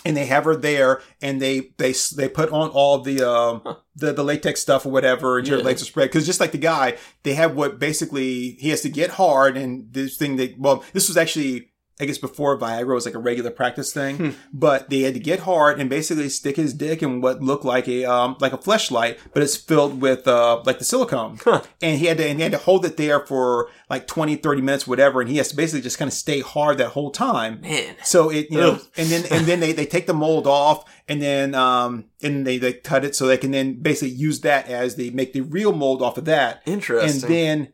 and 0.06 0.16
they 0.16 0.26
have 0.26 0.46
her 0.46 0.56
there, 0.56 1.02
and 1.22 1.42
they 1.42 1.72
they 1.78 1.94
they 2.16 2.30
put 2.30 2.52
on 2.52 2.70
all 2.70 3.00
the 3.00 3.22
um, 3.22 3.62
the 3.96 4.14
the 4.14 4.24
latex 4.24 4.62
stuff 4.62 4.86
or 4.86 4.90
whatever, 4.90 5.38
and 5.38 5.48
her 5.48 5.58
legs 5.58 5.82
are 5.82 5.86
spread. 5.86 6.10
Because 6.10 6.26
just 6.26 6.40
like 6.40 6.52
the 6.52 6.58
guy, 6.58 6.98
they 7.24 7.34
have 7.34 7.56
what 7.56 7.80
basically 7.80 8.52
he 8.60 8.70
has 8.70 8.82
to 8.82 8.90
get 8.90 9.12
hard, 9.12 9.58
and 9.58 9.92
this 9.94 10.18
thing 10.18 10.36
that 10.38 10.58
well, 10.60 10.84
this 10.94 11.08
was 11.08 11.18
actually. 11.18 11.72
I 12.00 12.06
guess 12.06 12.18
before 12.20 12.58
Viagra 12.60 12.94
was 12.94 13.06
like 13.06 13.16
a 13.16 13.20
regular 13.20 13.50
practice 13.50 13.92
thing, 13.92 14.18
Hmm. 14.18 14.30
but 14.54 14.90
they 14.90 15.02
had 15.02 15.16
to 15.16 15.20
get 15.20 15.40
hard 15.42 15.80
and 15.80 15.90
basically 15.90 16.30
stick 16.30 16.56
his 16.56 16.74
dick 16.74 17.02
in 17.02 17.22
what 17.22 17.42
looked 17.42 17.66
like 17.66 17.88
a 17.88 18.06
um 18.06 18.36
like 18.40 18.54
a 18.54 18.58
fleshlight, 18.58 19.18
but 19.34 19.42
it's 19.42 19.56
filled 19.56 20.00
with 20.02 20.28
uh 20.28 20.62
like 20.66 20.78
the 20.80 20.86
silicone 20.86 21.40
Huh. 21.44 21.62
and 21.82 21.98
he 22.00 22.06
had 22.06 22.18
to 22.20 22.28
and 22.28 22.38
he 22.38 22.44
had 22.44 22.52
to 22.52 22.58
hold 22.60 22.86
it 22.86 22.98
there 22.98 23.26
for 23.26 23.70
like 23.90 24.06
20 24.06 24.36
30 24.36 24.62
minutes 24.62 24.86
whatever 24.88 25.22
and 25.22 25.30
he 25.30 25.38
has 25.38 25.48
to 25.50 25.56
basically 25.56 25.82
just 25.82 25.98
kind 25.98 26.08
of 26.10 26.14
stay 26.14 26.42
hard 26.42 26.78
that 26.78 26.90
whole 26.90 27.10
time 27.12 27.62
Man, 27.62 27.96
so 28.04 28.30
it 28.30 28.48
you 28.52 28.58
know 28.58 28.74
Ugh. 28.74 28.82
and 28.98 29.08
then 29.10 29.24
and 29.32 29.46
then 29.46 29.60
they, 29.60 29.72
they 29.72 29.86
take 29.86 30.06
the 30.08 30.14
mold 30.14 30.46
off 30.46 30.84
and 31.08 31.22
then 31.22 31.56
um 31.56 32.06
and 32.22 32.46
they, 32.46 32.58
they 32.58 32.74
cut 32.74 33.06
it 33.06 33.16
so 33.16 33.26
they 33.28 33.38
can 33.38 33.52
then 33.52 33.82
basically 33.82 34.14
use 34.14 34.42
that 34.42 34.68
as 34.68 34.96
they 34.96 35.10
make 35.10 35.34
the 35.34 35.42
real 35.42 35.72
mold 35.74 36.02
off 36.02 36.18
of 36.18 36.26
that 36.26 36.62
Interesting. 36.66 37.24
and 37.24 37.34
then 37.34 37.74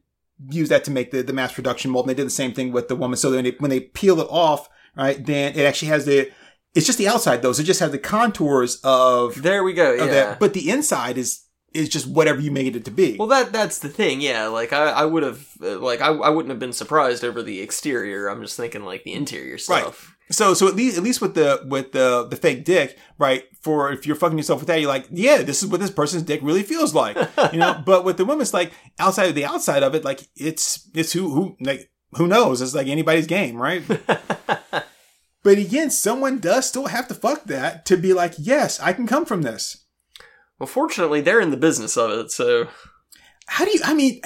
use 0.49 0.69
that 0.69 0.83
to 0.83 0.91
make 0.91 1.11
the, 1.11 1.21
the 1.21 1.33
mass 1.33 1.53
production 1.53 1.91
mold 1.91 2.05
and 2.05 2.09
they 2.09 2.19
did 2.19 2.25
the 2.25 2.31
same 2.31 2.53
thing 2.53 2.71
with 2.71 2.87
the 2.87 2.95
woman 2.95 3.17
so 3.17 3.31
then 3.31 3.43
they, 3.43 3.55
when 3.59 3.69
they 3.69 3.79
peel 3.79 4.19
it 4.19 4.27
off 4.29 4.69
right 4.95 5.25
then 5.25 5.53
it 5.55 5.65
actually 5.65 5.87
has 5.87 6.05
the 6.05 6.29
it's 6.73 6.85
just 6.85 6.97
the 6.97 7.07
outside 7.07 7.41
though 7.41 7.53
so 7.53 7.61
it 7.61 7.65
just 7.65 7.79
has 7.79 7.91
the 7.91 7.99
contours 7.99 8.79
of, 8.83 9.41
there 9.41 9.63
we 9.63 9.73
go. 9.73 9.93
Yeah. 9.93 10.05
that 10.07 10.39
but 10.39 10.53
the 10.53 10.69
inside 10.69 11.17
is 11.17 11.43
is 11.73 11.89
just 11.89 12.07
whatever 12.07 12.39
you 12.39 12.51
made 12.51 12.75
it 12.75 12.85
to 12.85 12.91
be 12.91 13.15
Well, 13.17 13.27
that 13.29 13.51
that's 13.51 13.79
the 13.79 13.89
thing, 13.89 14.21
yeah. 14.21 14.47
Like 14.47 14.73
I, 14.73 14.89
I 14.89 15.05
would 15.05 15.23
have, 15.23 15.47
like 15.59 16.01
I, 16.01 16.09
I 16.09 16.29
wouldn't 16.29 16.51
have 16.51 16.59
been 16.59 16.73
surprised 16.73 17.23
over 17.23 17.41
the 17.41 17.61
exterior. 17.61 18.27
I'm 18.27 18.41
just 18.41 18.57
thinking 18.57 18.83
like 18.83 19.03
the 19.03 19.13
interior 19.13 19.57
stuff. 19.57 20.12
So 20.33 20.53
so 20.53 20.67
at 20.67 20.75
least 20.75 20.97
at 20.97 21.03
least 21.03 21.21
with 21.21 21.35
the 21.35 21.63
with 21.67 21.91
the 21.91 22.27
the 22.27 22.35
fake 22.35 22.65
dick, 22.65 22.97
right? 23.17 23.43
For 23.61 23.91
if 23.91 24.05
you're 24.05 24.15
fucking 24.15 24.37
yourself 24.37 24.59
with 24.61 24.67
that, 24.67 24.81
you're 24.81 24.89
like, 24.89 25.05
yeah, 25.11 25.43
this 25.43 25.61
is 25.61 25.69
what 25.69 25.79
this 25.79 25.91
person's 25.91 26.23
dick 26.23 26.41
really 26.43 26.63
feels 26.63 26.93
like, 26.93 27.15
you 27.51 27.59
know. 27.59 27.81
but 27.85 28.03
with 28.03 28.17
the 28.17 28.25
woman, 28.25 28.41
it's 28.41 28.53
like 28.53 28.73
outside 28.99 29.29
of 29.29 29.35
the 29.35 29.45
outside 29.45 29.83
of 29.83 29.95
it, 29.95 30.03
like 30.03 30.27
it's 30.35 30.89
it's 30.95 31.13
who 31.13 31.29
who 31.29 31.55
like 31.61 31.89
who 32.13 32.27
knows? 32.27 32.61
It's 32.61 32.75
like 32.75 32.87
anybody's 32.87 33.27
game, 33.27 33.61
right? 33.61 33.83
but 35.43 35.57
again, 35.57 35.91
someone 35.91 36.39
does 36.39 36.67
still 36.67 36.87
have 36.87 37.07
to 37.09 37.15
fuck 37.15 37.45
that 37.45 37.85
to 37.85 37.97
be 37.97 38.13
like, 38.13 38.33
yes, 38.37 38.79
I 38.79 38.93
can 38.93 39.07
come 39.07 39.25
from 39.25 39.43
this. 39.43 39.85
Well, 40.59 40.67
fortunately, 40.67 41.21
they're 41.21 41.41
in 41.41 41.51
the 41.51 41.57
business 41.57 41.97
of 41.97 42.11
it, 42.11 42.31
so 42.31 42.67
How 43.47 43.65
do 43.65 43.71
you? 43.71 43.81
I 43.83 43.93
mean. 43.93 44.21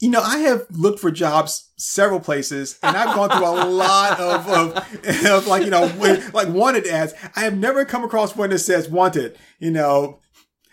You 0.00 0.10
know, 0.10 0.20
I 0.20 0.38
have 0.38 0.66
looked 0.70 0.98
for 0.98 1.10
jobs 1.10 1.70
several 1.76 2.20
places, 2.20 2.78
and 2.82 2.96
I've 2.96 3.14
gone 3.14 3.30
through 3.30 3.46
a 3.46 3.64
lot 3.70 4.18
of, 4.20 4.48
of, 4.48 5.26
of 5.26 5.46
like 5.46 5.64
you 5.64 5.70
know, 5.70 5.90
like 6.32 6.48
wanted 6.48 6.86
ads. 6.86 7.14
I 7.36 7.40
have 7.40 7.56
never 7.56 7.84
come 7.84 8.04
across 8.04 8.36
one 8.36 8.50
that 8.50 8.58
says 8.58 8.88
wanted. 8.88 9.38
You 9.58 9.70
know, 9.70 10.20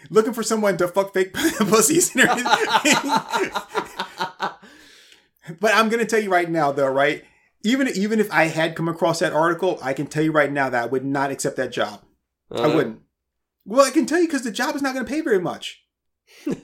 looking 0.10 0.34
for 0.34 0.44
someone 0.44 0.78
to 0.78 0.88
fuck 0.88 1.14
fake 1.14 1.34
pussies. 1.34 2.12
but 2.16 2.26
I'm 5.74 5.90
gonna 5.90 6.06
tell 6.06 6.22
you 6.22 6.32
right 6.32 6.50
now, 6.50 6.72
though, 6.72 6.90
right? 6.90 7.24
Even 7.64 7.88
even 7.90 8.20
if 8.20 8.32
I 8.32 8.46
had 8.46 8.76
come 8.76 8.88
across 8.88 9.20
that 9.20 9.34
article, 9.34 9.78
I 9.82 9.94
can 9.94 10.08
tell 10.08 10.24
you 10.24 10.32
right 10.32 10.52
now 10.52 10.70
that 10.70 10.84
I 10.84 10.88
would 10.88 11.06
not 11.06 11.32
accept 11.32 11.58
that 11.58 11.72
job. 11.72 12.02
I 12.52 12.64
uh, 12.64 12.76
wouldn't. 12.76 13.02
Well, 13.66 13.86
I 13.86 13.92
can 13.92 14.06
tell 14.06 14.20
you 14.20 14.28
because 14.28 14.44
the 14.44 14.52
job 14.52 14.76
is 14.76 14.82
not 14.82 14.94
going 14.94 15.06
to 15.06 15.10
pay 15.10 15.22
very 15.22 15.40
much. 15.40 15.84
Wait, 16.46 16.58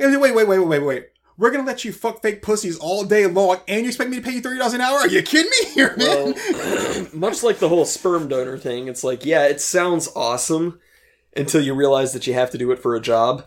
wait, 0.00 0.34
wait, 0.34 0.48
wait, 0.48 0.58
wait, 0.58 0.78
wait. 0.80 1.06
We're 1.38 1.50
to 1.50 1.62
let 1.62 1.84
you 1.84 1.92
fuck 1.92 2.22
fake 2.22 2.40
pussies 2.42 2.78
all 2.78 3.04
day 3.04 3.26
long, 3.26 3.60
and 3.68 3.82
you 3.82 3.88
expect 3.88 4.10
me 4.10 4.16
to 4.16 4.22
pay 4.22 4.32
you 4.32 4.40
thirty 4.40 4.58
dollars 4.58 4.74
an 4.74 4.80
hour? 4.80 4.98
Are 4.98 5.08
you 5.08 5.22
kidding 5.22 5.50
me 5.50 5.70
here, 5.74 5.94
man? 5.96 6.34
Well, 6.34 7.06
much 7.12 7.42
like 7.42 7.58
the 7.58 7.68
whole 7.68 7.84
sperm 7.84 8.28
donor 8.28 8.56
thing, 8.56 8.88
it's 8.88 9.04
like, 9.04 9.24
yeah, 9.24 9.46
it 9.46 9.60
sounds 9.60 10.08
awesome 10.16 10.80
until 11.36 11.60
you 11.60 11.74
realize 11.74 12.12
that 12.14 12.26
you 12.26 12.34
have 12.34 12.50
to 12.50 12.58
do 12.58 12.70
it 12.72 12.78
for 12.78 12.94
a 12.94 13.00
job, 13.00 13.44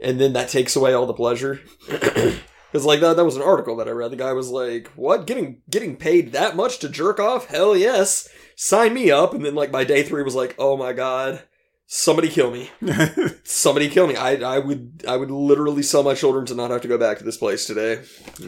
and 0.00 0.18
then 0.20 0.32
that 0.32 0.48
takes 0.48 0.74
away 0.76 0.94
all 0.94 1.06
the 1.06 1.12
pleasure. 1.14 1.60
Because 2.70 2.84
like 2.84 3.00
that, 3.00 3.16
that 3.16 3.24
was 3.24 3.36
an 3.36 3.42
article 3.42 3.76
that 3.76 3.88
I 3.88 3.92
read. 3.92 4.10
The 4.10 4.16
guy 4.16 4.34
was 4.34 4.50
like, 4.50 4.88
"What? 4.88 5.26
Getting 5.26 5.62
getting 5.70 5.96
paid 5.96 6.32
that 6.32 6.54
much 6.54 6.78
to 6.80 6.88
jerk 6.90 7.18
off? 7.18 7.46
Hell 7.46 7.74
yes! 7.74 8.28
Sign 8.56 8.92
me 8.92 9.10
up!" 9.10 9.32
And 9.32 9.42
then 9.42 9.54
like 9.54 9.72
by 9.72 9.84
day 9.84 10.02
three 10.02 10.22
was 10.22 10.34
like, 10.34 10.54
"Oh 10.58 10.76
my 10.76 10.92
god, 10.92 11.42
somebody 11.90 12.28
kill 12.28 12.50
me! 12.50 12.70
Somebody 13.44 13.88
kill 13.88 14.06
me! 14.06 14.14
I 14.14 14.34
I 14.34 14.58
would 14.58 15.04
I 15.08 15.16
would 15.16 15.30
literally 15.30 15.82
sell 15.82 16.02
my 16.02 16.14
children 16.14 16.44
to 16.46 16.54
not 16.54 16.70
have 16.70 16.82
to 16.82 16.88
go 16.88 16.98
back 16.98 17.18
to 17.18 17.24
this 17.24 17.38
place 17.38 17.66
today." 17.66 18.02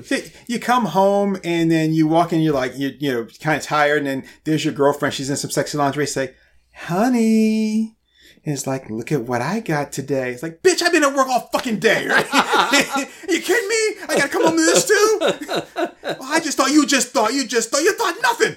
See, 0.04 0.30
you 0.46 0.60
come 0.60 0.84
home 0.84 1.38
and 1.42 1.70
then 1.70 1.92
you 1.92 2.06
walk 2.06 2.32
in, 2.32 2.40
you're 2.40 2.54
like, 2.54 2.76
you 2.76 2.92
you 3.00 3.12
know, 3.12 3.26
kind 3.40 3.56
of 3.56 3.62
tired, 3.62 3.98
and 3.98 4.06
then 4.06 4.24
there's 4.44 4.64
your 4.64 4.74
girlfriend. 4.74 5.14
She's 5.14 5.30
in 5.30 5.36
some 5.36 5.50
sexy 5.50 5.78
lingerie. 5.78 6.06
Say, 6.06 6.34
honey. 6.74 7.96
And 8.42 8.54
it's 8.54 8.66
like, 8.66 8.88
look 8.88 9.12
at 9.12 9.24
what 9.24 9.42
I 9.42 9.60
got 9.60 9.92
today. 9.92 10.30
It's 10.30 10.42
like, 10.42 10.62
bitch, 10.62 10.80
I've 10.80 10.92
been 10.92 11.04
at 11.04 11.14
work 11.14 11.28
all 11.28 11.50
fucking 11.52 11.78
day. 11.78 12.08
Right? 12.08 12.24
you 13.28 13.40
kidding 13.42 13.68
me? 13.68 14.02
I 14.08 14.14
gotta 14.16 14.28
come 14.28 14.44
home 14.46 14.56
to 14.56 14.64
this 14.64 14.86
too? 14.86 15.18
Well, 15.20 15.68
oh, 16.04 16.16
I 16.22 16.40
just 16.40 16.56
thought 16.56 16.70
you 16.70 16.86
just 16.86 17.08
thought 17.08 17.34
you 17.34 17.46
just 17.46 17.70
thought 17.70 17.82
you 17.82 17.92
thought 17.92 18.16
nothing. 18.22 18.56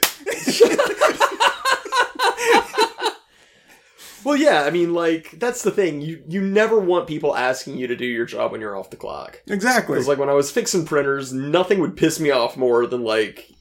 Well, 4.24 4.36
yeah, 4.36 4.64
I 4.64 4.70
mean, 4.70 4.94
like 4.94 5.32
that's 5.40 5.64
the 5.64 5.72
thing. 5.72 6.02
You 6.02 6.24
you 6.28 6.42
never 6.42 6.80
want 6.80 7.08
people 7.08 7.36
asking 7.36 7.78
you 7.78 7.88
to 7.88 7.96
do 7.96 8.06
your 8.06 8.26
job 8.26 8.52
when 8.52 8.62
you're 8.62 8.78
off 8.78 8.90
the 8.90 8.98
clock. 8.98 9.42
exactly. 9.48 9.96
Because 9.96 10.08
like 10.08 10.18
when 10.18 10.30
I 10.30 10.34
was 10.34 10.52
fixing 10.52 10.86
printers, 10.86 11.34
nothing 11.34 11.80
would 11.80 11.98
piss 11.98 12.20
me 12.20 12.32
off 12.32 12.58
more 12.58 12.86
than 12.86 13.04
like, 13.04 13.52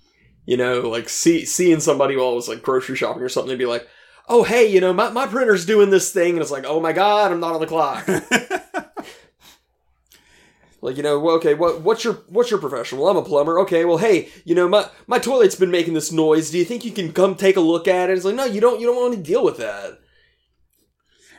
you 0.46 0.56
know, 0.56 0.80
like 0.80 1.08
see, 1.08 1.44
seeing 1.44 1.80
somebody 1.80 2.16
while 2.16 2.28
I 2.28 2.34
was 2.34 2.48
like 2.48 2.62
grocery 2.62 2.96
shopping 2.96 3.22
or 3.22 3.28
something, 3.28 3.50
and 3.50 3.58
be 3.58 3.66
like, 3.66 3.88
"Oh, 4.28 4.42
hey, 4.44 4.66
you 4.66 4.80
know, 4.80 4.92
my 4.92 5.10
my 5.10 5.26
printer's 5.26 5.66
doing 5.66 5.90
this 5.90 6.12
thing," 6.12 6.32
and 6.32 6.40
it's 6.40 6.50
like, 6.50 6.64
"Oh 6.66 6.80
my 6.80 6.92
god, 6.92 7.32
I'm 7.32 7.40
not 7.40 7.54
on 7.54 7.60
the 7.60 7.66
clock." 7.66 8.08
Like 10.82 10.96
you 10.96 11.04
know, 11.04 11.20
well, 11.20 11.36
okay, 11.36 11.54
what 11.54 11.82
what's 11.82 12.02
your 12.02 12.14
what's 12.28 12.50
your 12.50 12.58
profession? 12.58 12.98
Well, 12.98 13.08
I'm 13.08 13.16
a 13.16 13.22
plumber. 13.22 13.60
Okay, 13.60 13.84
well, 13.84 13.98
hey, 13.98 14.30
you 14.44 14.56
know, 14.56 14.68
my 14.68 14.90
my 15.06 15.20
toilet's 15.20 15.54
been 15.54 15.70
making 15.70 15.94
this 15.94 16.10
noise. 16.10 16.50
Do 16.50 16.58
you 16.58 16.64
think 16.64 16.84
you 16.84 16.90
can 16.90 17.12
come 17.12 17.36
take 17.36 17.56
a 17.56 17.60
look 17.60 17.86
at 17.86 18.10
it? 18.10 18.14
It's 18.16 18.24
like, 18.24 18.34
no, 18.34 18.44
you 18.46 18.60
don't. 18.60 18.80
You 18.80 18.88
don't 18.88 18.96
want 18.96 19.14
to 19.14 19.22
deal 19.22 19.44
with 19.44 19.58
that. 19.58 20.00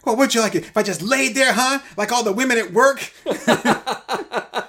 Well, 0.05 0.15
would 0.15 0.33
you 0.33 0.41
like 0.41 0.55
it 0.55 0.65
if 0.65 0.77
I 0.77 0.83
just 0.83 1.01
laid 1.01 1.35
there, 1.35 1.53
huh? 1.53 1.79
Like 1.97 2.11
all 2.11 2.23
the 2.23 2.33
women 2.33 2.57
at 2.57 2.73
work? 2.73 3.11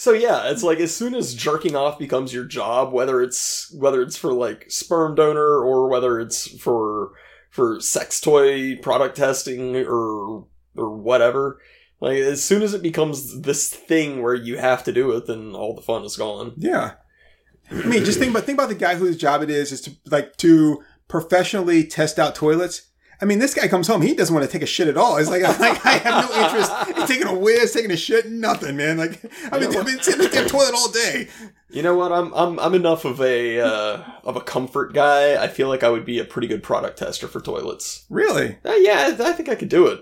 So 0.00 0.12
yeah, 0.12 0.50
it's 0.50 0.62
like 0.62 0.80
as 0.80 0.96
soon 0.96 1.14
as 1.14 1.34
jerking 1.34 1.76
off 1.76 1.98
becomes 1.98 2.32
your 2.32 2.46
job, 2.46 2.90
whether 2.90 3.20
it's 3.20 3.70
whether 3.74 4.00
it's 4.00 4.16
for 4.16 4.32
like 4.32 4.64
sperm 4.70 5.14
donor 5.14 5.58
or 5.58 5.90
whether 5.90 6.18
it's 6.18 6.58
for 6.58 7.12
for 7.50 7.78
sex 7.80 8.18
toy 8.18 8.76
product 8.76 9.18
testing 9.18 9.76
or 9.76 10.46
or 10.74 10.96
whatever, 10.96 11.60
like 12.00 12.16
as 12.16 12.42
soon 12.42 12.62
as 12.62 12.72
it 12.72 12.80
becomes 12.80 13.42
this 13.42 13.68
thing 13.68 14.22
where 14.22 14.34
you 14.34 14.56
have 14.56 14.82
to 14.84 14.92
do 14.92 15.10
it, 15.10 15.26
then 15.26 15.54
all 15.54 15.74
the 15.74 15.82
fun 15.82 16.02
is 16.02 16.16
gone. 16.16 16.54
Yeah. 16.56 16.92
I 17.70 17.84
mean, 17.84 18.02
just 18.02 18.18
think 18.18 18.30
about 18.30 18.44
think 18.44 18.56
about 18.56 18.70
the 18.70 18.76
guy 18.76 18.94
whose 18.94 19.18
job 19.18 19.42
it 19.42 19.50
is 19.50 19.70
is 19.70 19.82
to 19.82 19.92
like 20.06 20.34
to 20.38 20.82
professionally 21.08 21.84
test 21.84 22.18
out 22.18 22.34
toilets. 22.34 22.89
I 23.22 23.26
mean, 23.26 23.38
this 23.38 23.54
guy 23.54 23.68
comes 23.68 23.86
home, 23.86 24.00
he 24.00 24.14
doesn't 24.14 24.34
want 24.34 24.46
to 24.46 24.52
take 24.52 24.62
a 24.62 24.66
shit 24.66 24.88
at 24.88 24.96
all. 24.96 25.18
He's 25.18 25.28
like, 25.28 25.42
like 25.60 25.84
I 25.84 25.92
have 25.98 26.28
no 26.28 26.44
interest 26.44 26.72
in 26.98 27.06
taking 27.06 27.26
a 27.26 27.38
whiz, 27.38 27.72
taking 27.72 27.90
a 27.90 27.96
shit, 27.96 28.30
nothing, 28.30 28.76
man. 28.76 28.96
Like 28.96 29.22
I've 29.52 29.60
been, 29.60 29.76
I've 29.76 29.86
been 29.86 30.00
sitting 30.00 30.24
in 30.24 30.30
the 30.30 30.48
toilet 30.48 30.74
all 30.74 30.90
day. 30.90 31.28
You 31.68 31.82
know 31.82 31.94
what? 31.94 32.12
I'm 32.12 32.32
I'm 32.34 32.58
I'm 32.58 32.74
enough 32.74 33.04
of 33.04 33.20
a 33.20 33.60
uh, 33.60 34.02
of 34.24 34.36
a 34.36 34.40
comfort 34.40 34.92
guy. 34.94 35.42
I 35.42 35.48
feel 35.48 35.68
like 35.68 35.82
I 35.82 35.90
would 35.90 36.04
be 36.04 36.18
a 36.18 36.24
pretty 36.24 36.48
good 36.48 36.62
product 36.62 36.98
tester 36.98 37.28
for 37.28 37.40
toilets. 37.40 38.06
Really? 38.08 38.58
Uh, 38.64 38.74
yeah, 38.78 39.14
I 39.18 39.28
I 39.28 39.32
think 39.32 39.48
I 39.48 39.54
could 39.54 39.68
do 39.68 39.86
it. 39.86 40.00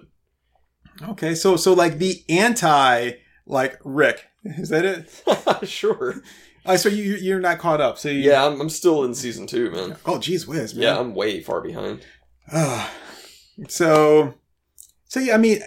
Okay, 1.10 1.34
so 1.34 1.56
so 1.56 1.72
like 1.74 1.98
the 1.98 2.24
anti 2.28 3.12
like 3.46 3.78
Rick 3.84 4.26
is 4.44 4.68
that 4.68 4.84
it? 4.84 5.68
sure. 5.68 6.22
Uh, 6.64 6.76
so 6.76 6.88
you 6.88 7.16
you're 7.16 7.40
not 7.40 7.58
caught 7.58 7.80
up. 7.80 7.98
So 7.98 8.08
you, 8.08 8.30
Yeah, 8.30 8.46
I'm, 8.46 8.60
I'm 8.60 8.70
still 8.70 9.04
in 9.04 9.14
season 9.14 9.46
two, 9.46 9.70
man. 9.70 9.96
Oh, 10.06 10.18
geez 10.18 10.46
whiz, 10.46 10.74
man. 10.74 10.82
Yeah, 10.82 10.98
I'm 10.98 11.14
way 11.14 11.40
far 11.40 11.60
behind. 11.60 12.00
Ah. 12.52 12.90
So, 13.66 14.34
so 15.06 15.20
yeah, 15.20 15.34
I 15.34 15.38
mean, 15.38 15.60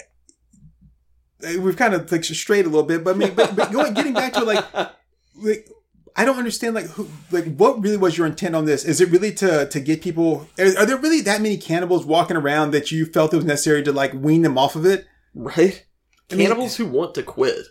we've 1.59 1.75
kind 1.75 1.93
of 1.93 2.11
like 2.11 2.23
strayed 2.23 2.65
a 2.65 2.69
little 2.69 2.85
bit, 2.85 3.03
but 3.03 3.15
I 3.15 3.17
mean, 3.17 3.33
but, 3.35 3.55
but 3.55 3.71
going, 3.71 3.93
getting 3.93 4.13
back 4.13 4.33
to 4.33 4.43
like, 4.43 4.63
like, 5.35 5.69
I 6.15 6.25
don't 6.25 6.37
understand 6.37 6.75
like 6.75 6.87
who, 6.87 7.07
like 7.31 7.55
what 7.55 7.81
really 7.81 7.97
was 7.97 8.17
your 8.17 8.27
intent 8.27 8.55
on 8.55 8.65
this? 8.65 8.83
Is 8.83 8.99
it 8.99 9.09
really 9.09 9.33
to 9.35 9.67
to 9.69 9.79
get 9.79 10.01
people? 10.01 10.47
Are, 10.59 10.65
are 10.79 10.85
there 10.85 10.97
really 10.97 11.21
that 11.21 11.41
many 11.41 11.57
cannibals 11.57 12.05
walking 12.05 12.35
around 12.37 12.71
that 12.71 12.91
you 12.91 13.05
felt 13.05 13.33
it 13.33 13.37
was 13.37 13.45
necessary 13.45 13.81
to 13.83 13.91
like 13.93 14.13
wean 14.13 14.41
them 14.41 14.57
off 14.57 14.75
of 14.75 14.85
it? 14.85 15.05
Right? 15.33 15.85
I 16.29 16.35
mean- 16.35 16.47
Cannibals 16.47 16.75
who 16.75 16.85
want 16.85 17.15
to 17.15 17.23
quit. 17.23 17.65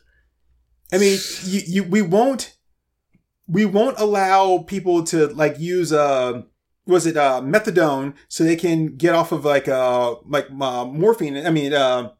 I 0.93 0.99
mean, 0.99 1.19
you, 1.45 1.61
you 1.67 1.85
we 1.85 2.03
won't 2.03 2.57
we 3.47 3.65
won't 3.65 3.99
allow 3.99 4.59
people 4.59 5.05
to 5.05 5.27
like 5.29 5.59
use 5.59 5.93
uh 5.93 6.43
was 6.91 7.07
it 7.07 7.17
uh 7.17 7.41
methadone 7.43 8.13
so 8.29 8.45
they 8.45 8.57
can 8.57 8.97
get 8.97 9.15
off 9.15 9.33
of 9.33 9.45
like 9.45 9.69
uh 9.69 10.17
like 10.27 10.49
uh, 10.61 10.85
morphine. 10.85 11.37
I 11.47 11.51
mean 11.51 11.73
uh 11.73 12.11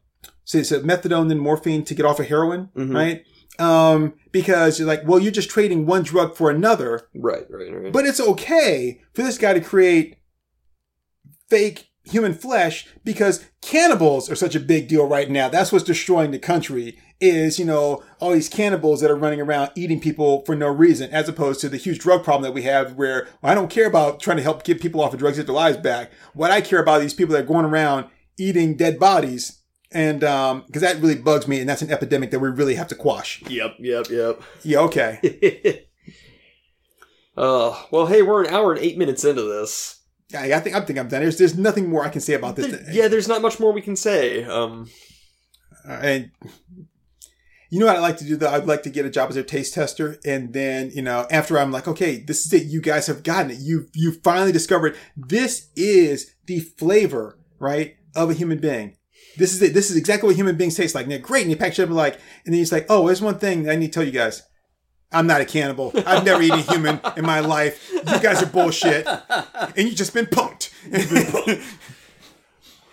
so 0.43 0.57
it's 0.57 0.71
a 0.71 0.79
methadone 0.79 1.27
then 1.29 1.37
morphine 1.39 1.83
to 1.85 1.93
get 1.93 2.05
off 2.05 2.19
of 2.19 2.27
heroin, 2.27 2.69
Mhm. 2.75 2.93
right? 2.95 3.23
Um, 3.59 4.13
because 4.31 4.79
you're 4.79 4.87
like, 4.87 5.03
well, 5.05 5.19
you're 5.19 5.31
just 5.31 5.49
trading 5.51 5.85
one 5.85 6.01
drug 6.03 6.35
for 6.35 6.49
another, 6.49 7.01
Right, 7.13 7.45
right, 7.49 7.71
right. 7.71 7.91
but 7.93 8.05
it's 8.07 8.19
okay 8.19 9.01
for 9.13 9.21
this 9.21 9.37
guy 9.37 9.53
to 9.53 9.61
create 9.61 10.17
fake 11.49 11.89
human 12.03 12.33
flesh 12.33 12.87
because 13.03 13.45
cannibals 13.61 14.31
are 14.31 14.35
such 14.35 14.55
a 14.55 14.59
big 14.59 14.87
deal 14.87 15.05
right 15.07 15.29
now. 15.29 15.47
That's 15.49 15.71
what's 15.71 15.83
destroying 15.85 16.31
the 16.31 16.39
country 16.39 16.97
is, 17.21 17.59
you 17.59 17.65
know, 17.65 18.03
all 18.19 18.31
these 18.31 18.49
cannibals 18.49 18.99
that 19.01 19.11
are 19.11 19.15
running 19.15 19.39
around 19.39 19.69
eating 19.75 19.99
people 19.99 20.43
for 20.45 20.55
no 20.55 20.67
reason, 20.67 21.09
as 21.11 21.29
opposed 21.29 21.61
to 21.61 21.69
the 21.69 21.77
huge 21.77 21.99
drug 21.99 22.23
problem 22.23 22.43
that 22.43 22.53
we 22.53 22.63
have 22.63 22.95
where 22.95 23.27
well, 23.41 23.51
I 23.51 23.55
don't 23.55 23.69
care 23.69 23.85
about 23.87 24.19
trying 24.19 24.37
to 24.37 24.43
help 24.43 24.63
get 24.63 24.81
people 24.81 25.01
off 25.01 25.13
of 25.13 25.19
drugs, 25.19 25.37
get 25.37 25.45
their 25.45 25.55
lives 25.55 25.77
back. 25.77 26.11
What 26.33 26.51
I 26.51 26.59
care 26.61 26.81
about 26.81 26.95
are 26.99 27.01
these 27.01 27.13
people 27.13 27.33
that 27.33 27.43
are 27.43 27.47
going 27.47 27.65
around 27.65 28.07
eating 28.37 28.75
dead 28.75 28.99
bodies. 28.99 29.59
And, 29.93 30.23
um, 30.23 30.63
cause 30.71 30.81
that 30.81 31.01
really 31.01 31.15
bugs 31.15 31.47
me 31.47 31.59
and 31.59 31.67
that's 31.69 31.81
an 31.81 31.91
epidemic 31.91 32.31
that 32.31 32.39
we 32.39 32.49
really 32.49 32.75
have 32.75 32.87
to 32.87 32.95
quash. 32.95 33.43
yep, 33.49 33.75
yep, 33.77 34.07
yep. 34.09 34.41
Yeah, 34.63 34.79
okay. 34.79 35.85
uh, 37.37 37.83
well, 37.91 38.07
hey, 38.07 38.21
we're 38.21 38.45
an 38.45 38.53
hour 38.53 38.71
and 38.73 38.81
eight 38.81 38.97
minutes 38.97 39.23
into 39.25 39.43
this. 39.43 39.99
I, 40.35 40.53
I 40.53 40.59
think, 40.59 40.75
I 40.75 40.81
think 40.81 40.97
I'm 40.97 41.09
done. 41.09 41.21
There's, 41.21 41.37
there's 41.37 41.57
nothing 41.57 41.89
more 41.89 42.05
I 42.05 42.09
can 42.09 42.21
say 42.21 42.33
about 42.33 42.55
this. 42.55 42.67
There- 42.67 42.85
yeah, 42.91 43.07
there's 43.09 43.27
not 43.27 43.41
much 43.41 43.59
more 43.59 43.73
we 43.73 43.81
can 43.81 43.95
say. 43.95 44.43
Um, 44.45 44.89
Uh, 45.87 45.99
and 46.03 46.31
you 47.71 47.79
know 47.79 47.85
what 47.85 47.95
I'd 47.95 48.01
like 48.01 48.17
to 48.17 48.25
do 48.25 48.35
though? 48.35 48.49
I'd 48.49 48.65
like 48.65 48.83
to 48.83 48.89
get 48.89 49.05
a 49.05 49.09
job 49.09 49.29
as 49.29 49.37
a 49.37 49.43
taste 49.43 49.73
tester. 49.73 50.19
And 50.25 50.51
then, 50.51 50.91
you 50.93 51.01
know, 51.01 51.25
after 51.31 51.57
I'm 51.57 51.71
like, 51.71 51.87
okay, 51.87 52.17
this 52.17 52.45
is 52.45 52.51
it. 52.51 52.67
You 52.67 52.81
guys 52.81 53.07
have 53.07 53.23
gotten 53.23 53.51
it. 53.51 53.59
You, 53.59 53.87
you 53.93 54.11
finally 54.11 54.51
discovered 54.51 54.97
this 55.15 55.69
is 55.77 56.35
the 56.47 56.59
flavor, 56.59 57.39
right? 57.59 57.95
Of 58.13 58.29
a 58.29 58.33
human 58.33 58.59
being. 58.59 58.97
This 59.37 59.53
is 59.53 59.61
it. 59.61 59.73
This 59.73 59.89
is 59.89 59.95
exactly 59.95 60.27
what 60.27 60.35
human 60.35 60.57
beings 60.57 60.75
taste 60.75 60.95
like. 60.95 61.03
And 61.03 61.13
they're 61.13 61.19
great. 61.19 61.43
And 61.43 61.49
you 61.49 61.55
package 61.55 61.79
it 61.79 61.83
up 61.83 61.87
and 61.87 61.95
like, 61.95 62.15
and 62.45 62.53
then 62.53 62.59
he's 62.59 62.73
like, 62.73 62.87
oh, 62.89 63.07
there's 63.07 63.21
one 63.21 63.39
thing 63.39 63.69
I 63.69 63.77
need 63.77 63.87
to 63.87 63.93
tell 63.93 64.03
you 64.03 64.11
guys. 64.11 64.43
I'm 65.13 65.27
not 65.27 65.39
a 65.39 65.45
cannibal. 65.45 65.93
I've 66.05 66.25
never 66.25 66.41
eaten 66.41 66.59
a 66.59 66.63
human 66.63 66.99
in 67.15 67.25
my 67.25 67.39
life. 67.39 67.89
You 67.93 68.19
guys 68.19 68.43
are 68.43 68.47
bullshit. 68.47 69.07
And 69.07 69.77
you've 69.77 69.95
just 69.95 70.13
been 70.13 70.25
punked. 70.25 70.71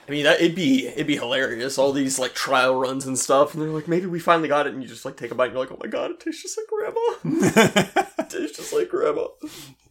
I 0.08 0.10
mean, 0.10 0.24
that, 0.24 0.40
it'd 0.40 0.56
be 0.56 0.86
it'd 0.86 1.06
be 1.06 1.16
hilarious. 1.16 1.76
All 1.76 1.92
these 1.92 2.18
like 2.18 2.32
trial 2.32 2.74
runs 2.74 3.06
and 3.06 3.18
stuff, 3.18 3.52
and 3.52 3.62
they're 3.62 3.68
like, 3.68 3.88
maybe 3.88 4.06
we 4.06 4.18
finally 4.18 4.48
got 4.48 4.66
it, 4.66 4.72
and 4.72 4.82
you 4.82 4.88
just 4.88 5.04
like 5.04 5.18
take 5.18 5.30
a 5.30 5.34
bite, 5.34 5.46
and 5.46 5.54
you're 5.54 5.64
like, 5.64 5.72
oh 5.72 5.78
my 5.82 5.88
god, 5.88 6.12
it 6.12 6.20
tastes 6.20 6.42
just 6.42 6.58
like 6.58 6.66
grandma. 6.66 8.00
it 8.18 8.30
tastes 8.30 8.56
just 8.56 8.72
like 8.72 8.88
grandma. 8.88 9.26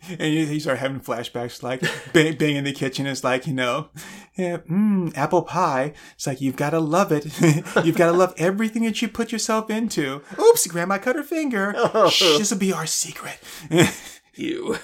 And 0.10 0.34
you, 0.34 0.46
you 0.46 0.60
start 0.60 0.80
having 0.80 1.02
flashbacks, 1.02 1.62
like 1.62 1.84
being, 2.14 2.36
being 2.36 2.56
in 2.56 2.64
the 2.64 2.72
kitchen 2.72 3.06
is 3.06 3.24
like, 3.24 3.46
you 3.46 3.54
know, 3.54 3.90
yeah, 4.36 4.58
mm, 4.58 5.16
apple 5.16 5.44
pie. 5.44 5.94
It's 6.16 6.26
like 6.26 6.42
you've 6.42 6.56
got 6.56 6.72
to 6.72 6.80
love 6.80 7.12
it. 7.12 7.26
you've 7.84 7.98
got 7.98 8.08
to 8.08 8.14
love 8.14 8.34
everything 8.38 8.84
that 8.86 9.02
you 9.02 9.10
put 9.10 9.32
yourself 9.32 9.70
into. 9.70 10.24
Oops, 10.40 10.68
grandma 10.68 10.98
cut 10.98 11.16
her 11.16 11.24
finger. 11.24 11.76
Shh, 12.10 12.38
this 12.38 12.52
will 12.52 12.58
be 12.58 12.74
our 12.74 12.86
secret. 12.86 13.38
You. 14.34 14.78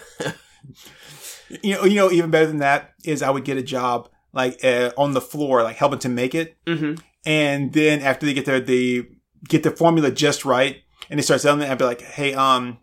you 1.63 1.75
know, 1.75 1.85
you 1.85 1.95
know, 1.95 2.11
even 2.11 2.29
better 2.29 2.47
than 2.47 2.57
that 2.57 2.93
is 3.03 3.23
I 3.23 3.29
would 3.29 3.45
get 3.45 3.57
a 3.57 3.63
job 3.63 4.09
like 4.33 4.63
uh, 4.63 4.91
on 4.97 5.13
the 5.13 5.21
floor, 5.21 5.63
like 5.63 5.77
helping 5.77 5.99
to 5.99 6.09
make 6.09 6.35
it. 6.35 6.57
Mm-hmm. 6.65 6.95
And 7.25 7.71
then 7.73 8.01
after 8.01 8.25
they 8.25 8.33
get 8.33 8.45
there, 8.45 8.59
they 8.59 9.03
get 9.47 9.63
the 9.63 9.71
formula 9.71 10.11
just 10.11 10.43
right, 10.45 10.81
and 11.09 11.17
they 11.17 11.23
start 11.23 11.41
selling 11.41 11.61
it. 11.61 11.69
I'd 11.69 11.77
be 11.77 11.85
like, 11.85 12.01
"Hey, 12.01 12.33
um, 12.33 12.79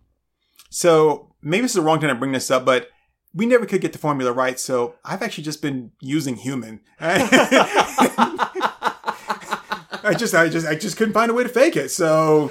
so 0.71 1.35
maybe 1.43 1.63
this 1.63 1.73
is 1.73 1.77
the 1.77 1.83
wrong 1.83 2.01
time 2.01 2.09
to 2.09 2.15
bring 2.15 2.33
this 2.33 2.51
up, 2.51 2.65
but 2.65 2.89
we 3.35 3.47
never 3.47 3.67
could 3.67 3.81
get 3.81 3.93
the 3.93 3.99
formula 3.99 4.33
right. 4.33 4.59
So 4.59 4.95
I've 5.05 5.23
actually 5.23 5.45
just 5.45 5.63
been 5.63 5.93
using 6.01 6.37
human. 6.37 6.81
I 10.03 10.15
just, 10.17 10.35
I 10.35 10.49
just, 10.49 10.67
I 10.67 10.75
just 10.75 10.97
couldn't 10.97 11.15
find 11.15 11.31
a 11.31 11.35
way 11.35 11.43
to 11.43 11.49
fake 11.49 11.77
it. 11.77 11.91
So, 11.91 12.51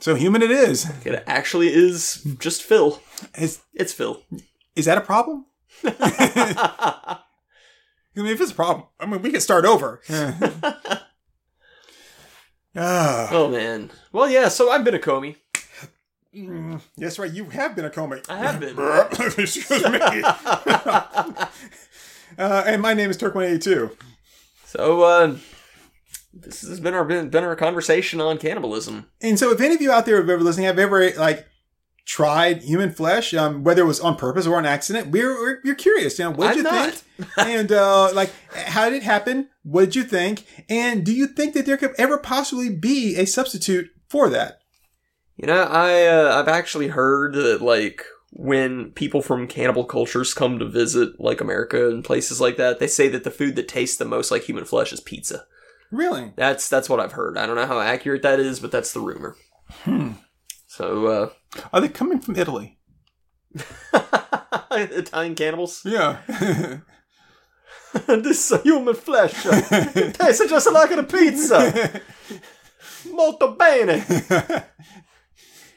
so 0.00 0.14
human 0.14 0.42
it 0.42 0.50
is. 0.50 0.90
It 1.04 1.22
actually 1.26 1.68
is 1.72 2.26
just 2.38 2.62
Phil. 2.62 3.00
Is 3.36 3.60
It's 3.74 3.92
Phil. 3.92 4.22
is 4.74 4.86
that 4.86 4.98
a 4.98 5.02
problem? 5.02 5.46
I 5.84 7.18
mean, 8.14 8.26
if 8.26 8.40
it's 8.40 8.52
a 8.52 8.54
problem, 8.54 8.86
I 8.98 9.06
mean, 9.06 9.22
we 9.22 9.30
can 9.30 9.40
start 9.40 9.64
over. 9.64 10.00
Ah. 12.78 13.28
Oh 13.32 13.48
man. 13.48 13.90
Well, 14.12 14.28
yeah. 14.28 14.48
So 14.48 14.70
I've 14.70 14.84
been 14.84 14.94
a 14.94 14.98
Comey. 14.98 15.36
Mm, 16.34 16.82
Yes, 16.96 17.18
right. 17.18 17.32
You 17.32 17.46
have 17.46 17.74
been 17.74 17.86
a 17.86 17.90
Comey. 17.90 18.22
I 18.28 18.36
have 18.36 18.60
been. 18.60 18.76
Excuse 19.42 19.70
me. 19.70 19.98
uh, 22.38 22.62
and 22.66 22.82
my 22.82 22.92
name 22.92 23.08
is 23.08 23.16
Turk182. 23.16 23.96
So 24.66 25.02
uh, 25.02 25.36
this 26.34 26.60
has 26.68 26.80
been 26.80 26.92
our 26.92 27.04
been, 27.06 27.30
been 27.30 27.44
our 27.44 27.56
conversation 27.56 28.20
on 28.20 28.36
cannibalism. 28.36 29.06
And 29.22 29.38
so, 29.38 29.50
if 29.52 29.60
any 29.62 29.74
of 29.74 29.80
you 29.80 29.90
out 29.90 30.04
there 30.04 30.16
have 30.16 30.28
ever 30.28 30.42
listening, 30.42 30.66
have 30.66 30.78
ever 30.78 31.12
like 31.12 31.46
tried 32.06 32.62
human 32.62 32.92
flesh, 32.92 33.34
um, 33.34 33.64
whether 33.64 33.82
it 33.82 33.86
was 33.86 34.00
on 34.00 34.16
purpose 34.16 34.46
or 34.46 34.56
on 34.56 34.64
accident, 34.64 35.08
we're, 35.08 35.34
we're 35.34 35.60
you're 35.64 35.74
curious. 35.74 36.18
You 36.18 36.26
know, 36.26 36.30
what 36.30 36.48
did 36.48 36.58
you 36.58 36.62
not. 36.62 36.94
think? 36.94 37.28
and 37.36 37.72
uh, 37.72 38.14
like, 38.14 38.30
how 38.52 38.88
did 38.88 38.98
it 38.98 39.02
happen? 39.02 39.48
What 39.64 39.86
did 39.86 39.96
you 39.96 40.04
think? 40.04 40.46
And 40.70 41.04
do 41.04 41.12
you 41.12 41.26
think 41.26 41.52
that 41.54 41.66
there 41.66 41.76
could 41.76 41.94
ever 41.98 42.16
possibly 42.16 42.70
be 42.70 43.16
a 43.16 43.26
substitute 43.26 43.90
for 44.08 44.30
that? 44.30 44.60
You 45.36 45.48
know, 45.48 45.62
I 45.64 46.06
uh, 46.06 46.40
I've 46.40 46.48
actually 46.48 46.88
heard 46.88 47.34
that 47.34 47.60
like 47.60 48.04
when 48.30 48.92
people 48.92 49.20
from 49.20 49.48
cannibal 49.48 49.84
cultures 49.84 50.32
come 50.32 50.58
to 50.58 50.68
visit 50.68 51.20
like 51.20 51.40
America 51.40 51.88
and 51.88 52.04
places 52.04 52.40
like 52.40 52.56
that, 52.56 52.78
they 52.78 52.86
say 52.86 53.08
that 53.08 53.24
the 53.24 53.30
food 53.30 53.56
that 53.56 53.68
tastes 53.68 53.96
the 53.96 54.04
most 54.04 54.30
like 54.30 54.44
human 54.44 54.64
flesh 54.64 54.92
is 54.92 55.00
pizza. 55.00 55.44
Really? 55.90 56.32
That's 56.36 56.68
that's 56.68 56.88
what 56.88 57.00
I've 57.00 57.12
heard. 57.12 57.36
I 57.36 57.46
don't 57.46 57.56
know 57.56 57.66
how 57.66 57.80
accurate 57.80 58.22
that 58.22 58.38
is, 58.38 58.60
but 58.60 58.70
that's 58.70 58.92
the 58.92 59.00
rumor. 59.00 59.36
Hmm. 59.82 60.12
So 60.76 61.06
uh 61.06 61.28
Are 61.72 61.80
they 61.80 61.88
coming 61.88 62.20
from 62.20 62.36
Italy? 62.36 62.78
Italian 64.70 65.34
cannibals. 65.34 65.80
Yeah. 65.86 66.18
this 68.06 68.50
is 68.52 68.62
human 68.62 68.94
flesh. 68.94 69.32
It 69.46 70.14
tastes 70.14 70.50
just 70.50 70.70
like 70.70 70.90
a 70.90 71.02
pizza. 71.02 72.02
Molto 73.10 73.56
bene. 73.56 74.04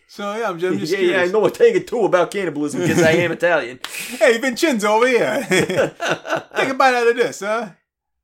so 0.10 0.36
yeah, 0.36 0.50
I'm 0.50 0.60
just, 0.60 0.74
I'm 0.74 0.80
just 0.80 0.92
yeah, 0.92 1.00
yeah, 1.00 1.22
I 1.22 1.28
know 1.28 1.46
a 1.46 1.50
thing 1.50 1.78
or 1.78 1.80
two 1.80 2.04
about 2.04 2.32
cannibalism 2.32 2.82
because 2.82 3.02
I 3.02 3.12
am 3.12 3.32
Italian. 3.40 3.80
Hey, 4.20 4.38
Vincenzo 4.38 4.96
over 4.96 5.08
here. 5.08 5.48
Take 5.50 6.70
a 6.70 6.74
bite 6.74 6.96
out 6.96 7.08
of 7.08 7.16
this, 7.16 7.40
huh? 7.40 7.70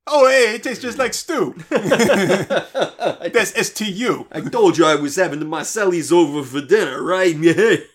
Oh, 0.07 0.27
hey, 0.27 0.55
it 0.55 0.63
tastes 0.63 0.83
just 0.83 0.97
like 0.99 1.13
stew. 1.15 1.55
That's 1.69 3.67
STU. 3.67 4.25
I 4.31 4.41
told 4.41 4.77
you 4.77 4.85
I 4.85 4.95
was 4.95 5.15
having 5.15 5.39
the 5.39 5.45
Marcellis 5.45 6.11
over 6.11 6.43
for 6.43 6.61
dinner, 6.65 7.01
right? 7.03 7.35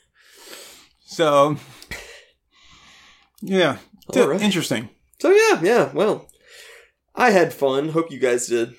So, 1.13 1.57
yeah, 3.43 3.79
T- 4.13 4.21
right. 4.23 4.41
interesting. 4.41 4.91
So 5.19 5.31
yeah, 5.31 5.61
yeah. 5.61 5.93
Well, 5.93 6.29
I 7.17 7.31
had 7.33 7.53
fun. 7.53 7.89
Hope 7.89 8.13
you 8.13 8.21
guys 8.21 8.47
did. 8.47 8.75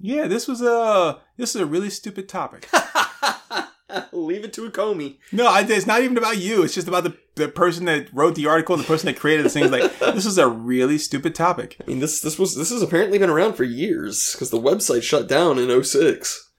Yeah, 0.00 0.28
this 0.28 0.46
was 0.46 0.62
a 0.62 1.20
this 1.36 1.56
is 1.56 1.60
a 1.60 1.66
really 1.66 1.90
stupid 1.90 2.28
topic. 2.28 2.68
Leave 4.12 4.44
it 4.44 4.52
to 4.54 4.64
a 4.66 4.70
Comey. 4.70 5.18
no, 5.32 5.46
I, 5.46 5.62
it's 5.62 5.86
not 5.86 6.02
even 6.02 6.16
about 6.16 6.38
you. 6.38 6.62
It's 6.62 6.74
just 6.74 6.88
about 6.88 7.04
the 7.04 7.16
the 7.34 7.48
person 7.48 7.86
that 7.86 8.12
wrote 8.12 8.34
the 8.34 8.46
article, 8.46 8.76
the 8.76 8.84
person 8.84 9.06
that 9.06 9.18
created 9.18 9.46
this 9.46 9.54
thing. 9.54 9.64
Is 9.64 9.70
like, 9.70 9.98
this 9.98 10.26
is 10.26 10.38
a 10.38 10.48
really 10.48 10.98
stupid 10.98 11.34
topic. 11.34 11.76
I 11.80 11.84
mean, 11.88 12.00
this 12.00 12.20
this 12.20 12.38
was 12.38 12.56
this 12.56 12.70
has 12.70 12.82
apparently 12.82 13.18
been 13.18 13.30
around 13.30 13.54
for 13.54 13.64
years 13.64 14.32
because 14.32 14.50
the 14.50 14.60
website 14.60 15.02
shut 15.02 15.28
down 15.28 15.58
in 15.58 15.82
06. 15.82 16.50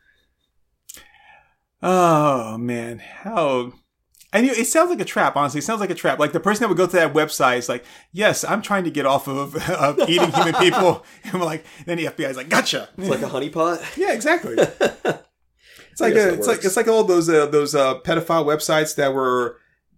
Oh 1.82 2.58
man, 2.58 3.00
how 3.00 3.74
I 4.34 4.42
knew 4.42 4.52
it 4.52 4.66
sounds 4.66 4.90
like 4.90 5.00
a 5.00 5.06
trap. 5.06 5.36
Honestly, 5.36 5.60
it 5.60 5.64
sounds 5.64 5.80
like 5.80 5.92
a 5.92 5.96
trap. 5.96 6.18
Like 6.18 6.32
the 6.32 6.40
person 6.40 6.62
that 6.62 6.70
would 6.70 6.78
go 6.78 6.88
to 6.88 6.96
that 6.96 7.14
website 7.14 7.58
is 7.58 7.70
like, 7.70 7.86
"Yes, 8.12 8.44
I'm 8.44 8.64
trying 8.64 8.84
to 8.86 8.90
get 8.90 9.06
off 9.06 9.28
of, 9.28 9.56
of 9.70 10.00
eating 10.10 10.32
human 10.32 10.56
people," 10.56 11.06
and 11.24 11.34
we're 11.34 11.46
like, 11.46 11.66
then 11.86 11.98
the 11.98 12.06
FBI 12.06 12.30
is 12.30 12.38
like, 12.38 12.50
"Gotcha." 12.50 12.90
It's 12.98 13.10
like 13.10 13.22
a 13.22 13.28
honeypot. 13.28 13.96
yeah, 13.96 14.12
exactly. 14.12 14.56
It's 15.94 16.02
like 16.02 16.16
a, 16.16 16.30
it 16.30 16.34
it's 16.34 16.48
like 16.48 16.66
it's 16.66 16.76
like 16.76 16.88
all 16.88 17.04
those 17.04 17.30
uh, 17.30 17.46
those 17.46 17.76
uh, 17.76 18.00
pedophile 18.02 18.46
websites 18.46 18.96
that 18.96 19.14
were 19.14 19.58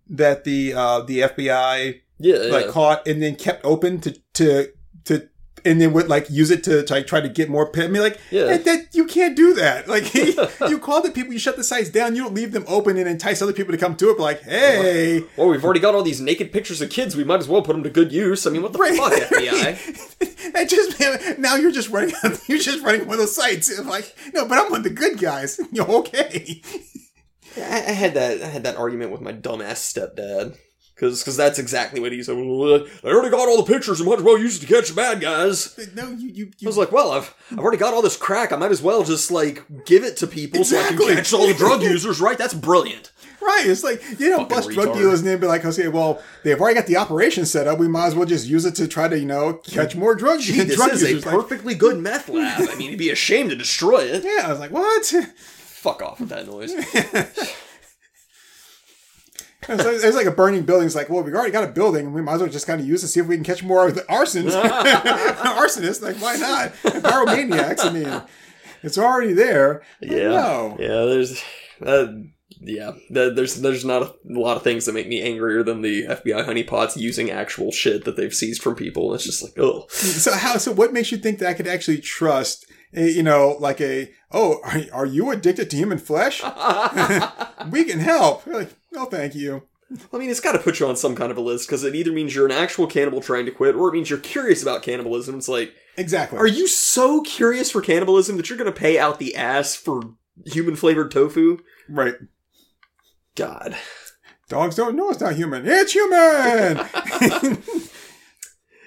that 0.09 0.43
the 0.43 0.73
uh, 0.73 0.99
the 1.01 1.19
FBI 1.21 2.01
Yeah, 2.19 2.35
like 2.35 2.65
yeah. 2.65 2.71
caught 2.71 3.07
and 3.07 3.23
then 3.23 3.35
kept 3.35 3.63
open 3.65 4.01
to 4.01 4.11
to 4.33 4.67
to 5.05 5.29
and 5.65 5.81
then 5.81 5.91
would 5.93 6.07
like 6.07 6.29
use 6.29 6.51
it 6.51 6.63
to 6.65 6.83
try, 6.85 7.01
try 7.01 7.19
to 7.21 7.27
get 7.29 7.49
more. 7.49 7.69
I 7.75 7.87
mean, 7.87 8.01
like 8.01 8.19
Yeah. 8.31 8.45
that, 8.45 8.65
that 8.65 8.87
you 8.93 9.05
can't 9.05 9.35
do 9.35 9.53
that. 9.55 9.87
Like 9.95 10.13
you 10.69 10.79
call 10.79 11.01
the 11.01 11.11
people, 11.11 11.33
you 11.33 11.39
shut 11.39 11.57
the 11.57 11.63
sites 11.63 11.89
down, 11.89 12.15
you 12.15 12.23
don't 12.23 12.33
leave 12.33 12.51
them 12.51 12.65
open 12.67 12.97
and 12.97 13.07
entice 13.07 13.41
other 13.41 13.53
people 13.53 13.71
to 13.71 13.77
come 13.77 13.95
to 13.97 14.09
it. 14.11 14.17
But 14.17 14.23
like, 14.23 14.41
hey, 14.43 15.23
Well, 15.37 15.47
we've 15.49 15.63
already 15.63 15.79
got 15.79 15.95
all 15.95 16.03
these 16.03 16.21
naked 16.21 16.51
pictures 16.53 16.81
of 16.81 16.89
kids. 16.89 17.15
We 17.15 17.23
might 17.23 17.39
as 17.39 17.47
well 17.47 17.61
put 17.61 17.73
them 17.73 17.83
to 17.83 17.89
good 17.89 18.11
use. 18.11 18.45
I 18.45 18.49
mean, 18.51 18.61
what 18.61 18.73
the 18.73 18.79
Right. 18.79 18.97
fuck, 18.97 19.11
FBI? 19.31 20.51
that 20.53 20.69
just 20.69 21.37
now 21.39 21.55
you're 21.55 21.71
just 21.71 21.89
running 21.89 22.13
you're 22.47 22.59
just 22.59 22.83
running 22.83 23.01
one 23.07 23.13
of 23.15 23.19
those 23.19 23.35
sites. 23.35 23.77
I'm 23.77 23.87
like, 23.87 24.15
no, 24.33 24.45
but 24.47 24.57
I'm 24.57 24.69
one 24.71 24.79
of 24.81 24.83
the 24.83 24.89
good 24.91 25.17
guys. 25.19 25.59
You're 25.71 25.89
okay. 25.89 26.61
I, 27.57 27.61
I 27.87 27.91
had 27.91 28.13
that. 28.15 28.41
I 28.41 28.47
had 28.47 28.63
that 28.63 28.75
argument 28.75 29.11
with 29.11 29.21
my 29.21 29.31
dumbass 29.33 29.79
stepdad. 29.93 30.57
Because 30.95 31.21
Cause, 31.23 31.35
that's 31.35 31.59
exactly 31.59 31.99
what 31.99 32.13
he 32.13 32.23
said. 32.23 32.37
I 32.37 33.07
already 33.07 33.29
got 33.29 33.49
all 33.49 33.61
the 33.61 33.71
pictures 33.71 33.99
and 33.99 34.07
might 34.07 34.19
as 34.19 34.23
well 34.23 34.37
use 34.39 34.57
it 34.57 34.65
to 34.65 34.73
catch 34.73 34.87
the 34.87 34.95
bad 34.95 35.19
guys. 35.19 35.77
No, 35.93 36.09
you, 36.11 36.29
you, 36.29 36.51
I 36.63 36.67
was 36.67 36.77
like, 36.77 36.93
well, 36.93 37.11
I've, 37.11 37.35
I've 37.51 37.59
already 37.59 37.77
got 37.77 37.93
all 37.93 38.01
this 38.01 38.15
crack. 38.15 38.53
I 38.53 38.55
might 38.55 38.71
as 38.71 38.81
well 38.81 39.03
just, 39.03 39.29
like, 39.29 39.63
give 39.85 40.05
it 40.05 40.15
to 40.17 40.27
people 40.27 40.63
so 40.63 40.79
I 40.79 40.89
can 40.89 41.15
catch 41.15 41.33
all 41.33 41.47
the 41.47 41.53
drug 41.53 41.81
users, 41.93 42.21
right? 42.21 42.37
That's 42.37 42.53
brilliant. 42.53 43.11
right. 43.41 43.63
It's 43.65 43.83
like 43.83 44.01
you 44.19 44.29
know, 44.29 44.45
bust 44.45 44.69
drug 44.69 44.93
dealers 44.93 45.19
and 45.19 45.27
then 45.27 45.39
be 45.39 45.47
like, 45.47 45.65
okay, 45.65 45.89
well, 45.89 46.21
they've 46.43 46.59
already 46.59 46.75
got 46.75 46.87
the 46.87 46.95
operation 46.95 47.45
set 47.45 47.67
up. 47.67 47.77
We 47.77 47.89
might 47.89 48.07
as 48.07 48.15
well 48.15 48.25
just 48.25 48.47
use 48.47 48.63
it 48.63 48.75
to 48.75 48.87
try 48.87 49.09
to 49.09 49.19
you 49.19 49.25
know 49.25 49.55
catch 49.65 49.95
more 49.95 50.15
drug, 50.15 50.39
Gee, 50.39 50.61
this 50.61 50.77
drug 50.77 50.93
is 50.93 51.03
a 51.03 51.09
users. 51.09 51.25
Like, 51.25 51.35
perfectly 51.35 51.75
good 51.75 51.99
meth 51.99 52.29
lab. 52.29 52.69
I 52.69 52.75
mean, 52.75 52.91
he'd 52.91 52.99
be 52.99 53.09
ashamed 53.09 53.49
to 53.49 53.55
destroy 53.55 53.99
it. 54.05 54.23
yeah, 54.37 54.47
I 54.47 54.49
was 54.49 54.59
like, 54.59 54.71
what? 54.71 55.05
Fuck 55.05 56.01
off 56.01 56.19
with 56.21 56.29
that 56.29 56.47
noise. 56.47 56.73
It's 59.67 59.83
like, 59.83 59.95
it's 59.95 60.15
like 60.15 60.25
a 60.25 60.31
burning 60.31 60.63
building. 60.63 60.85
It's 60.85 60.95
like, 60.95 61.09
well, 61.09 61.23
we've 61.23 61.33
already 61.33 61.51
got 61.51 61.63
a 61.63 61.71
building, 61.71 62.05
and 62.07 62.15
we 62.15 62.21
might 62.21 62.35
as 62.35 62.41
well 62.41 62.49
just 62.49 62.67
kind 62.67 62.79
of 62.79 62.87
use 62.87 63.03
it, 63.03 63.07
to 63.07 63.11
see 63.11 63.19
if 63.19 63.27
we 63.27 63.35
can 63.35 63.43
catch 63.43 63.63
more 63.63 63.87
of 63.87 63.95
the 63.95 64.01
arsons. 64.01 64.51
Arsonists, 65.43 66.01
like, 66.01 66.17
why 66.21 66.35
not? 66.35 66.73
Pyromaniacs, 66.83 67.85
I 67.85 67.91
mean, 67.91 68.21
it's 68.83 68.97
already 68.97 69.33
there. 69.33 69.81
Yeah, 70.01 70.29
No. 70.29 70.77
yeah. 70.79 71.05
There's, 71.05 71.43
uh, 71.85 72.07
yeah. 72.61 72.91
There's 73.09 73.55
there's 73.61 73.83
not 73.85 74.01
a 74.03 74.13
lot 74.25 74.57
of 74.57 74.63
things 74.63 74.85
that 74.85 74.93
make 74.93 75.07
me 75.07 75.21
angrier 75.21 75.63
than 75.63 75.81
the 75.81 76.05
FBI 76.07 76.45
honeypots 76.45 76.95
using 76.95 77.29
actual 77.29 77.71
shit 77.71 78.05
that 78.05 78.15
they've 78.15 78.33
seized 78.33 78.61
from 78.61 78.75
people. 78.75 79.13
It's 79.13 79.25
just 79.25 79.43
like, 79.43 79.57
oh, 79.59 79.87
So 79.89 80.31
how? 80.33 80.57
So 80.57 80.71
what 80.71 80.93
makes 80.93 81.11
you 81.11 81.17
think 81.17 81.39
that 81.39 81.49
I 81.49 81.53
could 81.53 81.67
actually 81.67 81.99
trust? 81.99 82.65
A, 82.93 83.09
you 83.11 83.23
know, 83.23 83.57
like 83.59 83.81
a 83.81 84.09
oh, 84.31 84.59
are, 84.63 84.81
are 84.93 85.05
you 85.05 85.31
addicted 85.31 85.69
to 85.69 85.75
human 85.75 85.97
flesh? 85.97 86.41
we 87.71 87.83
can 87.83 87.99
help. 87.99 88.45
You're 88.45 88.59
like, 88.59 88.73
no, 88.95 89.05
thank 89.05 89.35
you. 89.35 89.63
I 90.11 90.17
mean, 90.17 90.31
it's 90.31 90.39
got 90.39 90.53
to 90.53 90.59
put 90.59 90.79
you 90.79 90.87
on 90.87 90.95
some 90.95 91.15
kind 91.15 91.31
of 91.31 91.37
a 91.37 91.41
list 91.41 91.67
because 91.67 91.83
it 91.83 91.93
either 91.93 92.11
means 92.11 92.33
you're 92.33 92.47
an 92.47 92.51
actual 92.51 92.87
cannibal 92.87 93.21
trying 93.21 93.45
to 93.45 93.51
quit, 93.51 93.75
or 93.75 93.89
it 93.89 93.93
means 93.93 94.09
you're 94.09 94.17
curious 94.19 94.63
about 94.63 94.81
cannibalism. 94.81 95.37
It's 95.37 95.47
like, 95.47 95.73
Exactly. 95.97 96.39
are 96.39 96.47
you 96.47 96.67
so 96.67 97.21
curious 97.21 97.69
for 97.69 97.81
cannibalism 97.81 98.35
that 98.37 98.49
you're 98.49 98.57
going 98.57 98.71
to 98.71 98.77
pay 98.77 98.97
out 98.97 99.19
the 99.19 99.35
ass 99.35 99.75
for 99.75 100.01
human 100.45 100.75
flavored 100.75 101.11
tofu? 101.11 101.59
right? 101.87 102.15
God. 103.35 103.75
Dogs 104.49 104.75
don't 104.75 104.95
know 104.95 105.09
it's 105.11 105.21
not 105.21 105.35
human. 105.35 105.63
It's 105.67 105.91
human. 105.93 107.59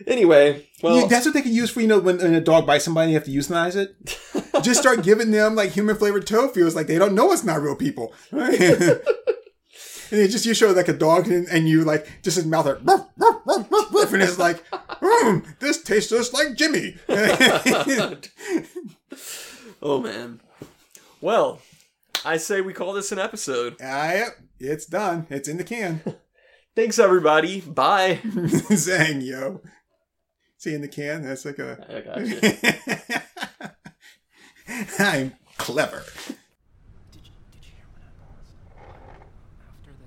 Anyway, 0.07 0.67
well, 0.81 1.01
You- 1.01 1.09
that's 1.09 1.27
what 1.27 1.35
they 1.35 1.43
can 1.43 1.53
use 1.53 1.71
for 1.71 1.81
you 1.81 1.89
know 1.89 1.99
when, 1.99 2.19
when 2.19 2.33
a 2.33 2.41
dog 2.41 2.67
bites 2.67 2.85
somebody, 2.85 3.11
you 3.11 3.17
have 3.17 3.25
to 3.25 3.33
euthanize 3.33 3.75
it. 3.75 3.97
Just 4.63 4.81
start 4.81 5.03
giving 5.03 5.33
them 5.33 5.57
like 5.57 5.73
human 5.73 5.97
flavored 5.97 6.25
tofu. 6.27 6.65
It's 6.65 6.77
like 6.77 6.87
they 6.87 6.99
don't 6.99 7.15
know 7.17 7.33
it's 7.33 7.43
not 7.45 7.61
real 7.61 7.75
people. 7.75 8.15
And 10.11 10.21
it 10.21 10.29
just 10.29 10.47
you 10.47 10.55
show 10.55 10.71
like 10.73 10.89
a 10.89 10.93
dog 10.93 11.29
and, 11.29 11.47
and 11.49 11.69
you 11.69 11.85
like 11.85 12.23
just 12.23 12.37
his 12.37 12.47
mouth 12.47 12.67
like 12.67 12.79
ruff, 12.83 13.09
ruff, 13.17 13.43
ruff, 13.45 13.71
ruff, 13.71 13.95
ruff, 13.95 14.13
and 14.13 14.23
it's 14.23 14.39
like, 14.47 14.65
mm, 14.71 15.59
this 15.59 15.83
tastes 15.83 16.11
just 16.11 16.33
like 16.33 16.55
Jimmy. 16.55 16.97
oh 19.83 20.01
man. 20.01 20.41
Well, 21.21 21.61
I 22.25 22.37
say 22.37 22.61
we 22.61 22.73
call 22.73 22.93
this 22.93 23.13
an 23.13 23.19
episode. 23.19 23.77
Yep, 23.81 24.39
it's 24.61 24.87
done. 24.87 25.27
It's 25.31 25.49
in 25.49 25.57
the 25.57 25.65
can. 25.65 26.03
Thanks, 26.77 26.99
everybody. 26.99 27.61
Bye. 27.61 28.21
Zang, 28.25 29.25
yo. 29.25 29.61
See 30.59 30.75
in 30.75 30.81
the 30.81 30.89
can? 30.89 31.23
That's 31.23 31.45
like 31.45 31.59
a. 31.59 31.85
I 31.89 32.01
got 32.01 32.27
you. 32.27 32.41
I'm 34.99 35.35
clever. 35.57 36.05
Did 37.11 37.23
you, 37.25 37.33
did 37.53 37.65
you 37.65 37.73
hear 37.77 37.87
when 37.93 38.03
I 38.03 38.11
paused? 38.21 38.53
After 39.69 39.91
the, 39.91 40.07